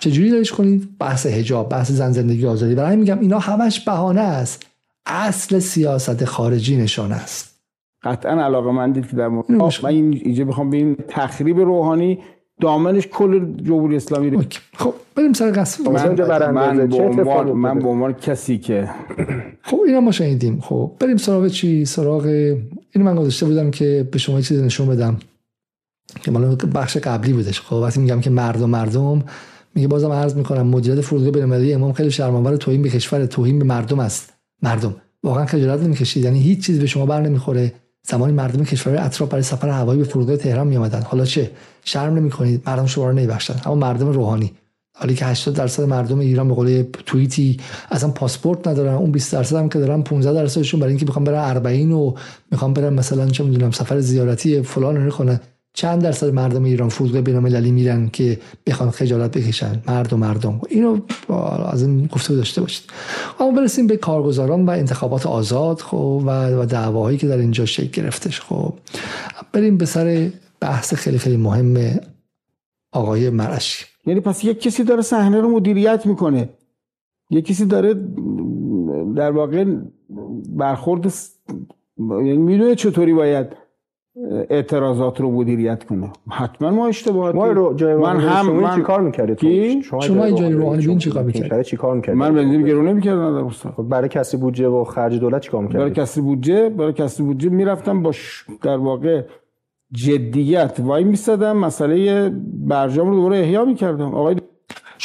چجوری 0.00 0.28
لهش 0.28 0.52
کنید 0.52 0.98
بحث 0.98 1.26
حجاب 1.26 1.68
بحث 1.68 1.90
زن 1.90 2.12
زندگی 2.12 2.46
آزادی. 2.46 2.74
برای 2.74 2.96
میگم 2.96 3.18
اینا 3.18 3.38
همش 3.38 3.80
بهانه 3.80 4.20
است. 4.20 4.66
اصل 5.06 5.58
سیاست 5.58 6.24
خارجی 6.24 6.76
نشان 6.76 7.12
است. 7.12 7.56
قطعا 8.02 8.44
علاقه 8.44 8.70
من 8.70 8.92
دید 8.92 9.10
که 9.10 9.16
در 9.16 9.28
مورد 9.28 9.50
من 9.50 9.70
این 9.84 10.12
اینجا 10.12 10.44
بخوام 10.44 10.70
به 10.70 10.76
این 10.76 10.96
تخریب 11.08 11.58
روحانی 11.58 12.18
دامنش 12.60 13.06
کل 13.06 13.62
جمهوری 13.62 13.96
اسلامی 13.96 14.30
رو 14.30 14.42
خب 14.76 14.94
بریم 15.16 15.32
سر 15.32 15.50
قصد 15.60 15.88
من, 15.88 16.50
من, 16.50 16.86
به 16.86 16.96
عنوان 16.96 17.52
من 17.52 17.78
به 17.78 17.88
عنوان 17.88 18.12
کسی 18.12 18.58
که 18.58 18.90
خب 19.62 19.80
اینا 19.86 20.00
ما 20.00 20.12
شنیدیم. 20.12 20.60
خب 20.60 20.92
بریم 21.00 21.16
سراغ 21.16 21.48
چی؟ 21.48 21.84
سراغ 21.84 22.24
اینو 22.92 23.04
من 23.04 23.16
گذاشته 23.16 23.46
بودم 23.46 23.70
که 23.70 24.08
به 24.12 24.18
شما 24.18 24.40
چیزی 24.40 24.62
نشون 24.62 24.88
بدم. 24.88 25.16
که 26.22 26.30
مال 26.30 26.56
بخش 26.74 26.96
قبلی 26.96 27.32
بودش. 27.32 27.60
خب 27.60 27.72
وقتی 27.76 28.00
میگم 28.00 28.20
که 28.20 28.30
مردم 28.30 28.70
مردم 28.70 29.24
میگه 29.76 29.88
بازم 29.88 30.12
عرض 30.12 30.34
می‌کنم 30.34 30.66
مدیریت 30.66 31.00
فرودگاه 31.00 31.32
بین‌المللی 31.32 31.74
امام 31.74 31.92
خیلی 31.92 32.10
شرم‌آور 32.10 32.56
توهین 32.56 32.82
به 32.82 32.88
کشور 32.88 33.26
توهین 33.26 33.58
به 33.58 33.64
مردم 33.64 33.98
است. 33.98 34.32
مردم. 34.62 34.94
واقعا 35.22 35.46
خجالت 35.46 35.82
نمی‌کشید. 35.82 36.24
یعنی 36.24 36.40
هیچ 36.40 36.66
چیز 36.66 36.80
به 36.80 36.86
شما 36.86 37.06
بر 37.06 37.20
نمی‌خوره. 37.20 37.72
زمانی 38.08 38.32
مردم 38.32 38.64
کشور 38.64 38.96
اطراف 39.04 39.28
برای 39.30 39.42
سفر 39.42 39.68
هوایی 39.68 39.98
به 39.98 40.06
فرودگاه 40.06 40.36
تهران 40.36 40.66
می 40.66 40.76
آمدن 40.76 41.02
حالا 41.02 41.24
چه؟ 41.24 41.50
شرم 41.84 42.14
نمی 42.14 42.30
کنید 42.30 42.62
مردم 42.66 42.86
شما 42.86 43.06
رو 43.06 43.12
نمیبخشن. 43.12 43.54
اما 43.64 43.74
مردم 43.74 44.08
روحانی. 44.08 44.52
حالی 44.98 45.14
که 45.14 45.26
80 45.26 45.54
درصد 45.54 45.82
مردم 45.82 46.18
ایران 46.18 46.48
به 46.48 46.54
قول 46.54 46.84
توییتی 47.06 47.60
اصلا 47.90 48.10
پاسپورت 48.10 48.68
ندارن. 48.68 48.94
اون 48.94 49.10
20 49.10 49.32
درصد 49.32 49.56
هم 49.56 49.68
که 49.68 49.78
دارن 49.78 50.02
15 50.02 50.32
درصدشون 50.32 50.80
برای 50.80 50.90
اینکه 50.90 51.06
می‌خوان 51.06 51.24
برن 51.24 51.62
40 51.62 51.92
و 51.92 52.14
می‌خوان 52.50 52.72
برن 52.72 52.92
مثلا 52.92 53.28
چه 53.28 53.44
می‌دونم 53.44 53.70
سفر 53.70 54.00
زیارتی 54.00 54.62
فلان 54.62 55.04
رو 55.04 55.10
کنن 55.10 55.40
چند 55.76 56.02
درصد 56.02 56.34
مردم 56.34 56.64
ایران 56.64 56.88
فرودگاه 56.88 57.20
بین‌المللی 57.20 57.70
میرن 57.70 58.08
که 58.08 58.40
بخوان 58.66 58.90
خجالت 58.90 59.38
بکشن؟ 59.38 59.82
مرد 59.88 60.12
و 60.12 60.16
مردم. 60.16 60.60
اینو 60.68 61.00
از 61.72 61.82
این 61.82 62.06
گفته 62.06 62.34
داشته 62.34 62.60
باشید. 62.60 62.90
اما 63.40 63.50
برسیم 63.50 63.86
به 63.86 63.96
کارگزاران 63.96 64.66
و 64.66 64.70
انتخابات 64.70 65.26
آزاد 65.26 65.80
خب 65.80 66.22
و 66.26 66.66
دعواهایی 66.66 67.18
که 67.18 67.28
در 67.28 67.38
اینجا 67.38 67.64
شکل 67.64 68.02
گرفتش. 68.02 68.40
خب 68.40 68.74
بریم 69.52 69.76
به 69.76 69.86
سر 69.86 70.30
بحث 70.60 70.94
خیلی 70.94 71.18
خیلی 71.18 71.36
مهم 71.36 72.00
آقای 72.92 73.30
مرشی 73.30 73.84
یعنی 74.06 74.20
پس 74.20 74.44
یک 74.44 74.60
کسی 74.60 74.84
داره 74.84 75.02
صحنه 75.02 75.40
رو 75.40 75.48
مدیریت 75.50 76.06
می‌کنه. 76.06 76.48
یک 77.30 77.46
کسی 77.46 77.64
داره 77.66 77.94
در 79.16 79.30
واقع 79.30 79.64
برخورد 80.48 81.12
یعنی 81.98 82.36
می‌دونه 82.36 82.74
چطوری 82.74 83.14
باید 83.14 83.65
اعتراضات 84.50 85.20
رو 85.20 85.30
مدیریت 85.30 85.84
کنه. 85.84 86.12
حتما 86.30 86.70
ما 86.70 86.86
اشتباهات 86.86 87.34
ما 87.34 87.46
رو 87.46 87.74
جای 87.74 87.96
من 87.96 88.16
هم 88.16 88.46
من 88.46 88.62
من 88.62 88.76
چیکار 88.76 89.00
می‌کردید؟ 89.00 89.82
شما, 89.82 90.00
شما 90.00 90.30
جای 90.30 90.52
روحانی 90.52 90.86
بین 90.86 90.98
چیکار 90.98 91.22
می‌کردید؟ 91.22 91.62
چیکار 91.62 91.96
می‌کردید؟ 91.96 92.20
من 92.20 92.34
بنزین 92.34 92.62
گرو 92.62 92.82
نمی‌کردم 92.82 93.38
در 93.38 93.44
استان 93.44 93.72
خب 93.72 93.82
برای 93.82 94.08
کسی 94.08 94.36
بودجه 94.36 94.68
و 94.68 94.84
خرج 94.84 95.20
دولت 95.20 95.42
چیکار 95.42 95.62
می‌کردید؟ 95.62 95.80
برای 95.80 95.92
کسی 95.92 96.20
بودجه 96.20 96.68
برای 96.68 96.92
کسی 96.92 97.22
بودجه 97.22 97.48
می‌رفتم 97.48 98.02
با 98.02 98.12
ش... 98.12 98.44
در 98.62 98.76
واقع 98.76 99.22
جدیت 99.92 100.80
وای 100.80 101.04
میستدم 101.04 101.56
مسئله 101.56 102.30
برجام 102.66 103.08
رو 103.08 103.14
دوباره 103.14 103.38
احیا 103.38 103.64
می‌کردم. 103.64 104.14
آقای 104.14 104.36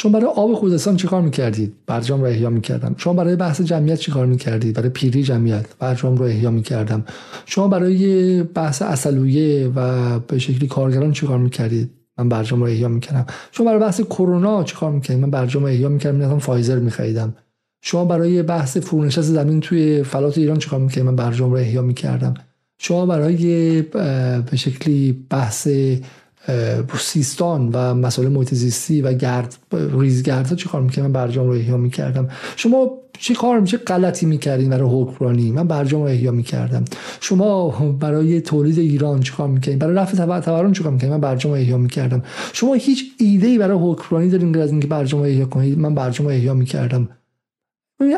شما 0.02 0.12
برای 0.12 0.26
آب 0.36 0.54
خوزستان 0.54 0.96
چیکار 0.96 1.22
می‌کردید؟ 1.22 1.72
برجام 1.86 2.20
رو 2.20 2.26
احیا 2.26 2.50
می‌کردم. 2.50 2.94
شما 2.98 3.12
برای 3.12 3.36
بحث 3.36 3.60
جمعیت 3.60 3.98
چیکار 3.98 4.26
می‌کردید؟ 4.26 4.76
برای 4.76 4.88
پیری 4.88 5.22
جمعیت. 5.22 5.66
برجام 5.78 6.16
رو 6.16 6.24
احیا 6.24 6.50
می‌کردم. 6.50 7.04
شما 7.46 7.68
برای 7.68 8.42
بحث 8.42 8.82
اصلویه 8.82 9.68
و 9.76 10.18
به 10.18 10.38
شکلی 10.38 10.68
کارگران 10.68 11.12
چیکار 11.12 11.38
می‌کردید؟ 11.38 11.90
من 12.18 12.28
برجام 12.28 12.60
رو 12.60 12.66
احیا 12.66 12.88
می‌کردم. 12.88 13.26
شما 13.52 13.66
برای 13.66 13.80
بحث 13.80 14.00
کرونا 14.00 14.64
چیکار 14.64 14.90
می‌کردید؟ 14.90 15.22
من 15.24 15.30
برجام 15.30 15.62
رو 15.62 15.68
احیا 15.68 15.88
می‌کردم. 15.88 16.16
می‌رفتم 16.16 16.38
فایزر 16.38 16.78
میخریدم. 16.78 17.34
شما 17.82 18.04
برای 18.04 18.42
بحث 18.42 18.76
فرونشست 18.76 19.32
زمین 19.32 19.60
توی 19.60 20.02
فلات 20.02 20.38
ایران 20.38 20.58
چیکار 20.58 20.80
می‌کردید؟ 20.80 21.04
من 21.04 21.16
برجام 21.16 21.50
رو 21.50 21.56
احیا 21.56 21.82
می‌کردم. 21.82 22.34
شما 22.78 23.06
برای 23.06 23.82
به 23.82 24.56
شکلی 24.56 25.26
بحث 25.30 25.68
سیستان 26.98 27.70
و 27.72 27.94
مسائل 27.94 28.28
محیط 28.28 28.54
زیستی 28.54 29.02
و 29.02 29.12
گرد 29.12 29.56
ریزگرد 29.72 30.54
چی 30.54 30.68
کار 30.68 30.82
می‌کردم؟ 30.82 31.06
من 31.06 31.12
برجام 31.12 31.46
رو 31.46 31.52
احیا 31.52 31.76
می‌کردم. 31.76 32.28
شما 32.56 32.90
چی 33.18 33.34
کار 33.34 33.60
میشه 33.60 33.76
غلطی 33.76 34.26
می‌کردین 34.26 34.70
برای 34.70 35.02
حکمرانی 35.02 35.52
من 35.52 35.66
برجام 35.66 36.02
رو 36.02 36.08
احیا 36.08 36.32
می‌کردم. 36.32 36.84
شما 37.20 37.70
برای 37.92 38.40
تولید 38.40 38.78
ایران 38.78 39.20
چی 39.20 39.32
کار 39.32 39.48
می‌کردین؟ 39.48 39.78
برای 39.78 39.94
رفع 39.94 40.40
تورم 40.40 40.72
چی 40.72 40.82
کار 40.82 40.92
می‌کردین؟ 40.92 41.14
من 41.14 41.20
برجام 41.20 41.52
رو 41.52 41.58
احیا 41.58 41.78
می‌کردم. 41.78 42.22
شما 42.52 42.74
هیچ 42.74 43.04
ایده 43.18 43.46
ای 43.46 43.58
برای 43.58 43.78
حکمرانی 43.80 44.30
دارین 44.30 44.58
از 44.58 44.70
اینکه 44.70 44.86
برجام 44.86 45.20
رو 45.20 45.26
احیا 45.26 45.44
کنید؟ 45.44 45.78
من 45.78 45.94
برجام 45.94 46.26
رو 46.26 46.32
احیا 46.32 46.54
می‌کردم. 46.54 47.08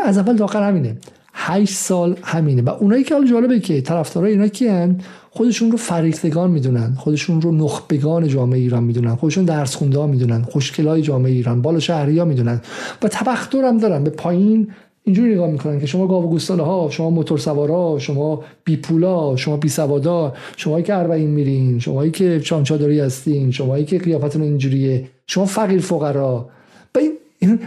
از 0.05 0.18
اول 0.18 0.36
تا 0.36 0.44
آخر 0.44 0.68
همینه. 0.68 0.96
8 1.36 1.74
سال 1.74 2.16
همینه. 2.23 2.62
و 2.62 2.69
اونایی 2.69 3.05
که 3.05 3.15
حالا 3.15 3.27
جالبه 3.27 3.61
که 3.61 3.81
طرفدارای 3.81 4.32
اینا 4.32 4.48
کیان 4.48 5.01
خودشون 5.31 5.70
رو 5.70 5.77
فریختگان 5.77 6.51
می‌دونن 6.51 6.94
خودشون 6.98 7.40
رو 7.40 7.52
نخبگان 7.52 8.28
جامعه 8.28 8.59
ایران 8.59 8.85
می‌دونن 8.85 9.15
خودشون 9.15 9.44
درس 9.44 9.77
خونده 9.77 9.98
ها 9.98 10.06
می‌دونن 10.06 10.43
خوشکلای 10.43 11.02
جامعه 11.02 11.32
ایران 11.32 11.62
بالا 11.62 11.78
شهری 11.78 12.19
ها 12.19 12.24
می‌دونن. 12.24 12.61
و 13.02 13.09
تبختر 13.09 13.65
هم 13.65 13.78
دارن 13.78 14.05
به 14.05 14.11
پایین 14.11 14.69
اینجوری 15.05 15.35
نگاه 15.35 15.51
می‌کنن 15.51 15.81
که 15.81 15.86
شما 15.86 16.06
گاو 16.06 16.39
ها 16.59 16.89
شما 16.90 17.11
موتور 17.11 17.39
سوارا 17.39 17.98
شما 17.98 18.44
بی 18.65 18.77
پولا 18.77 19.36
شما 19.36 19.56
بی 19.56 19.69
سوادا 19.69 20.32
شمایی 20.56 20.85
که 20.85 20.94
اربعین 20.94 21.31
میرین 21.31 21.78
شمایی 21.78 22.11
که 22.11 22.40
چانچادری 22.40 23.01
هستین 23.01 23.51
شمایی 23.51 23.85
که 23.85 23.98
قیافتون 23.98 24.43
اینجوریه 24.43 25.09
شما 25.27 25.44
فقیر 25.44 25.81
فقرا. 25.81 26.48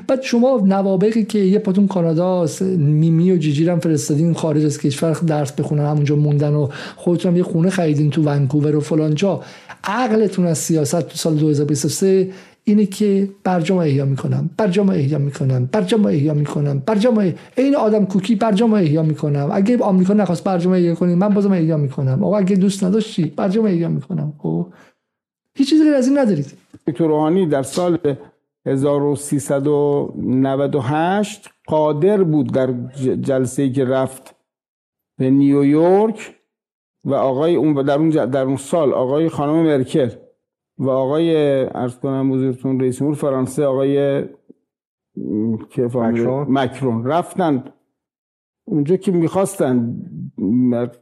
بعد 0.08 0.22
شما 0.22 0.62
نوابقی 0.66 1.24
که 1.24 1.40
یه 1.40 1.60
پاتون 1.60 1.88
کانادا 1.88 2.46
میمی 2.78 3.32
و 3.32 3.38
جیجی 3.38 3.70
هم 3.70 3.80
فرستادین 3.80 4.34
خارج 4.34 4.66
از 4.66 4.78
کشور 4.78 5.14
درس 5.14 5.52
بخونن 5.52 5.86
همونجا 5.86 6.16
موندن 6.16 6.54
و 6.54 6.70
خودتون 6.96 7.36
یه 7.36 7.44
خونه 7.44 7.70
خریدین 7.70 8.10
تو 8.10 8.22
ونکوور 8.22 8.76
و 8.76 8.80
فلان 8.80 9.16
جا. 9.16 9.42
عقلتون 9.84 10.46
از 10.46 10.58
سیاست 10.58 11.02
تو 11.02 11.16
سال 11.16 11.36
2023 11.36 12.30
اینه 12.64 12.86
که 12.86 13.30
برجام 13.44 13.78
احیا 13.78 14.06
می‌کنم 14.06 14.50
برجام 14.58 14.90
احیا 14.90 15.18
می‌کنم 15.18 15.70
برجام 15.72 16.06
احیا 16.06 16.34
می‌کنم 16.34 16.84
برجام 16.86 17.34
این 17.58 17.76
آدم 17.76 18.06
کوکی 18.06 18.36
برجام 18.36 18.74
احیا 18.74 19.04
می‌کنم. 19.04 19.50
اگه 19.54 19.78
آمریکا 19.78 20.14
نخواست 20.14 20.44
برجام 20.44 20.74
احیا 20.74 20.96
کنی 20.96 21.16
من 21.16 21.30
بازم 21.30 21.52
احیا 21.52 21.78
می‌کنم. 21.78 22.24
آقا 22.24 22.38
اگه 22.38 22.56
دوست 22.56 22.84
نداشتی 22.84 23.26
برجام 23.36 23.66
احیا 23.66 23.90
می‌کنم. 23.90 24.34
خب؟ 24.38 24.68
هیچ 25.56 25.70
چیزی 25.70 25.90
از 25.90 26.08
این 26.08 26.18
ندارید. 26.18 26.54
تو 26.96 27.08
روحانی 27.08 27.46
در 27.46 27.64
سال 27.64 27.98
1398 28.68 31.50
قادر 31.68 32.24
بود 32.24 32.54
در 32.54 32.74
جلسه 33.16 33.70
که 33.70 33.86
رفت 33.86 34.36
به 35.18 35.30
نیویورک 35.30 36.36
و 37.06 37.14
آقای 37.14 37.56
اون 37.56 37.84
در 37.84 37.98
اون 37.98 38.10
در 38.10 38.44
اون 38.44 38.56
سال 38.56 38.94
آقای 38.94 39.30
خانم 39.30 39.66
مرکل 39.66 40.10
و 40.78 40.90
آقای 40.90 41.36
ارز 41.66 42.00
کنم 42.00 42.32
بزرگتون 42.32 42.80
رئیس 42.80 42.98
جمهور 42.98 43.16
فرانسه 43.16 43.66
آقای 43.66 44.24
مکرون. 45.78 46.48
مکرون 46.50 47.06
رفتن 47.06 47.64
اونجا 48.68 48.96
که 48.96 49.12
می‌خواستن 49.12 50.02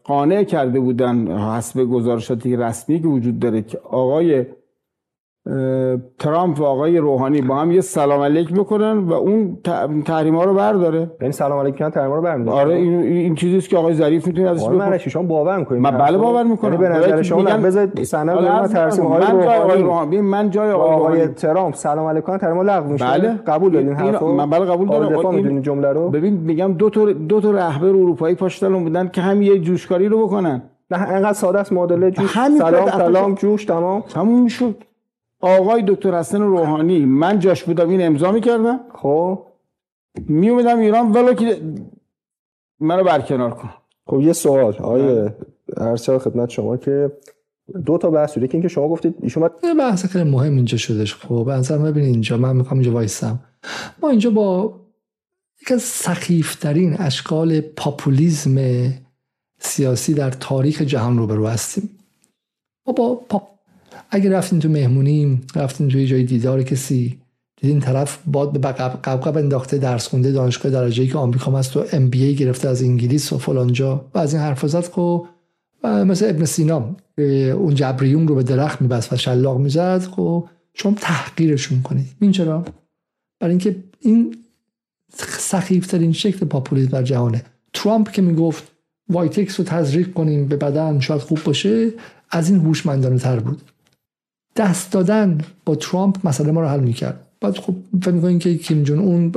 قانع 0.04 0.44
کرده 0.44 0.80
بودن 0.80 1.38
حسب 1.38 1.84
گزارشاتی 1.84 2.56
رسمی 2.56 3.02
که 3.02 3.08
وجود 3.08 3.40
داره 3.40 3.62
که 3.62 3.78
آقای 3.78 4.46
ترامپ 6.20 6.60
و 6.60 6.64
آقای 6.64 6.98
روحانی 6.98 7.42
با 7.42 7.56
هم 7.56 7.72
یه 7.72 7.82
سلام 7.82 8.22
علیک 8.22 8.54
بکنن 8.54 9.00
و 9.00 9.14
اون 9.14 9.58
تحریم 10.06 10.36
ها 10.36 10.44
رو 10.44 10.54
برداره. 10.54 11.12
یعنی 11.22 11.34
سلام 11.34 11.60
علیک 11.60 11.76
کردن 11.76 11.92
تحریم 11.92 12.14
رو 12.14 12.22
برمی‌داره 12.22 12.58
آره 12.58 12.76
این 12.76 13.00
این 13.00 13.36
چیزی 13.36 13.58
است 13.58 13.70
که 13.70 13.78
آقای 13.78 13.94
ظریف 13.94 14.28
می‌تونه 14.28 14.50
ازش 14.50 14.64
بکنه 14.64 14.90
من 14.90 14.98
شما 14.98 15.24
باور 15.24 15.58
می‌کنید 15.58 15.82
من 15.82 15.98
بله 15.98 16.18
باور 16.18 16.44
می‌کنم. 16.44 16.74
یعنی 16.74 16.84
به 16.84 16.90
نظر 16.90 17.22
شما 17.22 17.44
بذارید 17.44 18.04
سند 18.04 18.30
رو 18.30 18.68
ترسیم 18.68 19.06
های 19.06 19.82
روحانی. 19.82 20.22
من 20.22 20.50
جای 20.50 20.72
آقای 20.72 21.28
ترامپ 21.28 21.76
سلام 21.76 22.08
علیک 22.08 22.26
کردن 22.26 22.38
تحریم 22.38 22.62
لغو 22.62 22.90
میشه. 22.90 23.06
بله. 23.06 23.40
قبول 23.48 23.72
دارین 23.72 23.94
حرفو؟ 23.94 24.28
من 24.28 24.50
بله 24.50 24.66
قبول 24.66 24.88
دارم. 24.88 25.36
این 25.36 25.62
جمله 25.62 25.94
رو؟ 25.94 26.10
ببین 26.10 26.34
میگم 26.34 26.74
دو 26.74 26.90
تا 26.90 27.06
دو 27.06 27.42
تا 27.42 27.52
رهبر 27.52 27.88
اروپایی 27.88 28.36
پاشتن 28.36 28.84
بودن 28.84 29.08
که 29.08 29.22
هم 29.22 29.42
یه 29.42 29.60
جوشکاری 29.60 30.08
رو 30.08 30.28
بکنن. 30.28 30.62
نه 30.92 31.10
اینقدر 31.10 31.34
ساده 31.34 31.60
است 31.60 31.74
معادله 31.74 32.12
جوش 32.12 32.34
سلام 32.34 32.90
سلام 32.90 33.36
جوش 33.36 33.66
تمام. 33.66 34.02
تموم 34.02 34.44
می‌شد 34.44 34.76
آقای 35.46 35.84
دکتر 35.88 36.20
حسن 36.20 36.42
روحانی 36.42 37.06
من 37.06 37.40
جاش 37.40 37.64
بودم 37.64 37.90
این 37.90 38.06
امضا 38.06 38.32
می‌کردم. 38.32 38.80
خب. 38.94 39.46
می 40.28 40.50
اومدم 40.50 40.80
ایران 40.80 41.12
ولو 41.12 41.34
که 41.34 41.62
منو 42.80 43.04
برکنار 43.04 43.54
کن. 43.54 43.70
خب 44.08 44.22
یه 44.22 44.34
سوال. 44.34 44.76
آقای 44.76 45.30
ارسال 45.78 46.18
خدمت 46.18 46.50
شما 46.50 46.78
که 46.78 47.12
دو 47.86 47.98
تا 47.98 48.10
بحث 48.10 48.34
که 48.34 48.50
اینکه 48.52 48.68
شما 48.68 48.88
گفتید 48.88 49.16
ایشون 49.22 49.50
یه 49.64 49.74
بحث 49.74 50.06
خیلی 50.06 50.32
مهم 50.32 50.56
اینجا 50.56 50.78
شدش. 50.78 51.16
خب 51.16 51.50
نظر 51.50 51.78
ببینید 51.78 52.14
اینجا. 52.14 52.38
من 52.38 52.56
می‌خوام 52.56 52.80
اینجا 52.80 52.94
وایسم. 52.94 53.40
ما 54.02 54.10
اینجا 54.10 54.30
با 54.30 54.80
یک 55.62 55.72
از 55.72 55.82
سخیفترین 55.82 56.96
اشکال 57.00 57.62
پاپولیزم 57.62 58.58
سیاسی 59.60 60.14
در 60.14 60.32
تاریخ 60.32 60.82
جهان 60.82 61.18
روبرو 61.18 61.48
هستیم. 61.48 61.90
ما 62.88 62.94
با 62.94 63.16
پاپ 63.30 63.55
اگه 64.16 64.30
رفتین 64.30 64.60
تو 64.60 64.70
مهمونی 64.70 65.42
رفتین 65.56 65.90
توی 65.90 66.08
جای 66.08 66.24
دیدار 66.24 66.64
کسی 66.64 67.20
دیدین 67.62 67.80
طرف 67.80 68.20
باد 68.26 68.62
به 68.62 68.72
قبقب 68.72 69.38
انداخته 69.38 69.78
درس 69.78 70.08
خونده 70.08 70.32
دانشگاه 70.32 70.72
درجه 70.72 71.08
که 71.08 71.18
آمریکا 71.18 71.52
هست 71.52 71.74
تو 71.74 71.86
ام 71.92 72.10
بی 72.10 72.24
ای 72.24 72.36
گرفته 72.36 72.68
از 72.68 72.84
انگلیس 72.84 73.34
و 73.34 73.38
فلانجا 73.38 74.06
و 74.14 74.20
از 74.20 74.34
این 74.34 74.44
حرف 74.44 74.68
زد 74.68 74.84
خب 74.84 75.28
مثل 75.84 76.30
ابن 76.30 76.46
سینا 76.46 76.96
اون 77.58 77.76
جبریون 77.76 78.28
رو 78.28 78.36
به 78.36 78.44
درخت 78.44 78.82
میبست 78.82 79.14
و 79.14 79.16
شلاق 79.16 79.58
می‌زد 79.58 80.02
خب 80.02 80.46
شما 80.74 80.94
تحقیرشون 81.02 81.82
کنید. 81.82 82.08
این 82.20 82.32
چرا؟ 82.32 82.66
برای 83.40 83.52
اینکه 83.52 83.76
این 84.00 84.36
سخیفترین 85.38 86.14
شکل 86.14 86.46
پاپولیسم 86.46 86.92
در 86.92 87.04
جهانه. 87.04 87.44
ترامپ 87.74 88.12
که 88.12 88.22
می‌گفت 88.22 88.72
وایتکس 89.10 89.60
رو 89.60 89.66
تزریق 89.66 90.14
کنیم 90.14 90.48
به 90.48 90.56
بدن 90.56 91.00
شاید 91.00 91.22
خوب 91.22 91.40
باشه 91.44 91.92
از 92.32 92.50
این 92.50 92.60
هوشمندانه 92.60 93.20
تر 93.20 93.40
بود. 93.40 93.62
دست 94.56 94.92
دادن 94.92 95.42
با 95.66 95.76
ترامپ 95.76 96.28
مسئله 96.28 96.52
ما 96.52 96.62
رو 96.62 96.68
حل 96.68 96.80
می‌کرد. 96.80 97.28
بعد 97.42 97.58
خب 97.58 97.76
فکر 98.02 98.12
می‌کنین 98.12 98.40
که 98.40 98.58
کیم 98.58 98.84
جون 98.84 99.00
اون 99.00 99.34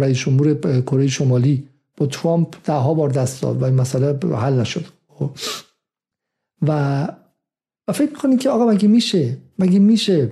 رئیس 0.00 0.18
جمهور 0.18 0.54
کره 0.82 1.06
شمالی 1.06 1.68
با 1.96 2.06
ترامپ 2.06 2.54
ده 2.64 2.72
ها 2.72 2.94
بار 2.94 3.10
دست 3.10 3.42
داد 3.42 3.62
و 3.62 3.64
این 3.64 3.74
مسئله 3.74 4.18
حل 4.36 4.60
نشد. 4.60 4.84
خب. 5.08 5.30
و 6.62 7.08
و 7.88 7.92
فکر 7.92 8.10
می‌کنید 8.10 8.40
که 8.40 8.50
آقا 8.50 8.66
مگه 8.66 8.88
میشه؟ 8.88 9.36
مگه 9.58 9.78
میشه 9.78 10.30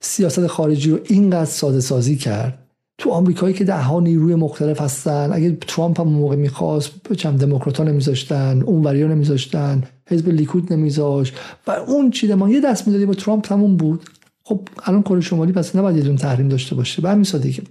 سیاست 0.00 0.46
خارجی 0.46 0.90
رو 0.90 0.98
اینقدر 1.04 1.44
ساده 1.44 1.80
سازی 1.80 2.16
کرد؟ 2.16 2.58
تو 2.98 3.10
آمریکایی 3.10 3.54
که 3.54 3.64
ده 3.64 3.82
ها 3.82 4.00
نیروی 4.00 4.34
مختلف 4.34 4.80
هستن 4.80 5.30
اگه 5.32 5.58
ترامپ 5.60 6.00
هم 6.00 6.08
موقع 6.08 6.36
می‌خواست 6.36 7.12
چند 7.12 7.40
دموکرات 7.40 7.78
ها 7.78 7.84
نمیذاشتن 7.84 8.62
اون 8.62 8.84
وریا 8.84 9.06
نمیذاشتن 9.06 9.82
حزب 10.10 10.28
لیکود 10.28 10.72
نمیذاشت 10.72 11.34
و 11.66 11.70
اون 11.70 12.10
چیده 12.10 12.34
ما 12.34 12.50
یه 12.50 12.60
دست 12.60 12.86
می‌دادی 12.86 13.06
با 13.06 13.14
ترامپ 13.14 13.44
تموم 13.44 13.76
بود. 13.76 14.04
خب 14.42 14.68
الان 14.84 15.02
کره 15.02 15.20
شمالی 15.20 15.52
پس 15.52 15.76
نباید 15.76 15.96
یه 15.96 16.02
دون 16.02 16.16
تحریم 16.16 16.48
داشته 16.48 16.74
باشه. 16.74 17.02
به 17.02 17.10
همین 17.10 17.24
سادگی. 17.24 17.62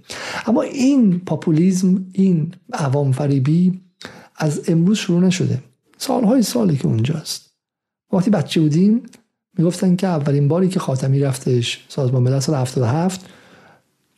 اما 0.46 0.62
این 0.62 1.18
پاپولیزم 1.18 2.06
این 2.12 2.52
عوام 2.72 3.12
فریبی 3.12 3.80
از 4.36 4.60
امروز 4.68 4.98
شروع 4.98 5.20
نشده. 5.20 5.62
سالهای 5.98 6.42
سالی 6.42 6.76
که 6.76 6.86
اونجاست. 6.86 7.50
وقتی 8.12 8.30
بچه 8.30 8.60
بودیم 8.60 9.02
می‌گفتن 9.58 9.96
که 9.96 10.06
اولین 10.06 10.48
باری 10.48 10.68
که 10.68 10.80
خاتمی 10.80 11.20
رفتش 11.20 11.84
سازمان 11.88 12.22
ملل 12.22 12.40
سال 12.40 12.54
77 12.54 13.26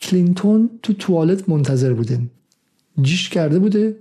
کلینتون 0.01 0.71
تو 0.83 0.93
توالت 0.93 1.49
منتظر 1.49 1.93
بوده. 1.93 2.21
جیش 3.03 3.29
کرده 3.29 3.59
بوده 3.59 3.97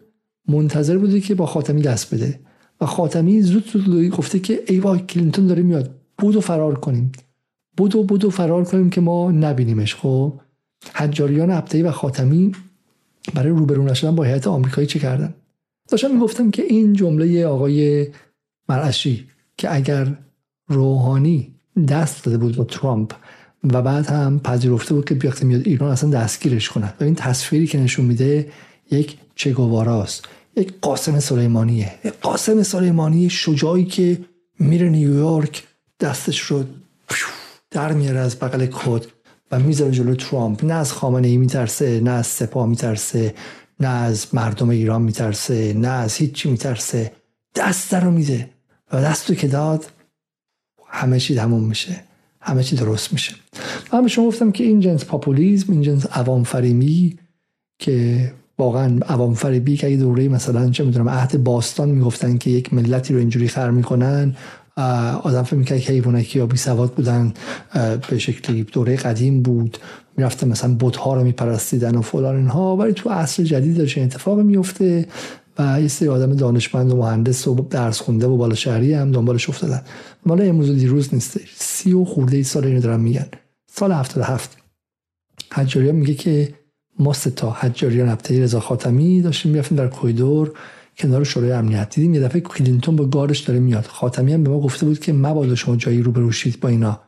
منتظر 0.47 0.97
بوده 0.97 1.21
که 1.21 1.35
با 1.35 1.45
خاتمی 1.45 1.81
دست 1.81 2.15
بده. 2.15 2.39
و 2.81 2.85
خاتمی 2.85 3.41
زود 3.41 3.67
زود 3.67 4.09
گفته 4.09 4.39
که 4.39 4.63
ای 4.67 4.79
وای 4.79 4.99
کلینتون 4.99 5.47
داره 5.47 5.63
میاد. 5.63 5.95
بدو 6.17 6.41
فرار 6.41 6.79
کنیم. 6.79 7.11
بدو 7.77 8.03
بدو 8.03 8.29
فرار 8.29 8.63
کنیم 8.63 8.89
که 8.89 9.01
ما 9.01 9.31
نبینیمش. 9.31 9.95
خب 9.95 10.33
حجاریان 10.93 11.51
ابطحی 11.51 11.83
و 11.83 11.91
خاتمی 11.91 12.51
برای 13.33 13.49
روبرو 13.49 13.83
نشدن 13.83 14.15
با 14.15 14.23
هیئت 14.23 14.47
آمریکایی 14.47 14.87
چه 14.87 14.99
کردن؟ 14.99 15.33
داشتم 15.89 16.11
می‌گفتم 16.11 16.51
که 16.51 16.63
این 16.63 16.93
جمله 16.93 17.45
آقای 17.45 18.07
مرعشی 18.69 19.27
که 19.57 19.75
اگر 19.75 20.17
روحانی 20.67 21.55
دست 21.87 22.23
داده 22.23 22.37
بود 22.37 22.55
با 22.55 22.63
ترامپ 22.63 23.13
و 23.63 23.81
بعد 23.81 24.05
هم 24.05 24.39
پذیرفته 24.39 24.93
بود 24.93 25.05
که 25.05 25.15
بیاخته 25.15 25.45
میاد 25.45 25.67
ایران 25.67 25.91
اصلا 25.91 26.09
دستگیرش 26.09 26.69
کنه. 26.69 26.93
و 26.99 27.03
این 27.03 27.15
تصویری 27.15 27.67
که 27.67 27.79
نشون 27.79 28.05
میده 28.05 28.51
یک 28.91 29.17
چگواراست 29.35 30.27
یک 30.55 30.73
قاسم 30.81 31.19
سلیمانیه. 31.19 31.91
یک 32.03 32.13
قاسم 32.21 32.63
سلیمانی 32.63 33.29
شجاعی 33.29 33.85
که 33.85 34.21
میره 34.59 34.89
نیویورک 34.89 35.63
دستش 35.99 36.39
رو 36.39 36.63
در 37.71 37.93
میاره 37.93 38.19
از 38.19 38.39
بغل 38.39 38.65
کد 38.65 39.05
و 39.51 39.59
می‌ذاره 39.59 39.91
جلو 39.91 40.15
ترامپ. 40.15 40.65
نه 40.65 40.73
از 40.73 40.91
خامنه 40.91 41.27
ای 41.27 41.37
میترسه 41.37 41.99
نه 41.99 42.11
از 42.11 42.27
سپاه 42.27 42.67
میترسه 42.67 43.35
نه 43.79 43.87
از 43.87 44.35
مردم 44.35 44.69
ایران 44.69 45.01
میترسه 45.01 45.73
نه 45.73 45.87
از 45.87 46.15
هیچی 46.15 46.51
میترسه. 46.51 47.11
دست 47.55 47.93
رو 47.93 48.11
میده 48.11 48.49
و 48.93 49.01
دستو 49.01 49.35
که 49.35 49.47
داد 49.47 49.91
همه 50.87 51.19
چی 51.19 51.35
تموم 51.35 51.63
میشه. 51.63 52.03
همه 52.41 52.63
چی 52.63 52.75
درست 52.75 53.13
میشه. 53.13 53.35
من 53.93 54.01
به 54.01 54.07
شما 54.07 54.27
گفتم 54.27 54.51
که 54.51 54.63
این 54.63 54.79
جنس 54.79 55.05
پاپولیزم 55.05 55.73
این 55.73 55.81
جنس 55.81 56.05
عوام 56.05 56.43
فریمی 56.43 57.19
که 57.79 58.33
واقعا 58.57 58.99
عوام 59.07 59.33
فریبی 59.33 59.77
که 59.77 59.97
دوره 59.97 60.27
مثلا 60.27 60.69
چه 60.69 60.83
می‌دونم 60.83 61.09
عهد 61.09 61.43
باستان 61.43 61.89
می‌گفتن 61.89 62.37
که 62.37 62.49
یک 62.49 62.73
ملتی 62.73 63.13
رو 63.13 63.19
اینجوری 63.19 63.47
خر 63.47 63.71
می‌کنن 63.71 64.35
آدم 65.23 65.43
فکر 65.43 65.55
می‌کرد 65.55 65.79
که 65.79 65.93
حیوانکی 65.93 66.39
یا 66.39 66.45
بی 66.45 66.57
سواد 66.57 66.93
بودن 66.93 67.33
به 68.09 68.17
شکلی 68.17 68.63
دوره 68.63 68.95
قدیم 68.95 69.41
بود 69.41 69.77
می‌رفتن 70.17 70.47
مثلا 70.47 70.77
بتها 70.79 71.13
رو 71.13 71.23
میپرستیدن 71.23 71.95
و 71.95 72.01
فلان 72.01 72.35
اینها. 72.35 72.75
ولی 72.75 72.93
تو 72.93 73.09
عصر 73.09 73.43
جدید 73.43 73.77
داشت 73.77 73.97
اتفاق 73.97 74.39
میفته 74.39 75.07
و 75.59 75.81
یه 75.81 75.87
سری 75.87 76.07
آدم 76.07 76.33
دانشمند 76.33 76.91
و 76.91 76.97
مهندس 76.97 77.47
و 77.47 77.55
درس 77.69 77.99
خونده 77.99 78.27
و 78.27 78.37
بالا 78.37 78.55
شهری 78.55 78.93
هم 78.93 79.11
دنبالش 79.11 79.49
افتادن. 79.49 79.81
مال 80.25 80.41
امروز 80.41 80.69
و 80.69 80.73
دیروز 80.73 81.13
نیست. 81.13 81.39
سی 81.55 81.93
و 81.93 82.05
خورده 82.05 82.37
ای 82.37 82.43
سال 82.43 82.65
اینو 82.65 82.81
دارن 82.81 82.99
میگن. 82.99 83.27
سال 83.71 83.91
77 83.91 84.57
حجاریان 85.53 85.95
میگه 85.95 86.13
که 86.13 86.53
ما 87.01 87.13
تا 87.13 87.51
حجاریان 87.51 88.09
ابتدی 88.09 88.41
رضا 88.41 88.59
خاتمی 88.59 89.21
داشتیم 89.21 89.51
می‌رفتیم 89.51 89.77
در 89.77 89.87
کویدور 89.87 90.53
کنار 90.97 91.23
شورای 91.23 91.51
امنیت 91.51 91.95
دیدیم 91.95 92.13
یه 92.13 92.19
دفعه 92.19 92.41
کلینتون 92.41 92.95
با 92.95 93.05
گارش 93.05 93.39
داره 93.39 93.59
میاد. 93.59 93.85
خاتمی 93.85 94.33
هم 94.33 94.43
به 94.43 94.49
ما 94.49 94.59
گفته 94.59 94.85
بود 94.85 94.99
که 94.99 95.13
مبادا 95.13 95.55
شما 95.55 95.75
جایی 95.75 96.01
رو 96.01 96.11
بروشید 96.11 96.59
با 96.59 96.69
اینا. 96.69 96.99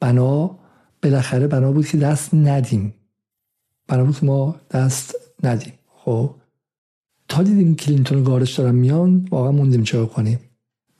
بنا 0.00 0.58
بالاخره 1.02 1.46
بنا 1.46 1.72
بود 1.72 1.86
که 1.86 1.98
دست 1.98 2.34
ندیم. 2.34 2.94
بنا 3.88 4.04
بود 4.04 4.16
ما 4.22 4.56
دست 4.70 5.14
ندیم. 5.42 5.72
خب. 6.04 6.34
تا 7.28 7.42
دیدیم 7.42 7.76
کلینتون 7.76 8.24
گاردش 8.24 8.54
دارن 8.54 8.74
میان 8.74 9.28
واقعا 9.30 9.52
موندیم 9.52 9.82
چه 9.82 10.06
کنیم. 10.06 10.38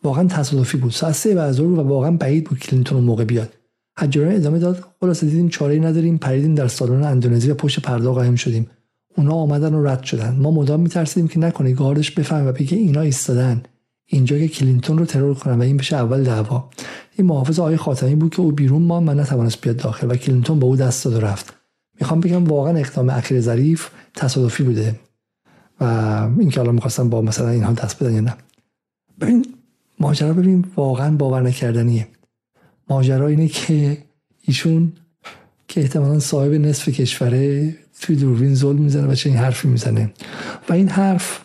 واقعا 0.05 0.29
تصادفی 0.29 0.79
بود. 0.79 0.93
ساعت 0.93 1.15
سه 1.15 1.35
بعد 1.35 1.61
و 1.61 1.83
واقعا 1.83 2.11
بعید 2.11 2.45
بود 2.45 2.59
کلینتون 2.59 3.05
موقع 3.05 3.25
بیاد. 3.25 3.58
حجاریان 3.99 4.35
ادامه 4.35 4.59
داد 4.59 4.85
خلاص 5.01 5.25
دیدیم 5.25 5.49
چاره 5.49 5.79
نداریم 5.79 6.19
پریدیم 6.19 6.55
در 6.55 6.69
سالن 6.69 7.03
اندونزی 7.05 7.51
و 7.51 7.55
پشت 7.55 7.81
پرده 7.81 8.09
قایم 8.09 8.35
شدیم. 8.35 8.71
اونا 9.17 9.35
آمدن 9.35 9.75
و 9.75 9.87
رد 9.87 10.03
شدن. 10.03 10.37
ما 10.37 10.51
مدام 10.51 10.81
میترسیدیم 10.81 11.29
که 11.29 11.39
نکنه 11.39 11.73
گاردش 11.73 12.11
بفهمه 12.11 12.47
و 12.47 12.53
بگه 12.53 12.77
اینا 12.77 13.01
ایستادن. 13.01 13.63
اینجا 14.07 14.39
که 14.39 14.49
کلینتون 14.49 14.99
رو 14.99 15.05
ترور 15.05 15.35
کنن 15.35 15.59
و 15.59 15.63
این 15.63 15.77
بشه 15.77 15.97
اول 15.97 16.23
دعوا. 16.23 16.71
این 17.17 17.27
محافظ 17.27 17.59
آقای 17.59 17.77
خاتمی 17.77 18.15
بود 18.15 18.35
که 18.35 18.41
او 18.41 18.53
بیرون 18.53 18.83
ماند 18.83 19.21
نتوانست 19.21 19.61
بیاد 19.61 19.77
داخل 19.77 20.11
و 20.11 20.17
کلینتون 20.17 20.59
با 20.59 20.67
او 20.67 20.77
دست 20.77 21.05
داد 21.05 21.15
و 21.15 21.21
رفت. 21.21 21.55
می‌خوام 22.01 22.21
بگم 22.21 22.45
واقعا 22.45 22.77
اقدام 22.77 23.11
اخیر 23.11 23.41
ظریف 23.41 23.89
تصادفی 24.15 24.63
بوده. 24.63 25.01
و 25.81 25.85
این 26.39 26.51
که 26.51 26.61
الان 26.61 26.75
می‌خواستم 26.75 27.09
با 27.09 27.23
مثلا 27.23 27.49
اینها 27.49 27.73
دست 27.73 28.03
بدن 28.03 28.15
یا 28.15 28.21
نه. 28.21 28.35
ببین 29.21 29.47
ماجرا 30.01 30.33
ببین 30.33 30.65
واقعا 30.77 31.17
باور 31.17 31.43
نکردنیه. 31.43 32.09
ماجرا 32.89 33.27
اینه 33.27 33.49
که 33.49 34.03
ایشون 34.41 34.93
که 35.69 35.81
احتمالا 35.81 36.19
صاحب 36.19 36.53
نصف 36.53 36.89
کشوره 36.89 37.75
توی 38.01 38.17
دوربین 38.17 38.55
زل 38.55 38.79
می‌زنه 38.79 39.07
و 39.07 39.15
چه 39.15 39.29
این 39.29 39.39
حرفی 39.39 39.69
می‌زنه. 39.69 40.13
و 40.69 40.73
این 40.73 40.89
حرف 40.89 41.45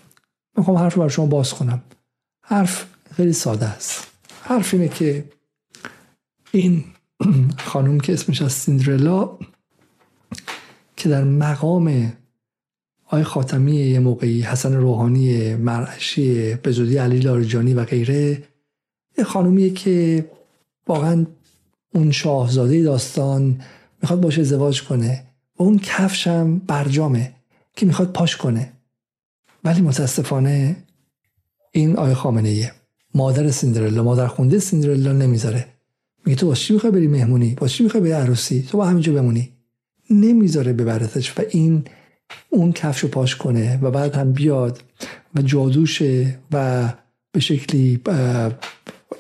می‌خوام 0.58 0.78
حرف 0.78 0.94
رو 0.94 1.02
بر 1.02 1.10
شما 1.10 1.26
باز 1.26 1.54
کنم. 1.54 1.82
حرف 2.44 2.86
خیلی 3.16 3.34
ساده 3.34 3.66
است. 3.66 4.08
حرف 4.42 4.74
اینه 4.74 4.88
که 4.88 5.26
این 6.52 6.84
خانم 7.66 8.00
که 8.00 8.14
اسمش 8.14 8.42
از 8.42 8.54
سیندرلا 8.54 9.38
که 10.96 11.10
در 11.10 11.24
مقام 11.24 12.14
آی 13.06 13.24
خاتمی 13.24 13.76
یه 13.76 14.00
موقعی 14.00 14.42
حسن 14.42 14.74
روحانی 14.74 15.56
مرعشی 15.56 16.56
بزودی 16.56 16.98
علی 16.98 17.20
لاریجانی 17.20 17.74
و 17.74 17.86
غیره 17.86 18.44
یه 19.18 19.24
خانومیه 19.24 19.70
که 19.70 20.26
واقعا 20.88 21.26
اون 21.94 22.12
شاهزاده 22.12 22.84
داستان 22.84 23.62
می‌خواد 24.02 24.22
باشه 24.22 24.42
ازدواج 24.42 24.84
کنه 24.84 25.24
و 25.60 25.64
اون 25.64 25.80
کفشم 25.80 26.58
برجامه 26.58 27.36
که 27.76 27.86
می‌خواد 27.86 28.12
پاش 28.12 28.38
کنه. 28.38 28.74
ولی 29.64 29.82
متاسفانه 29.82 30.76
این 31.72 31.98
آی 31.98 32.14
خامنه 32.14 32.50
ایه 32.50 32.72
مادر 33.16 33.52
سیندرلا 33.52 34.04
مادر 34.04 34.28
خونده 34.28 34.60
سیندرلا 34.60 35.12
نمی‌ذاره. 35.12 35.66
میگه 36.26 36.40
تو 36.40 36.48
واسه 36.48 36.62
چی 36.62 36.74
می‌خوای 36.74 36.92
بری 36.92 37.08
مهمونی؟ 37.08 37.56
واسه 37.62 37.74
چی 37.74 37.84
می‌خوای 37.84 38.04
بری 38.04 38.12
عروسی؟ 38.12 38.62
تو 38.62 38.78
با 38.78 38.86
همینجا 38.86 39.14
بمونی. 39.14 39.50
نمی‌ذاره 40.10 40.74
ببرتش 40.74 41.40
و 41.40 41.42
این 41.50 41.84
اون 42.50 42.72
کفشو 42.72 43.08
پاش 43.08 43.36
کنه 43.36 43.80
و 43.82 43.92
بعد 43.92 44.16
هم 44.16 44.34
بیاد 44.34 44.84
و 45.36 45.42
جادوشه 45.42 46.40
و 46.52 46.90
به 47.32 47.40
شکلی 47.40 48.02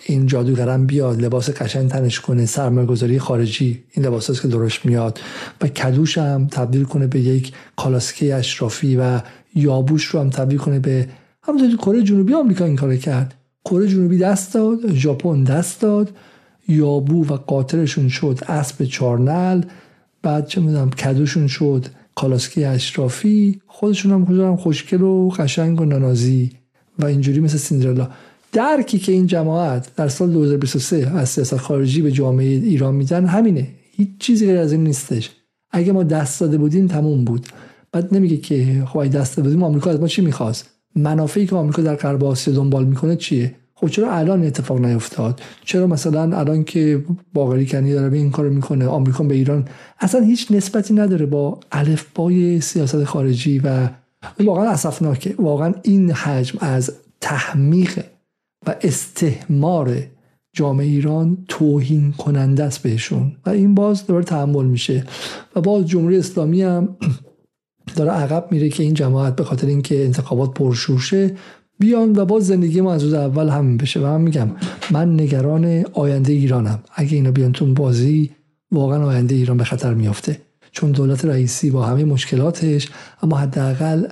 این 0.05 0.25
جادوگرم 0.25 0.85
بیاد 0.85 1.21
لباس 1.21 1.49
قشنگ 1.49 1.89
تنش 1.89 2.19
کنه 2.19 2.45
سرمایه‌گذاری 2.45 3.19
خارجی 3.19 3.83
این 3.91 4.05
لباس 4.05 4.41
که 4.41 4.47
درش 4.47 4.85
میاد. 4.85 5.19
و 5.61 5.67
کدوش 5.67 6.17
هم 6.17 6.47
تبدیل 6.47 6.83
کنه 6.83 7.07
به 7.07 7.19
یک 7.19 7.53
کالاسکه 7.75 8.35
اشرافی 8.35 8.97
و 8.97 9.21
یابوش 9.55 10.05
رو 10.05 10.19
هم 10.19 10.29
تبدیل 10.29 10.57
کنه 10.57 10.79
به 10.79 11.07
همونطور 11.43 11.77
کره 11.77 12.03
جنوبی 12.03 12.33
آمریکا 12.33 12.65
این 12.65 12.75
کار 12.75 12.95
کرد. 12.95 13.33
کره 13.65 13.87
جنوبی 13.87 14.17
دست 14.17 14.53
داد 14.53 14.93
ژاپن 14.93 15.43
دست 15.43 15.81
داد 15.81 16.11
یابو 16.67 17.27
و 17.27 17.37
قاطرشون 17.37 18.09
شد 18.09 18.39
اسب 18.47 18.85
چارنل 18.85 19.61
بعد 20.21 20.47
چه 20.47 20.61
می‌دونم 20.61 20.89
کدوشون 20.89 21.47
شد 21.47 21.85
کالاسکی 22.15 22.65
اشرافی 22.65 23.61
خودشون 23.67 24.11
هم 24.11 24.41
هم 24.41 24.55
خوشگل 24.55 25.01
و 25.01 25.29
قشنگ 25.29 25.81
و 25.81 25.85
نانازی. 25.85 26.51
و 26.99 27.05
اینجوری 27.05 27.39
مثل 27.39 27.57
سیندرلا. 27.57 28.09
درکی 28.53 28.99
که 28.99 29.11
این 29.11 29.27
جماعت 29.27 29.95
در 29.95 30.07
سال 30.07 30.31
2023 30.31 31.11
از 31.15 31.29
سیاست 31.29 31.57
خارجی 31.57 32.01
به 32.01 32.11
جامعه 32.11 32.45
ایران 32.45 32.95
میدن 32.95 33.25
همینه. 33.25 33.67
هیچ 33.91 34.09
چیزی 34.19 34.45
غیر 34.45 34.57
از 34.57 34.71
این 34.71 34.83
نیستش. 34.83 35.31
اگه 35.71 35.91
ما 35.91 36.03
دست 36.03 36.41
داده 36.41 36.57
بودیم 36.57 36.87
تموم 36.87 37.25
بود. 37.25 37.47
بعد 37.91 38.15
نمیگه 38.15 38.37
که 38.37 38.83
خب 38.87 39.07
دست 39.07 39.37
داده 39.37 39.49
بودیم 39.49 39.63
آمریکا 39.63 39.89
از 39.89 39.99
ما 39.99 40.07
چی 40.07 40.21
می‌خواست؟ 40.21 40.69
منافعی 40.95 41.47
که 41.47 41.55
آمریکا 41.55 41.81
در 41.81 41.95
غرب 41.95 42.23
آسیا 42.23 42.53
دنبال 42.53 42.85
می‌کنه 42.85 43.15
چیه؟ 43.15 43.55
خب 43.75 43.87
چرا 43.87 44.11
الان 44.11 44.43
اتفاق 44.43 44.85
نیفتاد؟ 44.85 45.41
چرا 45.65 45.87
مثلا 45.87 46.37
الان 46.39 46.63
که 46.63 47.03
باقری 47.33 47.65
کنی 47.65 47.93
داره 47.93 48.09
به 48.09 48.17
این 48.17 48.31
کارو 48.31 48.49
می‌کنه 48.49 48.87
آمریکا 48.87 49.23
به 49.23 49.35
ایران؟ 49.35 49.67
اصلا 49.99 50.21
هیچ 50.21 50.51
نسبتی 50.51 50.93
نداره 50.93 51.25
با 51.25 51.59
الفبای 51.71 52.61
سیاست 52.61 53.03
خارجی 53.03 53.59
و 53.59 53.89
واقعا 54.39 54.69
اسفناکه. 54.69 55.35
واقعا 55.39 55.73
این 55.83 56.11
حجم 56.11 56.57
از 56.61 56.91
تحمیق 57.21 58.03
و 58.67 58.75
استهمار 58.81 59.97
جامعه 60.53 60.85
ایران 60.85 61.37
توهین 61.47 62.11
کننده 62.11 62.63
است 62.63 62.83
بهشون. 62.83 63.35
و 63.45 63.49
این 63.49 63.75
باز 63.75 64.07
داره 64.07 64.23
تحمل 64.23 64.65
میشه. 64.65 65.03
و 65.55 65.61
باز 65.61 65.87
جمهوری 65.87 66.17
اسلامی 66.17 66.61
هم 66.61 66.95
داره 67.95 68.11
عقب 68.11 68.47
میره 68.51 68.69
که 68.69 68.83
این 68.83 68.93
جماعت 68.93 69.35
به 69.35 69.43
خاطر 69.43 69.67
اینکه 69.67 70.05
انتخابات 70.05 70.53
پرشورشه 70.53 71.35
بیان 71.79 72.15
و 72.15 72.25
باز 72.25 72.47
زندگی 72.47 72.81
ما 72.81 72.93
از 72.93 73.03
روز 73.03 73.13
اول 73.13 73.49
همین 73.49 73.77
بشه. 73.77 73.99
و 73.99 74.05
من 74.05 74.21
میگم 74.21 74.49
من 74.91 75.13
نگران 75.13 75.85
آینده 75.93 76.33
ایرانم. 76.33 76.83
اگه 76.95 77.15
اینا 77.15 77.31
بیان 77.31 77.51
تو 77.51 77.73
بازی 77.73 78.31
واقعا 78.71 79.05
آینده 79.05 79.35
ایران 79.35 79.57
به 79.57 79.63
خطر 79.63 79.93
میافته. 79.93 80.41
چون 80.71 80.91
دولت 80.91 81.25
رئیسی 81.25 81.71
با 81.71 81.83
همه 81.83 82.03
مشکلاتش 82.03 82.89
اما 83.23 83.37
حداقل 83.37 84.07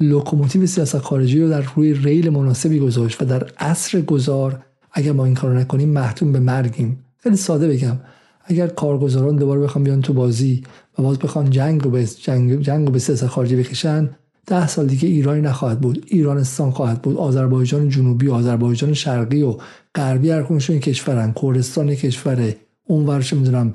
لوکوموتیو 0.00 0.66
سیاست 0.66 0.98
خارجی 0.98 1.40
رو 1.40 1.48
در 1.48 1.64
روی 1.76 1.94
ریل 1.94 2.30
مناسبی 2.30 2.78
گذاشت 2.78 3.22
و 3.22 3.24
در 3.24 3.50
عصر 3.58 4.00
گذار 4.00 4.62
اگر 4.92 5.12
ما 5.12 5.24
این 5.24 5.34
کارو 5.34 5.54
نکنیم 5.54 5.88
محتوم 5.88 6.32
به 6.32 6.40
مرگیم. 6.40 7.04
خیلی 7.18 7.36
ساده 7.36 7.68
بگم. 7.68 7.96
اگر 8.44 8.66
کارگزاران 8.66 9.36
دوباره 9.36 9.60
بخوام 9.60 9.84
بیان 9.84 10.02
تو 10.02 10.12
بازی 10.12 10.62
و 10.98 11.02
باز 11.02 11.18
بخوان 11.18 11.50
جنگ 11.50 11.84
رو 11.84 11.90
به 11.90 12.06
جنگ, 12.06 12.60
جنگ 12.60 12.86
رو 12.86 12.92
به 12.92 12.98
سیاست 12.98 13.26
خارجی 13.26 13.56
بکشن 13.56 14.10
ده 14.46 14.66
سال 14.66 14.86
دیگه 14.86 15.08
ایرانی 15.08 15.40
نخواهد 15.40 15.80
بود. 15.80 16.04
ایرانستان 16.06 16.70
خواهد 16.70 17.02
بود. 17.02 17.16
آذربایجان 17.16 17.88
جنوبی 17.88 18.26
و 18.26 18.32
آذربایجان 18.32 18.92
شرقی 18.92 19.42
و 19.42 19.56
غربی 19.94 20.30
هر 20.30 20.46
این 20.48 20.80
کشورن. 20.80 21.34
کردستان 21.42 21.94
کشوره. 21.94 22.56
اون 22.84 23.06
ورش 23.06 23.32
می‌دونم 23.32 23.74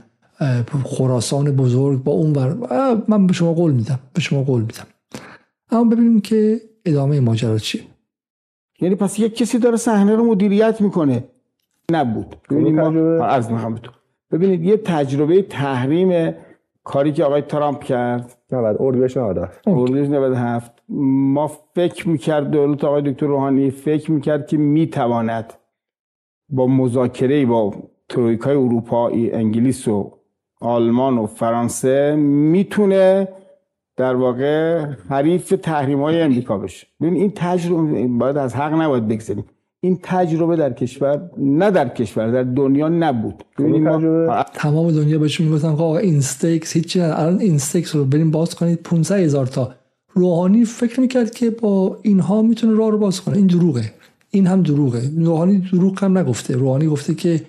خراسان 0.83 1.51
بزرگ 1.51 2.03
با 2.03 2.11
اون 2.11 2.33
ور 2.33 2.57
من 3.07 3.27
به 3.27 3.33
شما 3.33 3.53
قول 3.53 3.71
میدم. 3.71 3.99
به 4.13 4.21
شما 4.21 4.43
قول 4.43 4.61
میدم. 4.61 4.85
اما 5.75 5.89
ببینیم 5.89 6.21
که 6.21 6.61
ادامه 6.85 7.19
ماجرا 7.19 7.57
چیه. 7.57 7.81
یعنی 8.81 8.95
پس 8.95 9.19
یک 9.19 9.35
کسی 9.35 9.59
داره 9.59 9.77
صحنه 9.77 10.15
رو 10.15 10.23
مدیریت 10.23 10.81
می‌کنه. 10.81 11.23
نبود. 11.91 12.35
ببینید 12.49 12.75
ما 12.79 13.75
ببینید 14.31 14.63
یه 14.63 14.77
تجربه 14.77 15.41
تحریم 15.41 16.33
کاری 16.83 17.11
که 17.11 17.23
آقای 17.23 17.41
ترامپ 17.41 17.83
کرد. 17.83 18.37
90 18.51 18.77
اردیبهشت 18.79 19.17
97 19.17 19.67
اردیبهشت 19.67 20.09
97 20.09 20.71
ما 20.89 21.47
فکر 21.47 22.09
می‌کرد 22.09 22.51
دولت 22.51 22.83
آقای 22.83 23.11
دکتر 23.11 23.25
روحانی 23.25 23.69
فکر 23.69 24.11
می‌کرد 24.11 24.47
که 24.47 24.57
می‌تواند 24.57 25.53
با 26.49 26.67
مذاکره 26.67 27.45
با 27.45 27.73
ترویکای 28.09 28.55
اروپایی 28.55 29.31
انگلیس 29.31 29.87
و 29.87 30.11
آلمان 30.61 31.17
و 31.17 31.25
فرانسه 31.25 32.15
می‌تونه 32.15 33.27
در 33.97 34.15
واقع 34.15 34.85
حریف 35.09 35.53
تحریم 35.61 36.01
های 36.01 36.21
امریکا 36.21 36.57
بشه. 36.57 36.87
ببین 37.01 37.13
این 37.13 37.31
تجربه 37.35 38.07
باید 38.07 38.37
از 38.37 38.55
حق 38.55 38.73
نباید 38.73 39.07
بگذاریم 39.07 39.45
این 39.79 39.99
تجربه 40.03 40.55
در 40.55 40.73
کشور 40.73 41.29
نه 41.37 41.71
در 41.71 41.89
کشور 41.89 42.31
در 42.31 42.43
دنیا 42.43 42.89
نبود. 42.89 43.43
تمام 44.53 44.91
دنیا 44.91 45.19
بهش 45.19 45.41
می‌گفتن 45.41 45.67
آقا 45.67 45.97
اینستکس 45.97 46.73
هیچی 46.73 46.99
الان 47.01 47.39
اینستکس 47.39 47.95
رو 47.95 48.05
بریم 48.05 48.31
باز 48.31 48.55
کنید 48.55 48.79
500 48.83 49.15
هزار 49.15 49.45
تا. 49.45 49.73
روحانی 50.13 50.65
فکر 50.65 50.99
می‌کرد 50.99 51.31
که 51.31 51.49
با 51.49 51.97
اینها 52.01 52.41
می‌تونه 52.41 52.77
راه 52.77 52.91
رو 52.91 52.97
باز 52.97 53.21
کنه. 53.21 53.37
این 53.37 53.47
دروغه. 53.47 53.91
این 54.31 54.47
هم 54.47 54.61
دروغه. 54.61 55.01
روحانی 55.17 55.57
دروغ 55.57 56.03
هم 56.03 56.17
نگفته. 56.17 56.55
روحانی 56.57 56.87
گفته 56.87 57.13
که 57.15 57.41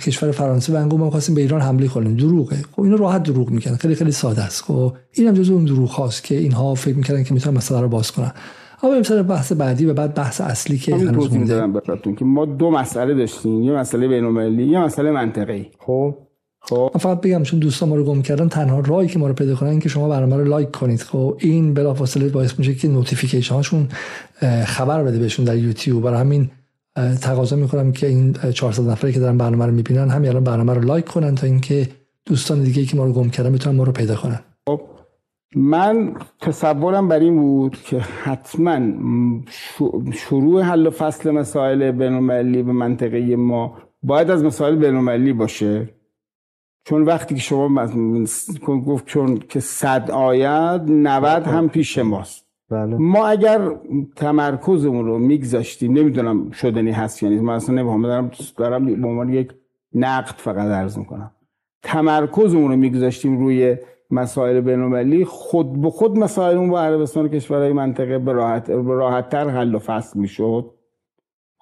کشور 0.00 0.30
فرانسه 0.30 0.72
و 0.72 0.96
ما 0.96 1.10
خواستیم 1.10 1.34
به 1.34 1.40
ایران 1.40 1.60
حمله 1.60 1.88
کنیم. 1.88 2.16
دروغه. 2.16 2.56
خب 2.72 2.82
اینا 2.82 2.96
راحت 2.96 3.22
دروغ 3.22 3.50
میگن 3.50 3.76
خیلی 3.76 3.94
خیلی 3.94 4.12
ساده 4.12 4.42
است. 4.42 4.62
خب 4.62 4.92
اینم 5.12 5.34
جزو 5.34 5.54
اون 5.54 5.64
دروغ 5.64 5.90
هاست 5.90 6.24
که 6.24 6.38
اینها 6.38 6.74
فکر 6.74 6.96
می‌کردن 6.96 7.24
که 7.24 7.34
می‌تونن 7.34 7.56
مسئله 7.56 7.80
رو 7.80 7.88
باز 7.88 8.12
کنن. 8.12 8.32
اما 8.82 9.00
بریم 9.00 9.22
بحث 9.22 9.52
بعدی 9.52 9.86
و 9.86 9.94
بعد 9.94 10.14
بحث 10.14 10.40
اصلی 10.40 10.78
که 10.78 10.96
هنوز 10.96 11.32
مونده. 11.32 11.80
که 12.18 12.24
ما 12.24 12.46
دو 12.46 12.70
مسئله 12.70 13.14
داشتیم. 13.14 13.62
یه 13.62 13.72
مسئله 13.72 14.08
بین‌المللی 14.08 14.66
یه 14.66 14.78
مسئله 14.78 15.10
منطقه‌ای 15.10 15.66
خب. 15.78 16.14
خب. 16.62 16.90
فقط 17.00 17.20
بگم 17.20 17.42
چون 17.42 17.60
دوستان 17.60 17.88
ما 17.88 17.96
رو 17.96 18.04
گم 18.04 18.22
کردن 18.22 18.48
تنها 18.48 18.80
راهی 18.80 19.08
که 19.08 19.18
ما 19.18 19.28
رو 19.28 19.34
پیدا 19.34 19.54
کنن 19.54 19.78
که 19.78 19.88
شما 19.88 20.08
برنامه 20.08 20.36
رو 20.36 20.44
لایک 20.44 20.70
کنید. 20.70 21.02
خب 21.02 21.36
این 21.38 21.74
بلافاصله 21.74 22.28
باعث 22.28 22.58
میشه 22.58 22.74
که 22.74 22.88
notification 22.88 23.54
هاشون 23.54 23.88
خبر 24.64 25.04
بده 25.04 25.18
بهشون 25.18 25.44
در 25.44 25.56
یوتیوب. 25.56 26.02
برای 26.02 26.20
همین 26.20 26.50
تقاضا 27.22 27.56
می‌کنم 27.56 27.92
که 27.92 28.06
این 28.06 28.32
400 28.32 28.90
نفری 28.90 29.12
که 29.12 29.20
دارن 29.20 29.38
برنامه 29.38 29.66
رو 29.66 29.72
می‌بینن 29.72 30.08
همین 30.08 30.30
الان 30.30 30.44
برنامه 30.44 30.74
رو 30.74 30.80
لایک 30.80 31.04
کنن 31.04 31.34
تا 31.34 31.46
اینکه 31.46 31.88
دوستان 32.24 32.62
دیگه 32.62 32.80
ای 32.80 32.86
که 32.86 32.96
ما 32.96 33.04
رو 33.04 33.12
گم 33.12 33.30
کردن 33.30 33.52
بتونن 33.52 33.76
ما 33.76 33.84
رو 33.84 33.92
پیدا 33.92 34.16
کنن. 34.16 34.40
خب 34.68 34.80
من 35.56 36.14
تصورم 36.40 37.08
بر 37.08 37.18
این 37.18 37.36
بود 37.40 37.82
که 37.82 37.98
حتما 37.98 38.80
شروع 40.12 40.62
حل 40.62 40.86
و 40.86 40.90
فصل 40.90 41.30
مسائل 41.30 41.90
بینالمللی 41.90 42.62
به 42.62 42.72
منطقه 42.72 43.36
ما 43.36 43.76
باید 44.02 44.30
از 44.30 44.44
مسائل 44.44 44.76
بینالمللی 44.76 45.32
باشه. 45.32 45.88
چون 46.84 47.02
وقتی 47.02 47.34
که 47.34 47.40
شما 47.40 47.86
گفت 48.66 49.06
چون 49.06 49.38
که 49.38 49.60
صد 49.60 50.10
آید 50.10 50.82
90 50.90 51.42
هم 51.42 51.68
پیش 51.68 51.98
ماست. 51.98 52.49
بله. 52.70 52.96
ما 52.96 53.26
اگر 53.26 53.60
تمرکزمون 54.16 55.06
رو 55.06 55.18
میگذاشتیم 55.18 55.92
نمی‌دونم 55.92 56.50
شدنی 56.50 56.90
هست 56.90 57.22
یعنی 57.22 57.40
من 57.40 57.54
اصلا 57.54 57.74
نمی‌دونم 57.74 58.02
دارم 58.02 58.30
دارم 58.56 59.00
به 59.00 59.08
عنوان 59.08 59.28
یک 59.28 59.52
نقد 59.94 60.34
فقط 60.36 60.66
عرض 60.66 60.98
می‌کنم. 60.98 61.30
تمرکزمون 61.82 62.70
رو 62.70 62.76
میگذاشتیم 62.76 63.38
روی 63.38 63.76
مسائل 64.10 64.60
بین‌المللی 64.60 65.24
خود 65.24 65.80
به 65.80 65.90
خود 65.90 66.18
مسائل 66.18 66.56
اون 66.56 66.70
با 66.70 66.80
عربستان 66.80 67.24
و 67.24 67.28
کشورهای 67.28 67.72
منطقه 67.72 68.18
به 68.18 68.32
راحت 68.32 68.70
راحتتر 68.70 69.48
حل 69.48 69.74
و 69.74 69.78
فصل 69.78 70.20
می‌شد. 70.20 70.70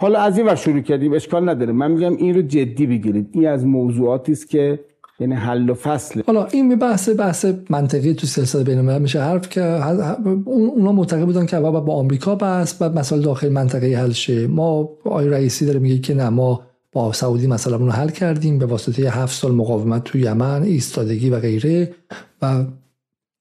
حالا 0.00 0.18
از 0.18 0.38
این 0.38 0.46
ور 0.46 0.54
شروع 0.54 0.80
کردیم 0.80 1.12
اشکال 1.12 1.48
نداره. 1.48 1.72
من 1.72 1.90
میگم 1.90 2.16
این 2.16 2.34
رو 2.34 2.42
جدی 2.42 2.86
بگیرید. 2.86 3.28
این 3.32 3.48
از 3.48 3.66
موضوعاتی 3.66 4.32
است 4.32 4.48
که 4.48 4.80
یعنی 5.20 5.34
حل 5.34 5.70
و 5.70 5.74
فصل. 5.74 6.22
حالا 6.26 6.46
این 6.46 6.78
بحث 6.78 7.08
بحث 7.08 7.46
منطقی 7.70 8.14
تو 8.14 8.26
سیاست 8.26 8.64
بین 8.64 8.98
میشه 8.98 9.22
حرف 9.22 9.48
که 9.48 9.62
اونا 10.44 10.92
معتقد 10.92 11.24
بودن 11.24 11.46
که 11.46 11.56
اول 11.56 11.80
با 11.80 11.94
آمریکا 11.94 12.34
بس 12.34 12.74
بعد 12.74 12.98
مسائل 12.98 13.22
داخل 13.22 13.48
منطقه 13.48 13.96
حل 13.96 14.12
شه. 14.12 14.46
ما 14.46 14.88
آقای 15.04 15.28
رئیسی 15.28 15.66
داره 15.66 15.78
میگه 15.78 15.98
که 15.98 16.14
نه 16.14 16.28
ما 16.28 16.62
با 16.92 17.12
سعودی 17.12 17.46
مثلا 17.46 17.76
رو 17.76 17.90
حل 17.90 18.08
کردیم 18.08 18.58
به 18.58 18.66
واسطه 18.66 19.10
هفت 19.10 19.34
سال 19.34 19.52
مقاومت 19.52 20.04
تو 20.04 20.18
یمن 20.18 20.62
ایستادگی 20.62 21.30
و 21.30 21.40
غیره. 21.40 21.94
و 22.42 22.64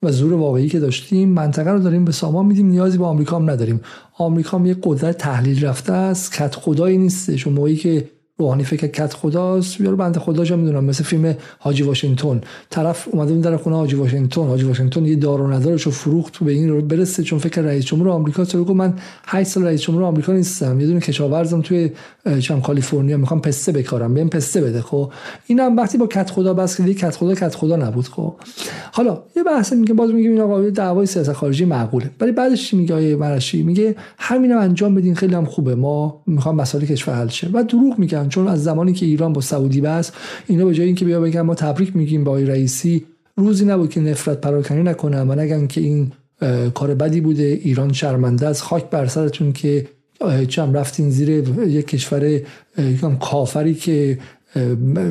و 0.04 0.12
زور 0.12 0.34
واقعی 0.34 0.70
که 0.70 0.80
داشتیم 0.80 1.30
منطقه 1.30 1.72
رو 1.72 1.80
داریم 1.80 2.06
به 2.06 2.12
سامان 2.12 2.46
میدیم 2.46 2.68
نیازی 2.68 2.98
به 2.98 3.06
آمریکا 3.06 3.36
هم 3.36 3.50
نداریم. 3.50 3.82
آمریکا 4.18 4.58
هم 4.58 4.66
یه 4.66 4.76
قدرت 4.84 5.18
تحلیل 5.18 5.66
رفته 5.66 5.94
است 5.94 6.34
کت 6.34 6.56
خدایی 6.56 6.98
نیستش. 6.98 7.48
اون 7.48 7.56
موقعی 7.56 7.76
که 7.76 8.10
روحانی 8.38 8.64
فکر 8.64 8.88
کت 8.88 9.14
خداست. 9.14 9.82
یارو 9.82 9.98
بنده 9.98 10.20
خدا 10.20 10.46
جا 10.46 10.56
می‌دونم 10.56 10.84
مثل 10.84 11.04
فیلم 11.04 11.36
حاجی 11.60 11.84
واشنگتن. 11.84 12.42
طرف 12.70 13.08
اومده 13.12 13.32
اون 13.32 13.42
در 13.42 13.58
خونه 13.58 13.76
حاجی 13.76 13.96
واشنگتن. 13.96 14.42
حاجی 14.42 14.64
واشنگتن 14.64 15.06
یه 15.06 15.16
دار 15.16 15.42
و 15.42 15.52
ندارش 15.52 15.82
رو 15.84 15.92
فروخت 15.92 16.44
به 16.44 16.52
این 16.52 16.70
رو 16.70 16.82
برسه 16.82 17.24
چون 17.24 17.40
فکر 17.40 17.62
رئیس 17.62 17.86
جمهور 17.86 18.10
آمریکا 18.10 18.46
تو 18.46 18.64
گفت 18.64 18.76
من 18.76 18.94
8 19.26 19.50
سال 19.50 19.64
رئیس 19.64 19.82
جمهور 19.82 20.04
آمریکا 20.04 20.34
نیستم. 20.34 20.80
یه 20.80 20.88
دونه 20.88 21.00
کشاورزم 21.00 21.62
توی 21.62 21.92
چم 22.40 22.62
کالیفرنیا 22.62 23.18
می‌خوام 23.18 23.42
پسته 23.42 23.72
بکارم. 23.72 24.14
بهم 24.14 24.30
پسته 24.30 24.62
بده 24.62 24.82
خب. 24.82 25.12
اینم 25.48 25.78
وقتی 25.78 25.98
با 25.98 26.08
کت 26.08 26.30
خدا 26.30 26.54
بس 26.54 26.82
که 26.82 26.94
کت 26.94 27.16
خدا 27.16 27.36
کت 27.36 27.56
خدا 27.56 27.76
نبود 27.76 28.06
خب. 28.06 28.34
حالا 28.92 29.24
یه 29.36 29.44
بحث 29.44 29.74
میگه 29.74 29.94
باز 29.94 30.12
میگه 30.12 30.30
این 30.30 30.42
آقا 30.42 30.70
دعوای 30.70 31.06
سیاست 31.06 31.34
خارجی 31.34 31.66
معقوله. 31.66 32.12
ولی 32.22 32.32
بعدش 32.32 32.70
چی 32.70 32.78
میگه 32.78 32.96
آیه 32.96 33.16
مرشی؟ 33.16 33.64
میگه 33.64 33.96
همینم 34.18 34.58
انجام 34.58 34.96
بدین 34.96 35.16
خیلی 35.16 35.36
هم 35.36 35.46
خوبه. 35.46 35.76
ما 35.76 36.22
می‌خوام 36.28 36.56
مسائل 36.56 36.86
کشور 36.86 37.16
حل 37.16 37.28
شه. 37.28 37.50
و 37.54 37.64
دروغ 37.64 38.00
میگن. 38.00 38.27
چون 38.30 38.48
از 38.48 38.64
زمانی 38.64 38.94
که 38.94 39.06
ایران 39.06 39.34
با 39.34 39.42
سعودی 39.42 39.82
بس 39.82 40.12
اینا 40.48 40.66
به 40.66 40.74
جای 40.74 40.86
اینکه 40.86 41.06
بیا 41.06 41.22
بگن 41.22 41.42
ما 41.42 41.56
تبریک 41.56 41.96
میگیم 41.96 42.24
با 42.24 42.38
رئیسی 42.38 43.06
روزی 43.36 43.66
نبود 43.66 43.90
که 43.90 44.00
نفرت 44.00 44.42
پراکنی 44.42 44.84
نکنن. 44.84 45.30
و 45.30 45.36
نگن 45.36 45.68
که 45.68 45.82
این 45.82 46.12
کار 46.74 46.96
بدی 46.96 47.22
بوده 47.22 47.44
ایران 47.44 47.94
شرمنده 47.94 48.48
از 48.48 48.62
خاک 48.62 48.90
بر 48.90 49.08
سرتون 49.08 49.54
که 49.54 49.88
چم 50.48 50.74
رفتین 50.74 51.10
زیر 51.10 51.30
یک 51.68 51.88
کشور 51.88 52.42
کافری 53.20 53.74
که 53.74 54.18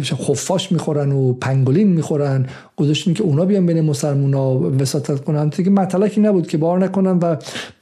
خفاش 0.05 0.73
می‌خورن 0.73 1.13
و 1.13 1.33
پنگولین 1.33 1.89
می‌خورن. 1.89 2.47
گذاشتین 2.77 3.15
که 3.15 3.23
اونا 3.23 3.45
بیان 3.45 3.67
بین 3.67 3.81
مسلمونا 3.81 4.59
وساطت 4.59 5.25
کنن. 5.25 5.51
که 5.51 5.71
مطلقی 5.71 6.21
نبود 6.21 6.47
که 6.47 6.59
بار 6.59 6.79
نکنن 6.79 7.19
و 7.19 7.37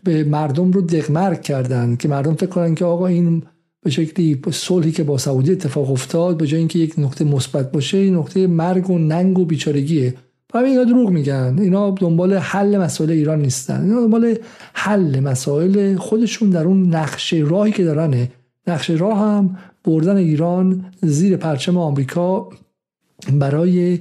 به 0.05 0.24
مردم 0.24 0.73
رو 0.73 0.81
دقمرگ 0.81 1.43
کردن. 1.43 1.97
که 1.97 2.09
مردم 2.09 2.35
فکر 2.35 2.47
کنن 2.47 2.74
که 2.74 2.85
آقا 2.85 3.06
این 3.06 3.43
به 3.85 3.90
شکلی 3.90 4.43
صلحی 4.51 4.93
که 4.93 5.05
با 5.05 5.19
سعودی 5.19 5.52
اتفاق 5.52 5.90
افتاد 5.90 6.36
به 6.36 6.47
جای 6.47 6.59
اینکه 6.59 6.78
یک 6.78 6.94
نقطه 6.98 7.24
مثبت 7.24 7.73
باشه 7.73 8.11
نقطه 8.11 8.47
مرگ 8.47 8.90
و 8.90 8.98
ننگ 8.98 9.39
و 9.39 9.44
بیچارگیه. 9.44 10.15
همین 10.55 10.70
اینا 10.70 10.85
دروغ 10.85 11.11
میگن. 11.11 11.59
اینا 11.61 11.90
دنبال 11.90 12.35
حل 12.35 12.78
مسائل 12.78 13.11
ایران 13.11 13.43
نیستن. 13.43 13.82
اینا 13.82 14.01
دنبال 14.01 14.36
حل 14.73 15.20
مسائل 15.20 15.97
خودشون 15.97 16.51
در 16.51 16.65
اون 16.65 16.94
نقشه 16.94 17.36
راهی 17.36 17.73
که 17.73 17.85
دارنه. 17.85 18.32
نقشه 18.66 18.94
راه 18.94 19.19
هم 19.19 19.59
بردن 19.85 20.16
ایران 20.16 20.85
زیر 21.02 21.36
پرچم 21.36 21.78
آمریکا 21.78 22.48
برای 23.32 24.01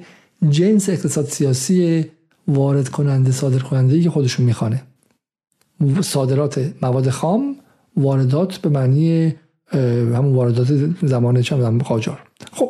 جنس 0.50 0.90
اقتصاد 0.90 1.26
سیاسی 1.26 2.06
وارد 2.48 2.90
کننده 2.90 3.32
صادر 3.32 3.60
کننده 3.60 4.02
که 4.02 4.10
خودشون 4.10 4.46
می‌خوانه. 4.46 4.84
صادرات 6.02 6.72
مواد 6.82 7.10
خام 7.10 7.56
واردات 7.98 8.58
به 8.58 8.70
معنی 8.70 9.36
همون 10.16 10.36
واردات 10.36 10.68
زمان 11.02 11.42
چند 11.42 11.84
قاجار. 11.84 12.20
خب. 12.52 12.70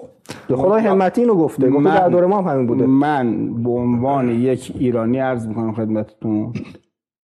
خدا 0.55 0.75
همتی 0.75 1.21
اینو 1.21 1.35
گفته. 1.35 1.69
گفته 1.69 1.89
در 1.89 2.09
دوره 2.09 2.27
ما 2.27 2.41
هم 2.41 2.47
همین 2.47 2.67
بوده. 2.67 2.85
من 2.85 3.53
به 3.63 3.69
عنوان 3.69 4.29
یک 4.29 4.71
ایرانی 4.79 5.19
عرض 5.19 5.47
می‌کنم 5.47 5.73
خدمتتون 5.73 6.53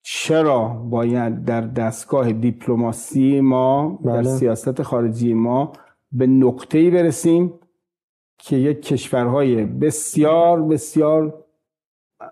چرا 0.03 0.67
باید 0.67 1.45
در 1.45 1.61
دستگاه 1.61 2.31
دیپلماسی 2.31 3.41
ما 3.41 3.99
بله. 4.03 4.13
در 4.13 4.23
سیاست 4.23 4.81
خارجی 4.81 5.33
ما 5.33 5.71
به 6.11 6.27
نقطه‌ای 6.27 6.89
برسیم 6.89 7.53
که 8.37 8.55
یک 8.55 8.81
کشورهای 8.81 9.65
بسیار 9.65 10.61
بسیار 10.61 11.33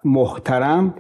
محترم 0.04 0.94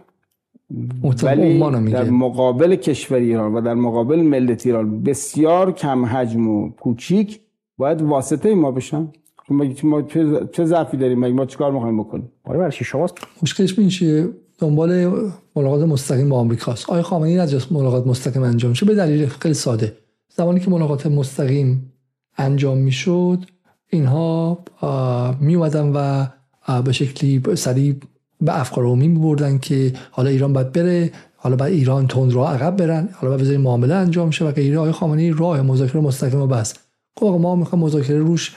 ولی 1.24 1.60
در 1.91 2.10
مقابل 2.10 2.76
کشور 2.76 3.18
ایران 3.18 3.54
و 3.54 3.62
در 3.62 3.74
مقابل 3.74 4.20
ملت 4.20 4.66
ایران 4.66 5.04
بسیار 5.04 5.72
کم 5.72 6.06
حجم 6.06 6.48
و 6.48 6.70
کوچیک 6.70 7.40
باید 7.78 8.02
واسطه 8.02 8.56
ما 8.56 8.72
بشن. 8.72 9.08
ما 9.84 10.02
چه 10.52 10.66
ضعفی 10.66 10.98
داریم؟ 10.98 11.28
ما 11.28 11.46
چیکار 11.46 11.72
می‌خوایم 11.72 12.00
بکنیم؟ 12.00 12.32
آره 12.44 12.70
شما 12.70 13.08
مشکلش 13.44 13.80
میشه 13.80 14.28
دنبال 14.60 15.12
ملاقات 15.56 15.88
مستقیم 15.88 16.30
با 16.30 16.38
آمریکاست 16.38 16.90
آیا 16.90 17.02
خامنه‌ای 17.02 17.40
از 17.40 17.72
ملاقات 17.74 18.08
مستقیم 18.08 18.44
انجام 18.44 18.70
میشه؟ 18.70 18.86
به 18.86 18.96
دلیل 18.96 19.26
خیلی 19.26 19.54
ساده. 19.54 19.94
زمانی 20.30 20.60
که 20.60 20.72
ملاقات 20.72 21.08
مستقیم 21.08 21.94
انجام 22.38 22.78
می‌شد 22.78 23.46
اینها 23.88 24.60
می 25.40 25.56
و 25.56 26.28
به 26.86 26.91
شکلی 26.91 27.44
سریع 27.56 27.96
به 28.41 28.60
افکار 28.60 28.84
عمومی 28.84 29.07
می 29.07 29.20
بردن 29.20 29.57
که 29.57 29.94
حالا 30.11 30.30
ایران 30.30 30.53
باید 30.53 30.72
بره 30.72 31.11
حالا 31.36 31.56
باید 31.56 31.74
ایران 31.74 32.07
تند 32.07 32.32
رو 32.32 32.44
عقب 32.44 32.76
برن 32.76 33.10
حالا 33.14 33.30
باید 33.30 33.41
بذاریم 33.41 33.61
معامله 33.61 33.94
انجام 33.94 34.32
شه 34.32 34.45
و 34.45 34.52
غیره 34.52 34.78
آقای 34.78 34.91
خامنه‌ای 34.91 35.32
راه 35.32 35.61
مذاکره 35.61 36.02
مستقیم 36.02 36.48
بس 36.48 36.74
خب 37.20 37.38
ما 37.41 37.56
می‌خوایم 37.56 37.86
مذاکره 37.86 38.20
روش 38.20 38.56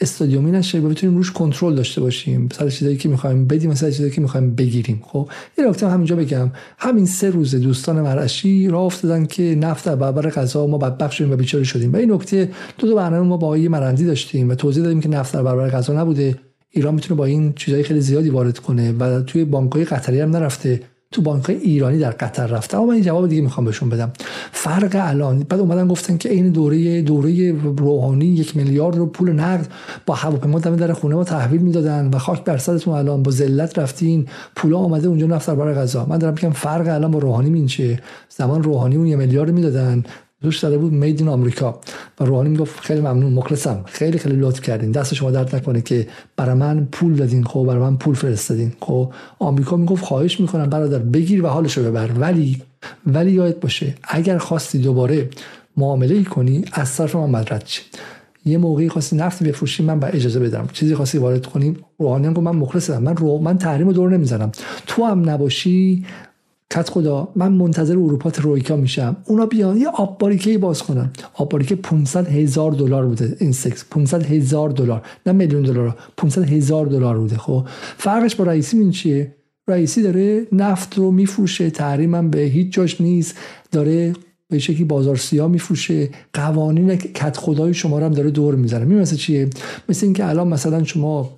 استادیومی 0.00 0.50
نشه 0.50 0.80
و 0.80 0.88
بتونیم 0.88 1.16
روش 1.16 1.32
کنترل 1.32 1.74
داشته 1.74 2.00
باشیم 2.00 2.48
سر 2.52 2.70
چیزایی 2.70 2.96
که 2.96 3.08
می‌خوایم 3.08 3.46
بدیم 3.46 3.70
مثلا 3.70 3.90
چیزایی 3.90 4.10
که 4.10 4.20
می‌خوایم 4.20 4.54
بگیریم. 4.54 5.02
خب 5.04 5.28
یه 5.58 5.68
نکته 5.68 5.88
همینجا 5.88 6.16
بگم. 6.16 6.50
همین 6.78 7.06
سه 7.06 7.30
روز 7.30 7.54
دوستان 7.54 8.00
مرعشی 8.00 8.68
راه 8.68 8.82
افتادن 8.82 9.26
که 9.26 9.42
نفت 9.42 9.86
در 9.86 9.96
برابر 9.96 10.30
غذا 10.30 10.66
ما 10.66 10.78
بدبخت 10.78 11.12
شدیم 11.12 11.32
و 11.32 11.36
بیچاره 11.36 11.64
شدیم. 11.64 11.92
و 11.92 11.96
این 11.96 12.12
نکته 12.12 12.50
دو 12.78 12.88
تا 12.88 12.94
برنامه 12.94 13.28
ما 13.28 13.36
با 13.36 13.46
آقای 13.46 13.68
مرندی 13.68 14.04
داشتیم 14.04 14.48
و 14.48 14.54
توضیح 14.54 14.82
دادیم 14.82 15.00
که 15.00 15.08
نفت 15.08 15.34
در 15.34 15.42
برابر 15.42 15.70
غذا 15.70 16.00
نبوده. 16.00 16.38
ایران 16.74 16.94
می‌تونه 16.94 17.18
با 17.18 17.24
این 17.24 17.52
چیزای 17.56 17.82
خیلی 17.82 18.00
زیادی 18.00 18.30
وارد 18.30 18.58
کنه 18.58 18.92
و 18.92 19.22
توی 19.22 19.44
بانک‌های 19.44 19.84
قطری 19.84 20.20
هم 20.20 20.30
نرفته 20.30 20.80
تو 21.12 21.22
بانک 21.22 21.50
ایرانی 21.50 21.98
در 21.98 22.10
قطر 22.10 22.46
رفته. 22.46 22.76
اما 22.76 22.86
من 22.86 22.94
این 22.94 23.02
جواب 23.02 23.28
دیگه 23.28 23.42
می‌خوام 23.42 23.64
بهشون 23.64 23.88
بدم. 23.88 24.12
فرق 24.52 24.90
الان 24.94 25.38
بعد 25.38 25.60
اومدن 25.60 25.88
گفتن 25.88 26.16
که 26.16 26.30
این 26.30 26.50
دوره 26.50 27.02
دوره 27.02 27.52
روحانی 27.76 28.24
یک 28.24 28.56
میلیارد 28.56 28.96
رو 28.96 29.06
پول 29.06 29.32
نقد 29.32 29.66
با 30.06 30.14
هواپیما 30.14 30.58
دم 30.58 30.76
در 30.76 30.92
خونه 30.92 31.14
ما 31.14 31.24
تحویل 31.24 31.60
می‌دادن 31.60 32.10
و 32.12 32.18
خاک 32.18 32.44
بر 32.44 32.56
سرتون 32.56 32.94
الان. 32.94 33.22
با 33.22 33.30
ذلت 33.30 33.78
رفتین 33.78 34.26
پولا 34.56 34.78
اومده 34.78 35.08
اونجا 35.08 35.26
نفت 35.26 35.50
برای 35.50 35.74
غذا. 35.74 36.06
من 36.06 36.18
دارم 36.18 36.34
میگم 36.34 36.50
فرق 36.50 36.88
الان 36.88 37.10
با 37.10 37.18
روحانی 37.18 37.50
مینچه 37.50 38.00
زمان 38.28 38.62
روحانی 38.62 38.96
اون 38.96 39.06
یه 39.06 39.16
میلیارد 39.16 39.50
می‌دادن. 39.50 40.04
روش 40.42 40.58
داده 40.58 40.78
بود 40.78 40.92
مید 40.92 41.28
آمریکا 41.28 41.80
و 42.20 42.24
روحانی 42.24 42.48
می‌گفت 42.48 42.80
خیلی 42.80 43.00
ممنون 43.00 43.32
مخلصم. 43.32 43.84
خیلی 43.86 44.18
خیلی 44.18 44.36
لطف 44.36 44.60
کردین. 44.60 44.90
دست 44.90 45.14
شما 45.14 45.30
درد 45.30 45.56
نکنه 45.56 45.80
که 45.80 46.06
برای 46.36 46.54
من 46.54 46.88
پول 46.92 47.14
دادین 47.14 47.44
خب 47.44 47.64
برای 47.68 47.82
من 47.82 47.96
پول 47.96 48.14
فرستادین. 48.14 48.72
خب 48.80 49.12
آمریکا 49.38 49.76
می‌گفت 49.76 50.04
خواهش 50.04 50.40
می‌کنم 50.40 50.70
برادر 50.70 50.98
بگیر 50.98 51.44
و 51.44 51.46
حالشو 51.46 51.82
ببر. 51.82 52.10
ولی 52.18 52.62
ولی 53.06 53.32
یاد 53.32 53.60
باشه 53.60 53.94
اگر 54.02 54.38
خواستی 54.38 54.78
دوباره 54.78 55.28
معامله 55.76 56.24
کنی 56.24 56.64
از 56.72 56.96
طرف 56.96 57.16
من 57.16 57.30
مدرد 57.30 57.64
چی. 57.64 57.82
یه 58.44 58.58
موقعی 58.58 58.88
خواستی 58.88 59.16
نفت 59.16 59.42
بفروشی 59.42 59.82
من 59.82 60.00
با 60.00 60.06
اجازه 60.06 60.40
بدم. 60.40 60.68
چیزی 60.72 60.94
خواستی 60.94 61.18
وارد 61.18 61.46
کنی؟ 61.46 61.76
روحانی 61.98 62.28
گفت 62.28 62.38
من 62.38 62.56
مخلصم. 62.56 63.02
من 63.02 63.16
رو 63.16 63.38
من 63.38 63.58
تحریم 63.58 63.92
دور 63.92 64.10
نمی‌زنم. 64.10 64.52
تو 64.86 65.04
هم 65.04 65.30
نباشی 65.30 66.04
کت 66.72 66.90
خدا 66.90 67.28
من 67.36 67.52
منتظر 67.52 67.92
اروپا 67.92 68.30
ترویکا 68.30 68.76
میشم. 68.76 69.16
اونا 69.26 69.46
بیان 69.46 69.76
یه 69.76 69.88
آب 69.88 70.18
باریکه 70.18 70.58
باز 70.58 70.82
کنن. 70.82 71.10
آب 71.34 71.48
باریکه 71.48 71.74
500 71.74 72.28
هزار 72.28 72.72
دلار 72.72 73.06
بوده 73.06 73.36
این 73.40 73.52
سکس. 73.52 73.84
500 73.90 74.22
هزار 74.22 74.70
دلار. 74.70 75.02
نه 75.26 75.32
میلیون 75.32 75.62
دلار 75.62 75.96
500 76.16 76.44
هزار 76.44 76.86
دلار 76.86 77.18
بوده 77.18 77.38
خب؟ 77.38 77.66
فرقش 77.96 78.36
با 78.36 78.44
رئیسی 78.44 78.78
این 78.78 78.90
چیه؟ 78.90 79.34
رئیسی 79.68 80.02
داره 80.02 80.46
نفت 80.52 80.98
رو 80.98 81.10
میفروشه 81.10 81.70
تحریم 81.70 82.30
به 82.30 82.38
هیچ 82.38 82.72
جاش 82.72 83.00
نیست. 83.00 83.36
داره 83.72 84.12
به 84.48 84.58
شکلی 84.58 84.84
بازار 84.84 85.16
سیاه 85.16 85.48
میفروشه. 85.48 86.10
قوانین 86.32 86.96
کت 86.96 87.36
خدای 87.36 87.74
شما 87.74 87.98
رو 87.98 88.04
هم 88.04 88.12
داره 88.12 88.30
دور 88.30 88.54
می‌زنه 88.54 88.84
می 88.84 88.94
مثل 88.94 89.16
چیه؟ 89.16 89.50
مثل 89.88 90.06
اینکه 90.06 90.28
الان 90.28 90.48
مثلا 90.48 90.84
شما 90.84 91.30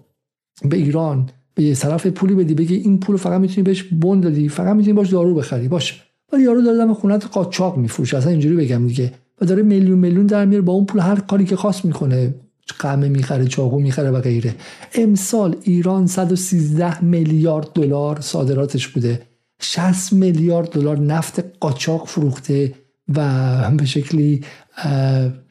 به 0.65 0.77
ایران 0.77 1.29
به 1.55 1.63
یه 1.63 1.75
طرف 1.75 2.07
پولی 2.07 2.35
بدی 2.35 2.55
بگی 2.55 2.75
این 2.75 3.01
پول 3.01 3.17
فقط 3.17 3.41
می‌تونی 3.41 3.63
بهش 3.63 3.83
بند 3.83 4.23
دادی 4.23 4.49
فقط 4.49 4.77
می‌تونی 4.77 4.93
باش 4.93 5.09
دارو 5.09 5.35
بخری 5.35 5.69
باشه 5.69 5.95
ولی 6.33 6.43
یارو 6.43 6.63
داره 6.63 6.79
دم 6.79 6.95
خونت 6.95 7.27
قاچاق 7.27 7.77
میفروشه 7.77 8.17
اصلا 8.17 8.31
اینجوری 8.31 8.57
بگم 8.57 8.87
دیگه. 8.87 9.13
و 9.41 9.47
داره 9.47 9.63
میلیون 9.63 9.99
میلیون 9.99 10.27
در 10.27 10.45
میاره 10.45 10.63
با 10.63 10.73
اون 10.73 10.87
پول 10.87 11.01
هر 11.01 11.21
کاری 11.21 11.45
که 11.45 11.57
خواست 11.57 11.85
می‌کنه. 11.85 12.35
قمه 12.79 13.09
می‌خره 13.09 13.47
چاقو 13.47 13.79
می‌خره 13.79 14.11
و 14.11 14.21
غیره. 14.21 14.55
امسال 14.95 15.57
ایران 15.63 16.07
113 16.07 17.05
میلیارد 17.05 17.69
دلار 17.75 18.21
صادراتش 18.21 18.89
بوده. 18.89 19.23
60 19.61 20.13
میلیارد 20.13 20.69
دلار 20.69 20.99
نفت 20.99 21.45
قاچاق 21.61 22.09
فروخته 22.09 22.75
و 23.15 23.71
به 23.71 23.85
شکلی 23.85 24.41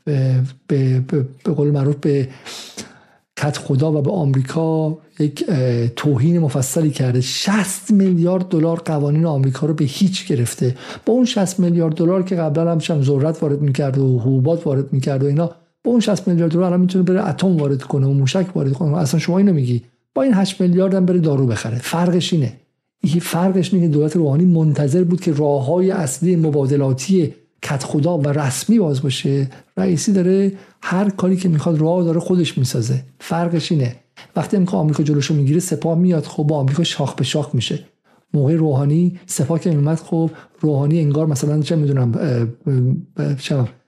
به, 0.05 0.43
به, 0.67 0.99
به, 0.99 1.25
به 1.43 1.51
قول 1.51 1.71
معروف 1.71 1.95
به 1.95 2.27
کت 3.43 3.57
خدا 3.57 3.91
و 3.91 4.01
به 4.01 4.11
آمریکا 4.11 4.97
یک 5.19 5.45
توهین 5.95 6.39
مفصلی 6.39 6.89
کرده. 6.89 7.21
60 7.21 7.91
میلیارد 7.91 8.47
دلار 8.47 8.81
قوانین 8.85 9.25
آمریکا 9.25 9.67
رو 9.67 9.73
به 9.73 9.85
هیچ 9.85 10.27
گرفته. 10.27 10.75
با 11.05 11.13
اون 11.13 11.25
60 11.25 11.59
میلیارد 11.59 11.95
دلار 11.95 12.23
که 12.23 12.35
قبلا 12.35 12.71
هم 12.71 13.03
ذرت 13.03 13.43
وارد 13.43 13.61
می‌کرد 13.61 13.97
و 13.97 14.19
حبوبات 14.19 14.67
وارد 14.67 14.93
می‌کرد 14.93 15.23
و 15.23 15.27
اینا 15.27 15.51
با 15.83 15.91
اون 15.91 15.99
60 15.99 16.27
میلیارد 16.27 16.51
دلار 16.51 16.63
الان 16.63 16.79
می‌تونه 16.79 17.03
بره 17.03 17.27
اتم 17.29 17.57
وارد 17.57 17.83
کنه 17.83 18.07
و 18.07 18.13
موشک 18.13 18.45
وارد 18.55 18.73
کنه. 18.73 18.97
اصلا 18.97 19.19
شما 19.19 19.37
اینو 19.37 19.53
میگی؟ 19.53 19.83
با 20.15 20.21
این 20.21 20.33
8 20.33 20.61
میلیارد 20.61 20.93
هم 20.93 21.05
بره 21.05 21.19
دارو 21.19 21.47
بخره. 21.47 21.79
فرقش 21.79 22.33
اینه. 22.33 22.53
این 23.03 23.19
فرقش 23.19 23.73
اینه 23.73 23.87
دولت 23.87 24.15
روحانی 24.15 24.45
منتظر 24.45 25.03
بود 25.03 25.21
که 25.21 25.33
راه 25.33 25.65
های 25.65 25.91
اصلی 25.91 26.35
مبادلاتی 26.35 27.33
کت 27.61 27.83
خدا 27.83 28.17
و 28.17 28.27
رسمی 28.27 28.79
باز 28.79 29.01
باشه. 29.01 29.47
رئیسی 29.77 30.13
داره 30.13 30.51
هر 30.85 31.09
کاری 31.09 31.35
که 31.35 31.49
می‌خواد 31.49 31.81
راه 31.81 32.03
داره 32.03 32.19
خودش 32.19 32.57
می‌سازه. 32.57 33.03
فرقش 33.19 33.71
اینه. 33.71 33.95
وقتی 34.35 34.65
که 34.65 34.77
آمریکا 34.77 35.03
جلوشو 35.03 35.33
می‌گیره 35.33 35.59
سپاه 35.59 35.97
میاد 35.97 36.23
خب 36.23 36.43
با 36.43 36.57
آمریکا 36.57 36.83
شاخ 36.83 37.15
به 37.15 37.23
شاخ 37.23 37.55
میشه. 37.55 37.79
موقع 38.33 38.55
روحانی 38.55 39.19
سپاه 39.25 39.59
که 39.59 39.69
میومد 39.69 39.97
خب 39.97 40.31
روحانی 40.59 40.99
انگار 40.99 41.25
مثلا 41.25 41.61
چه 41.61 41.75
می‌دونم 41.75 42.11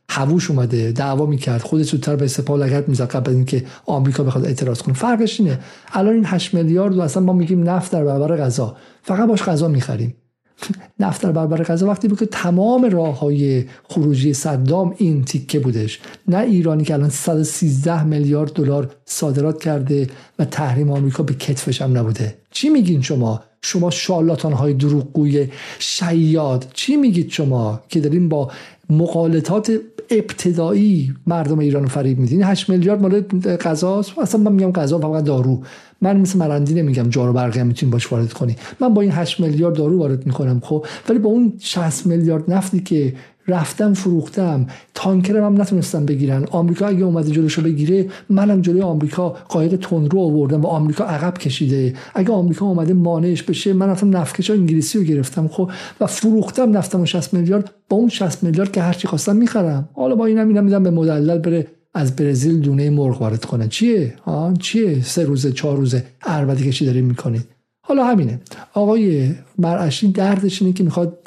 هووش 0.09 0.51
اومده 0.51 0.91
دعوا 0.91 1.25
می‌کرد 1.25 1.61
خودش 1.61 1.85
زودتر 1.85 2.15
به 2.15 2.27
سپاه 2.27 2.59
لگت 2.59 2.89
می‌زد 2.89 3.07
قبل 3.07 3.31
اینکه 3.31 3.65
آمریکا 3.85 4.23
بخواد 4.23 4.45
اعتراض 4.45 4.81
کنه. 4.81 4.93
فرقش 4.93 5.39
اینه. 5.39 5.59
الان 5.93 6.13
این 6.13 6.25
8 6.25 6.53
میلیارد 6.53 6.97
و 6.97 7.01
اصلا 7.01 7.23
ما 7.23 7.33
میگیم 7.33 7.69
نفت 7.69 7.91
در 7.91 8.03
برابر 8.03 8.37
غذا. 8.37 8.77
فقط 9.01 9.27
باش 9.27 9.43
غذا 9.43 9.67
می‌خریم. 9.67 10.15
نفت 10.99 11.21
در 11.21 11.31
برابر 11.31 11.63
غذا 11.63 11.87
وقتی 11.87 12.07
بود 12.07 12.19
که 12.19 12.25
تمام 12.25 12.85
راه 12.85 13.19
های 13.19 13.65
خروجی 13.83 14.33
صدام 14.33 14.95
این 14.97 15.23
تیکه 15.23 15.59
بودش. 15.59 15.99
نه 16.27 16.37
ایرانی 16.37 16.83
که 16.83 16.93
الان 16.93 17.09
113 17.09 18.03
میلیارد 18.03 18.53
دلار 18.53 18.91
صادرات 19.05 19.63
کرده 19.63 20.07
و 20.39 20.45
تحریم 20.45 20.91
آمریکا 20.91 21.23
به 21.23 21.33
کتفش 21.33 21.81
هم 21.81 21.97
نبوده. 21.97 22.35
چی 22.51 22.69
میگین 22.69 23.01
شما؟ 23.01 23.43
شما 23.61 23.89
شالاتان 23.89 24.53
های 24.53 24.73
دروغگوی 24.73 25.47
شیاد. 25.79 26.65
چی 26.73 26.95
میگید 26.95 27.31
شما 27.31 27.81
که 27.89 27.99
داریم 27.99 28.29
با 28.29 28.51
مقالطات 28.89 29.71
ابتدایی 30.09 31.15
مردم 31.27 31.59
ایران 31.59 31.87
فریب 31.87 32.19
میدین؟ 32.19 32.43
8 32.43 32.69
میلیارد 32.69 33.01
مال 33.01 33.21
غذاست؟ 33.57 34.19
اصلا 34.19 34.41
من 34.41 34.51
میگم 34.51 34.71
غذا 34.71 34.99
فقط 34.99 35.23
دارو. 35.23 35.63
من 36.01 36.17
مثل 36.17 36.39
مرندی 36.39 36.73
نمیگم 36.73 37.09
جارو 37.09 37.33
برقی 37.33 37.59
هم 37.59 37.67
می‌تونی 37.67 37.91
باش 37.91 38.11
وارد 38.11 38.33
کنی. 38.33 38.55
من 38.79 38.93
با 38.93 39.01
این 39.01 39.11
8 39.11 39.39
میلیارد 39.39 39.75
دارو 39.75 39.99
وارد 39.99 40.25
می‌کنم 40.25 40.61
خب؟ 40.63 40.85
ولی 41.09 41.19
با 41.19 41.29
اون 41.29 41.53
60 41.59 42.05
میلیارد 42.05 42.51
نفتی 42.51 42.79
که 42.79 43.13
رفتم 43.47 43.93
فروختم 43.93 44.67
تانکرم 44.93 45.43
هم 45.43 45.61
نتونستم 45.61 46.05
بگیرن. 46.05 46.45
آمریکا 46.51 46.87
اگه 46.87 47.03
اومده 47.03 47.31
جلوشو 47.31 47.61
بگیره 47.61 48.09
منم 48.29 48.61
جلوی 48.61 48.81
آمریکا 48.81 49.29
قایق 49.29 49.75
تندرو 49.75 50.19
آوردم 50.19 50.61
و 50.61 50.67
آمریکا 50.67 51.03
عقب 51.03 51.37
کشیده. 51.37 51.93
اگه 52.15 52.31
آمریکا 52.31 52.65
اومده 52.65 52.93
مانعش 52.93 53.43
بشه 53.43 53.73
من 53.73 53.87
رفتم 53.87 54.17
نفتکش 54.17 54.49
انگلیسی 54.49 54.97
رو 54.97 55.03
گرفتم 55.03 55.47
خب؟ 55.47 55.71
و 56.01 56.05
فروختم 56.05 56.77
نفتم 56.77 57.05
60 57.05 57.33
میلیارد. 57.33 57.71
با 57.89 57.97
اون 57.97 58.09
60 58.09 58.43
میلیارد 58.43 58.71
که 58.71 58.81
هرچی 58.81 59.07
خواستم 59.07 59.35
می‌خرم. 59.35 59.89
حالا 59.93 60.15
با 60.15 60.25
اینم 60.25 60.47
اینم 60.47 60.63
میدم 60.63 60.83
به 60.83 60.91
مدلل 60.91 61.37
بره 61.37 61.67
از 61.95 62.15
برزیل 62.15 62.59
دونه 62.59 62.89
مرغ 62.89 63.21
وارد 63.21 63.45
کنه. 63.45 63.67
چیه؟ 63.67 64.13
ها 64.25 64.53
چیه؟ 64.59 65.03
سه 65.03 65.23
روزه 65.23 65.51
چهار 65.51 65.77
روزه. 65.77 66.05
اربدی 66.21 66.67
کشی 66.67 66.85
داریم 66.85 67.05
می‌کنید 67.05 67.47
حالا 67.81 68.03
همینه. 68.05 68.39
آقای 68.73 69.31
مرعشی 69.57 70.11
دردش 70.11 70.61
اینه 70.61 70.73
که 70.73 70.83
می‌خواد 70.83 71.17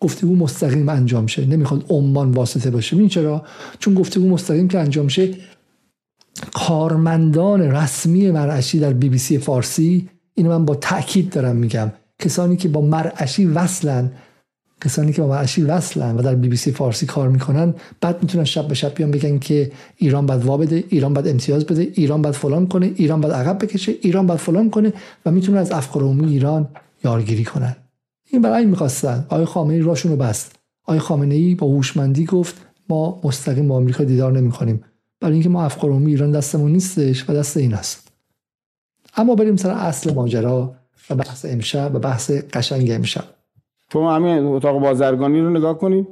گفتگو 0.00 0.36
مستقیم 0.36 0.88
انجام 0.88 1.26
شه. 1.26 1.46
نمی‌خواد 1.46 1.84
عمان 1.88 2.30
واسطه 2.30 2.70
باشه. 2.70 2.96
این 2.96 3.08
چرا؟ 3.08 3.44
چون 3.78 3.94
گفتگو 3.94 4.28
مستقیم 4.28 4.68
که 4.68 4.78
انجام 4.78 5.08
شه 5.08 5.34
کارمندان 6.54 7.60
رسمی 7.60 8.30
مرعشی 8.30 8.78
در 8.78 8.92
بی 8.92 9.08
بی 9.08 9.18
سی 9.18 9.38
فارسی 9.38 10.08
اینو 10.34 10.50
من 10.50 10.64
با 10.64 10.74
تاکید 10.74 11.30
دارم 11.30 11.56
میگم. 11.56 11.92
کسانی 12.18 12.56
که 12.56 12.68
با 12.68 12.80
مرعشی 12.80 13.46
وصلن 13.46 14.10
کسانی 14.86 15.12
که 15.12 15.22
با 15.22 15.28
مرعشی 15.28 15.62
وصلن 15.62 16.16
و 16.16 16.22
در 16.22 16.34
بی 16.34 16.48
بی 16.48 16.56
سی 16.56 16.72
فارسی 16.72 17.06
کار 17.06 17.28
می‌کنن 17.28 17.74
بعد 18.00 18.22
می‌تونن 18.22 18.44
شب 18.44 18.68
به 18.68 18.74
شب 18.74 18.94
بیان 18.94 19.10
بگن 19.10 19.38
که 19.38 19.72
ایران 19.96 20.26
باید 20.26 20.44
وا 20.44 20.56
بده 20.56 20.84
ایران 20.88 21.14
باید 21.14 21.28
امتیاز 21.28 21.64
بده 21.64 21.82
ایران 21.82 22.22
باید 22.22 22.34
فلان 22.34 22.66
کنه 22.66 22.92
ایران 22.96 23.20
باید 23.20 23.34
عقب 23.34 23.64
بکشه 23.64 23.94
ایران 24.02 24.26
باید 24.26 24.40
فلان 24.40 24.70
کنه 24.70 24.92
و 25.26 25.30
می‌تونن 25.30 25.58
از 25.58 25.72
افکار 25.72 26.02
عمومی 26.02 26.32
ایران 26.32 26.68
یارگیری 27.04 27.44
کنن. 27.44 27.76
این 28.30 28.42
برای 28.42 28.58
این 28.58 28.70
می‌خواستن. 28.70 29.26
آقای 29.28 29.44
خامنه 29.44 29.74
ای 29.74 29.80
راشون 29.80 30.12
رو 30.12 30.18
بست. 30.18 30.52
آقای 30.84 30.98
خامنه 30.98 31.34
ای 31.34 31.54
با 31.54 31.66
هوشمندی 31.66 32.24
گفت 32.24 32.54
ما 32.88 33.20
مستقیم 33.24 33.68
با 33.68 33.76
آمریکا 33.76 34.04
دیدار 34.04 34.32
نمی‌کنیم. 34.32 34.84
برای 35.20 35.34
اینکه 35.34 35.48
ما 35.48 35.64
افکار 35.64 35.90
عمومی 35.90 36.10
ایران 36.10 36.32
دستمون 36.32 36.72
نیستش 36.72 37.30
و 37.30 37.32
دست 37.32 37.56
این 37.56 37.74
است. 37.74 38.08
اما 39.16 39.34
بریم 39.34 39.56
سر 39.56 39.70
اصل 39.70 40.14
ماجرا 40.14 40.74
و 41.10 41.14
بحث 41.14 41.44
امشب 41.44 41.90
و 41.94 41.98
بحث 41.98 42.30
قشنگ 42.30 42.90
امشب. 42.90 43.24
شما 43.92 44.12
همین 44.14 44.46
اتاق 44.46 44.80
بازرگانی 44.80 45.40
رو 45.40 45.50
نگاه 45.50 45.78
کنید 45.78 46.08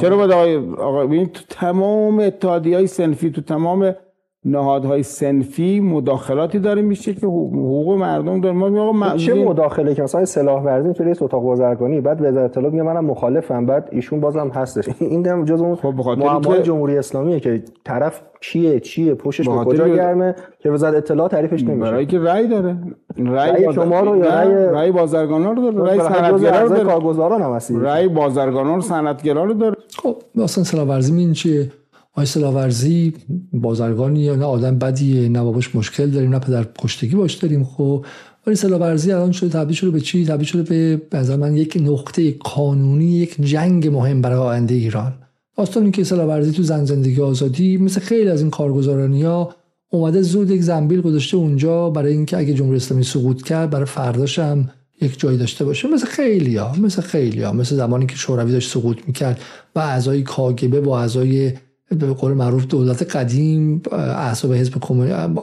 چرا 0.00 0.16
باید 0.16 0.30
آقای 0.30 0.56
آقا 0.56 1.24
تو 1.26 1.42
تمام 1.48 2.20
اتحادی 2.20 2.74
های 2.74 2.86
سنفی 2.86 3.30
تو 3.30 3.40
تمام 3.40 3.94
نهادهای 4.44 5.02
سنفی 5.02 5.80
مداخلاتی 5.80 6.58
داره 6.58 6.82
میشه 6.82 7.14
که 7.14 7.26
حقوق 7.26 7.98
مردم 7.98 8.40
داره. 8.40 8.54
ما 8.56 9.16
چه 9.16 9.34
مداخله 9.34 9.94
که 9.94 10.02
مثلا 10.02 10.24
سلاح 10.24 10.62
ورزی 10.62 10.92
توی 10.92 11.10
اتاق 11.20 11.42
بازرگانی 11.42 12.00
بعد 12.00 12.22
وزارت 12.22 12.50
اطلاعات 12.50 12.72
میگه 12.72 12.84
منم 12.84 13.04
مخالفم 13.04 13.66
بعد 13.66 13.88
ایشون 13.92 14.20
بازم 14.20 14.48
هستش. 14.48 14.88
این 15.00 15.22
دم 15.22 15.44
جز 15.44 15.60
اون 15.60 15.74
خب 15.74 16.62
جمهوری 16.62 16.98
اسلامیه 16.98 17.40
که 17.40 17.62
طرف 17.84 18.22
چیه 18.40 18.80
چیه 18.80 19.14
پوشش 19.14 19.48
به 19.48 19.54
کجا 19.54 19.88
گرمه 19.88 20.34
که 20.58 20.70
وزارت 20.70 20.96
اطلاعات 20.96 21.30
تعریفش 21.30 21.62
نمیشه. 21.62 21.90
برای 21.90 22.06
که 22.06 22.18
رأی 22.18 22.48
داره. 22.48 22.76
رأی 23.18 23.72
شما 23.72 24.00
رو 24.00 24.16
یا 24.16 24.24
رأی 24.24 24.54
رأی 24.54 24.92
بازرگانا 24.92 25.52
رو 25.52 25.70
داره. 25.70 25.90
رأی 25.90 26.00
صنعتگرا 26.00 26.62
رو 26.62 26.68
داره. 26.68 26.84
کارگزاران 26.84 27.42
هم 27.42 27.52
هستی. 27.52 27.74
رأی 27.80 28.08
بازرگانان 28.08 28.74
رو 28.74 28.80
صنعتگرا 28.80 29.44
رو 29.44 29.54
داره. 29.54 29.76
خب 30.02 30.16
مثلا 30.34 30.64
سلاح 30.64 30.88
ورزی 30.88 31.18
این 31.18 31.32
چیه؟ 31.32 31.70
آقای 32.12 32.26
سلاورزی 32.26 33.14
بازرگانی 33.52 34.20
یا 34.20 34.36
نه 34.36 34.44
آدم 34.44 34.78
بدیه 34.78 35.28
نه 35.28 35.42
باباش 35.42 35.74
مشکل 35.74 36.10
داریم 36.10 36.30
نه 36.30 36.38
پدر 36.38 36.66
کشتگی 36.78 37.16
باش 37.16 37.34
داریم 37.34 37.64
خب. 37.64 38.04
ولی 38.46 38.56
سلاورزی 38.56 39.12
الان 39.12 39.32
شده 39.32 39.50
تبدیل 39.50 39.76
شده 39.76 39.90
به 39.90 40.00
چی؟ 40.00 40.24
تبدیل 40.24 40.46
شده 40.46 40.96
به 40.96 41.18
نظر 41.18 41.36
من 41.36 41.56
یک 41.56 41.78
نقطه 41.80 42.32
قانونی 42.40 43.12
یک 43.12 43.40
جنگ 43.40 43.88
مهم 43.88 44.22
برای 44.22 44.38
آینده 44.38 44.74
ایران. 44.74 45.14
داستان 45.56 45.90
که 45.90 46.04
سلاورزی 46.04 46.52
تو 46.52 46.62
زن 46.62 46.84
زندگی 46.84 47.20
آزادی 47.20 47.76
مثل 47.76 48.00
خیلی 48.00 48.30
از 48.30 48.40
این 48.40 48.50
کارگزارانی 48.50 49.22
ها 49.22 49.54
اومده 49.90 50.22
زود 50.22 50.50
یک 50.50 50.62
زنبیل 50.62 51.00
گذاشته 51.00 51.36
اونجا 51.36 51.90
برای 51.90 52.12
اینکه 52.12 52.36
اگه 52.36 52.54
جمهوری 52.54 52.76
اسلامی 52.76 53.04
سقوط 53.04 53.42
کرد 53.42 53.70
برای 53.70 53.86
فرداش 53.86 54.38
هم 54.38 54.70
یک 55.02 55.20
جایی 55.20 55.38
داشته 55.38 55.64
باشه. 55.64 55.88
مثل 55.88 56.06
خیلی 56.06 56.56
ها 56.56 56.76
مثل 56.76 57.02
خیلی 57.02 57.46
مثل 57.46 57.76
زمانی 57.76 58.06
که 58.06 58.16
شوروی 58.16 58.52
داشت 58.52 58.70
سقوط 58.70 58.98
می‌کرد 59.06 59.40
و 59.76 59.78
اعضای 59.78 60.22
کاگبه 60.22 60.80
و 60.80 60.90
اعضای 60.90 61.52
به 61.98 62.06
قول 62.12 62.32
معروف 62.32 62.66
دولت 62.66 63.16
قدیم 63.16 63.82
اعضای 63.92 64.58
حزب 64.58 64.92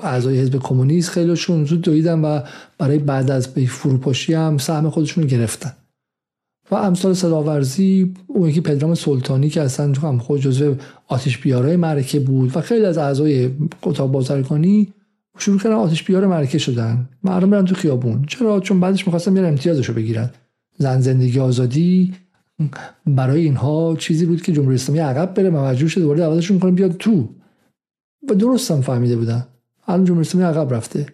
اعضای 0.04 0.40
حزب 0.40 0.60
کمونیست 0.60 1.10
خیلیشون 1.10 1.66
زود 1.66 1.82
دویدن 1.82 2.22
و 2.22 2.42
برای 2.78 3.00
بعد 3.00 3.32
از 3.32 3.48
به 3.48 3.66
فروپاشی 3.66 4.34
هم 4.34 4.58
سهم 4.58 4.90
خودشون 4.90 5.26
گرفتن. 5.26 5.74
و 6.72 6.76
امثال 6.76 7.14
صداورزی 7.14 8.14
اون 8.28 8.50
یکی 8.50 8.62
پدرام 8.62 8.96
سلطانی 8.96 9.50
که 9.50 9.62
اصلا 9.62 9.94
هم 9.94 10.18
خود 10.18 10.42
جزو 10.42 10.76
آتش 11.08 11.38
بیارای 11.38 11.76
معرکه 11.76 12.20
بود 12.20 12.58
و 12.58 12.62
خیلی 12.62 12.86
از 12.86 12.98
اعضای 12.98 13.52
اتاق 13.84 14.12
بازرگانی 14.12 14.94
شروع 15.38 15.60
کردن 15.60 15.76
آتش 15.76 16.04
بیار 16.04 16.28
معرکه 16.28 16.58
شدن. 16.58 17.10
مردم 17.24 17.50
برن 17.50 17.66
تو 17.66 17.76
خیابون. 17.76 18.26
چرا؟ 18.28 18.60
چون 18.60 18.80
بعدش 18.80 19.08
می‌خواستن 19.08 19.34
بیان 19.34 19.46
امتیازشو 19.46 19.94
بگیرن. 19.94 20.30
زن 20.78 21.02
زندگی 21.02 21.40
آزادی 21.40 22.14
برای 23.06 23.42
اینها 23.42 23.96
چیزی 24.00 24.26
بود 24.26 24.42
که 24.42 24.52
جمهوری 24.52 24.76
اسلامی 24.76 25.00
عقب 25.00 25.34
بره 25.34 25.50
مجبور 25.50 25.90
شده 25.90 26.02
دوباره 26.02 26.20
دعوتشون 26.20 26.60
کنه 26.60 26.72
بیاد 26.72 26.92
تو. 26.92 27.30
و 28.30 28.34
درست 28.34 28.72
هم 28.72 28.82
فهمیده 28.82 29.16
بودن. 29.16 29.48
الان 29.88 30.06
جمهوری 30.06 30.28
اسلامی 30.28 30.48
عقب 30.48 30.74
رفته. 30.74 31.06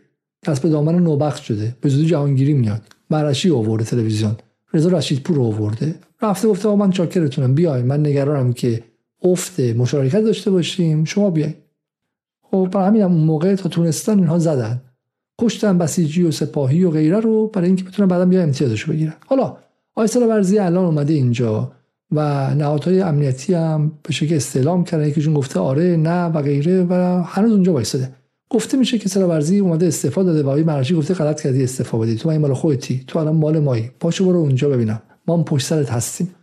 دست 0.48 0.62
به 0.62 0.70
دامن 0.70 0.96
نوبخت 0.96 1.44
شده. 1.44 1.76
به 1.82 1.90
زودی 1.90 2.06
جهانگیری 2.06 2.54
میاد. 2.54 2.82
مرشی 3.10 3.52
آورده 3.52 3.86
تلویزیون. 3.86 4.36
رضا 4.74 4.90
رشیدپور 4.90 5.40
آورده. 5.40 5.96
رفته 6.22 6.48
گفته 6.48 6.76
من 6.76 6.92
چاکرتونم. 6.92 7.56
بیای 7.56 7.84
من 7.84 8.00
نگرانم 8.00 8.54
که 8.54 8.84
افت 9.24 9.60
مشارکت 9.60 10.22
داشته 10.22 10.52
باشیم. 10.52 11.06
شما 11.06 11.30
بیاین. 11.30 11.54
خب 12.42 12.70
برای 12.72 12.88
همین 12.88 13.04
اون 13.04 13.22
موقع 13.22 13.56
تا 13.56 13.70
تونستن 13.70 14.20
اینها 14.20 14.40
زدن. 14.40 14.82
کشتن 15.42 15.78
بسیجی 15.78 16.24
و 16.24 16.32
سپاهی 16.32 16.84
و 16.84 16.92
غیره 16.92 17.20
رو 17.20 17.48
برای 17.48 17.68
اینکه 17.68 17.84
بتونن 17.84 18.08
بعدا 18.08 18.26
بیا 18.26 18.44
امتیازشو 18.44 18.92
بگیرن. 18.92 19.14
حالا 19.26 19.58
آیسل 19.96 20.24
ورزی 20.24 20.60
الان 20.60 20.86
اومده 20.86 21.14
اینجا 21.14 21.72
و 22.12 22.54
نهادهای 22.56 23.02
امنیتی 23.02 23.54
هم 23.54 23.92
به 24.04 24.14
شکل 24.14 24.36
استعلام 24.36 24.84
کردن. 24.84 25.08
یکیشون 25.08 25.34
گفته 25.34 25.60
آره 25.60 25.98
نه 25.98 26.26
و 26.26 26.42
غیره 26.42 26.84
و 26.90 27.24
هنوز 27.26 27.52
اونجا 27.52 27.74
وایساده. 27.74 28.16
گفته 28.50 28.78
میشه 28.78 28.98
که 28.98 29.20
ورزی 29.20 29.60
اومده 29.60 29.88
استفاده 29.88 30.30
داده 30.30 30.44
و 30.44 30.50
آقای 30.50 30.64
مرجی 30.64 30.96
گفته 30.96 31.14
غلط 31.14 31.42
کردی 31.42 31.64
استفاده 31.64 32.12
بدی. 32.12 32.16
تو 32.16 32.30
این 32.30 32.42
مال 32.42 32.54
خودتی. 32.54 33.04
تو 33.08 33.20
الان 33.20 33.36
مال 33.36 33.60
مایی. 33.60 33.92
پاشو 34.00 34.26
برو 34.26 34.38
اونجا 34.38 34.70
ببینم. 34.70 35.02
ما 35.28 35.38
هم 35.38 35.44
پشت 35.44 35.68
سرت 35.68 35.90
هستیم. 35.90 36.36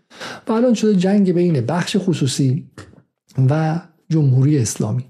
و 0.48 0.52
الان 0.52 0.74
شده 0.74 0.96
جنگ 0.96 1.32
بین 1.32 1.60
بخش 1.60 1.96
خصوصی 2.00 2.70
و 3.50 3.80
جمهوری 4.08 4.58
اسلامی. 4.58 5.04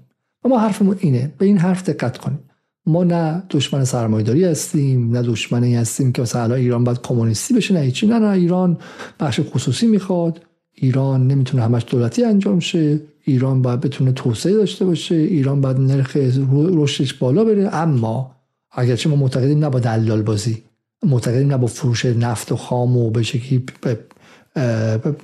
و 0.45 0.49
ما 0.49 0.59
حرفمون 0.59 0.97
اینه. 0.99 1.33
به 1.37 1.45
این 1.45 1.57
حرف 1.57 1.89
دقت 1.89 2.17
کنیم 2.17 2.39
ما 2.85 3.03
نه 3.03 3.43
دشمن 3.49 3.83
سرمایه‌داری 3.83 4.45
هستیم 4.45 5.11
نه 5.11 5.21
دشمنی 5.21 5.75
هستیم 5.75 6.11
که 6.11 6.21
مثلا 6.21 6.55
ایران 6.55 6.83
باید 6.83 7.01
کمونیستی 7.01 7.53
بشه 7.53 7.73
نه 7.73 7.91
چی 7.91 8.07
نه 8.07 8.19
نه 8.19 8.27
ایران 8.27 8.77
بخش 9.19 9.39
خصوصی 9.39 9.87
می‌خواد. 9.87 10.45
ایران 10.73 11.27
نمی‌تونه 11.27 11.63
همش 11.63 11.85
دولتی 11.87 12.23
انجام 12.23 12.59
شه. 12.59 13.01
ایران 13.23 13.61
باید 13.61 13.79
بتونه 13.79 14.11
توسعه 14.11 14.53
داشته 14.53 14.85
باشه. 14.85 15.15
ایران 15.15 15.61
باید 15.61 15.77
نرخ 15.77 16.17
رشدش 16.53 17.13
بالا 17.13 17.43
بره. 17.43 17.75
اما 17.75 18.35
اگرچه 18.71 19.09
ما 19.09 19.15
معتقدیم 19.15 19.59
نه 19.59 19.69
با 19.69 19.79
دلال 19.79 20.21
بازی 20.21 20.63
معتقدیم 21.03 21.47
نه 21.47 21.57
با 21.57 21.67
فروش 21.67 22.05
نفت 22.05 22.51
و 22.51 22.55
خام 22.55 22.97
و 22.97 23.09
به 23.09 23.99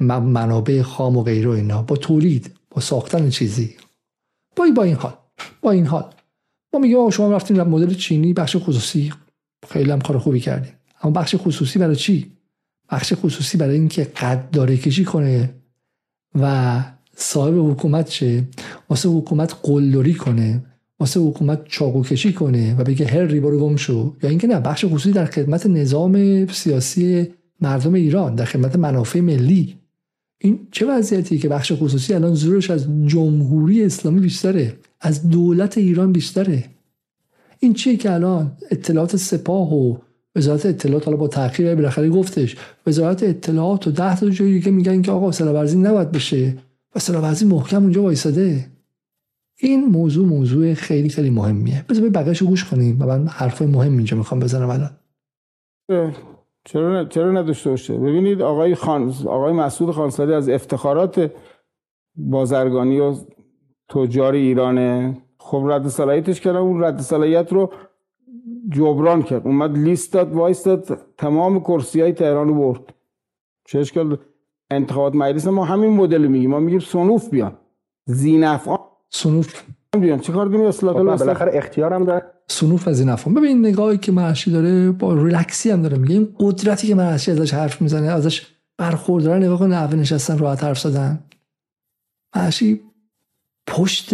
منابع 0.09 0.81
خام 0.81 1.17
و 1.17 1.23
غیره 1.23 1.49
اینا. 1.49 1.81
با 1.81 1.95
تولید 1.95 2.51
با 2.71 2.81
ساختن 2.81 3.29
چیزی. 3.29 3.75
با 4.55 4.65
با 4.75 4.83
این 4.83 4.95
حال 4.95 5.13
با 5.61 5.71
این 5.71 5.85
حال. 5.85 6.05
ما 6.73 6.79
میگیم 6.79 7.09
شما 7.09 7.31
رفتین 7.31 7.61
مدل 7.61 7.93
چینی 7.93 8.33
بخش 8.33 8.57
خصوصی. 8.57 9.13
خیلی 9.69 9.91
هم 9.91 10.01
کار 10.01 10.17
خوبی 10.17 10.39
کردیم 10.39 10.73
اما 11.01 11.11
بخش 11.11 11.35
خصوصی 11.37 11.79
برای 11.79 11.95
چی؟ 11.95 12.31
بخش 12.89 13.13
خصوصی 13.13 13.57
برای 13.57 13.75
اینکه 13.75 14.03
قد 14.03 14.49
داره 14.51 14.77
کشی 14.77 15.03
کنه 15.03 15.53
و 16.35 16.83
صاحب 17.15 17.71
حکومت 17.71 18.09
شه 18.09 18.43
واسه 18.89 19.09
حکومت 19.09 19.55
قلدری 19.63 20.13
کنه 20.13 20.63
واسه 20.99 21.19
حکومت 21.19 21.65
چاقو 21.65 22.03
کشی 22.03 22.33
کنه 22.33 22.75
و 22.75 22.83
بگه 22.83 23.05
هر 23.07 23.21
ریبا 23.21 23.49
رو 23.49 23.59
گم 23.59 23.75
شو. 23.75 24.15
یا 24.23 24.29
اینکه 24.29 24.47
نه 24.47 24.59
بخش 24.59 24.85
خصوصی 24.85 25.11
در 25.11 25.25
خدمت 25.25 25.65
نظام 25.65 26.45
سیاسی 26.47 27.27
مردم 27.61 27.93
ایران 27.93 28.35
در 28.35 28.45
خدمت 28.45 28.75
منافع 28.75 29.19
ملی. 29.19 29.77
این 30.41 30.67
چه 30.71 30.85
وضعیتی 30.85 31.37
که 31.37 31.49
بخش 31.49 31.71
خصوصی 31.75 32.13
الان 32.13 32.33
زورش 32.33 32.69
از 32.69 32.87
جمهوری 33.05 33.83
اسلامی 33.83 34.19
بیشتره؟ 34.19 34.77
از 35.01 35.29
دولت 35.29 35.77
ایران 35.77 36.11
بیشتره. 36.11 36.63
این 37.59 37.73
چیه 37.73 37.97
که 37.97 38.13
الان 38.13 38.57
اطلاعات 38.71 39.15
سپاه 39.15 39.73
و 39.73 39.97
وزارت 40.35 40.65
اطلاعات 40.65 41.05
حالا 41.05 41.17
با 41.17 41.27
تاخیر 41.27 41.75
بالاخره 41.75 42.09
گفتش 42.09 42.55
وزارت 42.87 43.23
اطلاعات 43.23 43.87
و 43.87 43.91
ده 43.91 44.19
تا 44.19 44.29
جایی 44.29 44.61
که 44.61 44.71
میگن 44.71 45.01
که 45.01 45.11
آقا 45.11 45.31
سلاورزی 45.31 45.77
نباید 45.77 46.11
بشه 46.11 46.57
و 46.95 46.99
سلاورزی 46.99 47.45
محکم 47.45 47.83
اونجا 47.83 48.01
وایساده. 48.01 48.65
این 49.59 49.85
موضوع 49.85 50.27
موضوع 50.27 50.73
خیلی 50.73 51.09
خیلی 51.09 51.29
مهمیه. 51.29 51.85
بذار 51.89 52.09
بقیه‌شو 52.09 52.45
گوش 52.45 52.65
کنیم 52.65 52.97
و 52.99 53.05
من 53.05 53.27
حرفای 53.27 53.67
مهم 53.67 53.97
اینجا 53.97 54.17
می‌خوام 54.17 54.39
بزنم 54.39 54.69
الان. 54.69 54.91
چرا 56.65 57.05
چرا 57.05 57.31
نداشته 57.31 57.69
باشه؟ 57.69 57.97
ببینید 57.97 58.41
آقای 58.41 58.75
خان 58.75 59.13
آقای 59.25 59.53
مسعود 59.53 59.95
خانسادی 59.95 60.33
از 60.33 60.49
افتخارات 60.49 61.31
بازرگانی 62.15 62.99
و 62.99 63.15
تجار 63.89 64.33
ایرانه. 64.33 65.17
خب 65.37 65.63
رد 65.69 65.87
صلاحیتش 65.87 66.41
کردن 66.41 66.57
اون 66.57 66.83
رد 66.83 67.01
صلاحیت 67.01 67.53
رو 67.53 67.71
جبران 68.69 69.23
کرد. 69.23 69.47
اومد 69.47 69.77
لیست 69.77 70.13
داد 70.13 70.33
وایس 70.33 70.63
داد 70.63 70.99
تمام 71.17 71.59
کرسی 71.59 72.01
های 72.01 72.13
تهران 72.13 72.47
رو 72.47 72.53
برد. 72.53 72.93
چه 73.65 73.79
اشکال 73.79 74.17
انتخابات 74.71 75.15
مجلس 75.15 75.47
ما 75.47 75.65
همین 75.65 75.89
مدل 75.89 76.27
میگیم. 76.27 76.49
ما 76.49 76.59
میگیم 76.59 76.79
سنوف 76.79 77.29
بیان. 77.29 77.57
زینفعان 78.05 78.79
سنوف. 79.09 79.63
بیان. 80.01 80.19
چه 80.19 80.33
کار 80.33 80.45
داریم؟ 80.45 80.65
اصلاح 80.65 80.93
خب 80.93 81.03
بالاخره 81.03 81.51
اختیارم 81.53 82.05
داره. 82.05 82.25
سنوف 82.47 82.87
از 82.87 82.99
این 82.99 83.09
افهم 83.09 83.33
ببین 83.33 83.65
نگاهی 83.65 83.97
که 83.97 84.11
مرشی 84.11 84.51
داره 84.51 84.91
با 84.91 85.13
ریلکسی 85.13 85.71
هم 85.71 85.81
داره. 85.81 85.97
میگه 85.97 86.15
این 86.15 86.35
قدرتی 86.39 86.87
که 86.87 86.95
مرشی 86.95 87.31
ازش 87.31 87.53
حرف 87.53 87.81
می‌زنه 87.81 88.07
ازش 88.07 88.47
برخوردارن 88.77 89.43
نگاه 89.43 89.59
کن 89.59 89.67
نحوه 89.67 89.95
نشستن 89.95 90.37
راحت 90.37 90.63
حرف 90.63 90.79
زدن. 90.79 91.23
معشی 92.35 92.81
پشت 93.67 94.13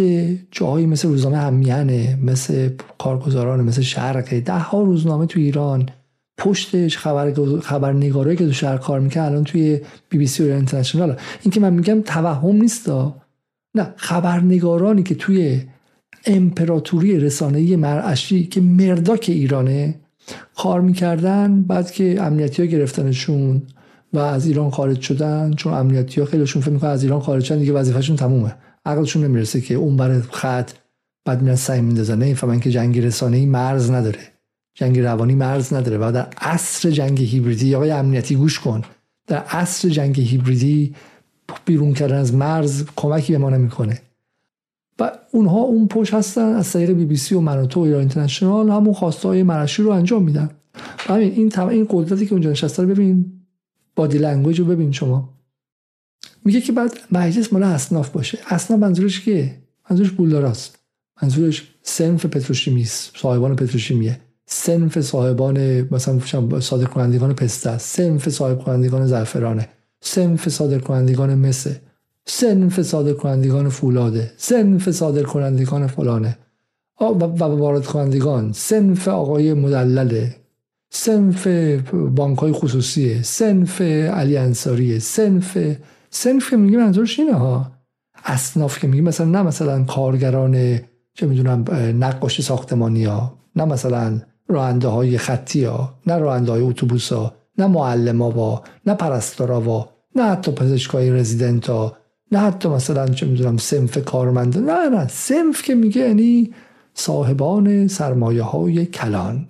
جایی 0.50 0.86
مثل 0.86 1.08
روزنامه 1.08 1.36
همیانه 1.36 2.18
مثل 2.22 2.70
کارگزاران 2.98 3.60
مثل 3.60 3.82
شرقه 3.82 4.40
ده 4.40 4.58
ها 4.58 4.82
روزنامه 4.82 5.26
تو 5.26 5.40
ایران. 5.40 5.88
پشتش 6.38 6.98
خبر 6.98 7.32
خبرنگارایی 7.62 8.36
که 8.36 8.46
تو 8.46 8.52
شهر 8.52 8.76
کار 8.76 9.00
می‌کنه 9.00 9.22
الان 9.22 9.44
توی 9.44 9.80
بی 10.08 10.18
بی 10.18 10.26
سی 10.26 10.50
و 10.50 10.52
اینترنشنال. 10.52 11.16
این 11.42 11.52
که 11.52 11.60
من 11.60 11.72
میگم 11.72 12.00
توهم 12.00 12.56
نیست 12.56 12.88
نه 13.74 13.92
خبرنگارانی 13.96 15.02
که 15.02 15.14
توی 15.14 15.60
امپراتوری 16.26 17.20
رسانه‌ای 17.20 17.76
مرعشی 17.76 18.46
که 18.46 18.60
مرداک 18.60 19.24
ایرانه 19.28 19.94
کار 20.56 20.80
می‌کردن 20.80 21.62
بعد 21.62 21.90
که 21.90 22.22
امنیتی 22.22 22.62
ها 22.62 22.68
گرفتنشون 22.68 23.62
و 24.12 24.18
از 24.18 24.46
ایران 24.46 24.70
خارج 24.70 25.00
شدن 25.00 25.52
چون 25.52 25.74
امنیتی 25.74 26.20
ها 26.20 26.26
خیلیشون 26.26 26.62
فکر 26.62 26.70
می‌کنن 26.70 26.90
از 26.90 27.02
ایران 27.02 27.20
خارج 27.20 27.44
شدن 27.44 27.58
دیگه 27.58 27.72
وظیفهشون 27.72 28.16
تمومه. 28.16 28.54
عقلشون 28.84 29.24
نمی‌رسه 29.24 29.60
که 29.60 29.74
اون 29.74 29.96
بر 29.96 30.20
خط 30.20 30.70
بعد 31.24 31.42
میرن 31.42 31.56
سعی 31.56 31.80
میندازن 31.80 32.18
نمی‌فهمن 32.18 32.60
که 32.60 32.70
جنگ 32.70 32.98
رسانه‌ای 32.98 33.46
مرز 33.46 33.90
نداره. 33.90 34.18
جنگ 34.74 34.98
روانی 35.00 35.34
مرز 35.34 35.72
نداره. 35.72 35.98
و 35.98 36.12
در 36.14 36.28
عصر 36.38 36.90
جنگ 36.90 37.20
هیبریدی 37.20 37.74
آقای 37.74 37.90
امنیتی 37.90 38.36
گوش 38.36 38.60
کن. 38.60 38.82
در 39.26 39.38
عصر 39.38 39.88
جنگ 39.88 40.20
هیبریدی 40.20 40.94
بیرون 41.64 41.94
کردن 41.94 42.16
از 42.16 42.34
مرز 42.34 42.84
کمکی 42.96 43.32
به 43.32 43.38
ما 43.38 43.50
نمی‌کنه. 43.50 44.00
و 44.98 45.12
اونها 45.32 45.58
اون 45.58 45.88
پشت 45.88 46.14
هستن 46.14 46.54
از 46.54 46.72
طریق 46.72 46.90
بی 46.90 47.04
بی 47.04 47.16
سی 47.16 47.34
و 47.34 47.40
منوتو 47.40 47.80
و 47.80 47.82
ایران 47.82 48.00
اینترنشنال 48.00 48.70
همون 48.70 48.94
خواسته 48.94 49.28
های 49.28 49.42
مرعشی 49.42 49.82
رو 49.82 49.90
انجام 49.90 50.22
میدن. 50.22 50.50
همین 50.98 51.32
این 51.32 51.60
این 51.60 51.86
قدرتی 51.90 52.26
که 52.26 52.32
اونجا 52.32 52.50
نشسته 52.50 52.82
رو 52.82 52.88
ببین. 52.88 53.32
body 53.96 54.18
language 54.18 54.60
رو 54.60 54.64
ببین 54.64 54.92
شما. 54.92 55.33
میگه 56.44 56.60
که 56.60 56.72
باید 56.72 56.98
مجلس 57.12 57.52
مال 57.52 57.62
اصناف 57.62 58.08
باشه. 58.10 58.38
اصناف 58.46 58.80
منظورش 58.80 59.20
کیه؟ 59.20 59.58
منظورش 59.90 60.10
پولداراست 60.10 60.78
منظورش 61.22 61.68
سنف 61.82 62.26
پتروشیمیست 62.26 63.16
صاحبان 63.16 63.56
پتروشیمیه. 63.56 64.20
سنف 64.46 65.00
صاحبان 65.00 65.88
مثلا 65.90 66.20
صادر 66.60 66.84
کنندگان 66.84 67.32
پسته 67.32 67.78
سنف 67.78 68.28
صاحب 68.28 68.58
کنندگان 68.58 69.06
زعفرانه. 69.06 69.68
سنف 70.00 70.48
صادر 70.48 70.78
کنندگان 70.78 71.34
مسه. 71.34 71.80
سنف 72.26 72.82
صادر 72.82 73.12
کنندگان 73.12 73.68
فولاده. 73.68 74.32
سنف 74.36 74.90
صادر 74.90 75.22
کنندگان 75.22 75.86
فلانه. 75.86 76.38
و 77.00 77.04
وارد 77.04 77.86
کنندگان. 77.86 78.52
سنف 78.52 79.08
آقای 79.08 79.54
مدلله. 79.54 80.36
سنف 80.90 81.46
بانک 81.92 82.38
های 82.38 82.52
خصوصیه. 82.52 83.22
سنف 83.22 83.80
علی 83.80 84.36
انصاریه. 84.36 84.98
سنف 84.98 85.58
سنف 86.14 86.50
که 86.50 86.56
میگه 86.56 86.78
منظورش 86.78 87.18
اینه 87.18 87.34
ها. 87.34 87.72
اصناف 88.24 88.78
که 88.78 88.86
میگه 88.86 89.02
مثلا 89.02 89.26
نه 89.26 89.42
مثلا 89.42 89.84
کارگران 89.84 90.80
چه 91.14 91.26
می‌دونم 91.26 91.64
نقاشی 92.04 92.42
ساختمانی 92.42 93.04
ها 93.04 93.38
نه 93.56 93.64
مثلا 93.64 94.20
راننده 94.48 94.88
های 94.88 95.18
خطی 95.18 95.64
ها 95.64 95.94
نه 96.06 96.18
راننده 96.18 96.52
های 96.52 96.62
اتوبوس 96.62 97.12
ها 97.12 97.34
نه 97.58 97.66
معلم 97.66 98.22
ها 98.22 98.62
نه 98.86 98.94
پرستارا 98.94 99.88
نه 100.16 100.22
حتی 100.22 100.52
پزشکای 100.52 101.10
رزیدنت 101.10 101.70
ها 101.70 101.96
نه 102.32 102.38
حتی 102.38 102.68
مثلا 102.68 103.06
چه 103.08 103.26
می‌دونم 103.26 103.56
سنف 103.56 103.98
کارمند. 104.04 104.58
نه 104.58 104.88
نه 104.88 105.08
سنف 105.08 105.62
که 105.62 105.74
میگه 105.74 106.00
یعنی 106.00 106.54
صاحبان 106.94 107.88
سرمایه 107.88 108.42
های 108.42 108.86
کلان. 108.86 109.48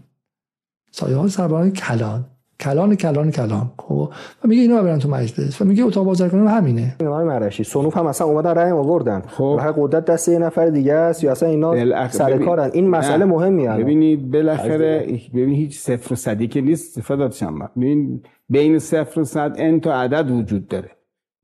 سایه 0.90 1.16
های 1.16 1.28
سرمایه 1.28 1.70
کلان. 1.70 2.33
کلان 2.64 2.94
کلان 2.94 3.30
کلان. 3.30 3.70
خب 3.78 4.08
و 4.44 4.48
میگه 4.48 4.62
اینا 4.62 4.82
برن 4.82 4.98
تو 4.98 5.08
مجلس. 5.08 5.62
و 5.62 5.64
میگه 5.64 5.84
اتاق 5.84 6.04
بازرگانی 6.04 6.46
همینه. 6.46 6.96
آقای 7.00 7.24
مرشی 7.24 7.64
سنوف 7.64 7.96
هم 7.96 8.06
اصلا 8.06 8.26
اومدن 8.26 8.50
رأی 8.50 8.70
آوردن. 8.70 9.22
خب. 9.26 9.58
هر 9.60 9.72
قدرت 9.72 10.04
دست 10.04 10.28
یه 10.28 10.38
نفر 10.38 10.66
دیگه 10.66 10.94
است 10.94 11.24
یا 11.24 11.30
اصلا 11.30 11.48
اینا 11.48 12.08
سر 12.08 12.38
کارن؟ 12.38 12.70
این 12.72 12.88
مسئله 12.88 13.24
مهمی 13.24 13.66
هست 13.66 13.80
ببینید 13.80 14.30
بالاخره 14.30 15.06
ببین 15.34 15.54
هیچ 15.54 15.78
صفر 15.78 16.12
و 16.12 16.16
صدی 16.16 16.48
که 16.48 16.60
نیست 16.60 16.98
استفاده 16.98 17.30
شما 17.30 17.70
ببین 17.76 18.22
بین 18.48 18.78
صفر 18.78 19.20
و 19.20 19.24
صد 19.24 19.54
ان 19.58 19.80
تا 19.80 19.94
عدد 19.94 20.30
وجود 20.30 20.68
داره. 20.68 20.90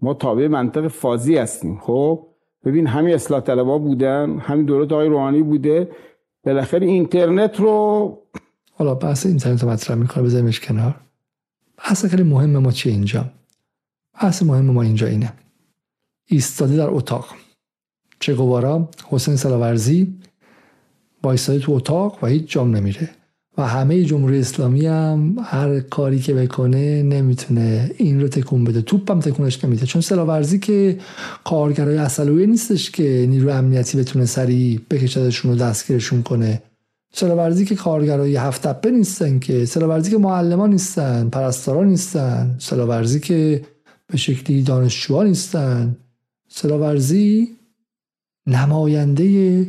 ما 0.01 0.15
تابع 0.15 0.49
منطق 0.49 0.89
فازی 0.89 1.37
هستیم 1.37 1.79
خب؟ 1.83 2.27
ببین 2.65 2.87
همین 2.87 3.15
اصلاح 3.15 3.41
طلبا 3.41 3.79
بودن 3.79 4.39
همین 4.39 4.67
دولت 4.67 4.93
آقای 4.93 5.09
روحانی 5.09 5.43
بوده. 5.43 5.89
بالاخره 6.45 6.87
اینترنت 6.87 7.61
رو 7.61 8.19
حالا 8.73 8.95
بحث 8.95 9.27
اینترنت 9.27 9.63
رو 9.63 9.71
مطرح 9.71 9.97
می‌کنه 9.97 10.25
بذاریمش 10.25 10.61
کنار. 10.61 10.95
بحث 11.85 12.05
خیلی 12.05 12.23
مهم 12.23 12.59
ما 12.59 12.73
چیه 12.73 12.93
اینجا؟ 12.93 13.33
بحث 14.23 14.43
مهم 14.43 14.65
ما 14.65 14.83
اینجا 14.83 15.07
اینه. 15.07 15.33
ایستاده 16.27 16.77
در 16.77 16.91
اتاق. 16.91 17.29
چه 18.21 18.35
گوارا 18.35 18.89
حسین 19.09 19.37
سلاورزی 19.37 20.15
ایستاده 21.25 21.59
تو 21.59 21.73
اتاق 21.73 22.25
و 22.25 22.27
هیچ 22.27 22.45
جام 22.47 22.77
نمیره. 22.77 23.11
و 23.59 23.67
همه 23.67 24.05
جمهوری 24.05 24.39
اسلامی 24.39 24.87
هم 24.87 25.37
هر 25.45 25.81
کاری 25.81 26.19
که 26.19 26.35
بکنه 26.35 27.03
نمی‌تونه 27.03 27.91
این 27.97 28.21
رو 28.21 28.29
تکون 28.29 28.65
بده. 28.65 28.83
توپم 28.83 29.21
تکونش 29.21 29.65
نمیده. 29.65 29.87
چون 29.87 30.03
سلاورزی 30.03 30.59
که 30.59 30.99
کارگرای 31.45 31.97
اصلویه 31.97 32.47
نیستش 32.47 32.91
که 32.91 33.27
نیرو 33.29 33.51
امنیتی 33.51 33.99
بتونه 33.99 34.27
سریع 34.27 34.81
بکشدشون 34.91 35.53
و 35.53 35.55
دستگیرشون 35.55 36.23
کنه. 36.23 36.63
سلاورزی 37.13 37.65
که 37.65 37.75
کارگرای 37.75 38.37
هفت 38.37 38.63
تپه 38.63 38.91
نیستن 38.91 39.39
که. 39.39 39.65
سلاورزی 39.65 40.11
که 40.11 40.19
معلمان 40.19 40.71
نیستن 40.71 41.29
پرستاران 41.29 41.87
نیستن. 41.87 42.57
سلاورزی 42.59 43.21
که 43.21 43.65
به 44.07 44.17
شکلی 44.17 44.63
دانشجوها 44.63 45.23
نیستن. 45.23 45.97
سلاورزی 46.49 47.49
نماینده 48.47 49.67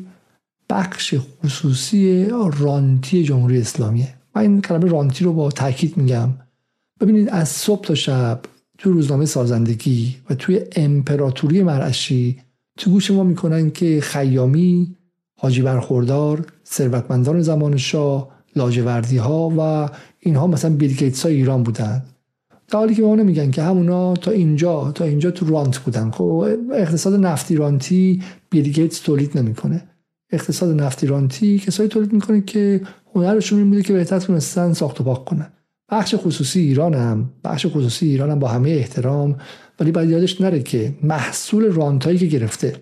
بخش 0.70 1.16
خصوصی 1.44 2.26
رانتی 2.60 3.24
جمهوری 3.24 3.62
اسلامیه. 3.62 4.14
من 4.36 4.42
این 4.42 4.62
کلمه 4.62 4.90
رانتی 4.90 5.24
رو 5.24 5.34
با 5.34 5.52
تاکید 5.52 5.98
میگم. 5.98 6.30
ببینید 7.00 7.30
از 7.30 7.50
صبح 7.50 7.86
تا 7.86 7.96
شب 7.96 8.40
تو 8.78 8.92
روزنامه 8.92 9.26
سازندگی 9.26 10.16
و 10.30 10.36
توی 10.36 10.62
امپراتوری 10.76 11.64
مرعشی 11.64 12.40
تو 12.78 12.92
گوش 12.92 13.12
ما 13.12 13.24
می‌کنن 13.24 13.72
که 13.72 14.02
خیامی 14.02 14.96
حاجی 15.38 15.62
برخوردار 15.62 16.46
ثروتمندان 16.72 17.42
زمان 17.42 17.78
شاه 17.78 18.30
لاجوردی 18.56 19.18
ها 19.18 19.54
و 19.58 19.90
اینها 20.20 20.48
مثلا 20.48 20.76
بیل 20.76 20.94
گیتس 20.94 21.26
های 21.26 21.36
ایران 21.36 21.64
بودن. 21.64 22.04
در 22.68 22.80
حالی 22.80 22.96
که 22.96 23.02
به 23.02 23.24
میگن 23.24 23.52
که 23.52 23.62
همونا 23.62 24.14
تا 24.14 24.32
اینجا 24.32 24.92
تا 24.92 25.06
اینجا 25.06 25.32
تو 25.32 25.46
رانت 25.46 25.78
بودن. 25.78 26.12
خب 26.12 26.48
اقتصاد 26.74 27.14
نفتی 27.14 27.56
رانتی 27.56 28.24
بیل 28.50 28.72
گیتس 28.72 29.00
تولید 29.00 29.38
نمی‌کنه. 29.38 29.84
اقتصاد 30.32 30.82
نفتی 30.82 31.08
رانتی 31.08 31.60
کسایی 31.60 31.90
تولید 31.90 32.14
می‌کنه 32.14 32.42
که 32.42 32.82
هنرشون 33.16 33.60
این 33.60 33.70
بوده 33.70 33.82
که 33.82 33.94
بهتر 33.94 34.20
تونستن 34.20 34.74
ساخت 34.74 35.02
و 35.02 35.04
پاک 35.04 35.26
کنن. 35.26 35.52
بخش 35.90 36.16
خصوصی 36.18 36.60
ایران 36.60 36.94
هم 36.94 37.30
بخش 37.44 37.66
خصوصی 37.66 38.08
ایران 38.08 38.32
هم 38.32 38.40
با 38.40 38.48
همه 38.48 38.70
احترام 38.70 39.36
ولی 39.80 39.92
باید 39.92 40.10
یادش 40.10 40.42
نره 40.42 40.64
که 40.64 40.96
محصول 41.04 41.72
رانتایی 41.72 42.18
که 42.18 42.26
گرفته 42.26 42.76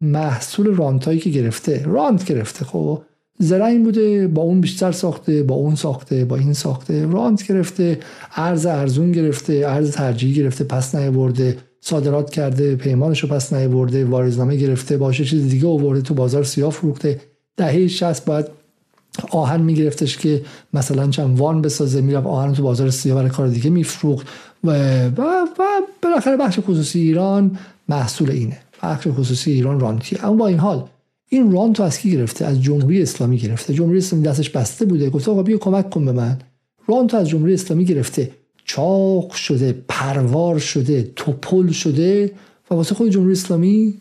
محصول 0.00 0.66
رانتایی 0.66 1.18
که 1.18 1.30
گرفته 1.30 1.82
رانت 1.86 2.24
گرفته. 2.24 2.64
خب 2.64 3.02
این 3.40 3.84
بوده 3.84 4.28
با 4.28 4.42
اون 4.42 4.60
بیشتر 4.60 4.92
ساخته 4.92 5.42
با 5.42 5.54
اون 5.54 5.74
ساخته 5.74 6.24
با 6.24 6.36
این 6.36 6.52
ساخته. 6.52 7.06
رانت 7.06 7.46
گرفته 7.48 7.98
ارز 8.36 8.66
ارزون 8.66 9.12
گرفته 9.12 9.64
ارز 9.66 9.90
ترجیحی 9.90 10.34
گرفته 10.34 10.64
پس 10.64 10.94
برده 10.94 11.56
صادرات 11.80 12.30
کرده 12.30 12.76
پیمانش 12.76 13.20
رو 13.20 13.28
پس 13.28 13.52
برده 13.54 14.04
واریزنامه 14.04 14.56
گرفته 14.56 14.96
باشه 14.96 15.24
چیز 15.24 15.48
دیگه 15.48 15.68
آورده 15.68 16.02
تو 16.02 16.14
بازار 16.14 16.44
سیاه 16.44 16.70
فروخته. 16.70 17.20
دهه 17.56 17.86
60 17.86 18.24
باید 18.24 18.46
آهن 19.30 19.60
میگرفتش 19.60 20.18
که 20.18 20.42
مثلا 20.72 21.08
چند 21.08 21.38
وان 21.38 21.62
بسازه 21.62 22.00
می‌رفت 22.00 22.26
آهن 22.26 22.52
تو 22.52 22.62
بازار 22.62 22.90
سیاه 22.90 23.16
برای 23.16 23.30
کار 23.30 23.48
دیگه 23.48 23.70
میفروخت. 23.70 24.26
و 24.64 24.70
و, 25.06 25.22
و 25.58 25.64
بالاخره 26.02 26.36
بخش 26.36 26.58
خصوصی 26.60 27.00
ایران 27.00 27.58
محصول 27.88 28.30
اینه. 28.30 28.58
بخش 28.82 29.08
خصوصی 29.08 29.52
ایران 29.52 29.80
رانتی 29.80 30.16
اما 30.22 30.34
با 30.34 30.46
این 30.46 30.58
حال 30.58 30.84
این 31.32 31.52
رانت 31.52 31.78
رو 31.78 31.84
از 31.84 31.98
کی 31.98 32.10
گرفته؟ 32.10 32.44
از 32.44 32.62
جمهوری 32.62 33.02
اسلامی 33.02 33.38
گرفته. 33.38 33.74
جمهوری 33.74 33.98
اسلامی 33.98 34.24
دستش 34.24 34.50
بسته 34.50 34.84
بوده. 34.84 35.10
گفت 35.10 35.28
آقا 35.28 35.42
بیا 35.42 35.58
کمک 35.58 35.90
کن 35.90 36.04
به 36.04 36.12
من. 36.12 36.38
رانت 36.88 37.14
از 37.14 37.28
جمهوری 37.28 37.54
اسلامی 37.54 37.84
گرفته. 37.84 38.30
چاق 38.64 39.32
شده 39.32 39.84
پروار 39.88 40.58
شده 40.58 41.12
توپل 41.16 41.68
شده 41.68 42.32
و 42.70 42.74
واسه 42.74 42.94
خود 42.94 43.10
جمهوری 43.10 43.32
اسلامی 43.32 43.94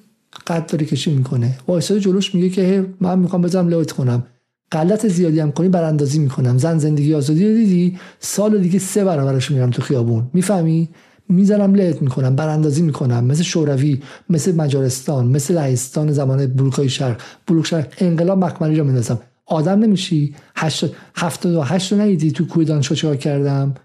قد 0.48 0.66
داری 0.72 0.86
کشی 0.86 1.12
می‌کنه. 1.12 1.58
وایساد 1.68 2.00
جلوش 2.00 2.36
میگه 2.36 2.50
که 2.50 2.86
من 3.00 3.20
می‌خوام 3.20 3.42
بزنم 3.42 3.68
لایت 3.68 3.92
کنم. 3.92 4.24
غلط 4.72 5.08
زیادی 5.08 5.40
هم 5.40 5.52
کنی 5.52 5.70
براندازی 5.70 6.20
می‌کنم. 6.20 6.58
زن 6.58 6.78
زندگی 6.78 7.14
آزادی 7.14 7.48
رو 7.50 7.54
دیدی؟ 7.56 7.98
سال 8.20 8.58
دیگه 8.58 8.80
سه 8.80 9.04
برابرش 9.04 9.52
میرم 9.52 9.70
تو 9.70 9.82
خیابون. 9.82 10.30
می‌فهمی؟ 10.34 10.90
می‌زنم 11.30 11.76
لهت 11.76 12.02
می‌کنم 12.02 12.36
براندازی 12.36 12.82
می‌کنم 12.82 13.26
مثل 13.26 13.44
شوروی 13.44 14.02
مثل 14.30 14.56
مجارستان 14.56 15.28
مثل 15.28 15.54
لهستان 15.54 16.12
زمان 16.12 16.48
بلوکای 16.48 16.90
شرق. 16.90 17.22
بلوک 17.48 17.66
شرق 17.66 17.88
انقلاب 17.98 18.46
مکملی 18.46 18.76
رو 18.76 18.84
میندازم. 18.84 19.20
آدم 19.46 19.80
نمیشی. 19.80 20.36
هشت 20.56 20.86
هفتاد 21.16 21.56
و 21.56 21.62
هشت 21.62 21.94
ندیدی 21.94 22.32
تو 22.32 22.48
کوی 22.48 22.66
دانشگاه 22.66 22.98
چیکار 22.98 23.16
کردم؟ 23.16 23.76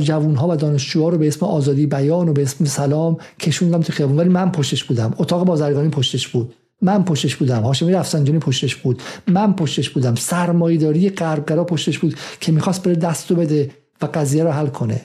جوون 0.00 0.36
ها 0.36 0.48
و 0.48 0.56
دانشجوها 0.56 1.08
رو 1.08 1.18
به 1.18 1.28
اسم 1.28 1.46
آزادی 1.46 1.86
بیان 1.86 2.28
و 2.28 2.32
به 2.32 2.42
اسم 2.42 2.64
سلام 2.64 3.16
کشوندم 3.40 3.80
تو 3.80 3.92
خیابون. 3.92 4.16
ولی 4.16 4.28
من 4.28 4.52
پشتش 4.52 4.84
بودم. 4.84 5.14
اتاق 5.18 5.44
بازرگانی 5.46 5.88
پشتش 5.88 6.28
بود. 6.28 6.54
من 6.82 7.04
پشتش 7.04 7.36
بودم. 7.36 7.62
هاشمی 7.62 7.92
رفسنجانی 7.92 8.38
پشتش 8.38 8.76
بود. 8.76 9.02
من 9.28 9.52
پشتش 9.52 9.90
بودم. 9.90 10.14
سرمایه‌داری 10.14 11.10
غربگرا 11.10 11.64
پشتش 11.64 11.98
بود 11.98 12.16
که 12.40 12.52
می‌خواست 12.52 12.82
بره 12.82 12.94
دستو 12.94 13.34
بده 13.34 13.70
و 14.02 14.06
قضیه 14.14 14.44
رو 14.44 14.50
حل 14.50 14.66
کنه. 14.66 15.00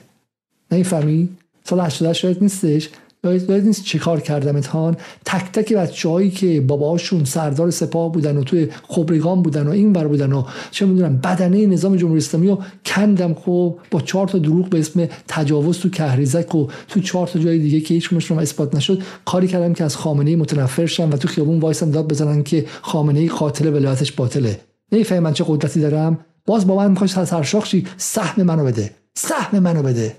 نمی‌فهمی؟ 0.72 1.28
سال 1.68 1.80
88 1.80 2.20
شاید 2.20 2.42
نیستش؟ 2.42 2.88
یاد 3.24 3.50
نیست. 3.50 3.84
چه 3.84 3.98
کار 3.98 4.20
کردم 4.20 4.56
اتهان 4.56 4.96
تک 5.24 5.52
تک 5.52 5.72
بچه 5.72 6.08
هایی 6.08 6.30
که 6.30 6.60
باباشون 6.60 7.24
سردار 7.24 7.70
سپاه 7.70 8.12
بودن 8.12 8.36
و 8.36 8.44
توی 8.44 8.68
خبرگان 8.88 9.42
بودن 9.42 9.66
و 9.66 9.70
این 9.70 9.92
بر 9.92 10.06
بودن 10.06 10.32
و 10.32 10.44
چه 10.70 10.86
می‌دونم 10.86 11.16
بدنه 11.16 11.66
نظام 11.66 11.96
جمهوری 11.96 12.18
اسلامی 12.18 12.48
رو 12.48 12.62
کندم. 12.86 13.34
خب 13.34 13.78
با 13.90 14.00
چهار 14.00 14.28
تا 14.28 14.38
دروغ 14.38 14.68
به 14.68 14.78
اسم 14.78 15.08
تجاوز 15.28 15.78
تو 15.78 15.90
کهریزک 15.90 16.54
و 16.54 16.66
تو 16.88 17.00
چهار 17.00 17.26
تا 17.26 17.38
جای 17.38 17.58
دیگه 17.58 17.80
که 17.80 17.94
هیچ 17.94 18.06
رو 18.06 18.38
اثبات 18.38 18.74
نشد 18.74 19.02
کاری 19.24 19.48
کردم 19.48 19.72
که 19.72 19.84
از 19.84 19.96
خامنه 19.96 20.36
متنفر 20.36 20.86
شم 20.86 21.10
و 21.10 21.16
تو 21.16 21.28
خیابون 21.28 21.58
وایسم 21.58 21.90
داد 21.90 22.08
بزنن 22.08 22.42
که 22.42 22.66
خامنه 22.82 23.28
قاتل 23.28 23.74
ولایتش 23.74 24.12
باطله. 24.12 24.60
نمی‌فهمی 24.92 25.20
من 25.20 25.32
چه 25.32 25.44
قدرتی 25.48 25.80
دارم. 25.80 26.18
باز 26.46 26.66
با 26.66 26.76
من 26.76 26.90
می‌خوای 26.90 27.08
سرشاخ 27.08 27.66
شی 27.66 27.86
سهم 27.96 28.42
منو 28.42 28.64
بده. 28.64 28.90
سهم 29.14 29.58
منو 29.58 29.82
بده. 29.82 30.16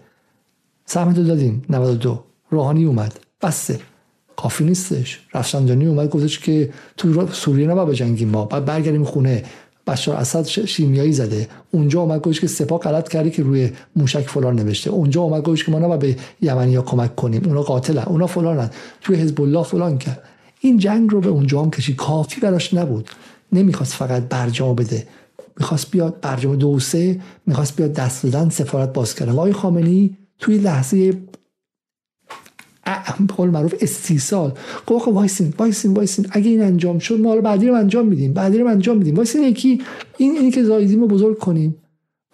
سهم 0.92 1.14
تو 1.14 1.24
دادیم 1.24 1.62
92 1.70 2.24
روحانی 2.50 2.86
اومد. 2.86 3.20
بسه. 3.42 3.80
کافی 4.36 4.64
نیستش. 4.64 5.20
رفسنجانی 5.34 5.86
اومد 5.86 6.10
گفتش 6.10 6.40
که 6.40 6.70
تو 6.98 7.28
سوریه 7.28 7.68
نباید 7.68 7.90
بجنگیم 7.90 8.30
ما. 8.30 8.46
بعد 8.46 8.66
برگردیم 8.66 9.04
خونه. 9.04 9.44
بشار 9.88 10.16
اسد 10.16 10.46
شیمیایی 10.46 11.14
زده. 11.14 11.48
اونجا 11.72 12.02
اومد 12.02 12.22
گفتش 12.22 12.40
که 12.42 12.48
سپاه 12.48 12.80
غلط 12.80 13.10
کردی 13.10 13.32
که 13.32 13.44
روی 13.44 13.72
موشک 13.96 14.30
فلان 14.30 14.56
نوشته. 14.56 14.90
اونجا 14.90 15.22
اومد 15.22 15.44
گفتش 15.44 15.64
که 15.64 15.72
ما 15.72 15.80
نباید 15.80 16.00
به 16.00 16.16
یمنیا 16.42 16.82
کمک 16.82 17.16
کنیم. 17.16 17.42
اونا 17.46 17.62
قاتلن. 17.62 18.04
اونا 18.04 18.28
فلانن. 18.28 18.70
توی 19.02 19.16
حزب 19.16 19.42
الله 19.42 19.64
فلان 19.64 19.98
کرد. 19.98 20.24
این 20.62 20.78
جنگ 20.78 21.12
رو 21.12 21.22
به 21.22 21.30
اونجا 21.30 21.62
هم 21.62 21.72
کشی 21.72 21.94
کافی 21.94 22.42
براش 22.42 22.74
نبود. 22.74 23.10
نمی‌خواست 23.52 23.94
فقط 23.94 24.24
برجام 24.24 24.76
بده. 24.76 25.08
می‌خواست 25.60 25.92
بیاد 25.92 26.20
برجام 26.22 26.56
دو 26.56 26.80
سه. 26.80 27.22
می‌خواست 27.46 27.76
بیاد 27.76 27.94
دست 27.94 28.24
دادن 28.24 28.50
سفارت 28.50 28.94
باز 28.94 29.16
کردن 29.16 29.32
آقای 29.32 29.54
خامنه‌ای 29.54 30.10
توی 30.40 30.58
لحظه 30.58 31.14
قول 33.38 33.50
معروف 33.50 33.76
استیصال 33.82 34.54
گفت 34.88 35.02
آقا 35.02 35.12
وایسین 35.12 35.54
وایسین 35.58 35.94
وایسین. 35.94 36.28
اگه 36.32 36.50
این 36.50 36.62
انجام 36.62 37.00
شد 37.00 37.20
ما 37.20 37.36
بعدی 37.36 37.68
رو 37.68 37.74
انجام 37.74 38.08
میدیم 38.08 38.34
بعدی 38.34 38.58
رو 38.58 38.68
انجام 38.68 38.98
میدیم. 38.98 39.16
وایسین 39.16 39.44
یکی 39.44 39.82
این 40.18 40.32
اینی 40.38 40.52
که 40.52 40.64
زایدیم 40.64 41.02
رو 41.02 41.08
بزرگ 41.08 41.38
کنیم. 41.38 41.76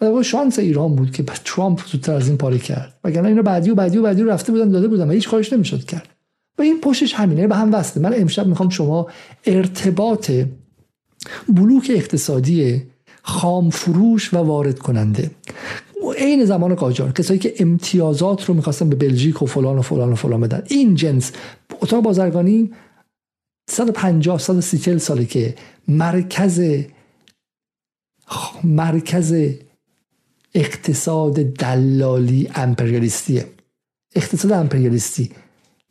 و 0.00 0.22
شانس 0.22 0.58
ایران 0.58 0.96
بود 0.96 1.10
که 1.10 1.22
ترامپ 1.22 1.86
زودتر 1.86 2.14
از 2.14 2.28
این 2.28 2.36
پاره 2.36 2.58
کرد. 2.58 2.98
وگرنه 3.04 3.28
اینا 3.28 3.42
بعدی 3.42 3.70
و 3.70 3.74
بعدی 3.74 3.98
و 3.98 4.02
بعدی 4.02 4.22
رو 4.22 4.30
رفته 4.30 4.52
بودن 4.52 4.68
داده 4.68 4.88
بودن 4.88 5.08
و 5.08 5.12
هیچ 5.12 5.28
کارش 5.28 5.52
نمی‌شد 5.52 5.84
کرد. 5.84 6.08
و 6.58 6.62
این 6.62 6.80
پشتش 6.80 7.14
همینه 7.14 7.46
به 7.46 7.56
هم 7.56 7.74
وصله. 7.74 8.02
من 8.02 8.14
امشب 8.20 8.46
می‌خوام 8.46 8.68
شما 8.68 9.06
ارتباط 9.44 10.32
بلوک 11.48 11.90
اقتصادی 11.94 12.82
خام 13.22 13.70
فروش 13.70 14.34
و 14.34 14.36
وارد 14.36 14.78
کننده 14.78 15.30
عین 16.18 16.44
زمان 16.44 16.74
قاجار 16.74 17.12
کسایی 17.12 17.38
که 17.38 17.54
امتیازات 17.58 18.44
رو 18.44 18.54
می‌خواستن 18.54 18.88
به 18.88 18.96
بلژیک 18.96 19.42
و 19.42 19.46
فلان 19.46 19.78
و 19.78 19.82
فلان 19.82 20.12
و 20.12 20.14
فلان 20.14 20.40
بدن. 20.40 20.62
این 20.68 20.94
جنس 20.94 21.32
اتاق 21.80 22.02
بازرگانی 22.02 22.70
150 23.70 24.38
130 24.38 24.98
ساله 24.98 25.24
که 25.24 25.54
مرکز 25.88 26.84
مرکز 28.64 29.34
اقتصاد 30.54 31.34
دلالی 31.34 32.48
امپریالیستیه. 32.54 33.46
اقتصاد 34.14 34.52
امپریالیستی. 34.52 35.30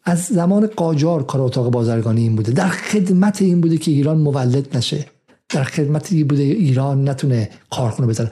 از 0.03 0.26
زمان 0.26 0.68
قاجار 0.68 1.23
کار 1.23 1.41
اتاق 1.41 1.72
بازرگانی 1.72 2.22
این 2.22 2.36
بوده. 2.36 2.52
در 2.52 2.68
خدمت 2.68 3.41
این 3.41 3.61
بوده 3.61 3.77
که 3.77 3.91
ایران 3.91 4.18
مولد 4.18 4.77
نشه. 4.77 5.06
در 5.49 5.64
خدمت 5.64 6.11
این 6.14 6.27
بوده 6.27 6.44
ایران 6.44 7.10
نتونه 7.10 7.49
کارخونه 7.72 8.07
بزنه. 8.07 8.32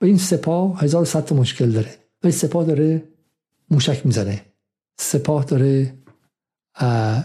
و 0.00 0.04
این 0.04 0.18
سپاه 0.18 0.80
1100 0.80 1.32
مشکل 1.32 1.70
داره. 1.70 1.90
و 2.24 2.30
سپاه 2.30 2.64
داره 2.64 3.02
موشک 3.70 4.06
می‌زنه. 4.06 4.42
سپاه 5.00 5.44
داره 5.44 5.94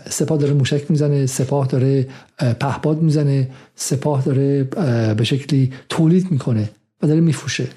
سپاه 0.09 0.37
داره 0.37 0.53
موشک 0.53 0.91
می‌زنه 0.91 1.25
سپاه 1.25 1.67
داره 1.67 2.07
پهپاد 2.59 3.01
می‌زنه 3.01 3.51
سپاه 3.75 4.23
داره 4.23 4.63
به 5.13 5.23
شکلی 5.23 5.73
تولید 5.89 6.31
می‌کنه 6.31 6.69
و 7.01 7.07
داره 7.07 7.19
میفروشه. 7.19 7.67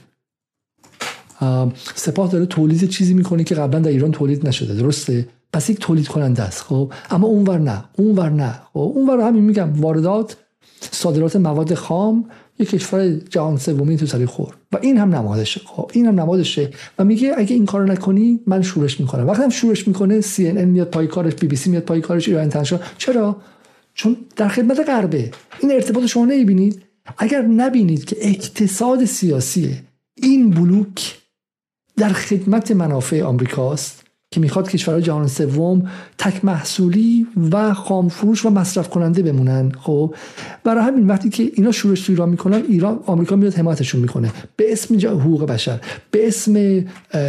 سپاه 1.95 2.31
داره 2.31 2.47
تولید 2.47 2.89
چیزی 2.89 3.15
می‌کنه 3.15 3.45
که 3.45 3.55
قبلا 3.55 3.81
در 3.81 3.91
ایران 3.91 4.13
تولید 4.13 4.49
نشده. 4.49 4.75
درسته؟ 4.75 5.29
پس 5.53 5.71
یک 5.71 5.79
تولید 5.79 6.09
کننده 6.09 6.43
است 6.43 6.63
خب؟ 6.63 6.93
اما 7.11 7.27
اونور 7.27 7.59
نه. 7.59 7.85
اونور 7.99 8.31
نه. 8.31 8.61
خب؟ 8.73 8.93
اونور 8.95 9.21
همین 9.21 9.45
میگم. 9.45 9.81
واردات 9.81 10.37
صادرات 10.81 11.37
مواد 11.37 11.75
خام 11.75 12.31
یک 12.59 12.71
کشور 12.71 13.11
جهان 13.11 13.57
سومی 13.57 13.97
تو 13.97 14.07
سری 14.07 14.27
خور. 14.27 14.55
و 14.73 14.79
این 14.83 14.99
هم 14.99 15.15
نمادشه 15.15 15.61
خب 15.65 15.91
این 15.95 16.07
هم 16.07 16.21
نمادشه 16.21 16.71
و 16.99 17.05
میگه 17.05 17.35
اگه 17.37 17.55
این 17.55 17.67
کارو 17.67 17.85
نکنی 17.87 18.41
من 18.47 18.63
شورش 18.63 19.01
می‌کنم 19.01 19.27
وقتی 19.27 19.43
هم 19.43 19.49
شورش 19.49 19.89
می‌کنه 19.89 20.21
سی 20.21 20.49
ان 20.49 20.65
میاد 20.65 20.91
پای 20.91 21.07
کارش 21.07 21.35
بی 21.35 21.47
بی 21.47 21.57
سی 21.57 21.71
میاد 21.71 21.83
پای 21.83 22.01
کارش 22.01 22.29
ایران 22.29 22.49
تنشا 22.49 22.81
چرا؟ 22.99 23.37
چون 23.95 24.17
در 24.37 24.49
خدمت 24.49 24.81
غربه. 24.89 25.31
این 25.61 25.73
ارتباط 25.73 26.05
شما 26.07 26.25
نمی‌بینید. 26.25 26.83
اگر 27.19 27.43
نبینید 27.43 28.05
که 28.05 28.17
اقتصاد 28.21 29.05
سیاسی 29.05 29.77
این 30.15 30.51
بلوک 30.51 31.19
در 31.97 32.09
خدمت 32.09 32.71
منافع 32.71 33.23
آمریکاست. 33.23 34.06
که 34.37 34.41
می‌خواد 34.41 34.71
کشورهای 34.71 35.03
جهان 35.03 35.27
سوم 35.27 35.83
تک 36.19 36.45
محصولی 36.45 37.27
و 37.53 37.75
خام 37.75 38.09
فروش 38.09 38.47
و 38.47 38.51
مصرف 38.51 38.91
کننده 38.91 39.23
بمونن. 39.23 39.73
خب 39.81 40.15
برای 40.65 40.85
همین 40.85 41.07
وقتی 41.07 41.29
که 41.29 41.51
اینا 41.55 41.73
شورش 41.73 42.01
تو 42.01 42.13
ایران 42.13 42.29
می‌کنن 42.29 42.63
ایران 42.69 43.01
آمریکا 43.07 43.37
میاد 43.37 43.55
حمایتشون 43.55 44.01
می‌کنه. 44.01 44.33
به 44.57 44.73
اسم 44.73 44.95
حقوق 45.09 45.45
بشر 45.45 45.81
به 46.11 46.29
اسم 46.29 46.53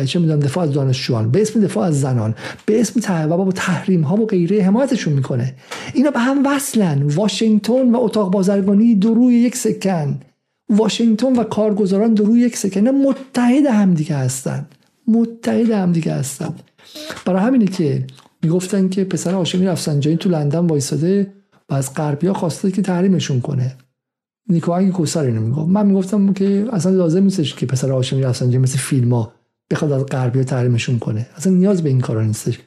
چه 0.06 0.20
می‌دونم 0.20 0.40
دفاع 0.40 0.64
از 0.64 0.74
دانشجویان 0.74 1.32
به 1.32 1.42
اسم 1.42 1.62
دفاع 1.62 1.88
از 1.88 2.02
زنان 2.02 2.36
به 2.66 2.82
اسم 2.82 3.28
و 3.30 3.38
با 3.38 3.52
تحریم 3.52 4.02
ها 4.02 4.16
و 4.16 4.26
غیره 4.26 4.64
حمایتشون 4.64 5.14
می‌کنه. 5.14 5.56
اینا 5.94 6.12
به 6.12 6.20
هم 6.20 6.46
وصلن. 6.46 7.04
واشنگتن 7.04 7.92
و 7.92 7.98
اتاق 8.00 8.32
بازرگانی 8.32 8.96
دو 8.96 9.14
روی 9.14 9.36
یک 9.36 9.56
سکن. 9.56 10.20
واشنگتن 10.70 11.40
و 11.40 11.44
کارگزاران 11.44 12.14
دو 12.14 12.26
روی 12.26 12.42
یک 12.42 12.58
سکن. 12.58 12.90
متحد 12.90 13.66
همدیگه 13.66 14.16
هستن. 14.16 14.66
متحد 15.08 15.72
همدیگه 15.72 16.14
هستن. 16.14 16.56
برای 17.26 17.42
همینه 17.42 17.66
که 17.66 18.08
می‌گفتن 18.44 18.90
که 18.90 19.04
پسر 19.04 19.32
هاشمی 19.34 19.66
رفسنجانی 19.66 20.18
تو 20.18 20.30
لندن 20.30 20.60
وایساده 20.68 21.34
و 21.70 21.74
از 21.74 21.94
غربیا 21.94 22.34
خواسته 22.34 22.72
که 22.72 22.82
تحریمشون 22.82 23.42
کنه. 23.42 23.76
نیکوانگ 24.50 24.92
کوسر 24.92 25.24
اینو 25.24 25.42
می‌گفت. 25.42 25.70
من 25.70 25.86
می‌گفتم 25.86 26.34
که 26.34 26.66
اصلا 26.72 26.92
لازم 26.92 27.24
نیستش 27.24 27.56
که 27.56 27.66
پسر 27.66 27.92
هاشمی 27.92 28.22
رفسنجانی 28.22 28.64
مثل 28.64 28.78
فیلم 28.78 29.14
ها 29.14 29.32
بخواد 29.72 29.92
از 29.92 30.06
غربیا 30.06 30.44
تحریمشون 30.44 31.00
کنه. 31.00 31.28
اصلا 31.36 31.54
نیاز 31.54 31.84
به 31.84 31.90
این 31.90 32.02
کارا 32.02 32.24
نیستش. 32.24 32.60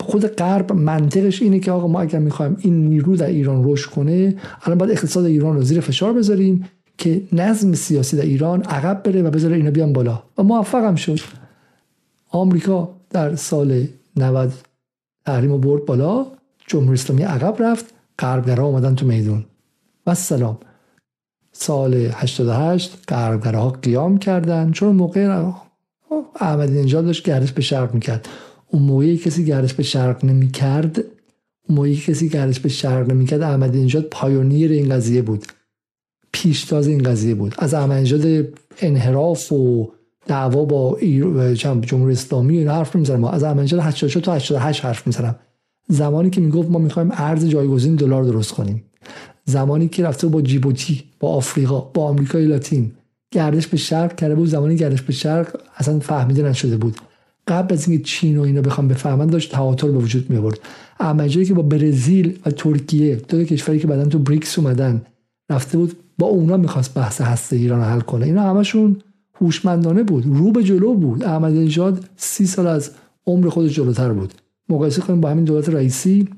خود 0.00 0.26
غرب 0.26 0.72
منطقش 0.72 1.42
اینه 1.42 1.60
که 1.60 1.72
آقا 1.72 1.88
ما 1.88 2.00
اگر 2.00 2.18
می‌خوایم 2.18 2.56
این 2.60 2.88
نیرو 2.88 3.16
در 3.16 3.26
ایران 3.26 3.62
رشد 3.64 3.90
کنه 3.90 4.36
الان 4.62 4.78
باید 4.78 4.92
اقتصاد 4.92 5.24
ایران 5.24 5.56
رو 5.56 5.62
زیر 5.62 5.80
فشار 5.80 6.12
بذاریم 6.12 6.64
که 6.98 7.22
نظم 7.32 7.72
سیاسی 7.72 8.16
در 8.16 8.22
ایران 8.22 8.62
عقب 8.62 9.02
بره 9.02 9.22
و 9.22 9.30
بذاره 9.30 9.56
اینا 9.56 9.70
بیان 9.70 9.92
بالا. 9.92 10.22
و 10.38 10.42
موفقم 10.42 10.94
شد. 10.94 11.20
آمریکا 12.28 12.99
در 13.10 13.36
سال 13.36 13.86
90 14.16 14.52
تحریم 15.26 15.60
برد 15.60 15.84
بالا 15.84 16.26
جمهوری 16.66 16.94
اسلامی 16.94 17.22
عقب 17.22 17.62
رفت 17.62 17.84
غربگرا 18.18 18.66
آمدن 18.66 18.94
تو 18.94 19.06
میدون. 19.06 19.44
و 20.06 20.14
سلام 20.14 20.58
سال 21.52 21.94
88 21.94 22.96
غربگراها 23.08 23.70
قیام 23.70 24.18
کردن. 24.18 24.72
چون 24.72 24.96
موقع 24.96 25.50
احمدی 26.40 26.82
نژاد 26.82 27.04
داشت 27.04 27.24
گردش 27.24 27.52
به 27.52 27.62
شرق 27.62 27.94
می‌کرد. 27.94 28.28
اون 28.68 28.82
موقعی 28.82 29.18
کسی 29.18 29.44
گردش 29.44 29.74
به 29.74 29.82
شرق 29.82 30.24
نمی‌کرد 30.24 30.98
اون 31.68 31.76
موقعی 31.76 31.96
کسی 31.96 32.28
گردش 32.28 32.60
به 32.60 32.68
شرق 32.68 33.10
نمی‌کرد 33.10 33.42
احمدی 33.42 33.84
نژاد 33.84 34.02
پایونیر 34.02 34.72
این 34.72 34.94
قضیه 34.94 35.22
بود. 35.22 35.46
پیشتاز 36.32 36.86
این 36.86 37.02
قضیه 37.02 37.34
بود. 37.34 37.54
از 37.58 37.74
احمدی 37.74 38.00
نژاد 38.00 38.48
انحراف 38.80 39.52
و 39.52 39.92
دعوا 40.26 40.64
با 40.64 40.98
جمهوری 41.54 42.12
اسلامی 42.12 42.58
این 42.58 42.68
حرف 42.68 42.96
می‌زنم 42.96 43.24
از 43.24 43.42
احمدی 43.42 43.76
84 43.76 44.24
تا 44.24 44.32
88 44.32 44.84
حرف 44.84 45.06
می‌زنم. 45.06 45.36
زمانی 45.88 46.30
که 46.30 46.40
می‌گفت 46.40 46.70
ما 46.70 46.78
می‌خوایم 46.78 47.10
ارز 47.12 47.46
جایگزین 47.46 47.96
دلار 47.96 48.24
درست 48.24 48.52
کنیم. 48.52 48.84
زمانی 49.44 49.88
که 49.88 50.04
رفته 50.04 50.26
با 50.26 50.42
جیبوتی 50.42 51.04
با 51.20 51.28
آفریقا 51.28 51.80
با 51.80 52.04
آمریکای 52.04 52.46
لاتین. 52.46 52.92
گردش 53.30 53.66
به 53.66 53.76
شرق 53.76 54.16
کرده 54.16 54.34
بود. 54.34 54.48
زمانی 54.48 54.76
گردش 54.76 55.02
به 55.02 55.12
شرق 55.12 55.56
اصلا 55.76 55.98
فهمیده 55.98 56.42
نشده 56.42 56.76
بود. 56.76 56.96
قبل 57.48 57.74
از 57.74 57.88
اینکه 57.88 58.04
چین 58.04 58.38
و 58.38 58.42
اینا 58.42 58.60
بخوام 58.60 58.88
بفهمن 58.88 59.26
داشت 59.26 59.52
تواتر 59.52 59.86
به 59.86 59.98
وجود 59.98 60.30
می 60.30 60.36
آورد 60.36 60.58
احمدی 61.00 61.44
که 61.44 61.54
با 61.54 61.62
برزیل 61.62 62.38
و 62.46 62.50
ترکیه 62.50 63.16
دو 63.16 63.44
کشوری 63.44 63.78
که 63.78 63.86
بعدن 63.86 64.08
تو 64.08 64.18
بریکس 64.18 64.58
اومدن 64.58 65.02
رفته 65.50 65.78
بود 65.78 65.96
با 66.18 66.26
اونا 66.26 66.56
می‌خواست 66.56 66.94
بحث 66.94 67.20
هسته 67.20 67.56
ایران 67.56 67.82
حل 67.82 68.00
کنه. 68.00 68.26
اینا 68.26 68.42
همشون 68.42 68.96
هوشمندانه 69.40 70.02
بود 70.02 70.24
رو 70.26 70.52
به 70.52 70.62
جلو 70.62 70.94
بود. 70.94 71.24
احمد 71.24 71.52
نژاد 71.52 72.04
سی 72.16 72.46
سال 72.46 72.66
از 72.66 72.90
عمر 73.26 73.48
خود 73.48 73.68
جلوتر 73.68 74.12
بود. 74.12 74.34
مقایسه 74.68 75.02
کنیم 75.02 75.20
با 75.20 75.30
همین 75.30 75.44
دولت 75.44 75.68
رئیسی 75.68 76.28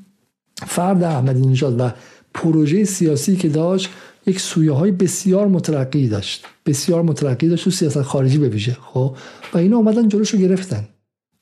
فرد 0.67 1.03
احمدی 1.03 1.41
نژاد 1.41 1.81
و 1.81 1.91
پروژه 2.35 2.85
سیاسی 2.85 3.37
که 3.37 3.49
داشت 3.49 3.91
یک 4.27 4.41
سویه 4.41 4.73
های 4.73 4.91
بسیار 4.91 5.49
مترقی 5.49 6.09
داشت. 6.09 6.45
بسیار 6.67 7.03
مترقی 7.03 7.49
داشت 7.49 7.65
تو 7.65 7.71
سیاست 7.71 8.03
خارجی 8.03 8.39
بویژه 8.39 8.77
خب؟ 8.93 9.17
و 9.55 9.59
اینا 9.59 9.77
اومدن 9.77 10.09
جلوشو 10.09 10.39
گرفتن. 10.39 10.89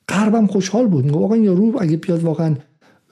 غربم 0.08 0.46
خوشحال 0.46 0.86
بود. 0.86 1.04
میگه 1.04 1.18
واقعا 1.18 1.38
یارو 1.38 1.76
اگه 1.80 1.96
بیاد 1.96 2.22
واقعا 2.22 2.56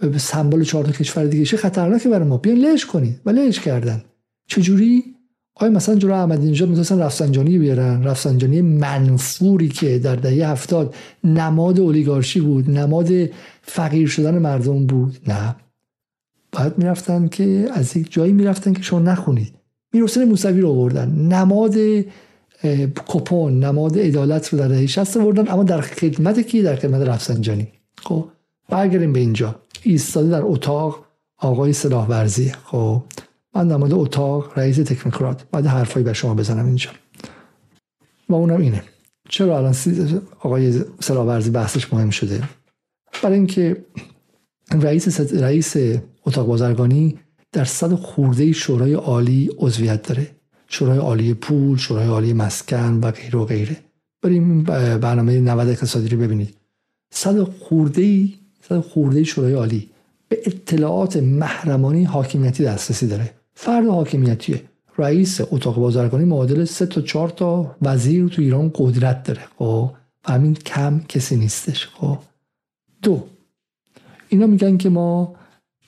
به 0.00 0.18
سمبل 0.18 0.64
چهار 0.64 0.84
تا 0.84 0.92
کشور 0.92 1.26
دیگه 1.26 1.44
شه 1.44 1.56
خطرناکه 1.56 2.08
برای 2.08 2.28
ما. 2.28 2.36
بیان 2.36 2.58
لش 2.58 2.86
کنید. 2.86 3.20
و 3.26 3.30
لش 3.30 3.60
کردن. 3.60 4.04
چجوری؟ 4.46 5.17
آیا 5.60 5.70
مثلا 5.70 5.94
جلو 5.94 6.12
احمدی 6.12 6.50
نژاد 6.50 6.68
می‌تونستن 6.68 6.98
رفسنجانی 6.98 7.58
بیارن. 7.58 8.04
رفسنجانی 8.04 8.60
منفوری 8.60 9.68
که 9.68 9.98
در 9.98 10.16
دهه 10.16 10.48
هفتاد 10.50 10.94
نماد 11.24 11.80
اولیگارشی 11.80 12.40
بود 12.40 12.70
نماد 12.70 13.08
فقیر 13.62 14.08
شدن 14.08 14.38
مردم 14.38 14.86
بود. 14.86 15.16
نه. 15.26 15.56
باید 16.52 16.78
می‌رفتن 16.78 17.28
که 17.28 17.68
از 17.74 17.96
یک 17.96 18.12
جایی 18.12 18.32
می‌رفتن 18.32 18.72
که 18.72 18.82
شما 18.82 18.98
نخونید. 18.98 19.54
می‌رسن 19.92 20.24
موسوی 20.24 20.60
رو 20.60 20.68
آوردن. 20.68 21.08
نماد 21.08 21.74
کپون 23.06 23.64
نماد 23.64 23.98
عدالت 23.98 24.48
رو 24.48 24.58
در 24.58 24.68
دهه 24.68 24.86
60 24.86 25.16
آوردن 25.16 25.48
اما 25.48 25.62
در 25.62 25.80
خدمت 25.80 26.40
کی؟ 26.40 26.62
در 26.62 26.76
خدمت 26.76 27.08
رفسنجانی. 27.08 27.68
خب 28.04 28.24
برگردیم 28.68 29.12
به 29.12 29.20
اینجا. 29.20 29.54
ایستاده 29.82 30.28
در 30.28 30.42
اتاق 30.42 31.04
آقای 31.38 31.72
سلاح 31.72 32.08
ورزی. 32.08 32.52
خب 32.64 33.02
من 33.54 33.68
در 33.68 33.76
مورد 33.76 33.92
اتاق 33.92 34.58
رئیس 34.58 34.76
تکنوکرات 34.76 35.44
بعد 35.50 35.66
حرفایی 35.66 36.04
به 36.04 36.12
شما 36.12 36.34
بزنم 36.34 36.66
اینجا. 36.66 36.90
و 38.28 38.34
اونم 38.34 38.60
اینه. 38.60 38.82
چرا 39.28 39.58
الان 39.58 39.74
آقای 40.40 40.80
سلاح 41.00 41.26
ورزی 41.26 41.50
بحثش 41.50 41.92
مهم 41.92 42.10
شده؟ 42.10 42.42
برای 43.22 43.36
اینکه 43.36 43.84
رئیس 44.70 45.20
رئیس 45.20 45.76
اتاق 46.26 46.46
بازرگانی 46.46 47.18
در 47.52 47.64
صد 47.64 47.94
خورده 47.94 48.52
شورای 48.52 48.92
عالی 48.94 49.50
عضویت 49.58 50.08
داره. 50.08 50.30
شورای 50.68 50.98
عالی 50.98 51.34
پول 51.34 51.78
شورای 51.78 52.06
عالی 52.06 52.32
مسکن 52.32 53.00
و 53.02 53.10
غیره 53.10 53.38
و 53.38 53.44
غیره. 53.44 53.76
بریم 54.22 54.64
برنامه 55.00 55.40
90 55.40 55.68
اقتصادی 55.68 56.08
رو 56.08 56.18
ببینید. 56.18 56.54
صد 57.10 57.42
خورده 57.42 58.28
صد 58.68 58.80
خورده 58.80 59.24
شورای 59.24 59.52
عالی 59.52 59.88
به 60.28 60.42
اطلاعات 60.46 61.16
محرمانی 61.16 62.04
حاکمیتی 62.04 62.64
دسترسی 62.64 63.06
داره. 63.06 63.37
فرد 63.60 63.86
حاکمیتیه. 63.86 64.62
رئیس 64.98 65.40
اتاق 65.50 65.76
بازرگانی 65.76 66.24
معادل 66.24 66.64
سه 66.64 66.86
تا 66.86 67.00
چهار 67.00 67.28
تا 67.28 67.76
وزیر 67.82 68.28
تو 68.28 68.42
ایران 68.42 68.70
قدرت 68.74 69.22
داره. 69.22 69.40
خب 69.58 69.90
همین 70.24 70.54
کم 70.54 71.00
کسی 71.08 71.36
نیستش. 71.36 71.86
خب 71.86 72.18
دو 73.02 73.22
اینا 74.28 74.46
میگن 74.46 74.76
که 74.76 74.88
ما 74.88 75.34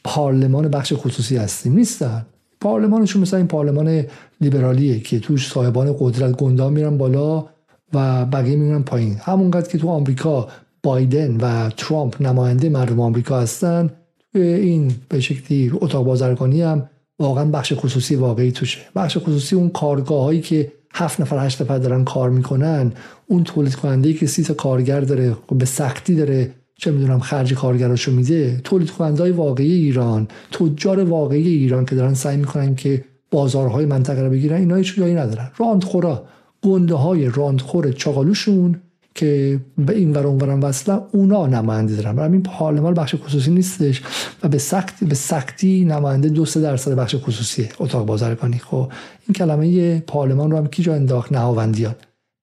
پارلمان 0.04 0.68
بخش 0.68 0.92
خصوصی 0.96 1.36
هستیم. 1.36 1.72
نیستن. 1.72 2.26
پارلمانشون 2.60 3.22
مثل 3.22 3.36
این 3.36 3.46
پارلمان 3.46 4.04
لیبرالیه 4.40 5.00
که 5.00 5.20
توش 5.20 5.52
صاحبان 5.52 5.96
قدرت 5.98 6.36
گندا 6.36 6.70
میرن 6.70 6.98
بالا 6.98 7.46
و 7.94 8.24
بقیه 8.24 8.56
میرن 8.56 8.82
پایین. 8.82 9.16
همونقدر 9.22 9.68
که 9.68 9.78
تو 9.78 9.88
آمریکا 9.88 10.48
بایدن 10.82 11.36
و 11.36 11.70
ترامپ 11.70 12.22
نماینده 12.22 12.68
مردم 12.68 13.00
آمریکا 13.00 13.40
هستن 13.40 13.90
این 14.34 14.94
به 15.08 15.20
شکلی 15.20 15.70
اتاق 15.74 16.04
بازرگانی 16.04 16.62
هم 16.62 16.88
واقعا 17.20 17.44
بخش 17.44 17.72
خصوصی 17.76 18.14
واقعی 18.14 18.52
توشه. 18.52 18.78
بخش 18.96 19.18
خصوصی 19.18 19.56
اون 19.56 19.68
کارگاه 19.68 20.24
هایی 20.24 20.40
که 20.40 20.72
هفت 20.94 21.20
نفر 21.20 21.46
هشت 21.46 21.62
نفر 21.62 21.78
دارن 21.78 22.04
کار 22.04 22.30
می‌کنن 22.30 22.92
اون 23.26 23.44
تولید 23.44 23.74
کننده 23.74 24.12
که 24.12 24.26
سی 24.26 24.42
تا 24.42 24.54
کارگر 24.54 25.00
داره 25.00 25.36
به 25.58 25.64
سختی 25.64 26.14
داره 26.14 26.50
چه 26.76 26.90
می‌دونم 26.90 27.20
خرج 27.20 27.54
کارگراشو 27.54 28.12
میده. 28.12 28.60
تولید 28.64 28.90
کننده 28.90 29.32
واقعی 29.32 29.72
ایران 29.72 30.28
تجار 30.52 31.04
واقعی 31.04 31.48
ایران 31.48 31.84
که 31.84 31.94
دارن 31.94 32.14
سعی 32.14 32.36
می‌کنن 32.36 32.74
که 32.74 33.04
بازارهای 33.30 33.86
منطقه 33.86 34.22
رو 34.22 34.30
بگیرن 34.30 34.56
اینا 34.56 34.76
هیچ 34.76 34.96
جایی 34.96 35.14
ندارن. 35.14 35.50
راندخورا 35.56 36.24
گنده 36.62 36.94
های 36.94 37.28
راندخور 37.28 37.92
چاقالوشون 37.92 38.80
که 39.14 39.60
به 39.78 39.96
این 39.96 40.12
ور 40.12 40.26
اونورم 40.26 40.62
وصله 40.62 41.00
اونا 41.12 41.46
نماینده 41.46 41.96
دارن. 41.96 42.16
برای 42.16 42.32
این 42.32 42.42
پارلمان 42.42 42.94
بخش 42.94 43.14
خصوصی 43.14 43.50
نیستش 43.50 44.02
و 44.42 44.48
به 44.48 44.58
سختی 44.58 45.06
به 45.06 45.14
سختی 45.14 45.84
نماینده 45.84 46.28
دو 46.28 46.44
سه 46.44 46.60
درصد 46.60 46.94
بخش 46.94 47.16
خصوصی 47.16 47.68
اتاق 47.78 48.06
بازرگانی 48.06 48.58
خب 48.58 48.92
این 49.26 49.34
کلمه 49.34 50.00
پارلمان 50.00 50.50
رو 50.50 50.56
هم 50.56 50.66
کی 50.66 50.82
جا 50.82 50.94
انداخت؟ 50.94 51.32
نهاوندیان. 51.32 51.94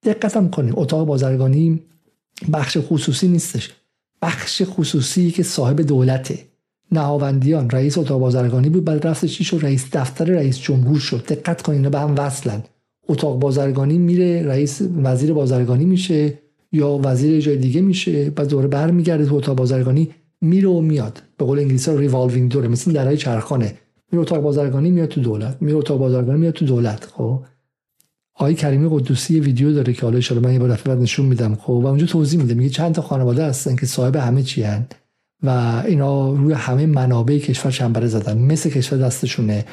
دقت 0.04 0.36
هم 0.36 0.50
کنیم 0.50 0.72
اتاق 0.76 1.06
بازرگانی 1.06 1.82
بخش 2.52 2.78
خصوصی 2.80 3.28
نیستش. 3.28 3.70
بخش 4.22 4.62
خصوصی 4.66 5.30
که 5.30 5.42
صاحب 5.42 5.80
دولته. 5.80 6.38
نهاوندیان 6.92 7.70
رئیس 7.70 7.98
اتاق 7.98 8.20
بازرگانی 8.20 8.68
بود 8.68 8.84
بعد 8.84 9.06
رفتش 9.06 9.38
چی 9.38 9.44
شد؟ 9.44 9.58
رئیس 9.62 9.86
دفتر 9.92 10.24
رئیس 10.24 10.58
جمهور 10.58 10.98
شد. 10.98 11.26
دقت 11.26 11.62
کنین 11.62 11.88
به 11.88 11.98
هم 11.98 12.14
وصلن. 12.18 12.62
اتاق 13.08 13.38
بازرگانی 13.38 13.98
میره 13.98 14.46
رئیس 14.46 14.82
وزیر 15.02 15.32
بازرگانی 15.32 15.84
میشه. 15.84 16.38
یا 16.72 17.00
وزیر 17.04 17.40
جای 17.40 17.56
دیگه 17.56 17.80
میشه 17.80 18.30
بعد 18.30 18.48
دوره 18.48 18.68
برمیگرده 18.68 19.26
تو 19.26 19.34
اتاق 19.34 19.56
بازرگانی 19.56 20.10
میره 20.40 20.68
و 20.68 20.80
میاد. 20.80 21.22
به 21.36 21.44
قول 21.44 21.58
انگلیسی 21.58 21.96
revolving 21.96 22.50
door 22.50 22.64
ه 22.64 22.68
مثل 22.68 22.92
درای 22.92 23.16
چرخانه. 23.16 23.74
میره 24.12 24.22
اتاق 24.22 24.40
بازرگانی 24.40 24.90
میاد 24.90 25.08
تو 25.08 25.20
دولت. 25.20 25.56
میره 25.60 25.76
اتاق 25.76 25.98
بازرگانی 25.98 26.38
میاد 26.38 26.54
تو 26.54 26.64
دولت 26.64 27.04
خب. 27.04 27.44
آقای 28.34 28.54
کریمی 28.54 28.88
قدوسی 28.92 29.40
ویدیو 29.40 29.72
داره 29.72 29.92
که 29.92 30.02
حالا 30.02 30.20
ان 30.30 30.38
من 30.38 30.52
یه 30.52 30.58
بار 30.58 30.80
بعد 30.84 30.98
نشون 30.98 31.26
میدم 31.26 31.54
خب. 31.54 31.70
و 31.70 31.86
اونجا 31.86 32.06
توضیح 32.06 32.40
میده 32.40 32.54
میگه 32.54 32.70
چند 32.70 32.94
تا 32.94 33.02
خانواده 33.02 33.44
هستن 33.44 33.76
که 33.76 33.86
صاحب 33.86 34.16
همه 34.16 34.42
چی 34.42 34.62
هن. 34.62 34.86
و 35.42 35.82
اینا 35.86 36.32
روی 36.32 36.52
همه 36.52 36.86
منابع 36.86 37.38
کشور 37.38 37.72
چنبره 37.72 38.06
زدن. 38.06 38.38
مس 38.38 38.70
کشور 38.70 38.98
دستشونه. 38.98 39.64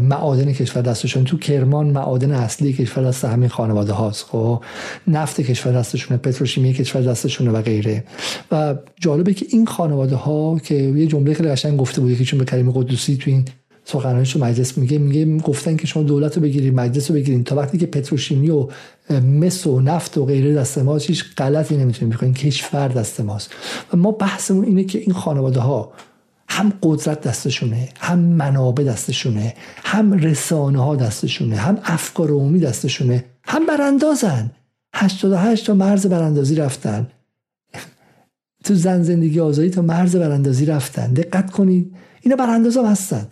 معادن 0.00 0.52
کشور 0.52 0.82
دستشون. 0.82 1.24
تو 1.24 1.38
کرمان 1.38 1.86
معادن 1.86 2.32
اصلی 2.32 2.72
کشور 2.72 3.04
دست 3.04 3.24
همین 3.24 3.48
خانواده 3.48 3.92
هاست 3.92 4.24
خب؟ 4.24 4.62
نفت 5.06 5.40
کشور 5.40 5.72
دستشونه 5.72 6.18
پتروشیمی 6.18 6.72
کشور 6.72 7.02
دستشونه 7.02 7.50
و 7.50 7.62
غیره. 7.62 8.04
و 8.52 8.74
جالبه 9.00 9.34
که 9.34 9.46
این 9.50 9.66
خانواده 9.66 10.16
ها 10.16 10.58
که 10.58 10.74
یه 10.74 11.06
جمله 11.06 11.34
خیلی 11.34 11.48
قشنگ 11.48 11.76
گفته 11.78 12.00
بود 12.00 12.10
یکیشون 12.10 12.38
به 12.38 12.44
کریم 12.44 12.70
قدوسی 12.70 13.16
تو 13.16 13.30
این 13.30 13.44
سخنرانیش 13.84 14.32
تو 14.32 14.38
مجلس 14.38 14.78
میگه 14.78 14.98
میگه 14.98 15.38
گفتن 15.38 15.76
که 15.76 15.86
شما 15.86 16.02
دولت 16.02 16.36
رو 16.36 16.42
بگیرید 16.42 16.74
مجلس 16.74 17.10
رو 17.10 17.16
بگیرید. 17.16 17.44
تا 17.44 17.56
وقتی 17.56 17.78
که 17.78 17.86
پتروشیمی 17.86 18.50
و 18.50 18.68
مس 19.10 19.66
و 19.66 19.80
نفت 19.80 20.18
و 20.18 20.24
غیره 20.24 20.54
دست 20.54 20.78
ماست 20.78 21.06
هیچ 21.06 21.24
غلطی 21.36 21.76
نمی‌تونیم 21.76 22.16
بکنیم 22.16 22.34
کشور 22.34 22.88
دست 22.88 23.20
ماست. 23.20 23.50
و 23.92 23.96
ما 23.96 24.10
بحثمون 24.10 24.64
اینه 24.64 24.84
که 24.84 24.98
این 24.98 25.12
خانواده 25.12 25.60
ها 25.60 25.92
هم 26.48 26.72
قدرت 26.82 27.20
دستشونه 27.20 27.88
هم 28.00 28.18
منابع 28.18 28.84
دستشونه 28.84 29.54
هم 29.84 30.12
رسانه 30.12 30.84
ها 30.84 30.96
دستشونه 30.96 31.56
هم 31.56 31.78
افکار 31.84 32.30
عمومی 32.30 32.60
دستشونه 32.60 33.24
هم 33.46 33.66
براندازن. 33.66 34.50
88 34.94 35.66
تا 35.66 35.74
مرز 35.74 36.06
براندازی 36.06 36.54
رفتن. 36.54 37.06
تو 38.64 38.74
زن 38.74 39.02
زندگی 39.02 39.40
آزادی 39.40 39.70
تا 39.70 39.82
مرز 39.82 40.16
براندازی 40.16 40.66
رفتن. 40.66 41.12
دقت 41.12 41.50
کنید. 41.50 41.94
اینا 42.20 42.36
برانداز 42.36 42.76
هم 42.76 42.84
هستن. 42.84 43.26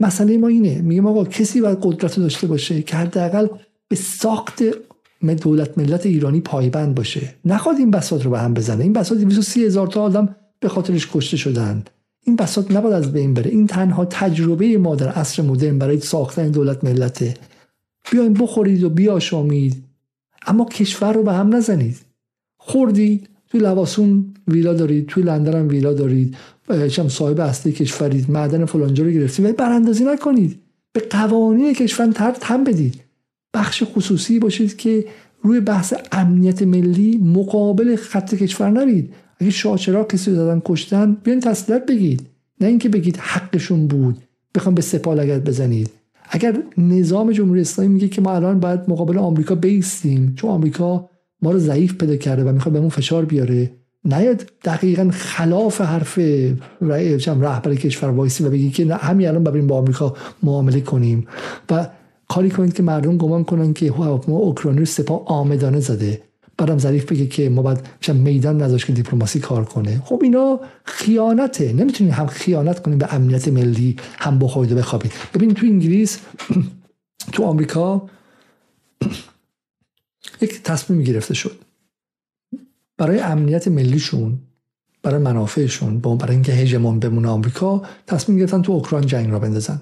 مسئله 0.00 0.38
ما 0.38 0.48
اینه. 0.48 0.80
میگم 0.80 1.06
آقا 1.06 1.24
کسی 1.24 1.60
باید 1.60 1.78
قدرت 1.82 2.18
رو 2.18 2.22
داشته 2.22 2.46
باشه 2.46 2.82
که 2.82 2.96
حداقل 2.96 3.48
به 3.88 3.96
ساخت 3.96 4.62
دولت 5.42 5.78
ملت 5.78 6.06
ایرانی 6.06 6.40
پایبند 6.40 6.94
باشه. 6.94 7.34
نخواد 7.44 7.76
این 7.78 7.90
بساط 7.90 8.24
رو 8.24 8.30
به 8.30 8.38
هم 8.38 8.54
بزنه. 8.54 8.82
این 8.82 8.92
بساط 8.92 9.18
230 9.18 9.64
هزار 9.64 9.86
تا 9.86 10.02
آدم 10.02 10.36
به 10.60 10.68
خاطرش 10.68 11.08
کشته 11.12 11.36
شدند 11.36 11.90
این 12.28 12.36
بساط 12.36 12.70
نباید 12.70 12.94
از 12.94 13.12
بین 13.12 13.34
بره. 13.34 13.50
این 13.50 13.66
تنها 13.66 14.04
تجربه 14.04 14.78
ما 14.78 14.96
در 14.96 15.08
عصر 15.08 15.42
مدرن 15.42 15.78
برای 15.78 16.00
ساختن 16.00 16.48
دولت 16.48 16.84
ملته. 16.84 17.34
بیاین 18.10 18.32
بخورید 18.32 18.84
و 18.84 18.90
بیاشامید. 18.90 19.84
اما 20.46 20.64
کشور 20.64 21.12
رو 21.12 21.22
به 21.22 21.32
هم 21.32 21.56
نزنید. 21.56 21.96
خوردید 22.58 23.28
توی 23.46 23.60
لواسون 23.60 24.34
ویلا 24.48 24.74
دارید 24.74 25.06
توی 25.06 25.22
لندن 25.22 25.58
هم 25.58 25.68
ویلا 25.68 25.92
دارید. 25.92 26.36
چم 26.90 27.08
صاحب 27.08 27.40
اصلی 27.40 27.72
کشورید 27.72 28.30
معدن 28.30 28.64
فلانجا 28.64 29.04
رو 29.04 29.10
گرفتید. 29.10 29.44
ولی 29.44 29.54
براندازی 29.54 30.04
نکنید. 30.04 30.60
به 30.92 31.00
قوانین 31.10 31.74
کشور 31.74 32.06
تر 32.06 32.32
تم 32.40 32.64
بدید. 32.64 33.00
بخش 33.54 33.82
خصوصی 33.86 34.38
باشید 34.38 34.76
که 34.76 35.04
روی 35.42 35.60
بحث 35.60 35.94
امنیت 36.12 36.62
ملی 36.62 37.16
مقابل 37.16 37.96
خط 37.96 38.34
کشور 38.34 38.70
نرید. 38.70 39.14
اگه 39.40 39.50
شاچرا 39.50 40.04
کسی 40.04 40.32
دادن 40.32 40.62
کشتن. 40.64 41.16
بیاین 41.24 41.40
تسلیت 41.40 41.86
بگید. 41.86 42.26
نه 42.60 42.68
اینکه 42.68 42.88
بگید 42.88 43.16
حقشون 43.16 43.86
بود. 43.86 44.18
بخوام 44.54 44.74
به 44.74 44.82
سپاه 44.82 45.38
بزنید. 45.38 45.90
اگر 46.30 46.56
نظام 46.78 47.32
جمهوری 47.32 47.60
اسلامی 47.60 47.94
میگه 47.94 48.08
که 48.08 48.20
ما 48.20 48.34
الان 48.34 48.60
باید 48.60 48.80
مقابل 48.88 49.18
آمریکا 49.18 49.54
بیستیم 49.54 50.34
چون 50.34 50.50
آمریکا 50.50 51.10
ما 51.42 51.50
رو 51.50 51.58
ضعیف 51.58 51.94
پیدا 51.94 52.16
کرده 52.16 52.44
و 52.44 52.52
می‌خواد 52.52 52.72
بهمون 52.72 52.88
فشار 52.88 53.24
بیاره. 53.24 53.70
نیاد 54.04 54.44
دقیقا 54.64 55.10
خلاف 55.12 55.80
حرف 55.80 56.18
رهبر 56.80 57.74
کشور 57.74 58.10
وایسی 58.10 58.44
و 58.44 58.50
بگی 58.50 58.70
که 58.70 58.94
همین 58.94 59.28
الان 59.28 59.44
بریم 59.44 59.66
با 59.66 59.78
آمریکا 59.78 60.16
معامله 60.42 60.80
کنیم. 60.80 61.26
و 61.70 61.86
کاری 62.28 62.50
کنید 62.50 62.74
که 62.74 62.82
مردم 62.82 63.16
گمان 63.16 63.44
کنن 63.44 63.72
که 63.72 63.92
هواپیما 63.92 64.38
اوکراینی 64.38 64.78
رو 64.78 64.86
سپاه 64.86 65.22
آمدانه 65.26 65.80
زده. 65.80 66.22
بعدم 66.58 66.78
ظریف 66.78 67.12
بگه 67.12 67.26
که 67.26 67.50
ما 67.50 67.62
باید 67.62 67.78
میدان 68.14 68.62
نذاشت 68.62 68.86
که 68.86 68.92
دیپلماسی 68.92 69.40
کار 69.40 69.64
کنه. 69.64 70.02
خب 70.04 70.20
اینا 70.22 70.60
خیانته. 70.84 71.72
نمی‌تونید 71.72 72.12
هم 72.12 72.26
خیانت 72.26 72.82
کنید 72.82 72.98
به 72.98 73.14
امنیت 73.14 73.48
ملی 73.48 73.96
هم 74.18 74.38
بخورید 74.38 74.72
و 74.72 74.74
بخوابید 74.74 75.12
ببینید 75.34 75.56
تو 75.56 75.66
انگلیس 75.66 76.18
تو 77.32 77.44
آمریکا 77.44 78.08
یک 80.42 80.62
تصمیم 80.62 81.02
گرفته 81.02 81.34
شد. 81.34 81.58
برای 82.96 83.20
امنیت 83.20 83.68
ملیشون 83.68 84.38
برای 85.02 85.22
منافعشون 85.22 85.98
برای 85.98 86.34
اینکه 86.34 86.52
هژمون 86.52 87.00
بمونه 87.00 87.28
آمریکا 87.28 87.82
تصمیم 88.06 88.38
گرفتن 88.38 88.62
تو 88.62 88.72
اوکراین 88.72 89.06
جنگ 89.06 89.30
را 89.30 89.38
بندازن. 89.38 89.80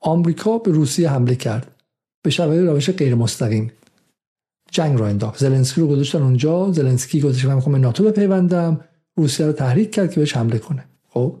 آمریکا 0.00 0.58
به 0.58 0.70
روسیه 0.70 1.10
حمله 1.10 1.34
کرد. 1.34 1.74
به 2.22 2.30
شبکه 2.30 2.60
روش 2.60 2.90
غیر 2.90 3.14
مستقیم 3.14 3.72
جنگ 4.70 4.98
را 4.98 5.06
انداخت. 5.06 5.38
زلنسکی 5.38 5.80
رو 5.80 5.86
گذاشتن 5.86 6.22
اونجا. 6.22 6.72
زلنسکی 6.72 7.20
گذاشت 7.20 7.44
من 7.44 7.54
می‌خوام 7.54 7.76
ناتو 7.76 8.04
بپیوندم. 8.04 8.80
روسیه 9.16 9.46
رو 9.46 9.52
تحریک 9.52 9.90
کرد 9.90 10.10
که 10.10 10.20
بهش 10.20 10.36
حمله 10.36 10.58
کنه. 10.58 10.84
خب؟ 11.08 11.36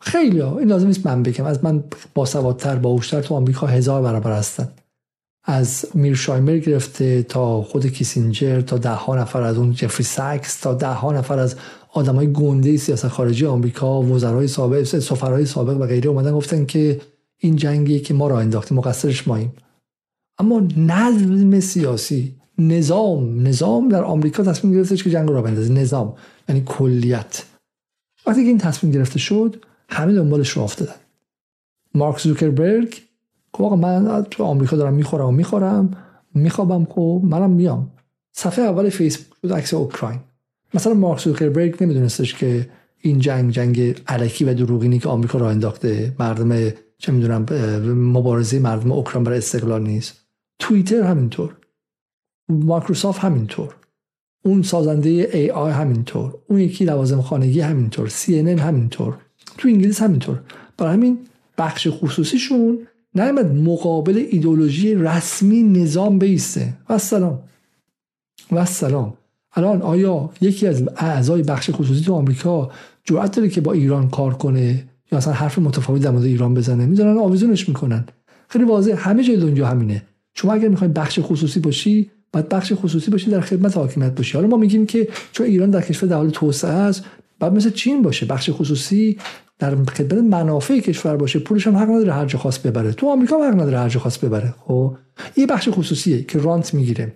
خیلی 0.00 0.38
ها. 0.38 0.58
این 0.58 0.68
لازم 0.68 0.86
نیست 0.86 1.06
من 1.06 1.22
بگم. 1.22 1.44
از 1.44 1.64
من 1.64 1.84
باسوادتر 2.14 2.76
باهوشتر 2.76 3.20
تو 3.20 3.34
آمریکا 3.34 3.66
هزار 3.66 4.02
برابر 4.02 4.32
هستن. 4.32 4.68
از 5.44 5.86
میرشایمر 5.94 6.58
گرفته 6.58 7.22
تا 7.22 7.62
خود 7.62 7.86
کیسینجر 7.86 8.60
تا 8.60 8.78
ده 8.78 8.90
ها 8.90 9.16
نفر 9.16 9.42
از 9.42 9.58
اون 9.58 9.72
جفری 9.72 10.04
ساکس 10.04 10.56
تا 10.56 10.74
ده 10.74 10.86
ها 10.86 11.12
نفر 11.12 11.38
از 11.38 11.56
آدمای 11.92 12.32
گنده 12.32 12.76
سیاست 12.76 13.08
خارجی 13.08 13.46
آمریکا 13.46 14.02
وزرای 14.02 14.48
سابق 14.48 14.82
سفرهای 14.82 15.46
سابق 15.46 15.80
و 15.80 15.86
غیره 15.86 16.10
اومدن 16.10 16.32
گفتن 16.32 16.66
که 16.66 17.00
این 17.38 17.56
جنگی 17.56 18.00
که 18.00 18.14
ما 18.14 18.28
را 18.28 18.40
انداختیم 18.40 18.78
مقصرش 18.78 19.28
ماییم. 19.28 19.52
اما 20.38 20.62
نظم 20.76 21.60
سیاسی 21.60 22.36
نظام 22.58 23.46
نظام 23.46 23.88
در 23.88 24.04
آمریکا 24.04 24.42
تصمیم 24.42 24.74
گرفته 24.74 24.96
که 24.96 25.10
جنگ 25.10 25.28
را 25.28 25.42
بندازه. 25.42 25.72
نظام 25.72 26.14
یعنی 26.48 26.62
کلیت. 26.66 27.44
وقتی 28.26 28.42
که 28.42 28.48
این 28.48 28.58
تصمیم 28.58 28.92
گرفته 28.92 29.18
شد 29.18 29.64
همه 29.88 30.12
دنبالش 30.14 30.50
رو 30.50 30.62
افتادن. 30.62 30.94
مارک 31.94 32.20
زوکربرگ 32.20 33.00
آقا 33.52 33.76
من 33.76 34.26
تو 34.30 34.44
آمریکا 34.44 34.76
دارم 34.76 34.94
می‌خورم 34.94 35.26
و 35.26 35.30
می‌خورم 35.30 35.96
میخوابم 36.34 36.84
خب 36.84 37.20
منم 37.24 37.50
میام. 37.50 37.90
صفحه 38.32 38.64
اول 38.64 38.88
فیسبوک 38.88 39.40
بود 39.42 39.52
عکس 39.52 39.74
اوکراین. 39.74 40.20
مثلا 40.74 40.94
مارک 40.94 41.20
زوکربرگ 41.20 41.82
نمیدونستش 41.82 42.34
که 42.34 42.70
این 43.00 43.18
جنگ 43.18 43.50
جنگ 43.50 44.02
علکی 44.06 44.44
و 44.44 44.54
دروغینی 44.54 44.98
که 44.98 45.08
آمریکا 45.08 45.38
راه 45.38 45.50
انداخته 45.50 46.12
مردم 46.18 46.70
چه 46.98 47.12
می‌دونم 47.12 47.42
مبارزه 47.94 48.58
مردم 48.58 48.92
اوکراین 48.92 49.24
برای 49.24 49.38
استقلال 49.38 49.82
نیست. 49.82 50.20
توییتر 50.58 51.02
همینطور. 51.02 51.56
مایکروسافت 52.48 53.20
همینطور. 53.20 53.74
اون 54.44 54.62
سازنده 54.62 55.08
ای 55.08 55.50
آی 55.50 55.72
همینطور. 55.72 56.34
اون 56.48 56.60
یکی 56.60 56.84
لوازم 56.84 57.20
خانگی 57.20 57.60
همینطور 57.60 58.08
سی 58.08 58.38
همینطور. 58.38 59.16
تو 59.58 59.68
انگلیس 59.68 60.02
همینطور. 60.02 60.40
برای 60.76 60.92
همین 60.92 61.18
بخش 61.58 61.88
خصوصیشون 61.90 62.78
نیامد 63.14 63.54
مقابل 63.54 64.26
ایدولوژی 64.30 64.94
رسمی 64.94 65.62
نظام 65.62 66.18
بیسته. 66.18 66.72
و 66.88 66.98
سلام 66.98 67.38
و 68.52 68.64
سلام 68.64 69.14
الان 69.56 69.82
آیا 69.82 70.30
یکی 70.40 70.66
از 70.66 70.88
اعضای 70.96 71.42
بخش 71.42 71.70
خصوصی 71.72 72.00
تو 72.04 72.14
آمریکا 72.14 72.70
جرأت 73.04 73.36
داره 73.36 73.48
که 73.48 73.60
با 73.60 73.72
ایران 73.72 74.10
کار 74.10 74.34
کنه؟ 74.34 74.88
یا 75.12 75.18
اصلا 75.18 75.32
حرف 75.32 75.58
متفاوت 75.58 76.02
در 76.02 76.10
مورد 76.10 76.24
ایران 76.24 76.54
بزنه؟ 76.54 76.86
می‌ذارن 76.86 77.18
آویزونش 77.18 77.68
می‌کنن. 77.68 78.04
خیلی 78.48 78.64
واضح 78.64 78.94
همه 78.98 79.24
جای 79.24 79.36
دنیا 79.36 79.66
همینه. 79.66 80.02
شما 80.34 80.52
اگر 80.52 80.68
می‌خواید 80.68 80.94
بخش 80.94 81.18
خصوصی 81.22 81.60
باشی 81.60 82.10
باید 82.34 82.48
بخش 82.48 82.72
خصوصی 82.76 83.10
باشی 83.10 83.30
در 83.30 83.40
خدمت 83.40 83.76
حاکمیت 83.76 84.14
باشی 84.14 84.38
حالا 84.38 84.48
ما 84.48 84.56
میگیم 84.56 84.86
که 84.86 85.08
چون 85.32 85.46
ایران 85.46 85.70
در 85.70 85.80
کشور 85.80 86.08
در 86.08 86.16
حال 86.16 86.30
توسعه 86.30 86.70
است 86.70 87.04
بعد 87.38 87.52
مثل 87.52 87.70
چین 87.70 88.02
باشه. 88.02 88.26
بخش 88.26 88.50
خصوصی 88.52 89.18
در 89.58 89.76
خدمت 89.84 90.34
منافع 90.34 90.78
کشور 90.78 91.16
باشه 91.16 91.38
پولش 91.38 91.66
هم 91.66 91.76
حق 91.76 91.90
نداره 91.90 92.12
هر 92.12 92.26
جا 92.26 92.38
خواست 92.38 92.62
ببره. 92.62 92.92
تو 92.92 93.10
آمریکا 93.10 93.36
حق 93.36 93.54
نداره 93.54 93.78
هر 93.78 93.88
جا 93.88 94.00
خواست 94.00 94.24
ببره. 94.24 94.54
خب؟ 94.66 94.96
یه 95.36 95.46
بخش 95.46 95.68
خصوصیه 95.72 96.22
که 96.22 96.38
رانت 96.38 96.74
می‌گیره. 96.74 97.12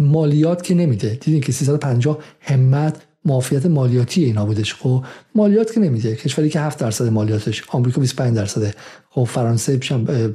مالیات 0.00 0.62
که 0.62 0.74
نمیده. 0.74 1.18
دیدین 1.20 1.40
که 1.40 1.52
350 1.52 2.18
همت 2.40 2.96
معافیت 3.24 3.66
مالیاتی 3.66 4.24
اینا 4.24 4.46
بودش. 4.46 4.74
خب؟ 4.74 5.04
مالیات 5.34 5.72
که 5.72 5.80
نمیده. 5.80 6.16
کشوری 6.16 6.48
که 6.48 6.60
7 6.60 6.78
درصد 6.78 7.08
مالیاتش 7.08 7.64
آمریکا 7.68 8.00
25 8.00 8.36
درصده. 8.36 8.74
خب؟ 9.10 9.24
فرانسه 9.24 9.80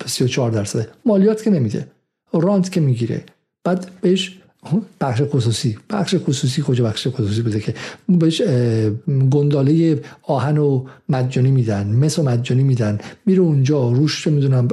34 0.05 0.51
درصده. 0.51 0.87
مالیات 1.05 1.43
که 1.43 1.49
نمیده. 1.49 1.87
رانت 2.33 2.71
که 2.71 2.81
می‌گیره. 2.81 3.23
بعد 3.63 3.91
بهش 4.01 4.39
بخش 5.01 5.21
خصوصی 5.21 5.77
بخش 5.89 6.15
خصوصی 6.15 6.61
کجا 6.61 6.83
بخش 6.83 7.07
خصوصی 7.07 7.41
بوده 7.41 7.59
که 7.59 7.73
بهش 8.07 8.41
گنداله 9.31 10.01
آهن 10.23 10.57
و 10.57 10.85
مجانی 11.09 11.51
میدن 11.51 11.87
مس 11.87 12.19
و 12.19 12.23
مجانی 12.23 12.63
میدن 12.63 12.97
میره 13.25 13.41
اونجا 13.41 13.91
روش 13.91 14.27
می‌دونم 14.27 14.67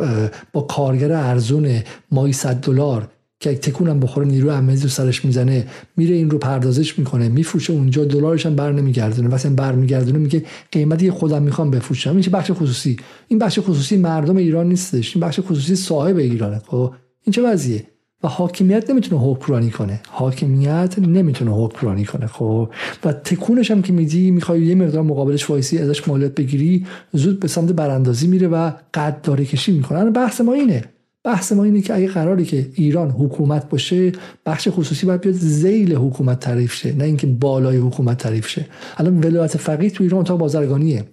با 0.52 0.60
کارگر 0.60 1.12
ارزون 1.12 1.82
مای 2.10 2.32
100 2.32 2.54
دلار 2.54 3.08
که 3.40 3.54
تکونم 3.54 4.00
بخوره 4.00 4.26
نیروی 4.26 4.50
عملی 4.50 4.80
رو 4.80 4.88
سرش 4.88 5.24
می‌زنه 5.24 5.66
میره 5.96 6.14
این 6.14 6.30
رو 6.30 6.38
پردازش 6.38 6.98
می‌کنه 6.98 7.28
میفروشه 7.28 7.72
اونجا 7.72 8.04
دلارش 8.04 8.46
هم 8.46 8.56
بر 8.56 8.72
نمیگردونه 8.72 9.28
واسه 9.28 9.50
برمیگردونه 9.50 10.18
میگه 10.18 10.44
قیمتی 10.72 11.10
خودم 11.10 11.42
می‌خوام 11.42 11.70
بفروشم. 11.70 12.10
این 12.10 12.30
بخش 12.32 12.50
خصوصی؟ 12.50 12.96
این 13.28 13.38
بخش 13.38 13.58
خصوصی 13.58 13.96
مردم 13.96 14.36
ایران 14.36 14.68
نیستش 14.68 15.16
این 15.16 15.26
بخش 15.26 15.40
خصوصی 15.40 15.76
صاحب 15.76 16.16
ایرانه 16.16 16.62
خب؟ 16.66 16.94
این 17.24 17.32
چه 17.32 17.42
وضعیه؟ 17.42 17.84
و 18.22 18.28
حاکمیت 18.28 18.90
نمی‌تونه 18.90 19.22
حکمرانی 19.22 19.70
کنه. 19.70 20.00
حاکمیت 20.08 20.94
نمی‌تونه 20.98 21.50
حکمرانی 21.50 22.04
کنه. 22.04 22.26
خب 22.26 22.70
و 23.04 23.12
تکونش 23.12 23.70
هم 23.70 23.82
که 23.82 23.92
میدی 23.92 24.30
می‌خوای 24.30 24.62
یه 24.62 24.74
مقدار 24.74 25.02
مقابلش 25.02 25.50
وایسی 25.50 25.78
ازش 25.78 26.08
مالیات 26.08 26.34
بگیری 26.34 26.86
زود 27.12 27.40
به 27.40 27.48
سمت 27.48 27.72
براندازی 27.72 28.26
میره 28.26 28.48
و 28.48 28.70
قدرداری 28.94 29.46
کشی 29.46 29.72
می‌کنه. 29.72 30.10
بحث 30.10 30.40
ما 30.40 30.52
اینه. 30.52 30.84
بحث 31.24 31.52
ما 31.52 31.64
اینه 31.64 31.80
که 31.80 31.94
اگه 31.94 32.06
قراری 32.06 32.44
که 32.44 32.70
ایران 32.74 33.10
حکومت 33.10 33.68
باشه 33.68 34.12
بخش 34.46 34.68
خصوصی 34.70 35.06
باید 35.06 35.20
بیاد 35.20 35.34
زیل 35.34 35.94
حکومت 35.94 36.40
تعریف 36.40 36.74
شه 36.74 36.92
نه 36.92 37.04
اینکه 37.04 37.26
بالای 37.26 37.76
حکومت 37.76 38.18
تعریف 38.18 38.48
شه. 38.48 38.66
الان 38.96 39.20
ولایت 39.20 39.56
فقیه 39.56 39.90
تو 39.90 40.04
ایران 40.04 40.24
تا 40.24 40.36
بازرگانیه. 40.36 41.04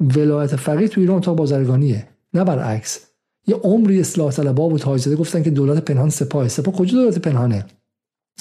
ولایت 0.00 0.56
فقیه 0.56 0.88
تو 0.88 1.00
ایران 1.00 1.20
تا 1.20 1.34
بازرگانیه. 1.34 2.08
نه 2.34 2.44
برعکس. 2.44 3.00
یه 3.46 3.54
عمری 3.54 4.00
اصلاح 4.00 4.32
طلبا 4.32 4.68
و 4.68 4.78
تاجزاده 4.78 5.16
گفتن 5.16 5.42
که 5.42 5.50
دولت 5.50 5.84
پنهان 5.84 6.10
سپاه 6.10 6.48
سپاه 6.48 6.74
کجا 6.74 6.98
دولت 6.98 7.18
پنهانه؟ 7.18 7.66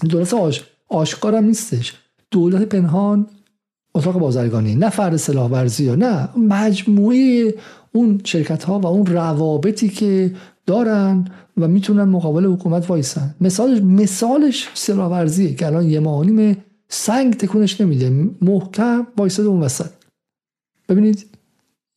دولت 0.09 0.33
آش... 0.33 0.63
آشکارم 0.89 1.43
نیستش. 1.43 1.93
دولت 2.31 2.61
پنهان 2.61 3.27
اتاق 3.95 4.19
بازرگانی. 4.19 4.75
نه 4.75 4.89
فرد 4.89 5.15
سلاح 5.15 5.51
ورزی 5.51 5.95
نه 5.95 6.29
مجموعه 6.37 7.53
اون 7.91 8.21
شرکت 8.23 8.63
ها 8.63 8.79
و 8.79 8.85
اون 8.85 9.05
روابطی 9.05 9.89
که 9.89 10.35
دارن 10.65 11.27
و 11.57 11.67
می‌تونن 11.67 12.03
مقابل 12.03 12.45
حکومت 12.45 12.89
وایسن. 12.89 13.35
مثالش 13.41 13.81
مثالش 13.81 14.69
سلاح 14.73 15.11
ورزیه 15.11 15.55
که 15.55 15.65
الان 15.65 15.89
یه 15.89 15.99
ماه 15.99 16.25
سنگ 16.89 17.33
تکونش 17.33 17.81
نمیده. 17.81 18.29
محکم 18.41 19.07
وایساده 19.17 19.49
اون 19.49 19.61
وسط. 19.61 19.89
ببینید 20.89 21.25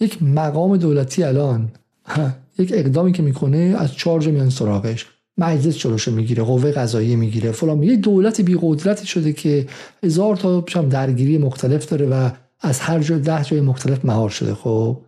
یک 0.01 0.23
مقام 0.23 0.77
دولتی 0.77 1.23
الان. 1.23 1.69
یک 2.59 2.73
اقدامی 2.75 3.13
که 3.13 3.23
می‌کنه 3.23 3.77
از 3.79 3.95
چارج 3.95 4.29
میان 4.29 4.51
سراغش. 4.51 5.07
مجلس 5.39 5.79
جلوشو 5.79 6.13
می‌گیره 6.13 6.43
قوه 6.43 6.73
قضاییه 6.73 7.17
می‌گیره 7.17 7.53
فلان. 7.53 7.83
یه 7.83 7.97
دولت 7.97 8.41
بی 8.41 8.59
قدرتی 8.61 9.07
شده 9.07 9.33
که 9.33 9.67
هزار 10.03 10.37
تا 10.37 10.61
درگیری 10.91 11.39
مختلف 11.39 11.87
داره 11.87 12.07
و 12.07 12.31
از 12.61 12.81
هر 12.81 12.99
جای 12.99 13.21
ده 13.21 13.45
جای 13.45 13.61
مختلف 13.61 14.05
مهار 14.05 14.31
شده 14.31 14.55
خب. 14.55 14.99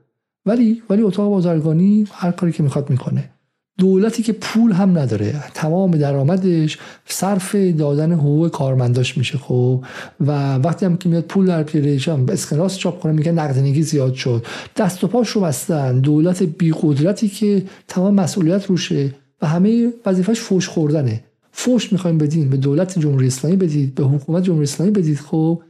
ولی 0.46 0.82
ولی 0.90 1.02
اتاق 1.02 1.28
بازرگانی 1.28 2.06
هر 2.12 2.30
کاری 2.30 2.52
که 2.52 2.62
می‌خواد 2.62 2.90
می‌کنه. 2.90 3.30
دولتی 3.78 4.22
که 4.22 4.32
پول 4.32 4.72
هم 4.72 4.98
نداره. 4.98 5.44
تمام 5.54 5.90
درآمدش 5.90 6.78
صرف 7.06 7.54
دادن 7.54 8.12
حقوق 8.12 8.50
کارمنداش 8.50 9.18
میشه 9.18 9.38
خب. 9.38 9.84
و 10.20 10.54
وقتی 10.54 10.86
هم 10.86 10.96
که 10.96 11.08
میاد 11.08 11.24
پول 11.24 11.46
در 11.46 11.62
بیاره 11.62 12.32
اسکناس 12.32 12.78
چاپ 12.78 13.00
کنه 13.00 13.12
میگه 13.12 13.32
نقدینگی 13.32 13.82
زیاد 13.82 14.14
شد. 14.14 14.46
دست 14.76 15.04
و 15.04 15.06
پاش 15.06 15.28
رو 15.28 15.40
بستن. 15.40 16.00
دولت 16.00 16.42
بی 16.42 16.74
قدرتی 16.82 17.28
که 17.28 17.62
تمام 17.88 18.14
مسئولیت 18.14 18.66
روشه 18.66 19.14
و 19.42 19.46
همه 19.46 19.92
وظیفش 20.06 20.40
فوش 20.40 20.68
خوردنه. 20.68 21.24
فوش 21.52 21.92
می‌خوایم 21.92 22.18
بدین 22.18 22.50
به 22.50 22.56
دولت 22.56 22.98
جمهوری 22.98 23.26
اسلامی 23.26 23.56
بدید 23.56 23.94
به 23.94 24.04
حکومت 24.04 24.42
جمهوری 24.42 24.64
اسلامی 24.64 24.92
بدید 24.92 25.18
خب. 25.18 25.62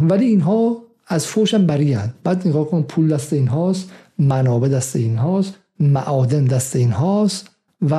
ولی 0.00 0.24
اینها 0.24 0.82
از 1.06 1.26
فوش 1.26 1.54
هم 1.54 1.66
بری 1.66 1.98
بعد 2.24 2.48
نگاه 2.48 2.68
کن 2.70 2.82
پول 2.82 3.08
دست 3.08 3.32
اینهاست 3.32 3.90
منابع 4.18 4.68
دست 4.68 4.96
اینهاست. 4.96 5.54
معادن 5.80 6.44
دست 6.44 6.76
این 6.76 6.90
هاست 6.90 7.50
و 7.90 7.94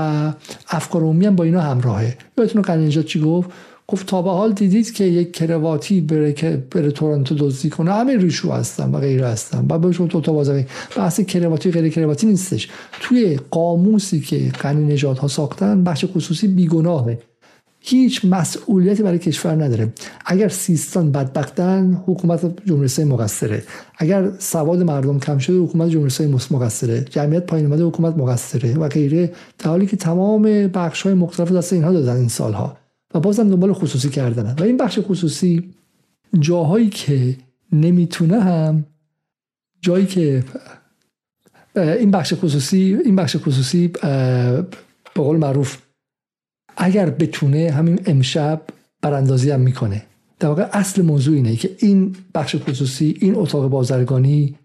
افکار 0.69 1.01
عمومی 1.01 1.25
هم 1.25 1.35
با 1.35 1.43
اینا 1.43 1.61
همراهه. 1.61 2.17
یادتون 2.37 2.61
قنی 2.61 3.03
چی 3.03 3.21
گفت؟ 3.21 3.49
گفت 3.87 4.05
تا 4.05 4.21
به 4.21 4.29
حال 4.29 4.53
دیدید 4.53 4.93
که 4.93 5.03
یک 5.03 5.33
کرواتی 5.33 6.01
بره 6.01 6.33
که 6.33 6.63
بره 6.71 6.91
تورنتو 6.91 7.35
دزدی 7.35 7.69
کنه. 7.69 7.93
همه 7.93 8.17
ریشو 8.17 8.51
هستن 8.51 8.91
و 8.91 8.99
غیره 8.99 9.27
هستن. 9.27 9.65
و 9.69 9.79
بهشون 9.79 10.07
تو 10.07 10.21
تا 10.21 10.33
بازاری 10.33 10.65
بحث 10.97 11.19
کرواتی 11.19 11.71
غیر 11.71 11.89
کرواتی 11.89 12.27
نیستش. 12.27 12.69
توی 12.99 13.39
قاموسی 13.51 14.19
که 14.19 14.51
قنی 14.59 14.93
نجات 14.93 15.19
ها 15.19 15.27
ساختن 15.27 15.83
بخش 15.83 16.05
خصوصی 16.15 16.47
بیگناهه. 16.47 17.19
هیچ 17.83 18.25
مسئولیتی 18.25 19.03
برای 19.03 19.19
کشور 19.19 19.63
نداره. 19.63 19.93
اگر 20.25 20.49
سیستان 20.49 21.11
بدبختن 21.11 22.03
حکومت 22.05 22.65
جمهوری 22.65 22.85
اسلامی 22.85 23.11
مقصره. 23.11 23.63
اگر 23.97 24.31
سواد 24.39 24.83
مردم 24.83 25.19
کم 25.19 25.37
شده 25.37 25.57
حکومت 25.57 25.89
جمهوری 25.89 26.07
اسلامی 26.07 26.33
مقصره. 26.51 27.01
جمعیت 27.01 27.45
پایین 27.45 27.65
اومده 27.65 27.83
حکومت 27.83 28.17
مقصره 28.17 28.73
و 28.77 28.87
غیره. 28.87 29.31
در 29.59 29.85
که 29.85 29.97
تمام 29.97 30.41
بخش 30.67 31.01
های 31.01 31.13
مختلف 31.13 31.51
دست 31.51 31.73
اینها 31.73 31.91
دادن 31.91 32.15
این 32.15 32.27
سالها. 32.27 32.77
و 33.13 33.19
بازم 33.19 33.49
دنبال 33.49 33.73
خصوصی 33.73 34.09
کردن. 34.09 34.55
و 34.59 34.63
این 34.63 34.77
بخش 34.77 34.99
خصوصی 35.01 35.73
جاهایی 36.39 36.89
که 36.89 37.37
نمی‌تونه 37.71 38.41
هم 38.41 38.85
جایی 39.81 40.05
که 40.05 40.43
این 41.75 42.11
بخش 42.11 42.33
خصوصی 42.33 42.97
این 43.05 43.15
بخش 43.15 43.37
خصوصی 43.37 43.87
به 43.87 44.65
قول 45.15 45.37
معروف 45.37 45.77
اگر 46.77 47.09
بتونه 47.09 47.71
همین 47.71 47.99
امشب 48.05 48.61
براندازی 49.01 49.51
هم 49.51 49.59
می‌کنه. 49.59 50.03
در 50.39 50.47
واقع 50.47 50.67
اصل 50.73 51.01
موضوع 51.01 51.35
اینه 51.35 51.55
که 51.55 51.69
این 51.79 52.15
بخش 52.35 52.55
خصوصی 52.55 53.15
این 53.19 53.35
اتاق 53.35 53.67
بازرگانی 53.67 54.55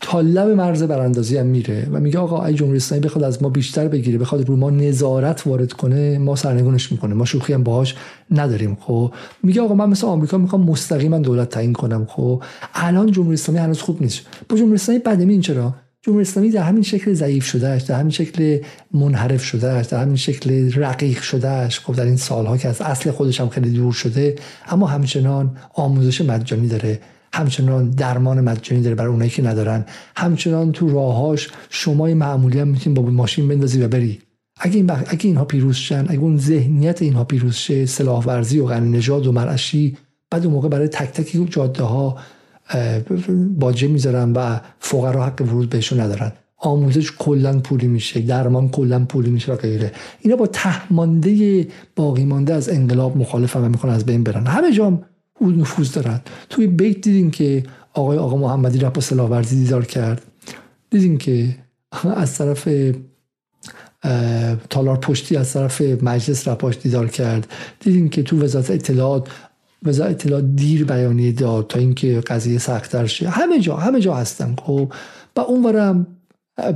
تا 0.00 0.20
لب 0.20 0.48
مرز 0.48 0.82
براندازی 0.82 1.36
هم 1.36 1.46
میره 1.46 1.88
و 1.92 2.00
میگه 2.00 2.18
آقا 2.18 2.44
ای 2.44 2.54
جمهوری 2.54 2.76
اسلامی 2.76 3.04
بخواد 3.04 3.24
از 3.24 3.42
ما 3.42 3.48
بیشتر 3.48 3.88
بگیره 3.88 4.18
بخواد 4.18 4.48
رو 4.48 4.56
ما 4.56 4.70
نظارت 4.70 5.46
وارد 5.46 5.72
کنه 5.72 6.18
ما 6.18 6.36
سرنگونش 6.36 6.92
می‌کنه. 6.92 7.14
ما 7.14 7.24
شوخی 7.24 7.52
هم 7.52 7.62
باهاش 7.62 7.94
نداریم 8.30 8.76
خب؟ 8.80 9.14
میگه 9.42 9.62
آقا 9.62 9.74
من 9.74 9.88
مثل 9.88 10.06
آمریکا 10.06 10.38
می‌خوام 10.38 10.62
مستقیما 10.62 11.18
دولت 11.18 11.48
تعیین 11.48 11.72
کنم 11.72 12.06
خب؟ 12.10 12.42
الان 12.74 13.10
جمهوری 13.10 13.34
اسلامی 13.34 13.60
هنوز 13.60 13.80
خوب 13.80 14.02
نیست. 14.02 14.20
با 14.48 14.56
جمهوری 14.56 14.74
اسلامی 14.74 15.00
بدمی 15.00 15.32
این 15.32 15.42
چرا؟ 15.42 15.74
جمهوری 16.04 16.22
اسلامی 16.22 16.50
در 16.50 16.62
همین 16.62 16.82
شکل 16.82 17.12
ضعیف 17.12 17.44
شدهش 17.44 17.82
در 17.82 17.98
همین 17.98 18.10
شکل 18.10 18.58
منحرف 18.94 19.44
شدهش 19.44 19.86
در 19.86 20.02
همین 20.02 20.16
شکل 20.16 20.72
رقیق 20.72 21.22
شدهش 21.22 21.80
خب 21.80 21.94
در 21.94 22.04
این 22.04 22.16
سالها 22.16 22.56
که 22.56 22.68
از 22.68 22.80
اصل 22.80 23.10
خودش 23.10 23.40
هم 23.40 23.48
خیلی 23.48 23.70
دور 23.70 23.92
شده 23.92 24.34
اما 24.68 24.86
همچنان 24.86 25.56
آموزش 25.74 26.20
مجانی 26.20 26.68
داره 26.68 27.00
همچنان 27.34 27.90
درمان 27.90 28.40
مجانی 28.40 28.82
داره 28.82 28.94
برای 28.94 29.10
اونایی 29.10 29.30
که 29.30 29.42
ندارن 29.42 29.84
همچنان 30.16 30.72
تو 30.72 30.90
راهاش 30.90 31.50
شما 31.70 32.06
معمولی 32.06 32.60
هم 32.60 32.68
می‌تونید 32.68 33.02
با 33.02 33.10
ماشین 33.10 33.48
بندازی 33.48 33.82
و 33.82 33.88
بری. 33.88 34.20
اگه, 34.60 34.76
این 34.76 34.90
اگه 34.90 35.26
اینها 35.26 35.44
پیروز 35.44 35.76
شن 35.76 36.06
اگه 36.08 36.20
اون 36.20 36.38
ذهنیت 36.38 37.02
اینها 37.02 37.24
پیروز 37.24 37.54
شه 37.54 37.86
سلاح 37.86 38.24
ورزی 38.24 38.58
و 38.58 38.66
غنی 38.66 38.88
نژاد 38.90 39.26
و 39.26 39.32
مرعشی 39.32 39.96
بعد 40.30 40.44
اون 40.44 40.54
موقع 40.54 40.68
برای 40.68 40.88
تک 40.88 41.10
تک 41.12 41.50
جاده 41.50 41.82
ها 41.82 42.18
باجه 43.58 43.88
می‌ذارن 43.88 44.32
و 44.32 44.60
فقرا 44.78 45.26
حق 45.26 45.42
ورود 45.42 45.70
بهشون 45.70 46.00
ندارن. 46.00 46.32
آموزش 46.56 47.12
کلا 47.18 47.58
پولی 47.58 47.86
میشه 47.86 48.20
درمان 48.20 48.68
کلا 48.68 49.04
پولی 49.04 49.30
میشه 49.30 49.52
و 49.52 49.56
غیره. 49.56 49.92
اینا 50.20 50.36
با 50.36 50.46
تهمانده 50.46 51.66
باقی 51.96 52.24
مانده 52.24 52.54
از 52.54 52.68
انقلاب 52.68 53.16
مخالفن 53.16 53.60
و 53.60 53.68
می‌خوان 53.68 53.92
از 53.92 54.06
بین 54.06 54.22
برن. 54.22 54.46
همه 54.46 54.72
جام 54.72 55.02
او 55.38 55.50
نفوذ 55.50 55.92
دارن. 55.92 56.20
توی 56.50 56.66
بیت 56.66 57.00
دیدیم 57.00 57.30
که 57.30 57.62
آقای 57.94 58.18
آقا 58.18 58.36
محمدی 58.36 58.78
رفت 58.78 58.94
با 58.94 59.00
سلاح 59.00 59.30
ورزی 59.30 59.56
دیدار 59.56 59.84
کرد. 59.84 60.22
دیدیم 60.90 61.18
که 61.18 61.56
از 62.16 62.38
طرف 62.38 62.68
تالار 64.70 64.96
پشتی 64.96 65.36
از 65.36 65.52
طرف 65.52 65.80
مجلس 65.80 66.48
رپاش 66.48 66.78
دیدار 66.82 67.08
کرد. 67.08 67.52
دیدیم 67.80 68.08
که 68.08 68.22
تو 68.22 68.42
وزارت 68.42 68.70
اطلاعات 68.70 69.28
وزارت 69.84 70.10
اطلاعات 70.10 70.44
دیر 70.56 70.84
بیانیه 70.84 71.32
داد 71.32 71.66
تا 71.66 71.78
اینکه 71.78 72.20
قضیه 72.20 72.58
سختتر 72.58 73.06
شه. 73.06 73.28
همه 73.28 73.60
جا 73.60 73.76
همه 73.76 74.00
جا 74.00 74.14
هستن. 74.14 74.54
خب 74.62 74.92
و 75.36 75.40
اونورم 75.40 76.06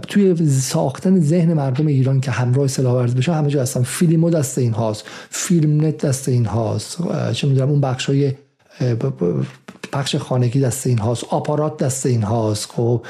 توی 0.09 0.49
ساختن 0.49 1.21
ذهن 1.21 1.53
مردم 1.53 1.87
ایران 1.87 2.21
که 2.21 2.31
همراه 2.31 2.67
سلاح 2.67 2.95
ورز 2.95 3.15
بشه 3.15 3.33
همه 3.33 3.51
جا 3.51 3.63
هستن. 3.63 3.83
فیلمو 3.83 4.31
دست 4.31 4.59
این 4.59 4.73
هاست. 4.73 5.05
فیلم 5.31 5.85
نت 5.85 6.07
دست 6.07 6.29
این 6.29 6.47
هاست. 6.47 6.99
چه 7.33 7.49
می‌دونم 7.49 7.71
اون 7.71 7.81
بخش 7.81 8.11
های 8.11 8.33
پخش 9.93 10.17
خانگی 10.17 10.61
دست 10.61 10.87
این 10.87 10.99
هاست. 10.99 11.25
آپارات 11.31 11.77
دست 11.77 12.07
این 12.07 12.23
هاست. 12.23 12.71
خب 12.71 13.07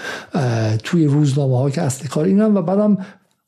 توی 0.84 1.06
روزنامه 1.06 1.58
ها 1.58 1.70
که 1.70 1.82
اصلی 1.82 2.08
کار 2.08 2.24
اینا 2.24 2.50
و 2.50 2.62
بعدم 2.62 2.98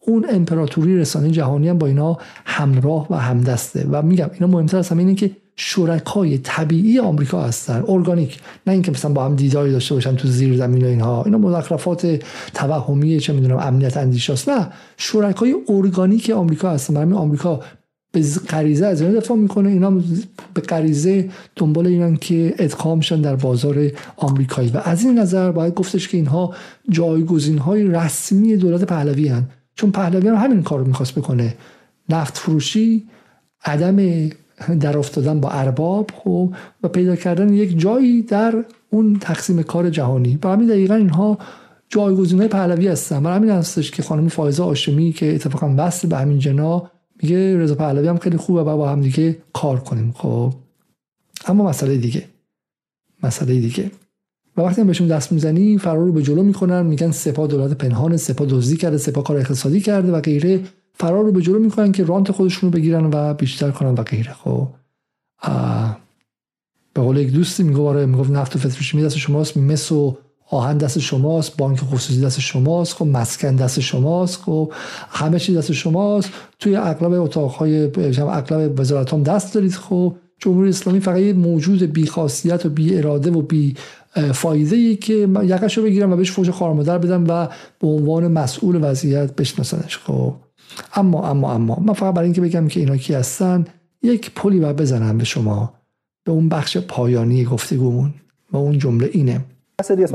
اون 0.07 0.27
امپراتوری 0.31 0.99
رسانه 0.99 1.31
جهانی 1.31 1.69
هم 1.69 1.79
با 1.79 1.87
اینا 1.87 2.19
همراه 2.45 3.07
و 3.11 3.17
همدسته. 3.17 3.87
و 3.91 4.03
میگم 4.03 4.31
اینا 4.35 4.47
مهمتر 4.47 4.77
از 4.77 4.89
همه 4.89 4.99
اینه 4.99 5.15
که 5.15 5.31
شرکای 5.61 6.39
طبیعی 6.39 6.99
آمریکا 6.99 7.43
هستن. 7.43 7.85
ارگانیک 7.89 8.39
نه 8.67 8.73
اینکه 8.73 8.91
مثلا 8.91 9.13
با 9.13 9.25
هم 9.25 9.37
دیداری 9.37 9.73
داشته 9.73 9.95
باشن 9.95 10.17
تو 10.17 10.29
زیر 10.29 10.57
زمین 10.57 10.85
و 10.85 10.87
اینها. 10.87 11.23
اینا 11.25 11.39
مزخرفات 11.39 12.25
توهمی 12.55 13.21
چه 13.21 13.33
می‌دونم 13.33 13.57
امنیت 13.57 13.97
اندیشاست. 13.97 14.49
نه 14.49 14.69
شرکای 14.97 15.55
ارگانیک 15.69 16.31
آمریکا 16.31 16.71
هستن. 16.71 16.95
برای 16.95 17.13
آمریکا 17.13 17.61
به 18.13 18.23
غریزه 18.49 18.87
از 18.87 19.01
اینا 19.03 19.21
دفاع 19.21 19.37
می‌کنه. 19.37 19.69
اینا 19.69 19.91
به 20.55 20.61
غریزه 20.61 21.31
دنبال 21.57 21.87
اینن 21.87 22.17
که 22.17 22.55
ادغام 22.59 23.01
شن 23.01 23.21
در 23.21 23.37
بازار 23.37 23.91
آمریکایی. 24.17 24.69
و 24.69 24.81
از 24.85 25.03
این 25.03 25.19
نظر 25.19 25.53
باید 25.53 25.75
گفتش 25.75 26.09
که 26.09 26.17
اینها 26.17 26.55
جایگزین 26.91 27.59
های 27.59 27.85
رسمی 27.85 28.57
دولت 28.57 28.85
پهلوی 28.85 29.29
هن. 29.29 29.45
چون 29.75 29.91
پهلوی 29.91 30.29
هم 30.29 30.35
همین 30.35 30.63
کار 30.63 30.79
رو 30.79 30.87
می‌خواست 30.87 31.15
بکنه. 31.15 31.55
نفت 32.09 32.39
فروشی 32.39 33.05
عدم 33.65 33.97
در 34.81 34.99
افتادن 34.99 35.41
با 35.41 35.51
ارباب 35.51 36.11
خب 36.15 36.55
و 36.83 36.89
پیدا 36.89 37.17
کردن 37.17 37.53
یک 37.53 37.79
جایی 37.79 38.23
در 38.23 38.65
اون 38.91 39.19
تقسیم 39.19 39.63
کار 39.63 39.91
جهانی. 39.91 40.37
برای 40.37 40.57
همین 40.57 40.69
دقیقا 40.69 40.95
اینها 40.95 41.39
جایگزین 41.89 42.49
پهلوی 42.49 42.89
هستن. 42.89 43.23
برای 43.23 43.37
همین 43.37 43.51
هستش 43.51 43.91
که 43.91 44.03
خانم 44.03 44.29
فائزه 44.29 44.63
آشمی 44.63 45.13
که 45.13 45.35
اتفاقا 45.35 45.75
وصل 45.77 46.09
به 46.09 46.17
همین 46.17 46.39
جنا 46.39 46.91
میگه 47.23 47.59
رضا 47.59 47.75
پهلوی 47.75 48.09
هم 48.09 48.19
خیلی 48.19 48.37
خوبه 48.37 48.61
و 48.61 48.77
با 48.77 48.89
هم 48.89 49.01
دیگه 49.01 49.39
کار 49.53 49.81
کنیم 49.81 50.13
خب. 50.17 50.53
اما 51.47 51.69
مسئله 51.69 51.97
دیگه. 51.97 52.25
مسئله 53.23 53.61
دیگه. 53.61 53.91
و 54.57 54.61
وقتی 54.61 54.81
هم 54.81 54.87
بهشون 54.87 55.09
دست 55.09 55.33
می‌زنی 55.33 55.79
فرار 55.79 56.05
رو 56.05 56.13
به 56.13 56.23
جلو 56.23 56.43
می‌کنن 56.43 56.87
میگن 56.87 57.11
سپاه 57.11 57.47
دولت 57.47 57.73
پنهان 57.73 58.17
سپاه 58.17 58.47
دزدی 58.47 58.77
کرده 58.77 58.99
سپاه 58.99 59.25
کار 59.25 59.37
اقتصادی 59.37 59.81
کرده 59.81 60.13
و 60.13 60.21
غیره. 60.21 60.61
فرار 61.01 61.25
رو 61.25 61.33
به 61.33 61.43
جلو 61.43 61.59
می‌کنن 61.59 61.93
که 61.93 62.05
رانت 62.05 62.33
خودشون 62.33 62.73
رو 62.73 62.79
بگیرن 62.79 63.11
و 63.13 63.35
بیشتر 63.35 63.71
کنن 63.71 63.95
و 63.95 64.03
غیره. 64.03 64.33
خب 64.33 64.69
به 66.95 67.03
قول 67.03 67.17
یک 67.17 67.33
دوستی 67.33 67.63
میگه 67.63 67.81
آره 67.81 68.07
می‌گفت 68.07 68.31
نفت 68.31 68.57
و 68.57 68.59
پتروشیمی 68.59 69.03
دست 69.03 69.17
شماست 69.17 69.57
مس 69.57 69.93
و 69.93 70.17
آهن 70.51 70.79
دست 70.79 70.99
شماست 70.99 71.57
بانک 71.57 71.81
خصوصی 71.81 72.21
دست 72.21 72.41
شماست 72.41 72.95
خب 72.95 73.07
مسکن 73.07 73.57
دست 73.57 73.81
شماست 73.81 74.43
خب 74.43 74.73
همه 75.09 75.39
چیز 75.39 75.57
دست 75.59 75.73
شماست. 75.73 76.31
توی 76.59 76.77
اغلب 76.77 77.13
اتاقهای 77.13 77.91
اغلب 78.19 78.81
وزارت 78.81 79.13
هم 79.13 79.23
دست 79.23 79.55
دارید. 79.55 79.73
خب 79.73 80.15
جمهوری 80.39 80.69
اسلامی 80.69 81.01
فقط 81.01 81.19
یه 81.19 81.33
موجود 81.33 81.83
بی 81.83 82.07
خاصیت 82.07 82.67
و 82.67 82.69
بی 82.69 82.97
اراده 82.97 83.31
و 83.31 83.43
بی 83.43 83.77
فایده 84.33 84.77
ای 84.77 84.97
که 84.97 85.29
یقش 85.43 85.79
رو 85.79 85.85
بگیرم 85.85 86.13
و 86.13 86.17
بهش 86.17 86.31
فوش 86.31 86.51
خارمادر 86.51 86.99
بدم 86.99 87.25
و 87.29 87.49
به 87.81 87.87
عنوان 87.87 88.29
مسئول 88.29 88.79
وضعیت 88.83 89.37
بشناسنش. 89.37 89.99
خب 89.99 90.35
اما 90.95 91.29
اما 91.31 91.53
اما. 91.53 91.79
من 91.85 91.93
فقط 91.93 92.15
برای 92.15 92.25
اینکه 92.25 92.41
بگم 92.41 92.69
که 92.69 92.81
اینا 92.81 92.97
کی 92.97 93.15
هستن 93.15 93.65
یک 94.03 94.35
پلی 94.35 94.61
باید 94.61 94.77
بزنم 94.77 95.19
به 95.19 95.25
شما 95.25 95.73
به 96.25 96.33
اون 96.33 96.49
بخش 96.49 96.77
پایانی 96.77 97.45
گفتگومون 97.45 98.15
و 98.53 98.57
اون 98.57 98.79
جمله 98.79 99.11
اینه. 99.13 99.41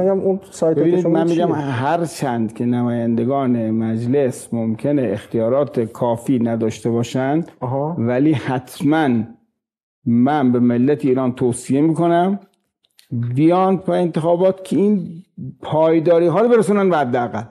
اون 0.09 0.39
سایت 0.51 1.05
من 1.05 1.27
میگم 1.29 1.51
هر 1.51 2.05
چند 2.05 2.53
که 2.53 2.65
نمایندگان 2.65 3.71
مجلس 3.71 4.53
ممکنه 4.53 5.09
اختیارات 5.13 5.79
کافی 5.79 6.39
نداشته 6.39 6.89
باشند 6.89 7.51
ولی 7.97 8.33
حتما 8.33 9.09
من 10.05 10.51
به 10.51 10.59
ملت 10.59 11.05
ایران 11.05 11.33
توصیه 11.35 11.81
می‌کنم 11.81 12.39
بیان 13.35 13.77
با 13.77 13.95
انتخابات 13.95 14.63
که 14.63 14.75
این 14.75 15.23
پایداری 15.61 16.27
ها 16.27 16.41
رو 16.41 16.49
برسونن 16.49 16.89
به 16.89 16.97
حداقل. 16.97 17.43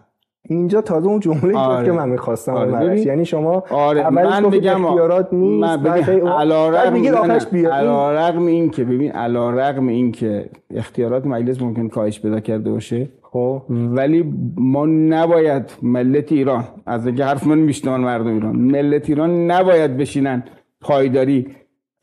اینجا 0.53 0.81
تازه 0.81 1.07
اون 1.07 1.21
جمله 1.21 1.59
آره. 1.59 1.87
که 1.87 1.93
من 1.93 2.09
می‌خواستم 2.09 2.53
آره. 2.53 3.01
یعنی 3.01 3.25
شما 3.25 3.65
آره. 3.71 4.11
من 4.11 4.51
بگم 4.51 4.85
اختیارات 4.85 5.33
نیست 5.33 5.69
من 5.69 5.83
بگم 5.83 6.29
علا 6.29 8.13
رقم 8.13 8.47
این 8.47 8.71
که 8.71 8.85
ببین 8.85 9.13
علا 9.13 9.51
رقم 9.51 9.89
این 9.89 10.13
که 10.13 10.51
اختیارات 10.75 11.27
مجلس 11.27 11.63
ممکن 11.63 11.89
کاهش 11.89 12.21
پیدا 12.21 12.41
کرده 12.41 12.71
باشه 12.71 13.09
خب 13.23 13.63
ولی 13.69 14.35
ما 14.57 14.87
نباید 14.87 15.73
ملت 15.83 16.33
ایران 16.33 16.65
از 16.87 17.07
اینکه 17.07 17.25
حرف 17.25 17.47
من 17.47 17.59
میشنون 17.59 18.01
مردم 18.01 18.35
ایران 18.35 18.57
ملت 18.57 19.09
ایران 19.09 19.51
نباید 19.51 19.97
بشینن 19.97 20.45
پایداری 20.81 21.47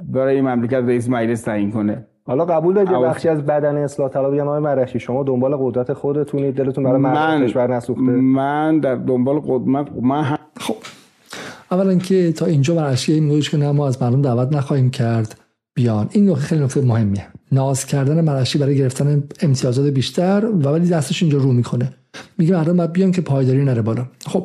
برای 0.04 0.42
مملکت 0.42 0.74
رئیس 0.74 1.10
مجلس 1.10 1.42
تعیین 1.42 1.72
کنه 1.72 2.06
حالا 2.30 2.46
قبول 2.46 2.74
دارید 2.74 2.92
بخشی 2.92 3.30
از 3.30 3.46
بدن 3.46 3.78
اصلاح 3.78 4.10
طلب 4.10 4.34
یا 4.34 4.46
آقای 4.46 4.60
مرشی 4.60 5.00
شما 5.00 5.24
دنبال 5.24 5.58
قدرت 5.60 5.94
خودتونید 5.94 6.56
دلتون 6.56 6.84
برای 6.84 7.02
مردم 7.02 7.48
کشور 7.48 7.76
نسوخته. 7.76 8.02
من 8.12 8.80
در 8.80 8.96
دنبال 8.96 9.40
قدرت 9.40 9.88
من, 10.02 10.38
خب 10.60 10.76
اولا 11.72 11.96
که 11.96 12.32
تا 12.32 12.46
اینجا 12.46 12.76
مرعشی 12.76 13.14
این 13.14 13.42
که 13.42 13.58
نه 13.58 13.72
ما 13.72 13.88
از 13.88 14.02
مردم 14.02 14.22
دعوت 14.22 14.56
نخواهیم 14.56 14.90
کرد. 14.90 15.40
بیان. 15.74 16.10
این 16.12 16.30
نکته 16.30 16.42
خیلی 16.42 16.64
نکته 16.64 16.82
مهمیه. 16.82 17.28
ناز 17.52 17.86
کردن 17.86 18.22
مرعشی 18.22 18.60
برای 18.60 18.78
گرفتن 18.78 19.24
امتیازات 19.42 19.94
بیشتر 19.94 20.46
و 20.46 20.70
ولی 20.70 20.90
دستش 20.90 21.24
اینجا 21.24 21.38
رو 21.38 21.52
می‌کنه. 21.52 21.94
میگه 22.38 22.54
مردم 22.54 22.78
باید 22.78 22.94
بیان 22.94 23.12
که 23.12 23.22
پایداری 23.22 23.64
نره 23.64 23.82
بالا. 23.82 24.06
خب 24.26 24.44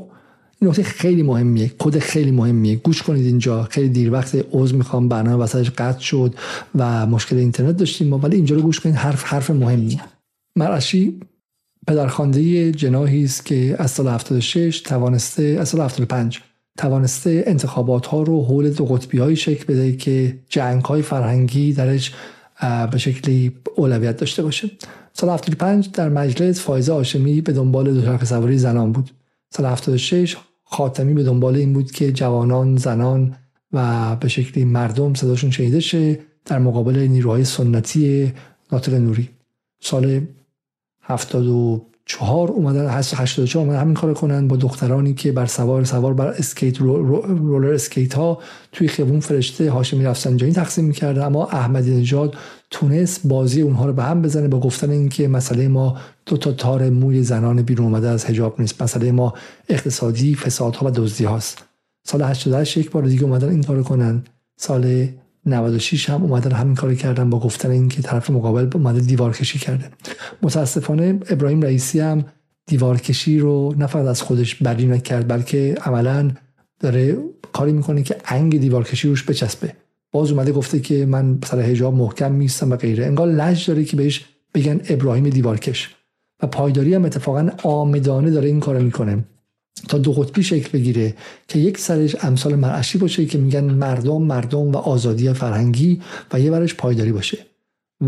این 0.60 0.70
نکته 0.70 0.82
خیلی 0.82 1.22
مهمیه. 1.22 1.72
کد 1.78 1.98
خیلی 1.98 2.30
مهمیه. 2.30 2.76
گوش 2.76 3.02
کنید 3.02 3.26
اینجا. 3.26 3.62
خیلی 3.62 3.88
دیر 3.88 4.12
وقت 4.12 4.46
عضو 4.52 4.76
می‌خوام. 4.76 5.08
برنامه 5.08 5.44
وسطش 5.44 5.70
قطع 5.70 6.00
شد 6.00 6.34
و 6.74 7.06
مشکل 7.06 7.36
اینترنت 7.36 7.76
داشتیم 7.76 8.12
ولی 8.12 8.36
اینجا 8.36 8.56
رو 8.56 8.62
گوش 8.62 8.80
کنید. 8.80 8.94
حرف 8.94 9.24
حرف 9.24 9.50
مهمیه 9.50 10.00
مرعشی 10.56 11.20
پدرخوانده 11.86 12.72
جناهی 12.72 13.24
است 13.24 13.44
که 13.44 13.76
از 13.78 13.90
سال 13.90 14.08
76 14.08 14.80
توانسته 14.80 15.56
از 15.60 15.68
سال 15.68 15.80
75 15.80 16.40
توانسته 16.78 17.44
انتخابات 17.46 18.06
ها 18.06 18.22
رو 18.22 18.44
حول 18.44 18.70
دو 18.70 18.84
قطبی 18.84 19.18
های 19.18 19.36
شکل 19.36 19.64
بده 19.64 19.96
که 19.96 20.38
جنگ 20.48 20.84
های 20.84 21.02
فرهنگی 21.02 21.72
درش 21.72 22.12
به 22.90 22.98
شکلی 22.98 23.52
اولویت 23.76 24.16
داشته 24.16 24.42
باشه. 24.42 24.70
سال 25.12 25.30
75 25.30 25.90
در 25.90 26.08
مجلس 26.08 26.60
فایزه 26.60 26.92
آشمی 26.92 27.40
به 27.40 27.52
دنبال 27.52 27.94
دوچرخه 27.94 28.24
سواری 28.24 28.58
زنان 28.58 28.92
بود. 28.92 29.10
سال 29.56 29.66
76 29.66 30.36
خاتمی 30.64 31.14
به 31.14 31.22
دنبال 31.22 31.56
این 31.56 31.72
بود 31.72 31.90
که 31.90 32.12
جوانان 32.12 32.76
زنان 32.76 33.36
و 33.72 34.16
به 34.16 34.28
شکلی 34.28 34.64
مردم 34.64 35.14
صداشون 35.14 35.50
شنیده 35.50 35.80
شه 35.80 36.20
در 36.44 36.58
مقابل 36.58 36.98
نیروهای 36.98 37.44
سنتی 37.44 38.32
ناطق 38.72 38.94
نوری. 38.94 39.30
سال 39.80 40.26
74 42.06 42.48
اومدن 42.48 42.88
84 42.88 43.64
اومدن 43.64 43.80
همین 43.80 43.94
کار 43.94 44.14
کنن 44.14 44.48
با 44.48 44.56
دخترانی 44.56 45.14
که 45.14 45.32
بر 45.32 45.46
سوار 45.46 45.84
سوار 45.84 46.14
بر 46.14 46.26
اسکیت 46.26 46.78
رو، 46.78 47.20
رولر 47.22 47.74
اسکیت 47.74 48.14
ها 48.14 48.38
توی 48.72 48.88
خیابون 48.88 49.20
فرشته 49.20 49.70
هاشمی 49.70 50.04
رفسنجانی 50.04 50.52
تقسیم 50.52 50.84
می‌کرده. 50.84 51.24
اما 51.24 51.46
احمدی 51.46 51.96
نژاد 51.96 52.36
تونست 52.70 53.20
بازی 53.24 53.62
اونها 53.62 53.86
رو 53.86 53.92
به 53.92 54.02
هم 54.02 54.22
بزنه 54.22 54.48
با 54.48 54.60
گفتن 54.60 54.90
اینکه 54.90 55.28
مسئله 55.28 55.68
ما 55.68 55.96
دو 56.26 56.36
تا 56.36 56.52
تار 56.52 56.90
موی 56.90 57.22
زنان 57.22 57.62
بیرون 57.62 57.86
اومده 57.86 58.08
از 58.08 58.24
حجاب 58.24 58.60
نیست. 58.60 58.82
مسئله 58.82 59.12
ما 59.12 59.34
اقتصادی 59.68 60.34
فسادها 60.34 60.86
و 60.86 60.90
دزدی 60.90 61.24
هاست. 61.24 61.64
سال 62.06 62.22
88 62.22 62.76
یک 62.76 62.90
بار 62.90 63.02
دیگه 63.02 63.24
اومدن 63.24 63.48
این 63.48 63.62
کارو 63.62 63.82
کنن. 63.82 64.22
سال 64.56 65.08
96 65.46 66.10
هم 66.10 66.22
اومدن 66.22 66.52
همین 66.52 66.74
کار 66.74 66.94
کردن 66.94 67.30
با 67.30 67.40
گفتن 67.40 67.70
اینکه 67.70 68.02
طرف 68.02 68.30
مقابل 68.30 68.70
اومده 68.74 69.00
دیوار 69.00 69.32
کشی 69.32 69.58
کرده. 69.58 69.90
متاسفانه 70.42 71.20
ابراهیم 71.30 71.62
رئیسی 71.62 72.00
هم 72.00 72.24
دیوار 72.66 73.00
کشی 73.00 73.38
رو 73.38 73.74
نه 73.78 73.86
فقط 73.86 74.06
از 74.06 74.22
خودش 74.22 74.54
بری 74.54 74.86
نکرد 74.86 75.28
بلکه 75.28 75.74
عملا 75.82 76.30
داره 76.80 77.16
کاری 77.52 77.72
می‌کنه 77.72 78.02
که 78.02 78.16
انگ 78.24 78.60
دیوار 78.60 78.84
کشی 78.84 79.08
روش 79.08 79.24
بچسبه. 79.24 79.72
باز 80.12 80.30
اومده 80.30 80.52
گفته 80.52 80.80
که 80.80 81.06
من 81.06 81.38
سر 81.44 81.60
حجاب 81.60 81.94
محکم 81.94 82.32
میستم 82.32 82.70
و 82.70 82.76
غیره. 82.76 83.06
انگار 83.06 83.28
لج 83.28 83.66
داره 83.66 83.84
که 83.84 83.96
بهش 83.96 84.24
بگن 84.54 84.80
ابراهیم 84.88 85.28
دیوارکش. 85.28 85.94
و 86.42 86.46
پایداری 86.46 86.94
هم 86.94 87.04
اتفاقا 87.04 87.48
آمدانه 87.62 88.30
داره 88.30 88.48
این 88.48 88.60
کارو 88.60 88.82
می‌کنه. 88.82 89.24
تا 89.88 89.98
دو 89.98 90.12
قطبی 90.12 90.42
شکل 90.42 90.68
بگیره 90.78 91.14
که 91.48 91.58
یک 91.58 91.78
سرش 91.78 92.16
امثال 92.20 92.54
مرعشی 92.54 92.98
باشه 92.98 93.26
که 93.26 93.38
میگن 93.38 93.64
مردم 93.64 94.22
مردم 94.22 94.72
و 94.72 94.76
آزادی 94.76 95.32
فرهنگی 95.32 96.00
و 96.32 96.40
یه 96.40 96.50
برش 96.50 96.74
پایداری 96.74 97.12
باشه. 97.12 97.38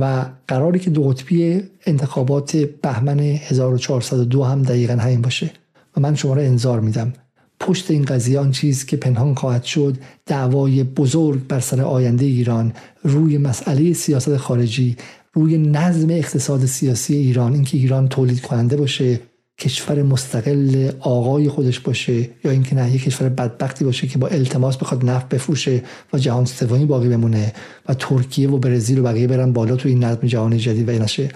و 0.00 0.26
قراری 0.48 0.78
که 0.78 0.90
دو 0.90 1.02
قطبی 1.02 1.62
انتخابات 1.86 2.56
بهمن 2.56 3.20
1402 3.20 4.42
هم 4.42 4.62
دقیقا 4.62 4.94
همین 4.94 5.22
باشه. 5.22 5.50
و 5.96 6.00
من 6.00 6.14
شما 6.14 6.34
رو 6.34 6.40
انظار 6.40 6.80
میدم. 6.80 7.12
پشت 7.60 7.90
این 7.90 8.04
قضیه 8.04 8.38
آن 8.38 8.50
چیز 8.50 8.86
که 8.86 8.96
پنهان 8.96 9.34
خواهد 9.34 9.64
شد 9.64 9.96
دعوای 10.26 10.84
بزرگ 10.84 11.46
بر 11.46 11.60
سر 11.60 11.80
آینده 11.80 12.24
ایران 12.24 12.72
روی 13.02 13.38
مسئله 13.38 13.92
سیاست 13.92 14.36
خارجی 14.36 14.96
روی 15.32 15.58
نظم 15.58 16.10
اقتصاد 16.10 16.66
سیاسی 16.66 17.14
ایران 17.14 17.52
اینکه 17.52 17.78
ایران 17.78 18.08
تولید 18.08 18.40
کننده 18.40 18.76
باشه 18.76 19.20
کشور 19.60 20.02
مستقل 20.02 20.90
آقای 21.00 21.48
خودش 21.48 21.80
باشه 21.80 22.28
یا 22.44 22.50
اینکه 22.50 22.74
نه 22.74 22.94
یک 22.94 23.02
کشور 23.02 23.28
بدبختی 23.28 23.84
باشه 23.84 24.06
که 24.06 24.18
با 24.18 24.28
التماس 24.28 24.76
بخواد 24.76 25.04
نفت 25.04 25.28
بفروشه 25.28 25.82
و 26.12 26.18
جهان 26.18 26.44
سومی 26.44 26.86
باقی 26.86 27.08
بمونه 27.08 27.52
و 27.88 27.94
ترکیه 27.94 28.50
و 28.50 28.58
برزیل 28.58 28.98
و 28.98 29.02
بقیه 29.02 29.26
برن 29.26 29.52
بالا 29.52 29.76
تو 29.76 29.88
این 29.88 30.04
نظم 30.04 30.26
جهانی 30.26 30.58
جدید 30.58 30.88
و 30.88 30.92
نشه. 30.92 31.28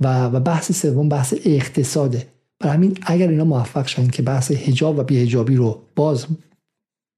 و 0.00 0.24
و 0.24 0.40
بحث 0.40 0.72
سوم 0.72 1.08
بحث 1.08 1.34
اقتصاده. 1.44 2.26
برای 2.60 2.74
همین 2.74 2.98
اگر 3.02 3.28
اینا 3.28 3.44
موفق 3.44 3.86
شن 3.86 4.08
که 4.08 4.22
بحث 4.22 4.52
حجاب 4.52 4.98
و 4.98 5.02
بیهجابی 5.02 5.56
رو 5.56 5.82
باز 5.96 6.26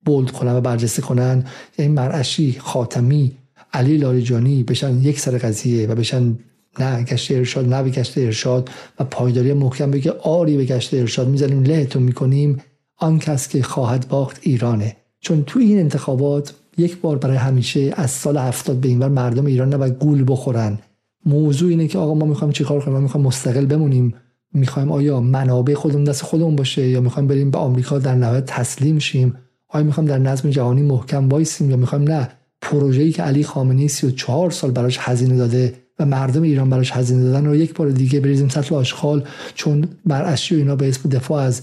بولد 0.04 0.30
کنن 0.30 0.52
و 0.52 0.60
برجسته 0.60 1.02
کنن 1.02 1.44
یعنی 1.78 1.92
مرعشی 1.92 2.56
خاتمی 2.58 3.36
علی 3.72 3.96
لاریجانی 3.96 4.62
بشن 4.62 4.98
یک 4.98 5.20
سر 5.20 5.38
قضیه 5.38 5.88
و 5.88 5.94
بشن 5.94 6.38
نه 6.80 7.02
گشت 7.02 7.30
ارشاد 7.30 7.74
نه 7.74 7.82
به 7.82 7.90
گشت 7.90 8.18
ارشاد. 8.18 8.70
و 9.00 9.04
پایداری 9.04 9.52
محکم 9.52 9.90
بگه 9.90 10.10
آری 10.10 10.56
به 10.56 10.64
گشت 10.64 10.94
ارشاد 10.94 11.28
می‌زنیم 11.28 11.62
لهتون 11.62 12.02
می‌کنیم. 12.02 12.62
آن 12.96 13.18
کس 13.18 13.48
که 13.48 13.62
خواهد 13.62 14.08
باخت 14.08 14.38
ایرانه. 14.42 14.96
چون 15.20 15.44
تو 15.44 15.58
این 15.58 15.78
انتخابات 15.78 16.54
یک 16.78 17.00
بار 17.00 17.18
برای 17.18 17.36
همیشه 17.36 17.92
از 17.96 18.10
سال 18.10 18.36
هفتاد 18.36 18.76
به 18.76 18.88
اینور 18.88 19.08
مردم 19.08 19.46
ایران 19.46 19.74
نباید 19.74 19.92
گول 19.92 20.24
بخورن. 20.28 20.78
موضوع 21.26 21.70
اینه 21.70 21.88
که 21.88 21.98
آقا 21.98 22.14
ما 22.14 22.26
می‌خوایم 22.26 22.52
چیکار 22.52 22.80
کنیم؟ 22.80 22.94
ما 22.94 23.00
می‌خوایم 23.00 23.26
مستقل 23.26 23.66
بمونیم. 23.66 24.14
می‌خوایم 24.54 24.92
آیا 24.92 25.20
منابع 25.20 25.74
خودمون 25.74 26.04
دست 26.04 26.22
خودمون 26.22 26.56
باشه 26.56 26.88
یا 26.88 27.00
می‌خوایم 27.00 27.28
بریم 27.28 27.50
به 27.50 27.58
آمریکا 27.58 27.98
در 27.98 28.14
نهایت 28.14 28.44
تسلیم 28.44 28.98
شیم؟ 28.98 29.34
آیا 29.68 29.84
می‌خوایم 29.84 30.08
در 30.08 30.18
نظم 30.18 30.50
جهانی 30.50 30.82
محکم 30.82 31.28
وایسیم 31.28 31.70
یا 31.70 31.76
می‌خوایم 31.76 32.04
نه؟ 32.04 32.28
پروژه‌ای 32.62 33.12
که 33.12 33.22
علی 33.22 33.44
خامنه‌ای 33.44 33.88
34 33.88 34.50
سال 34.50 34.70
براش 34.70 34.98
هزینه 35.00 35.36
داده 35.36 35.74
و 35.98 36.06
مردم 36.06 36.42
ایران 36.42 36.70
براش 36.70 36.92
هزینه 36.92 37.24
دادن 37.24 37.46
رو 37.46 37.56
یک 37.56 37.74
بار 37.74 37.90
دیگه 37.90 38.20
بریزیم 38.20 38.48
سطل 38.48 38.74
آشغال 38.74 39.24
چون 39.54 39.88
بر 40.06 40.38
و 40.50 40.54
اینا 40.54 40.76
به 40.76 40.88
اسم 40.88 41.08
دفاع 41.08 41.42
از 41.42 41.62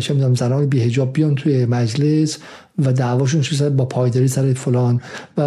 چه 0.00 0.14
می‌دونم 0.14 0.34
زنان 0.34 0.66
بیهجاب 0.66 1.12
بیان 1.12 1.34
توی 1.34 1.66
مجلس 1.66 2.38
و 2.78 2.92
دعواشون 2.92 3.42
شده 3.42 3.70
با 3.70 3.84
پایداری 3.84 4.28
سر 4.28 4.52
فلان. 4.52 5.00
و 5.38 5.42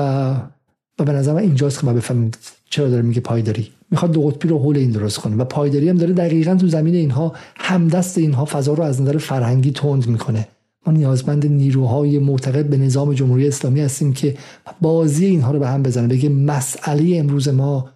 و 1.00 1.04
به 1.04 1.12
نظر 1.12 1.34
من 1.34 1.40
اینجاست 1.40 1.80
که 1.80 1.86
ما 1.86 1.94
بفهمیم 1.94 2.32
چرا 2.70 2.90
داره 2.90 3.02
میگه 3.02 3.22
پایداری. 3.22 3.68
می‌خواد 3.92 4.12
دو 4.12 4.22
قطبی 4.22 4.48
رو 4.48 4.60
حول 4.60 4.78
این 4.78 4.92
درست 4.92 5.20
کنه. 5.20 5.36
و 5.36 5.44
پایداری 5.44 5.90
هم 5.90 5.98
داره 5.98 6.14
دقیقا 6.14 6.56
تو 6.56 6.68
زمین 6.68 6.96
اینها 6.96 7.34
همدست 7.56 8.18
اینها 8.18 8.46
فضا 8.46 8.74
رو 8.74 8.84
از 8.84 9.02
نظر 9.02 9.18
فرهنگی 9.18 9.72
تند 9.72 10.08
می‌کنه. 10.08 10.48
ما 10.88 10.94
نیازمند 10.94 11.46
نیروهای 11.46 12.20
معتقد 12.20 12.66
به 12.66 12.78
نظام 12.78 13.14
جمهوری 13.14 13.48
اسلامی 13.48 13.82
هستیم 13.82 14.14
که 14.14 14.38
بازی 14.82 15.26
اینها 15.26 15.52
رو 15.52 15.60
به 15.60 15.68
هم 15.68 15.84
بزنه. 15.84 16.08
بگه 16.08 16.30
مسئله 16.30 17.18
امروز 17.18 17.50
ما 17.50 17.90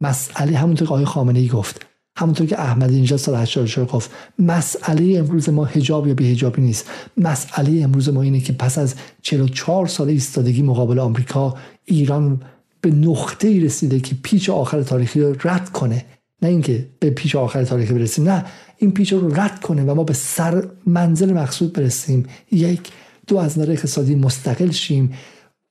مسئله 0.00 0.58
همونطور 0.58 0.88
که 0.88 0.94
آقای 0.94 1.04
خامنه 1.04 1.38
ای 1.38 1.48
گفت 1.48 1.86
همونطور 2.18 2.46
که 2.46 2.60
احمدی 2.60 2.94
اینجا 2.94 3.16
سال 3.16 3.34
84 3.34 3.86
گفت 3.86 4.10
مسئله 4.38 5.18
امروز 5.18 5.48
ما 5.48 5.64
حجاب 5.64 6.06
یا 6.06 6.14
بیهجابی 6.14 6.62
نیست. 6.62 6.90
مسئله 7.16 7.82
امروز 7.82 8.08
ما 8.08 8.22
اینه 8.22 8.40
که 8.40 8.52
پس 8.52 8.78
از 8.78 8.94
44 9.22 9.86
سال 9.86 10.08
ایستادگی 10.08 10.62
مقابل 10.62 10.98
آمریکا 10.98 11.56
ایران 11.84 12.42
به 12.80 12.90
نقطه 12.90 13.48
ای 13.48 13.60
رسیده 13.60 14.00
که 14.00 14.16
پیچ 14.22 14.50
آخر 14.50 14.82
تاریخی 14.82 15.20
رو 15.20 15.36
رد 15.44 15.72
کنه. 15.72 16.04
نه 16.42 16.48
اینکه 16.48 16.88
به 17.00 17.10
پیچ 17.10 17.36
آخر 17.36 17.64
تاریخی 17.64 17.94
برسیم 17.94 18.28
نه. 18.28 18.44
این 18.78 18.92
پیچ 18.92 19.12
رو 19.12 19.40
رد 19.40 19.60
کنه 19.60 19.84
و 19.84 19.94
ما 19.94 20.04
به 20.04 20.14
سر 20.14 20.68
منزل 20.86 21.32
مقصود 21.32 21.72
برسیم. 21.72 22.26
یک 22.52 22.92
دو 23.26 23.38
از 23.38 23.58
نظر 23.58 23.70
اقتصادی 23.70 24.14
مستقل 24.14 24.70
شیم 24.70 25.14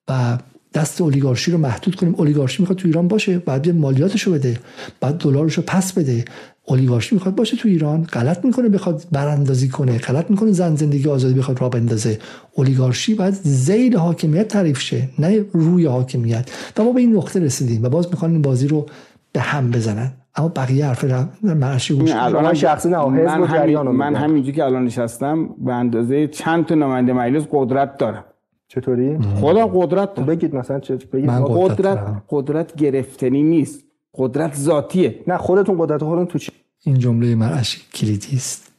و 0.07 0.37
دست 0.73 1.01
اولیگارشی 1.01 1.51
رو 1.51 1.57
محدود 1.57 1.95
کنیم. 1.95 2.15
اولیگارشی 2.17 2.63
می‌خواد 2.63 2.77
تو 2.77 2.87
ایران 2.87 3.07
باشه 3.07 3.39
بعد 3.39 3.69
مالیاتش 3.69 4.21
رو 4.21 4.33
بده 4.33 4.59
بعد 4.99 5.17
دلارش 5.17 5.53
رو 5.53 5.63
پس 5.67 5.93
بده. 5.93 6.25
اولیگارشی 6.65 7.15
می‌خواد 7.15 7.35
باشه 7.35 7.57
تو 7.57 7.67
ایران 7.67 8.03
غلط 8.03 8.45
می‌کنه 8.45 8.69
بخواد 8.69 9.03
براندازی 9.11 9.69
کنه 9.69 9.97
غلط 9.97 10.29
می‌کنه 10.31 10.51
زن 10.51 10.75
زندگی 10.75 11.09
آزادی 11.09 11.39
بخواد 11.39 11.61
را 11.61 11.69
بندازه. 11.69 12.19
اولیگارشی 12.53 13.15
باید 13.15 13.33
زید 13.33 13.95
حاکمیت 13.95 14.47
تعریف 14.47 14.79
شه 14.79 15.09
نه 15.19 15.45
روی 15.51 15.85
حاکمیت. 15.85 16.51
و 16.77 16.83
ما 16.83 16.91
به 16.91 17.01
این 17.01 17.15
نقطه 17.15 17.39
رسیدیم 17.39 17.83
و 17.83 17.89
باز 17.89 18.07
می‌خوان 18.07 18.31
این 18.31 18.41
بازی 18.41 18.67
رو 18.67 18.85
به 19.31 19.39
هم 19.39 19.71
بزنن. 19.71 20.11
اما 20.35 20.47
بقیه 20.47 20.85
حرف 20.85 21.05
مرشی 21.43 21.93
گوش 21.93 22.11
الان 22.11 22.53
شخصی 22.53 22.89
نه 22.89 23.05
من, 23.05 23.43
همین 23.43 23.81
من 23.81 24.15
همینجوری 24.15 24.55
که 24.55 24.63
الان 24.63 24.85
نشستم 24.85 25.49
به 25.65 25.73
اندازه 25.73 26.27
چند 26.27 26.65
تا 26.65 26.75
نماینده 26.75 27.13
مجلس 27.13 27.43
قدرت 27.51 27.97
دارم. 27.97 28.23
چطوری؟ 28.67 29.17
خدا 29.41 29.67
قدرت 29.67 30.13
دارم 30.13 30.27
بگید 30.27 30.55
مثلا 30.55 30.79
چه 30.79 30.95
بگید. 30.95 31.29
قدرت 31.29 32.23
قدرت 32.29 32.75
گرفتنی 32.75 33.43
نیست. 33.43 33.83
قدرت 34.13 34.55
ذاتیه. 34.55 35.23
نه 35.27 35.37
خودتون 35.37 35.77
قدرت 35.79 36.03
خودتون 36.03 36.25
تو 36.25 36.39
چی؟ 36.39 36.51
این 36.83 36.99
جمله 36.99 37.35
مرعشی 37.35 37.81
کلیدی 37.93 38.35
است. 38.35 38.71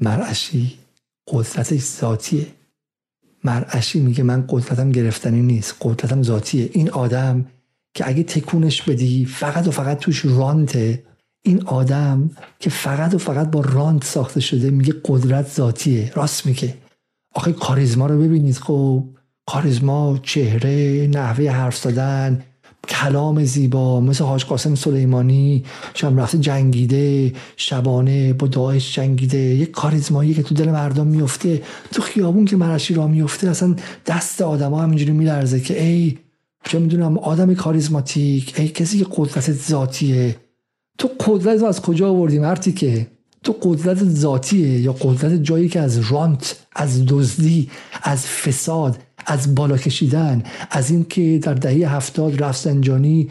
مرعشی 0.00 0.78
قدرتش 1.28 1.80
ذاتیه. 1.80 2.46
مرعشی 3.44 4.00
میگه 4.00 4.22
من 4.22 4.44
قدرتم 4.48 4.92
گرفتنی 4.92 5.42
نیست 5.42 5.76
قدرتم 5.80 6.22
ذاتیه. 6.22 6.70
این 6.72 6.90
آدم 6.90 7.46
که 7.94 8.08
اگه 8.08 8.22
تکونش 8.22 8.82
بدی 8.82 9.24
فقط 9.24 9.68
و 9.68 9.70
فقط 9.70 9.98
توش 9.98 10.24
رانته 10.24 11.02
این 11.42 11.62
آدم 11.62 12.30
که 12.58 12.70
فقط 12.70 13.14
و 13.14 13.18
فقط 13.18 13.50
با 13.50 13.60
رانت 13.60 14.04
ساخته 14.04 14.40
شده 14.40 14.70
میگه 14.70 14.94
قدرت 15.04 15.48
ذاتیه. 15.48 16.12
راست 16.14 16.46
میگه. 16.46 16.74
آخه 17.34 17.52
کاریزما 17.52 18.06
رو 18.06 18.18
ببینید 18.18 18.56
خب. 18.56 19.04
کاریزما 19.46 20.18
چهره 20.22 21.06
نحوه 21.06 21.50
حرف 21.50 21.76
زدن 21.76 22.42
کلام 22.88 23.44
زیبا 23.44 24.00
مثل 24.00 24.24
حاج 24.24 24.44
قاسم 24.44 24.74
سلیمانی 24.74 25.64
شب 25.94 26.20
رفته 26.20 26.38
جنگیده 26.38 27.32
شبانه 27.56 28.32
با 28.32 28.46
داعش 28.46 28.94
جنگیده. 28.94 29.38
یک 29.38 29.70
کاریزمایی 29.70 30.34
که 30.34 30.42
تو 30.42 30.54
دل 30.54 30.70
مردم 30.70 31.06
میفته 31.06 31.62
تو 31.92 32.02
خیابون 32.02 32.44
که 32.44 32.56
مرشی 32.56 32.94
را 32.94 33.06
میفته 33.06 33.48
اصلا 33.48 33.76
دست 34.06 34.42
آدم 34.42 34.70
ها 34.70 34.82
همینجوری 34.82 35.12
میلرزه 35.12 35.60
که 35.60 35.82
ای 35.82 36.18
چه 36.64 36.78
می‌دونم 36.78 37.18
آدم 37.18 37.54
کاریزماتیک 37.54 38.54
ای 38.56 38.68
کسی 38.68 38.98
که 38.98 39.06
قدرت 39.16 39.52
ذاتیه. 39.52 40.36
تو 40.98 41.10
قدرت 41.20 41.62
از 41.62 41.82
کجا 41.82 42.08
آوردی 42.08 42.38
مرتی 42.38 42.72
که؟ 42.72 43.06
تو 43.42 43.56
قدرت 43.62 44.04
ذاتیه 44.04 44.80
یا 44.80 44.92
قدرت 44.92 45.32
جایی 45.42 45.68
که 45.68 45.80
از 45.80 46.12
رانت 46.12 46.56
از 46.72 47.06
دزدی 47.06 47.70
از 48.02 48.26
فساد 48.26 48.98
از 49.26 49.54
بالا 49.54 49.76
کشیدن 49.76 50.42
از 50.70 50.90
اینکه 50.90 51.40
در 51.42 51.54
دهه 51.54 51.94
هفتاد 51.94 52.42
رفسنجانی 52.42 53.28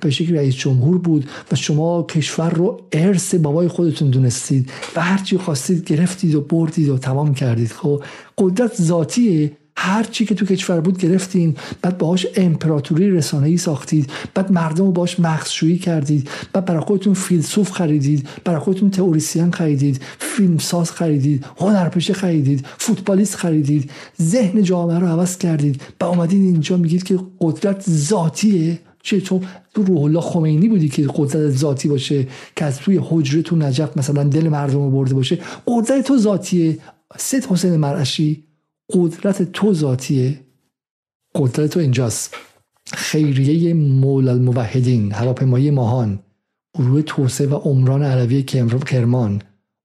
به 0.00 0.10
شکل 0.10 0.36
رئیس 0.36 0.54
جمهور 0.54 0.98
بود 0.98 1.28
و 1.52 1.56
شما 1.56 2.02
کشور 2.02 2.50
رو 2.50 2.80
ارث 2.92 3.34
بابای 3.34 3.68
خودتون 3.68 4.10
دونستید. 4.10 4.70
و 4.96 5.00
هرچی 5.00 5.38
خواستید 5.38 5.84
گرفتید 5.84 6.34
و 6.34 6.40
بردید 6.40 6.88
و 6.88 6.98
تمام 6.98 7.34
کردید. 7.34 7.72
خب 7.72 8.02
قدرت 8.38 8.82
ذاتیه. 8.82 9.52
هر 9.76 10.02
چی 10.02 10.24
که 10.24 10.34
تو 10.34 10.46
کشور 10.46 10.80
بود 10.80 10.98
گرفتین. 10.98 11.56
بعد 11.82 11.98
باهاش 11.98 12.26
امپراتوری 12.36 13.10
رسانه‌ای 13.10 13.56
ساختید. 13.56 14.10
بعد 14.34 14.52
مردم 14.52 14.84
رو 14.84 14.92
باهاش 14.92 15.20
مخزشویی 15.20 15.78
کردید. 15.78 16.28
بعد 16.52 16.64
برای 16.64 16.80
خودتون 16.80 17.14
فیلسوف 17.14 17.70
خریدید. 17.70 18.28
برای 18.44 18.58
خودتون 18.58 18.90
تئوریسین 18.90 19.50
خریدید. 19.50 20.00
فیلمساز 20.18 20.90
خریدید. 20.90 21.44
هنرپیشه 21.58 22.12
خریدید. 22.12 22.66
فوتبالیست 22.78 23.34
خریدید. 23.34 23.90
ذهن 24.22 24.62
جامعه 24.62 24.98
رو 24.98 25.06
عوض 25.06 25.38
کردید. 25.38 25.82
و 26.00 26.04
اومدین 26.04 26.42
اینجا 26.42 26.76
میگید 26.76 27.02
که 27.02 27.18
قدرت 27.40 27.90
ذاتیه. 27.90 28.78
چه 29.02 29.20
تو 29.20 29.40
تو 29.74 29.82
روح 29.82 30.02
الله 30.02 30.20
خمینی 30.20 30.68
بودی 30.68 30.88
که 30.88 31.06
قدرت 31.16 31.50
ذاتی 31.50 31.88
باشه 31.88 32.26
که 32.56 32.64
از 32.64 32.78
توی 32.78 33.00
حجره 33.02 33.42
تو 33.42 33.56
نجف 33.56 33.96
مثلا 33.96 34.24
دل 34.24 34.48
مردم 34.48 34.78
رو 34.78 34.90
برده 34.90 35.14
باشه. 35.14 35.38
قدرت 35.66 36.04
تو 36.04 36.18
ذاتیه. 36.18 36.78
سید 37.16 37.44
حسین 37.44 37.76
مرعشی 37.76 38.45
قدرت 38.92 39.42
تو 39.42 39.74
ذاتیه. 39.74 40.40
قدرت 41.34 41.70
تو 41.70 41.80
اینجاست. 41.80 42.34
خیریه 42.92 43.74
مول 43.74 44.28
الموحدین 44.28 45.12
هواپیمایی 45.12 45.70
ماهان 45.70 46.18
گروه 46.74 47.02
توسعه 47.02 47.46
و 47.46 47.54
عمران 47.54 48.02
علوی 48.02 48.42
کرمان 48.42 49.42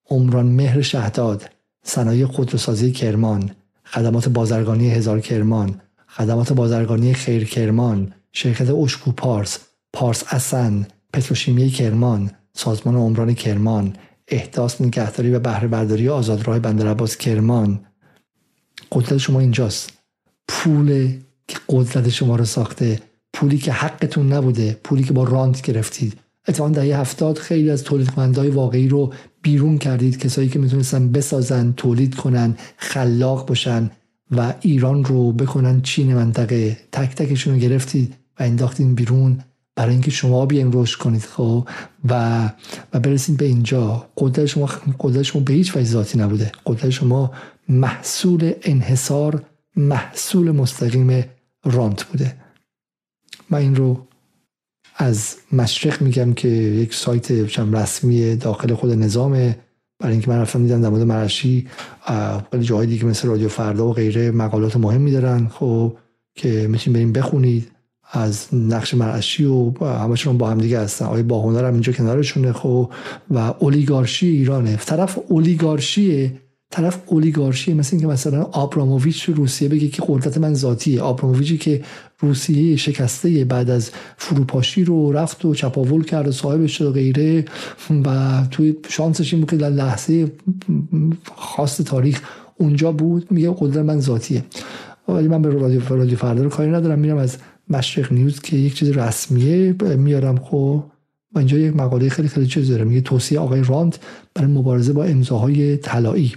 عمران 0.10 0.46
مهر 0.46 0.82
شهداد 0.82 1.50
صنایع 1.84 2.26
خودروسازی 2.26 2.92
کرمان 2.92 3.52
خدمات 3.86 4.30
بازرگانی 4.30 4.90
هزار 4.90 5.20
کرمان 5.20 5.82
خدمات 6.08 6.54
بازرگانی 6.54 7.14
خیر 7.14 7.46
کرمان 7.46 8.14
شرکت 8.32 8.70
اشکو 8.70 9.12
پارس 9.12 9.60
پارس 9.94 10.24
اسن 10.34 10.88
پتروشیمی 11.14 11.70
کرمان 11.70 12.32
سازمان 12.54 12.96
عمران 12.96 13.34
کرمان 13.34 13.96
احداث 14.28 14.82
نگهداری 14.82 15.34
و 15.34 15.40
بهره 15.40 15.68
برداری 15.68 16.10
آزادراه 16.10 16.60
بندرعباس 16.60 17.18
کرمان 17.18 17.80
قدرت 18.92 19.18
شما 19.18 19.40
اینجاست. 19.40 19.94
پول 20.48 21.14
که 21.48 21.58
قدرت 21.70 22.10
شما 22.10 22.36
رو 22.36 22.46
ساخته 22.46 23.00
پولی 23.34 23.58
که 23.58 23.72
حقتون 23.72 24.34
نبوده 24.34 24.80
پولی 24.84 25.04
که 25.04 25.14
با 25.14 25.24
رانت 25.24 25.62
گرفتید. 25.62 26.18
اتفاقا 26.48 26.70
دهه 26.70 27.00
هفتاد 27.00 27.38
خیلی 27.38 27.70
از 27.70 27.84
تولید 27.84 28.12
واقعی 28.38 28.88
رو 28.88 29.14
بیرون 29.42 29.78
کردید 29.78 30.18
کسایی 30.18 30.50
که 30.50 30.60
می‌تونستن 30.60 31.12
بسازن 31.12 31.74
تولید 31.78 32.16
کنن 32.16 32.56
خلاق 32.78 33.48
باشن 33.48 33.92
و 34.32 34.54
ایران 34.62 35.06
رو 35.06 35.32
بکنن 35.32 35.82
چین 35.82 36.16
منطقه. 36.16 36.78
تک 36.92 37.16
تکشون 37.16 37.54
رو 37.54 37.60
گرفتید 37.60 38.16
و 38.40 38.44
انداختین 38.44 38.96
بیرون 38.96 39.40
برای 39.76 39.92
اینکه 39.92 40.12
شما 40.12 40.46
بیاین 40.46 40.70
رشد 40.74 41.00
کنید 41.00 41.22
خب؟ 41.22 41.68
و 42.10 42.50
و 42.94 43.00
برسید 43.00 43.38
به 43.38 43.46
اینجا. 43.46 44.08
قدرت 44.18 44.46
شما 44.46 44.70
قدرت 45.00 45.24
شما 45.24 45.42
به 45.42 45.54
هیچ 45.54 45.76
وجه 45.76 45.86
ذاتی 45.86 46.18
نبوده. 46.18 46.52
قدرت 46.66 46.90
شما 46.90 47.32
محصول 47.70 48.54
انحصار 48.62 49.44
محصول 49.76 50.52
مستقیم 50.52 51.26
رانت 51.64 52.04
بوده. 52.04 52.36
من 53.50 53.60
این 53.60 53.76
رو 53.76 54.08
از 54.96 55.36
مشرق 55.52 56.02
میگم 56.02 56.34
که 56.34 56.48
یک 56.48 56.94
سایت 56.94 57.32
رسمی 57.58 58.36
داخل 58.36 58.74
خود 58.74 58.92
نظامه. 58.92 59.60
برای 60.00 60.14
اینکه 60.14 60.30
من 60.30 60.40
رفتم 60.42 60.64
دیدم 60.64 60.82
در 60.82 60.90
مورد 60.90 61.02
مرشی 61.02 61.68
خیلی 62.52 62.64
جاهای 62.64 62.88
دیگه 62.88 63.06
مثل 63.06 63.28
رادیو 63.28 63.50
فردا 63.50 63.88
و 63.88 63.94
غیره 63.94 64.32
مقالات 64.32 64.78
مهم 64.78 65.02
میدارن. 65.02 65.48
خب 65.48 65.98
که 66.36 66.68
می‌تونید 66.70 66.96
بریم 66.96 67.14
بخونید 67.14 67.72
از 68.12 68.48
نقش 68.54 68.94
مرعشی 68.94 69.46
و 69.46 69.86
همشون 69.86 70.38
با 70.38 70.50
هم 70.50 70.58
دیگه 70.58 70.80
هستن. 70.80 71.06
آقای 71.06 71.24
باهنر 71.24 71.66
هم 71.66 71.74
اینجا 71.74 71.94
کنارشونه. 71.94 72.54
خب 72.54 72.92
و 73.30 73.38
اولیگارشی 73.38 74.28
ایرانه. 74.28 74.76
طرف 74.76 75.20
اولیگارشیه 75.28 76.41
طرف 76.72 77.00
اولیگارشی 77.06 77.74
مثل 77.74 77.90
اینکه 77.96 78.08
مثلا 78.08 78.44
آبراموویچ 78.44 79.30
روسیه 79.30 79.70
بگه 79.70 79.88
که 79.88 80.04
قدرت 80.08 80.38
من 80.38 80.54
ذاتیه. 80.54 81.02
آبراموویچی 81.02 81.58
که 81.58 81.82
روسیه 82.20 82.76
شکسته 82.76 83.46
بعد 83.46 83.70
از 83.70 83.92
فروپاشی 84.18 84.84
رو 84.84 85.12
رفت 85.12 85.46
و 85.46 85.56
چپاول 85.56 86.04
کرد 86.04 86.28
و 86.28 86.32
صاحبش 86.32 86.78
شد 86.78 86.86
و 86.86 86.92
غیره 86.92 87.46
و 88.06 88.42
توی 88.52 88.76
شانسش 88.90 89.34
این 89.34 89.42
بود 89.42 89.50
که 89.50 89.58
در 89.58 89.70
لحظه 89.70 90.32
خاص 91.36 91.78
تاریخ 91.78 92.22
اونجا 92.58 92.92
بود. 92.92 93.32
میگه 93.32 93.56
قدرت 93.60 93.86
من 93.86 94.00
ذاتیه. 94.00 94.44
ولی 95.08 95.28
من 95.28 95.42
به 95.42 95.50
رادیو 95.90 96.18
فردا 96.18 96.44
رو 96.44 96.50
کاری 96.50 96.72
ندارم. 96.72 97.00
میرم 97.00 97.18
از 97.18 97.38
مشرق 97.70 98.14
نیوز 98.14 98.40
که 98.40 98.58
یک 98.58 98.74
چیز 98.74 98.90
رسمیه 98.90 99.76
میارم. 99.98 100.38
خب 100.38 100.84
و 101.36 101.40
اینجا 101.40 101.58
یک 101.58 101.76
مقاله 101.76 102.10
خیلی 102.10 102.28
خیلی 102.28 102.48
چیز 102.48 102.72
داره. 102.72 102.84
میگه 102.84 103.02
توصیه 103.02 103.40
آقای 103.40 103.64
راند 103.64 103.98
برای 104.36 104.52
مبارزه 104.52 104.94
با 104.94 105.04
امضاهای 105.04 105.78
طلایی. 105.78 106.34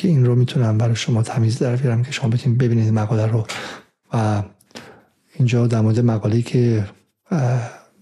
که 0.00 0.08
این 0.08 0.26
رو 0.26 0.34
می‌تونم 0.34 0.78
برای 0.78 0.96
شما 0.96 1.22
تمیز 1.22 1.58
در 1.58 1.76
بیارم 1.76 2.02
که 2.02 2.12
شما 2.12 2.30
بتونید 2.30 2.58
ببینید 2.58 2.92
مقاله 2.92 3.26
رو. 3.26 3.46
و 4.12 4.42
اینجا 5.34 5.66
در 5.66 5.80
مورد 5.80 6.00
مقاله 6.00 6.42
که 6.42 6.86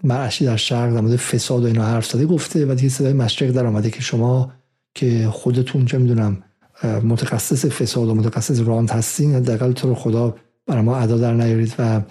مرعشی 0.03 0.45
در 0.45 0.55
شرق 0.55 0.93
در 0.93 1.01
مورد 1.01 1.15
فساد 1.15 1.63
و 1.63 1.67
اینا 1.67 1.85
حرف 1.85 2.05
زده 2.05 2.25
گفته 2.25 2.65
و 2.65 2.75
دیگه 2.75 2.89
صدای 2.89 3.13
مشرق 3.13 3.51
در 3.51 3.65
آمده 3.65 3.89
که 3.89 4.01
شما 4.01 4.51
که 4.95 5.29
خودتون 5.31 5.85
چه 5.85 5.97
می‌دونم 5.97 6.43
متخصص 6.83 7.65
فساد 7.65 8.07
و 8.07 8.15
متخصص 8.15 8.59
راند 8.59 8.91
هستین 8.91 9.35
حداقل 9.35 9.71
تو 9.71 9.87
رو 9.87 9.95
خدا 9.95 10.35
برای 10.67 10.81
ما 10.81 10.97
ادا 10.97 11.17
در 11.17 11.33
نیارید 11.33 11.73
و 11.79 12.01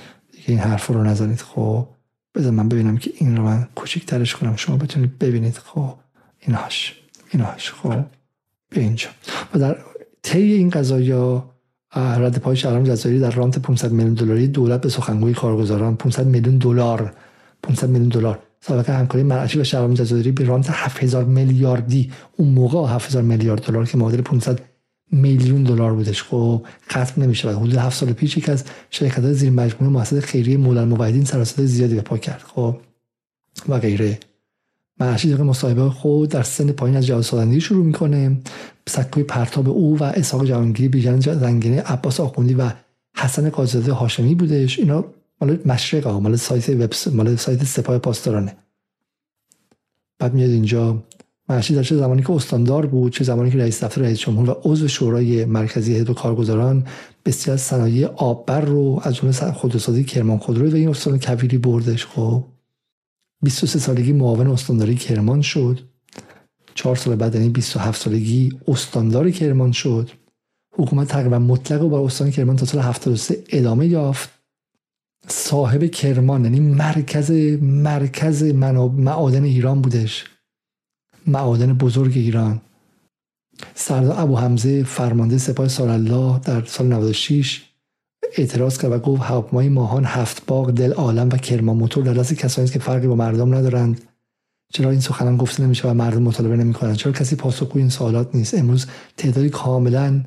این 0.46 0.58
حرف 0.58 0.86
رو 0.86 1.04
نزنید. 1.04 1.40
خب 1.40 1.88
بذار 2.34 2.50
من 2.50 2.68
ببینم 2.68 2.96
که 2.96 3.10
این 3.14 3.36
رو 3.36 3.42
من 3.42 3.68
ترش 4.06 4.34
کنم. 4.34 4.56
شما 4.56 4.76
بتونید 4.76 5.18
ببینید. 5.18 5.58
خب 5.58 5.94
ایناش 6.40 6.94
ایناش. 7.30 7.72
خب. 7.72 8.17
به 8.70 8.80
اینجا. 8.80 9.08
و 9.54 9.58
در 9.58 9.76
طی 10.22 10.52
این 10.52 10.70
قضایا 10.70 11.50
رد 11.94 12.38
پای 12.38 12.56
شهرام 12.56 12.84
جزایری 12.84 13.20
در 13.20 13.30
رانت 13.30 13.58
500 13.58 13.92
میلیون 13.92 14.14
دلاری 14.14 14.48
دولت 14.48 14.80
به 14.80 14.88
سخنگوی 14.88 15.34
کارگزاران 15.34 15.96
500 15.96 16.26
میلیون 16.26 16.58
دلار 16.58 17.14
500 17.62 17.88
میلیون 17.88 18.08
دلار. 18.08 18.38
سابقه 18.60 18.92
همکاری 18.92 19.24
مرعشی 19.24 19.60
و 19.60 19.64
شهرام 19.64 19.94
جزایری 19.94 20.32
به 20.32 20.44
رانت 20.44 20.66
7000 20.70 21.24
میلیاردی. 21.24 22.12
اون 22.36 22.48
موقع 22.48 22.94
7000 22.94 23.22
میلیارد 23.22 23.62
دلار 23.62 23.86
که 23.86 23.98
معادل 23.98 24.20
500 24.20 24.60
میلیون 25.12 25.62
دلار 25.62 25.94
بودش. 25.94 26.22
خب 26.22 26.66
ختم 26.90 27.22
نمیشه 27.22 27.50
حدود 27.50 27.74
هفت 27.74 27.98
سال 27.98 28.12
پیش 28.12 28.36
یک 28.36 28.48
از 28.48 28.64
شرکت 28.90 29.18
های 29.18 29.34
زیر 29.34 29.50
مجموعه 29.50 29.92
مؤسسه 29.92 30.20
خیریه 30.20 30.56
مولل 30.56 30.84
موحدین 30.84 31.24
سراسر 31.24 31.64
زیادی 31.64 31.94
به 31.94 32.00
پا 32.00 32.18
کرد. 32.18 32.42
خب 32.54 32.76
و 33.68 33.78
غیره. 33.78 34.18
معشی 35.00 35.34
مصاحبه 35.34 35.90
خود 35.90 36.28
در 36.28 36.42
سن 36.42 36.72
پایین 36.72 36.96
از 36.96 37.26
سازندگی 37.26 37.60
شروع 37.60 37.84
می‌کنه 37.84 38.40
سکوی 38.88 39.22
پرتاب 39.22 39.68
او 39.68 39.98
و 39.98 40.04
اسحاق 40.04 40.44
جوانگیری 40.44 40.88
بیژن 40.88 41.20
زنگینه 41.20 41.80
عباس 41.80 42.20
آخوندی 42.20 42.54
و 42.54 42.70
حسن 43.16 43.50
قاضیزاده 43.50 43.92
هاشمی 43.92 44.34
بودش. 44.34 44.78
اینا 44.78 45.04
مال 45.40 45.58
مشرق 45.66 46.06
ها 46.06 46.20
مال 46.20 46.36
سایت 46.36 46.68
وب 46.68 47.14
مال 47.14 47.36
سایت 47.36 47.64
سپاه 47.64 47.98
پاسدارانه. 47.98 48.56
بعد 50.18 50.34
میاد 50.34 50.50
اینجا. 50.50 51.02
محشی 51.48 51.74
در 51.74 51.82
چه 51.82 51.96
زمانی 51.96 52.22
که 52.22 52.32
استاندار 52.32 52.86
بود 52.86 53.12
چه 53.12 53.24
زمانی 53.24 53.50
که 53.50 53.58
رئیس 53.58 53.84
دفتر 53.84 54.00
رئیس 54.00 54.18
جمهور 54.18 54.50
و 54.50 54.56
عضو 54.64 54.88
شورای 54.88 55.44
مرکزی 55.44 55.94
هیئت 55.94 56.10
کارگزاران 56.10 56.86
بسیار 57.24 57.56
صنایع 57.56 58.06
آببر 58.06 58.60
رو 58.60 59.00
از 59.02 59.14
جمله 59.14 59.32
خودروسازی 59.32 60.04
کرمان 60.04 60.38
خودرو 60.38 60.70
و 60.70 60.74
این 60.74 60.88
استان 60.88 61.18
کویری 61.18 61.58
بردش. 61.58 62.06
خب 62.06 62.44
23 63.42 63.78
سالگی 63.78 64.12
معاون 64.12 64.46
استانداری 64.46 64.94
کرمان 64.94 65.42
شد. 65.42 65.80
چهار 66.74 66.96
سال 66.96 67.16
بعد 67.16 67.34
یعنی 67.34 67.48
27 67.48 68.02
سالگی 68.02 68.58
استاندار 68.68 69.30
کرمان 69.30 69.72
شد. 69.72 70.10
حکومت 70.72 71.08
تقریبا 71.08 71.38
مطلق 71.38 71.82
و 71.82 71.88
با 71.88 72.06
استان 72.06 72.30
کرمان 72.30 72.56
تا 72.56 72.66
سال 72.66 72.80
73 72.80 73.44
ادامه 73.48 73.86
یافت. 73.86 74.30
صاحب 75.28 75.86
کرمان 75.86 76.44
یعنی 76.44 76.60
مرکز 76.60 77.30
مرکز 77.60 78.42
معادن 78.42 79.44
ایران 79.44 79.82
بودش. 79.82 80.24
معادن 81.26 81.72
بزرگ 81.72 82.12
ایران. 82.16 82.60
سردار 83.74 84.20
ابو 84.20 84.36
حمزه 84.36 84.84
فرمانده 84.84 85.38
سپاه 85.38 85.68
سالالله 85.68 86.40
در 86.40 86.64
سال 86.64 86.86
96 86.86 87.67
اعتراض 88.36 88.78
کرد 88.78 88.92
و 88.92 88.98
گفت 88.98 89.22
هواپیمای 89.22 89.68
ماهان 89.68 90.04
هفت 90.04 90.46
باغ 90.46 90.70
دل 90.70 90.92
عالم 90.92 91.28
و 91.28 91.36
کرمان 91.36 91.76
موتور 91.76 92.04
در 92.04 92.14
دست 92.14 92.34
کسانی 92.34 92.68
که 92.68 92.78
فرقی 92.78 93.06
با 93.06 93.14
مردم 93.14 93.54
ندارند. 93.54 94.00
چرا 94.72 94.90
این 94.90 95.00
سخنان 95.00 95.36
گفته 95.36 95.62
نمیشه 95.62 95.88
و 95.88 95.94
مردم 95.94 96.22
مطالبه 96.22 96.56
نمی‌کنند؟ 96.56 96.96
چرا 96.96 97.12
کسی 97.12 97.36
پاسخگوی 97.36 97.82
این 97.82 97.90
سوالات 97.90 98.34
نیست؟ 98.34 98.54
امروز 98.54 98.86
تعدادی 99.16 99.50
کاملا 99.50 100.24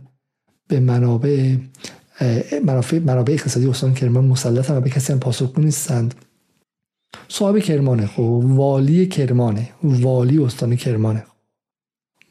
به 0.67 0.79
منابع 0.79 1.55
منابع, 2.65 2.99
منابع 2.99 3.33
اقتصادی 3.33 3.67
استان 3.67 3.93
کرمان 3.93 4.25
مسلطن 4.25 4.77
و 4.77 4.81
به 4.81 4.89
کسی 4.89 5.13
هم 5.13 5.19
پاسخگو 5.19 5.61
نیستند. 5.61 6.15
صاحب 7.27 7.59
کرمانه 7.59 8.07
خب 8.07 8.41
والی 8.45 9.05
کرمانه 9.05 9.69
والی 9.83 10.39
استان 10.39 10.75
کرمانه. 10.75 11.25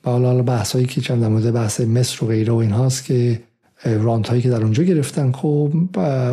و 0.05 0.11
حالا 0.11 0.43
بحث 0.43 0.73
هایی 0.73 0.87
که 0.87 1.01
چند 1.01 1.25
مورد 1.25 1.53
بحث 1.53 1.81
مصر 1.81 2.25
و 2.25 2.29
غیره 2.29 2.53
و 2.53 2.57
این 2.57 2.71
هاست 2.71 3.05
که 3.05 3.43
رانت 3.85 4.29
هایی 4.29 4.43
که 4.43 4.51
در 4.51 4.63
اونجا 4.63 4.83
گرفتن. 4.83 5.33
خب 5.33 5.73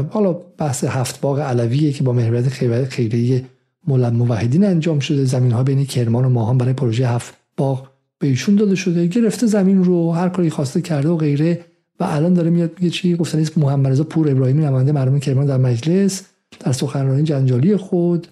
حالا 0.09 0.33
بحث 0.33 0.83
هفت 0.83 1.21
باغ 1.21 1.39
علویه 1.39 1.91
که 1.91 2.03
با 2.03 2.13
محوریت 2.13 2.49
خیریه 2.89 3.45
مولد 3.87 4.13
موحدین 4.13 4.65
انجام 4.65 4.99
شده. 4.99 5.25
زمین 5.25 5.51
ها 5.51 5.63
بین 5.63 5.85
کرمان 5.85 6.25
و 6.25 6.29
ماهان 6.29 6.57
برای 6.57 6.73
پروژه 6.73 7.07
هفت 7.07 7.33
باغ 7.57 7.87
به 8.19 8.27
ایشون 8.27 8.55
داده 8.55 8.75
شده. 8.75 9.07
گرفته 9.07 9.47
زمین 9.47 9.83
رو 9.83 10.11
هر 10.11 10.29
کاری 10.29 10.49
خواسته 10.49 10.81
کرده 10.81 11.09
و 11.09 11.17
غیره. 11.17 11.65
و 11.99 12.03
الان 12.03 12.33
داره 12.33 12.49
میاد 12.49 12.71
میگه 12.79 12.89
چی 12.89 13.15
گفتن 13.15 13.39
اسم 13.39 13.61
محمد 13.61 13.91
رضا 13.91 14.03
پور 14.03 14.31
ابراهیمی 14.31 14.65
نماینده 14.65 14.91
مردم 14.91 15.19
کرمان 15.19 15.45
در 15.45 15.57
مجلس 15.57 16.23
در 16.59 16.71
سخنرانی 16.71 17.23
جنجالی 17.23 17.77
خود 17.77 18.27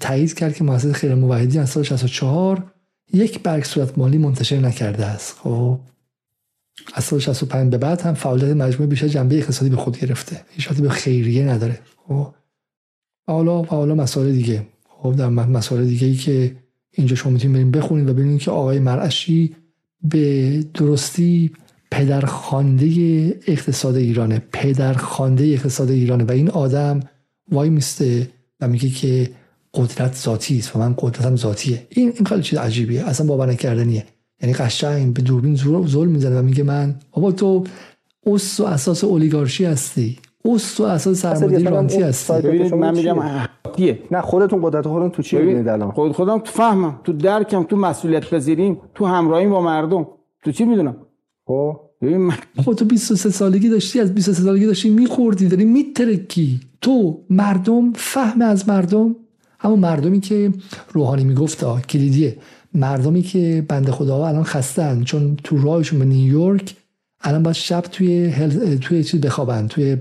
تایید 0.00 0.34
کرد 0.34 0.54
که 0.54 0.64
مؤسسه 0.64 0.92
خیر 0.92 1.14
موحدین 1.14 1.60
از 1.60 1.70
سال 1.70 1.82
64 1.82 2.64
یک 3.12 3.42
برگ 3.42 3.64
صورت 3.64 3.98
مالی 3.98 4.18
منتشر 4.18 4.56
نکرده 4.56 5.06
است. 5.06 5.36
خب 5.38 5.78
از 6.94 7.04
سال 7.04 7.18
65 7.18 7.70
به 7.70 7.78
بعد 7.78 8.00
هم 8.00 8.14
فعالیت 8.14 8.56
مجموعه 8.56 8.86
بیشتر 8.86 9.08
جنبه 9.08 9.38
اقتصادی 9.38 9.70
به 9.70 9.76
خود 9.76 9.98
گرفته. 9.98 10.40
هیچ 10.50 10.68
به 10.68 10.88
خیریه 10.88 11.44
نداره. 11.44 11.78
خب. 12.08 12.26
حالا 13.26 13.62
و 13.62 13.66
حالا 13.66 13.94
مسائل 13.94 14.32
دیگه. 14.32 14.66
خب 14.88 15.16
در 15.16 15.28
مسائل 15.28 15.84
دیگه 15.84 16.06
ای 16.06 16.14
که 16.14 16.56
اینجا 16.92 17.16
شما 17.16 17.32
می‌تونید 17.32 17.56
بریم 17.56 17.70
بخونید 17.70 18.08
و 18.08 18.14
ببینید 18.14 18.40
که 18.40 18.50
آقای 18.50 18.78
مرعشی 18.78 19.56
به 20.02 20.64
درستی 20.74 21.50
پدرخوانده 21.90 22.86
اقتصاد 23.46 23.96
ایرانه. 23.96 24.42
پدرخوانده 24.52 25.44
اقتصاد 25.44 25.90
ایرانه. 25.90 26.24
و 26.24 26.32
این 26.32 26.50
آدم 26.50 27.00
وای 27.52 27.70
میسته 27.70 28.30
و 28.60 28.68
میگه 28.68 28.88
که 28.88 29.30
قدرت 29.74 30.14
ذاتی 30.16 30.58
است 30.58 30.76
و 30.76 30.78
من 30.78 30.94
قدرتم 30.98 31.36
ذاتیه. 31.36 31.86
این 31.90 32.12
این 32.14 32.24
خیلی 32.24 32.42
چیز 32.42 32.58
عجیبیه. 32.58 33.04
اصلا 33.04 33.26
باور 33.26 33.46
نکردنیه. 33.46 34.06
یعنی 34.42 34.54
قشنگ 34.54 35.14
به 35.14 35.22
دوربین 35.22 35.56
زل 35.86 36.10
می‌زنه 36.10 36.38
و 36.38 36.42
میگه 36.42 36.62
من 36.62 36.94
بابا 37.12 37.32
تو 37.32 37.64
اس 38.26 38.60
و 38.60 38.64
اساس 38.64 39.04
اولیگارشی 39.04 39.64
هستی. 39.64 40.18
اس 40.44 40.80
و 40.80 40.84
اساس 40.84 41.20
سرمایه 41.20 41.70
رانتی 41.70 42.02
هستی. 42.02 42.32
ببینید 42.32 42.74
من 42.74 42.96
میگم 42.96 43.18
نه 44.10 44.20
خودتون 44.20 44.60
قدرت 44.62 44.88
خودتون 44.88 45.10
تو 45.10 45.22
چی 45.22 45.36
می‌بینید 45.36 45.68
الان؟ 45.68 45.90
خود 45.90 46.12
خودم 46.12 46.38
تو 46.38 46.52
فهمم 46.52 47.00
تو 47.04 47.12
درکم 47.12 47.62
تو 47.62 47.76
مسئولیت 47.76 48.30
پذیریم 48.30 48.78
تو 48.94 49.06
همراهیم 49.06 49.50
با 49.50 49.60
مردم. 49.60 50.06
تو 50.44 50.52
چی 50.52 50.64
می‌دونم؟ 50.64 50.96
خب. 51.46 51.80
ببین 52.02 52.16
من 52.16 52.34
خب 52.64 52.74
تو 52.74 52.84
23 52.84 53.30
سالگی 53.30 53.68
داشتی 53.68 54.00
از 54.00 54.14
23 54.14 54.42
سالگی 54.42 54.66
داشتی 54.66 54.90
میخوردی 54.90 55.48
داری 55.48 55.64
میترکی. 55.64 56.60
تو 56.80 57.20
مردم 57.30 57.92
فهم 57.92 58.42
از 58.42 58.68
مردم. 58.68 59.16
همون 59.58 59.78
مردمی 59.78 60.20
که 60.20 60.52
روحانی 60.92 61.24
می‌گفت 61.24 61.86
کلیدیه. 61.86 62.36
مردمی 62.76 63.22
که 63.22 63.64
بنده 63.68 63.92
خدا 63.92 64.26
الان 64.26 64.44
خستن 64.44 65.02
چون 65.02 65.36
تو 65.44 65.62
راهشون 65.62 65.98
به 65.98 66.04
نیویورک 66.04 66.76
الان 67.20 67.42
باید 67.42 67.56
شب 67.56 67.80
توی 67.80 68.26
هل... 68.26 68.76
توی 68.76 69.04
چیز 69.04 69.20
بخوابن 69.20 69.66
توی 69.66 69.96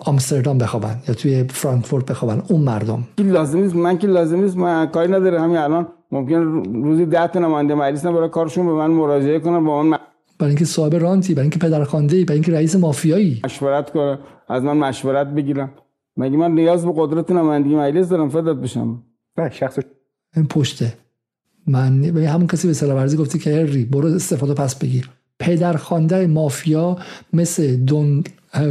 آمستردام 0.00 0.58
بخوابن 0.58 0.96
یا 1.08 1.14
توی 1.14 1.44
فرانکفورت 1.44 2.06
بخوابن 2.06 2.42
اون 2.48 2.60
مردم. 2.60 3.08
لازم 3.18 3.58
نیست؟ 3.58 3.74
من 3.74 3.98
که 3.98 4.06
لازم 4.06 4.40
نیست؟ 4.40 4.56
من 4.56 4.86
کاری 4.86 5.12
نداره 5.12 5.40
همین 5.40 5.56
الان 5.56 5.86
ممکن 6.12 6.34
روزی 6.82 7.06
ده 7.06 7.26
تا 7.26 7.38
نماینده 7.38 7.74
مجلس 7.74 8.06
برای 8.06 8.28
کارشون 8.28 8.66
به 8.66 8.72
من 8.72 8.90
مراجعه 8.90 9.38
کنن 9.38 9.64
با 9.64 9.80
اون 9.80 9.96
برای 10.38 10.50
اینکه 10.50 10.64
صاحب 10.64 10.94
رانتی 10.94 11.34
برای 11.34 11.44
اینکه 11.44 11.58
پدرخوانده 11.58 12.24
برای 12.24 12.34
اینکه 12.34 12.52
رئیس 12.52 12.76
مافیایی. 12.76 13.40
مشورت 13.44 13.90
کنه 13.90 14.18
از 14.48 14.62
من 14.62 14.76
مشورت 14.76 15.26
بگیرم. 15.26 15.72
مگه 16.16 16.36
من 16.36 16.52
نیاز 16.52 16.86
به 16.86 16.92
قدرت 16.96 17.30
نمایندگی 17.30 17.76
مجلس 17.76 18.08
دارم؟ 18.08 18.28
فدات 18.28 18.56
بشم. 18.56 19.02
نه 19.38 19.50
شخص 19.50 19.78
این 20.36 20.46
پشته. 20.46 20.92
من 21.66 22.00
به 22.00 22.28
همون 22.28 22.46
کسی 22.46 22.66
به 22.66 22.74
سلام 22.74 22.96
ورزی 22.96 23.16
گفتی 23.16 23.38
که 23.38 23.56
هری 23.56 23.84
برو 23.84 24.08
استفاده 24.08 24.54
پس 24.54 24.74
بگیر. 24.74 25.10
پدرخوانده 25.38 26.26
مافیا 26.26 26.98
مثل 27.32 27.76
دون 27.76 28.24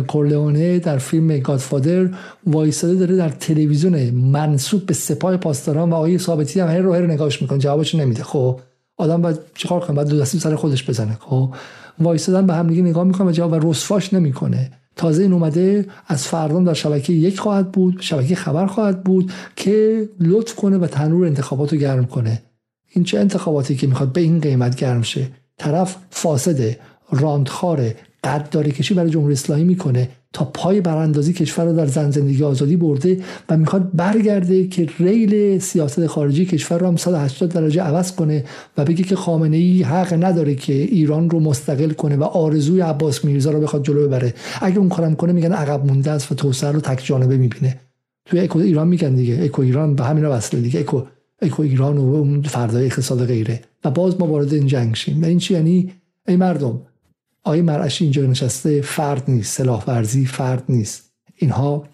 کورلئونه 0.08 0.80
در 0.80 0.98
فیلم 0.98 1.38
گادفادر 1.38 2.10
وایساده 2.48 2.96
داره 2.96 3.16
در 3.16 3.30
تلویزیون 3.30 4.10
منصوب 4.10 4.86
به 4.86 4.94
سپاه 4.94 5.38
پاسداران 5.38 5.90
و 5.90 5.96
آقای 5.96 6.18
ثابتی 6.18 6.60
هم 6.60 6.68
هر 6.68 6.80
رو 6.80 6.94
هر 6.94 7.08
نگاهش 7.08 7.42
می‌کنه 7.42 7.60
جوابش 7.60 7.96
نمیده. 7.96 8.24
خب 8.24 8.60
آدم 8.98 9.22
باید 9.22 9.38
چیکار 9.56 9.80
کنه؟ 9.80 9.96
بعد 9.96 10.08
دو 10.08 10.20
دستی 10.20 10.40
سر 10.40 10.56
خودش 10.56 10.90
بزنه. 10.90 11.18
خب 11.20 11.54
وایسادن 12.00 12.48
به 12.48 12.54
هم 12.54 12.68
دیگه 12.68 12.82
نگاه 12.82 13.04
می‌کنه 13.04 13.28
و 13.28 13.32
جواب 13.32 13.68
رسواش 13.68 14.14
نمی‌کنه. 14.14 14.72
تازه 15.00 15.24
این 15.24 15.34
اومده 15.34 15.86
از 16.08 16.28
فردام 16.28 16.64
در 16.64 16.74
شبکه 16.74 17.14
یک 17.14 17.40
خواهد 17.40 17.72
بود 17.72 17.98
شبکه 18.00 18.36
خبر 18.36 18.66
خواهد 18.66 19.04
بود 19.04 19.32
که 19.56 20.10
لطف 20.20 20.56
کنه 20.56 20.78
و 20.78 20.88
تنور 20.88 21.28
انتخابات 21.28 21.74
رو 21.74 21.80
گرم 21.80 22.06
کنه. 22.06 22.42
این 22.90 23.04
چه 23.04 23.20
انتخاباتی 23.20 23.76
که 23.76 23.88
می‌خواد 23.88 24.14
به 24.14 24.22
این 24.22 24.40
قیمت 24.40 24.76
گرم 24.76 25.02
شه؟ 25.02 25.28
طرف 25.58 25.96
فاسده 26.10 26.80
راندخاره 27.12 27.96
قدرداری 28.24 28.72
کشی 28.72 28.94
برای 28.94 29.10
جمهوری 29.10 29.34
اسلامی 29.34 29.64
می‌کنه. 29.64 30.10
تا 30.34 30.46
پای 30.46 30.82
براندازی 30.82 31.34
کشور 31.34 31.66
رو 31.66 31.74
در 31.74 31.86
زن 31.86 32.12
زندگی 32.12 32.44
آزادی 32.44 32.76
برده 32.76 33.20
و 33.50 33.58
می‌خواد 33.58 33.90
برگرده 33.94 34.68
که 34.68 34.90
ریل 35.00 35.60
سیاست 35.60 36.08
خارجی 36.08 36.46
کشور 36.46 36.78
رو 36.78 36.88
هم 36.88 36.98
180 36.98 37.50
درجه 37.50 37.82
عوض 37.82 38.12
کنه 38.12 38.44
و 38.78 38.86
بگه 38.86 39.04
که 39.04 39.16
خامنه 39.16 39.58
ای 39.58 39.84
حق 39.84 40.24
نداره 40.24 40.56
که 40.56 40.74
ایران 40.74 41.30
رو 41.30 41.40
مستقل 41.40 41.90
کنه 41.90 42.16
و 42.16 42.24
آرزوی 42.24 42.82
عباس 42.82 43.26
میرزا 43.26 43.52
رو 43.52 43.62
بخواد 43.62 43.84
جلو 43.84 44.08
ببره. 44.08 44.34
اگه 44.62 44.78
اون 44.78 44.90
کارم 44.90 45.16
کنه 45.16 45.34
میگن 45.34 45.52
عقب 45.52 45.86
مونده 45.86 46.12
است 46.12 46.32
و 46.32 46.36
توسعه 46.36 46.72
رو 46.72 46.80
تک 46.80 47.06
جانبه 47.06 47.38
می‌بینه. 47.38 47.80
توی 48.26 48.40
اکو 48.40 48.60
ایران 48.60 48.88
میگن 48.88 49.16
دیگه. 49.16 49.44
اکو 49.44 49.62
ایران 49.62 49.96
به 49.96 50.04
همین 50.04 50.26
وصله 50.26 50.62
دیگه. 50.62 50.80
اکو 50.80 51.02
اکو 51.42 51.62
ایران 51.62 51.98
و 51.98 52.16
اون 52.16 52.42
فردای 52.42 52.86
اقتصاد 52.86 53.26
غیره. 53.26 53.62
و 53.86 53.92
باز 53.92 54.20
ما 54.20 54.28
وارد 54.28 54.54
این 54.54 54.68
جنگ 54.68 54.96
شیم. 54.96 55.24
این 55.24 55.38
چی 55.38 55.54
یعنی؟ 55.54 55.94
ای 56.28 56.36
مردم 56.36 56.82
آقای 57.44 57.62
مرعشی 57.62 58.04
اینجا 58.04 58.22
نشسته 58.22 58.82
فرد 58.82 59.24
نیست 59.28 59.58
سلاح 59.58 59.84
ورزی 59.88 60.26
فرد 60.26 60.64
نیست. 60.70 61.12
اینها 61.36 61.88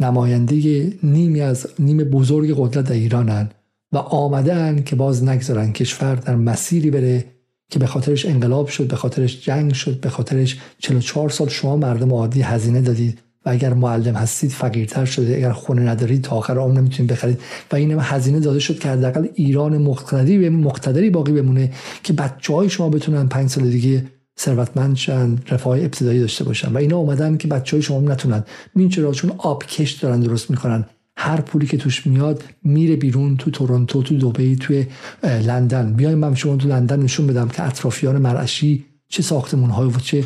نماینده 0.00 0.92
نیمی 1.02 1.40
از 1.40 1.66
نیم 1.78 1.96
بزرگ 1.96 2.54
قدرت 2.56 2.84
در 2.84 2.92
ایرانن 2.92 3.50
و 3.92 3.98
آمدن 3.98 4.82
که 4.82 4.96
باز 4.96 5.24
نگذارن 5.24 5.72
کشور 5.72 6.14
در 6.14 6.36
مسیری 6.36 6.90
بره 6.90 7.24
که 7.70 7.78
به 7.78 7.86
خاطرش 7.86 8.26
انقلاب 8.26 8.68
شد 8.68 8.88
به 8.88 8.96
خاطرش 8.96 9.44
جنگ 9.44 9.72
شد 9.72 10.00
به 10.00 10.08
خاطرش 10.08 10.60
44 10.78 11.30
سال 11.30 11.48
شما 11.48 11.76
مردم 11.76 12.14
عادی 12.14 12.42
هزینه 12.42 12.80
دادید. 12.80 13.22
و 13.44 13.50
اگر 13.50 13.74
معلم 13.74 14.14
هستید 14.14 14.50
فقیرتر 14.50 15.04
شده 15.04 15.36
اگر 15.36 15.52
خونه 15.52 15.82
ندارید 15.82 16.22
تا 16.22 16.36
آخر 16.36 16.58
عمر 16.58 16.80
نمی‌تونید 16.80 17.12
بخرید. 17.12 17.40
و 17.72 17.76
این 17.76 17.96
هزینه 18.00 18.40
داده 18.40 18.58
شد 18.58 18.78
که 18.78 18.88
حداقل 18.88 19.26
ایران 19.34 19.78
مقتدری 19.78 20.48
مقتدری 20.48 21.10
باقی 21.10 21.32
بمونه 21.32 21.72
که 22.02 22.12
بچه 22.12 22.54
های 22.54 22.68
شما 22.68 22.88
بتونن 22.88 23.28
پنج 23.28 23.50
سال 23.50 23.70
دیگه 23.70 24.04
ثروتمند 24.38 24.96
شن 24.96 25.38
رفاه 25.50 25.78
ابتدایی 25.78 26.20
داشته 26.20 26.44
باشن. 26.44 26.72
و 26.72 26.76
اینا 26.76 26.96
اومدن 26.96 27.36
که 27.36 27.48
بچه 27.48 27.76
های 27.76 27.82
شما 27.82 28.00
نتونن. 28.00 28.44
این 28.76 28.88
چرا؟ 28.88 29.12
چون 29.12 29.32
آبکش 29.38 29.92
دارن 29.92 30.20
درست 30.20 30.50
می‌کنن. 30.50 30.84
هر 31.16 31.40
پولی 31.40 31.66
که 31.66 31.76
توش 31.76 32.06
میاد 32.06 32.44
میره 32.64 32.96
بیرون 32.96 33.36
تو 33.36 33.50
تورنتو 33.50 34.02
تو 34.02 34.18
دبی 34.18 34.56
توی 34.56 34.86
لندن. 35.22 35.92
بیایم 35.92 36.18
من 36.18 36.34
شما 36.34 36.56
تو 36.56 36.68
لندن 36.68 37.02
نشون 37.02 37.26
بدم 37.26 37.48
که 37.48 37.62
اطرافیان 37.62 38.18
مرعشی 38.18 38.84
چه 39.08 39.22
ساختمون 39.22 39.70
های 39.70 39.88
و 39.88 39.98
چه 39.98 40.24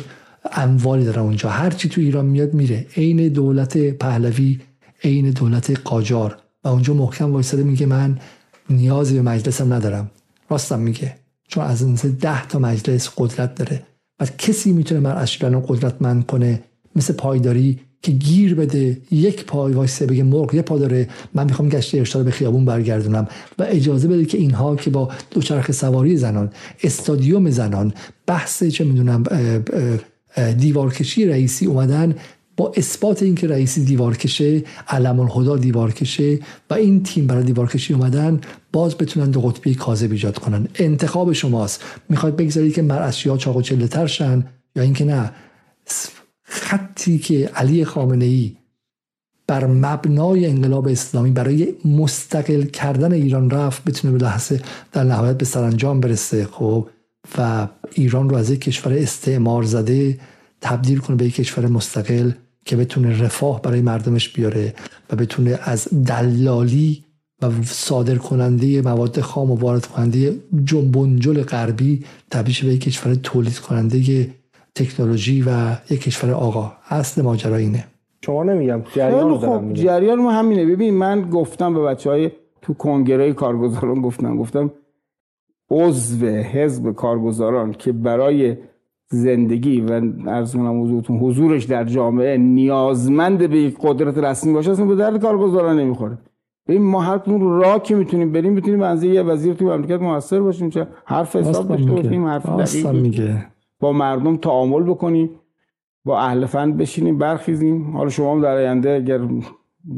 اموالی 0.51 1.05
دارن 1.05 1.21
اونجا. 1.21 1.49
هر 1.49 1.69
چی 1.69 1.89
تو 1.89 2.01
ایران 2.01 2.25
میاد 2.25 2.53
میره. 2.53 2.85
عین 2.97 3.27
دولت 3.27 3.77
پهلوی 3.77 4.59
عین 5.03 5.29
دولت 5.29 5.79
قاجار. 5.83 6.37
و 6.63 6.67
اونجا 6.67 6.93
محکم 6.93 7.31
وایساده 7.31 7.63
میگه 7.63 7.85
من 7.85 8.19
نیازی 8.69 9.15
به 9.15 9.21
مجلسم 9.21 9.73
ندارم. 9.73 10.11
راستم 10.49 10.79
میگه. 10.79 11.15
چون 11.47 11.63
از 11.63 11.81
این 11.81 11.95
ده 12.21 12.47
تا 12.47 12.59
مجلس 12.59 13.09
قدرت 13.17 13.55
داره. 13.55 13.83
و 14.19 14.25
کسی 14.37 14.71
می‌تونه 14.71 15.01
مرعشی 15.01 15.45
رو 15.45 15.59
قدرتمند 15.59 16.25
کنه؟ 16.25 16.63
مثل 16.95 17.13
پایداری 17.13 17.79
که 18.01 18.11
گیر 18.11 18.55
بده. 18.55 18.97
یک 19.11 19.45
پای 19.45 19.73
وایسه 19.73 20.05
بگه 20.05 20.23
مرغ 20.23 20.53
یه 20.53 20.61
پا 20.61 20.77
داره. 20.77 21.09
من 21.33 21.45
می‌خوام 21.45 21.69
گشت 21.69 21.95
ارشاد 21.95 22.25
به 22.25 22.31
خیابون 22.31 22.65
برگردونم. 22.65 23.27
و 23.59 23.65
اجازه 23.69 24.07
بده 24.07 24.25
که 24.25 24.37
اینها 24.37 24.75
که 24.75 24.89
با 24.89 25.11
دوچرخ 25.31 25.71
سواری 25.71 26.17
زنان 26.17 26.49
استادیوم 26.83 27.49
زنان 27.49 27.93
بحث 28.27 28.63
چه 28.63 28.83
می‌دونم 28.83 29.23
دیوارکشی 30.57 31.25
رئیسی 31.25 31.65
اومدن 31.65 32.15
با 32.57 32.73
اثبات 32.77 33.23
اینکه 33.23 33.47
رئیسی 33.47 33.85
دیوار 33.85 34.17
کشه 34.17 34.63
علم 34.87 35.19
الهدا 35.19 35.57
دیوار 35.57 35.91
کشه 35.91 36.39
و 36.69 36.73
این 36.73 37.03
تیم 37.03 37.27
برای 37.27 37.43
دیوار 37.43 37.67
کشی 37.67 37.93
اومدن 37.93 38.41
باز 38.73 38.97
بتونن 38.97 39.31
دو 39.31 39.41
قطبی 39.41 39.75
کاذب 39.75 40.11
ایجاد 40.11 40.37
کنن. 40.37 40.67
انتخاب 40.75 41.33
شماست. 41.33 41.83
می‌خواید 42.09 42.35
بگذارید 42.35 42.73
که 42.73 42.81
مرعشی 42.81 43.29
ها 43.29 43.37
چاق 43.37 43.57
و 43.57 43.61
چله 43.61 43.87
ترشن 43.87 44.45
یا 44.75 44.83
اینکه 44.83 45.05
نه؟ 45.05 45.31
خطی 46.43 47.17
که 47.17 47.51
علی 47.55 47.85
خامنه 47.85 48.25
ای 48.25 48.55
بر 49.47 49.67
مبنای 49.67 50.45
انقلاب 50.45 50.87
اسلامی 50.87 51.31
برای 51.31 51.73
مستقل 51.85 52.63
کردن 52.63 53.13
ایران 53.13 53.49
رفت 53.49 53.83
بتونه 53.83 54.17
به 54.17 54.25
لحظه 54.25 54.61
در 54.91 55.03
نهایت 55.03 55.37
به 55.37 55.45
سرانجام 55.45 55.99
برسه. 55.99 56.47
خب 56.51 56.89
و 57.37 57.67
ایران 57.93 58.29
رو 58.29 58.35
از 58.35 58.49
یک 58.49 58.61
کشور 58.61 58.93
استعمار 58.93 59.63
زده 59.63 60.19
تبدیل 60.61 60.99
کنه 60.99 61.15
به 61.15 61.25
یک 61.25 61.35
کشور 61.35 61.67
مستقل 61.67 62.31
که 62.65 62.75
بتونه 62.75 63.23
رفاه 63.23 63.61
برای 63.61 63.81
مردمش 63.81 64.29
بیاره 64.29 64.73
و 65.09 65.15
بتونه 65.15 65.59
از 65.63 65.87
دلالی 66.05 67.03
و 67.41 67.63
صادر 67.63 68.15
کننده 68.15 68.81
مواد 68.81 69.19
خام 69.19 69.51
و 69.51 69.55
وارد 69.55 69.85
کننده 69.85 70.39
جنبونجل 70.65 71.43
غربی 71.43 72.05
تبدیل 72.31 72.55
به 72.61 72.73
یک 72.73 72.81
کشور 72.81 73.15
تولید 73.15 73.59
کننده 73.59 74.29
تکنولوژی 74.75 75.41
و 75.41 75.75
یک 75.89 76.01
کشور 76.01 76.31
آقا. 76.31 76.71
اصل 76.89 77.21
ماجرا 77.21 77.55
اینه. 77.55 77.85
شما 78.25 78.43
نمیگم 78.43 78.81
جریان 78.95 79.37
خب 79.37 79.73
جریان 79.73 80.21
ما 80.21 80.31
همینه. 80.31 80.65
ببین 80.65 80.93
من 80.93 81.29
گفتم 81.29 81.73
به 81.73 81.81
بچه 81.81 82.09
های 82.09 82.31
تو 82.61 82.73
کنگره 82.73 83.33
کارگزاران 83.33 84.01
گفتم 84.01 84.37
گفتم 84.37 84.71
عضو 85.73 86.25
حزب 86.25 86.91
کارگزاران 86.91 87.71
که 87.71 87.91
برای 87.91 88.57
زندگی 89.07 89.81
و 89.81 90.01
ارز 90.27 90.55
کنم 90.55 91.03
حضورش 91.21 91.63
در 91.63 91.83
جامعه 91.83 92.37
نیازمند 92.37 93.49
به 93.49 93.57
یک 93.57 93.77
قدرت 93.81 94.17
رسمی 94.17 94.53
باشه 94.53 94.71
اصلا 94.71 94.85
به 94.85 94.95
درد 94.95 95.21
کارگزاران 95.21 95.79
نمی‌خوره. 95.79 96.17
ببین 96.67 96.81
ما 96.81 97.01
هر 97.01 97.17
کدوم 97.17 97.59
راه 97.59 97.83
که 97.83 97.95
می‌تونیم 97.95 98.31
بریم 98.31 98.53
می‌تونیم 98.53 98.79
به 98.99 99.07
یه 99.07 99.21
وزیر 99.21 99.53
تو 99.53 99.65
مملکت 99.65 100.01
موثر 100.01 100.39
باشیم 100.39 100.69
چه 100.69 100.87
حرف 101.05 101.35
حساب 101.35 101.67
داشته 101.67 101.91
باشیم 101.91 102.25
حرف 102.25 102.85
میگه. 102.85 103.45
با 103.79 103.91
مردم 103.91 104.37
تعامل 104.37 104.83
بکنیم 104.83 105.29
با 106.05 106.19
اهل 106.19 106.45
فن 106.45 106.71
بشینیم 106.71 107.17
برخیزیم. 107.17 107.97
حالا 107.97 108.09
شما 108.09 108.31
هم 108.31 108.41
در 108.41 108.55
آینده 108.55 108.91
اگر 108.91 109.19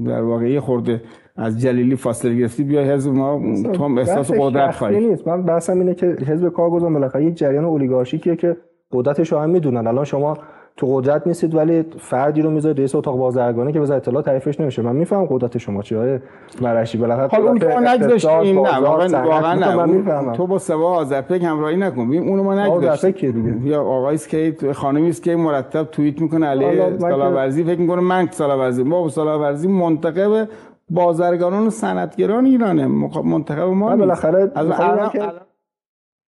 در 0.05 0.21
واقع 0.21 0.59
خورده 0.59 1.01
از 1.35 1.61
جلیلی 1.61 1.95
فاصله 1.95 2.35
گرفتی 2.35 2.63
بیا 2.63 2.81
حزب 2.81 3.13
ما 3.13 3.41
تو 3.73 3.83
هم 3.83 3.97
احساس 3.97 4.31
قدرت 4.31 4.75
خواهی 4.75 5.07
نیست. 5.07 5.27
من 5.27 5.43
بحثم 5.43 5.79
اینه 5.79 5.93
که 5.93 6.05
حزب 6.05 6.49
کارگزار 6.49 6.93
بالاخره 6.93 7.25
یک 7.25 7.35
جریان 7.35 7.65
اولیگارشیکیه 7.65 8.35
که 8.35 8.57
قدرتش 8.91 9.31
رو 9.31 9.39
هم 9.39 9.49
می‌دونن. 9.49 9.87
الان 9.87 10.05
شما 10.05 10.37
تو 10.77 10.87
قدرت 10.95 11.27
نیستید 11.27 11.55
ولی 11.55 11.85
فردی 11.97 12.41
رو 12.41 12.49
می‌ذارید 12.49 12.77
رئیس 12.77 12.95
اتاق 12.95 13.17
بازرگانی 13.17 13.73
که 13.73 13.79
بذار 13.79 13.97
اطلاع 13.97 14.21
تعریفش 14.21 14.59
نمیشه. 14.59 14.81
من 14.81 14.95
می‌فهمم 14.95 15.25
قدرت 15.25 15.57
شما 15.57 15.81
چیه. 15.81 15.97
های 15.97 16.19
مرشی 16.61 16.97
بالاخره 16.97 17.27
حالا 17.27 17.49
اون 17.49 17.59
تو 17.59 17.79
نگذاشتیم. 17.79 18.59
نه 18.59 18.77
واقعا 18.77 19.23
واقعا 19.23 20.21
نه. 20.21 20.31
تو 20.37 20.47
با 20.47 20.57
سوا 20.57 20.95
آذرپک 20.95 21.43
همراهی 21.43 21.77
نکن. 21.77 22.01
اونو 22.01 22.43
ما 22.43 22.65
نگذاشتیم. 22.65 23.67
یا 23.67 23.83
آقایی 23.83 24.17
که 24.17 24.55
خانمی 24.73 25.09
است 25.09 25.23
که 25.23 25.35
مرتب 25.35 25.83
توییت 25.83 26.21
می‌کنه. 26.21 26.45
علی 26.45 26.99
سلاورزی 26.99 27.63
فکر 27.63 27.79
می‌کنه 27.79 28.01
من 28.01 28.27
سلاورزی 28.31 28.83
ما 28.83 29.09
سلاورزی 29.09 29.67
منتخب 29.67 30.47
بازرگانان 30.89 31.67
و 31.67 31.69
صنعتگران 31.69 32.45
ایرانه. 32.45 32.87
منتخب 33.23 33.59
ما 33.59 33.95
بالاخره 33.95 34.51
از 34.55 35.11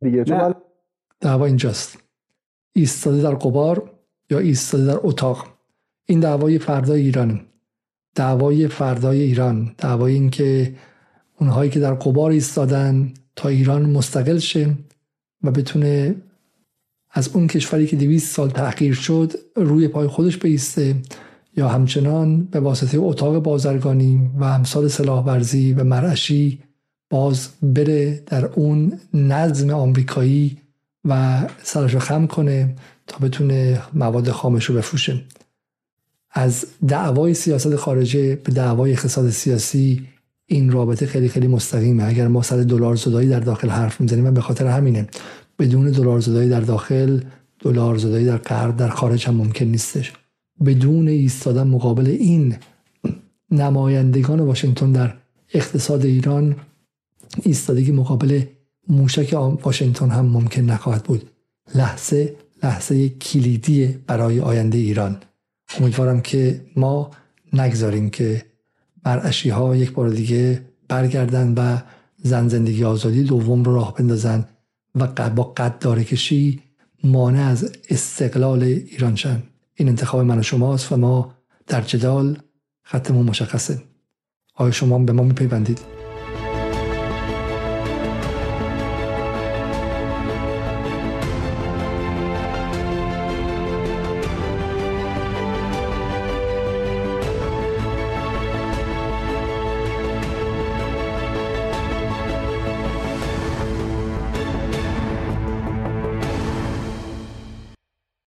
دیگه 0.02 0.24
چون 0.24 0.56
دعوا 1.20 1.46
اینجاست. 1.46 1.98
ایستاده 2.74 3.22
در 3.22 3.36
قبار 3.36 3.92
یا 4.30 4.40
ایستاده 4.40 4.86
در 4.86 5.00
اتاق؟ 5.04 5.48
این 6.06 6.20
دعوای 6.20 6.60
فردای 6.60 7.02
ایران. 7.02 7.42
دعوای 8.16 8.68
فردای 8.68 9.22
ایران. 9.22 9.76
دعوای 9.78 10.14
این 10.14 10.30
که 10.30 10.76
اونهایی 11.40 11.70
که 11.70 11.80
در 11.80 11.94
قبار 11.94 12.32
ایستادن 12.32 13.14
تا 13.36 13.50
ایران 13.50 13.90
مستقل 13.90 14.38
شه 14.38 14.76
و 15.44 15.52
بتونه 15.52 16.16
از 17.12 17.36
اون 17.36 17.48
کشوری 17.48 17.88
که 17.88 17.96
دویست 17.96 18.36
سال 18.36 18.50
تحقیر 18.50 18.94
شد 18.94 19.34
روی 19.56 19.88
پای 19.88 20.08
خودش 20.08 20.38
بیسته. 20.38 20.96
یا 21.58 21.68
همچنان 21.68 22.44
به 22.44 22.60
واسطه 22.60 22.98
اتاق 22.98 23.40
بازرگانی 23.40 24.30
و 24.40 24.44
امثال 24.44 24.88
سلاح 24.88 25.26
ورزی 25.26 25.74
و 25.74 25.84
مرعشی 25.84 26.60
باز 27.10 27.50
بره 27.62 28.24
در 28.26 28.46
اون 28.46 29.00
نظم 29.14 29.70
آمریکایی 29.70 30.58
و 31.06 31.42
سرش 31.64 31.94
رو 31.94 32.00
خم 32.00 32.28
کنه 32.28 32.76
تا 33.08 33.18
بتونه 33.18 33.82
مواد 33.94 34.30
خامش 34.30 34.66
رو 34.66 34.76
بفروشه. 34.76 35.22
از 36.32 36.66
دعوای 36.88 37.34
سیاست 37.34 37.76
خارجه 37.76 38.36
به 38.36 38.52
دعوای 38.52 38.92
اقتصاد 38.92 39.30
سیاسی 39.30 40.08
این 40.46 40.72
رابطه 40.72 41.06
خیلی 41.06 41.30
خیلی 41.30 41.48
مستقیمه. 41.48 42.04
اگر 42.04 42.28
ما 42.28 42.42
سر 42.42 42.58
دلار 42.58 42.96
زدایی 42.96 43.30
در 43.30 43.40
داخل 43.40 43.70
حرف 43.70 44.02
می‌زنیم 44.02 44.26
و 44.26 44.32
به 44.32 44.42
خاطر 44.42 44.68
همینه. 44.68 45.08
بدون 45.60 45.92
دلار 45.92 46.20
زدایی 46.20 46.50
در 46.50 46.62
داخل 46.62 47.22
دلار 47.60 47.98
زدایی 47.98 48.26
در 48.26 48.38
غرب 48.38 48.78
در 48.78 48.90
خارج 48.90 49.28
هم 49.28 49.36
ممکن 49.36 49.66
نیستش. 49.66 50.14
بدون 50.66 51.08
ایستادن 51.08 51.68
مقابل 51.68 52.08
این 52.08 52.56
نمایندگان 53.52 54.40
واشنگتن 54.40 54.92
در 54.92 55.14
اقتصاد 55.54 56.06
ایران 56.06 56.56
ایستادگی 57.44 57.92
مقابل 57.92 58.42
موشک 58.88 59.34
واشنگتن 59.64 60.10
هم 60.10 60.26
ممکن 60.26 60.62
نخواهد 60.62 61.04
بود. 61.04 61.30
لحظه 61.76 62.36
لحظه 62.64 63.10
کلیدی 63.10 63.88
برای 64.08 64.40
آینده 64.40 64.78
ایران. 64.78 65.18
امیدوارم 65.80 66.22
که 66.22 66.62
ما 66.76 67.12
نگذاریم 67.54 68.10
که 68.10 68.46
مرعشی 69.06 69.50
ها 69.50 69.76
یک 69.76 69.92
بار 69.92 70.10
دیگه 70.10 70.62
برگردن 70.88 71.54
و 71.54 71.78
زن 72.18 72.48
زندگی 72.48 72.84
آزادی 72.84 73.24
دوم 73.24 73.64
رو 73.64 73.76
راه 73.76 73.96
بندازن 73.96 74.46
و 74.96 75.30
با 75.30 75.44
قدار 75.44 76.04
کشی 76.04 76.62
مانع 77.04 77.40
از 77.40 77.72
استقلال 77.90 78.64
ایران 78.64 79.16
شن. 79.16 79.44
این 79.80 79.90
انتخاب 79.90 80.22
من 80.22 80.40
و 80.40 80.42
شماست 80.42 80.92
و 80.92 80.98
ما 80.98 81.34
در 81.68 81.82
جدال 81.82 82.38
خطمون 82.84 83.26
مشخصه. 83.26 83.84
آیا 84.56 84.72
شما 84.72 85.00
به 85.00 85.14
ما 85.14 85.24
میپیوندید. 85.24 85.97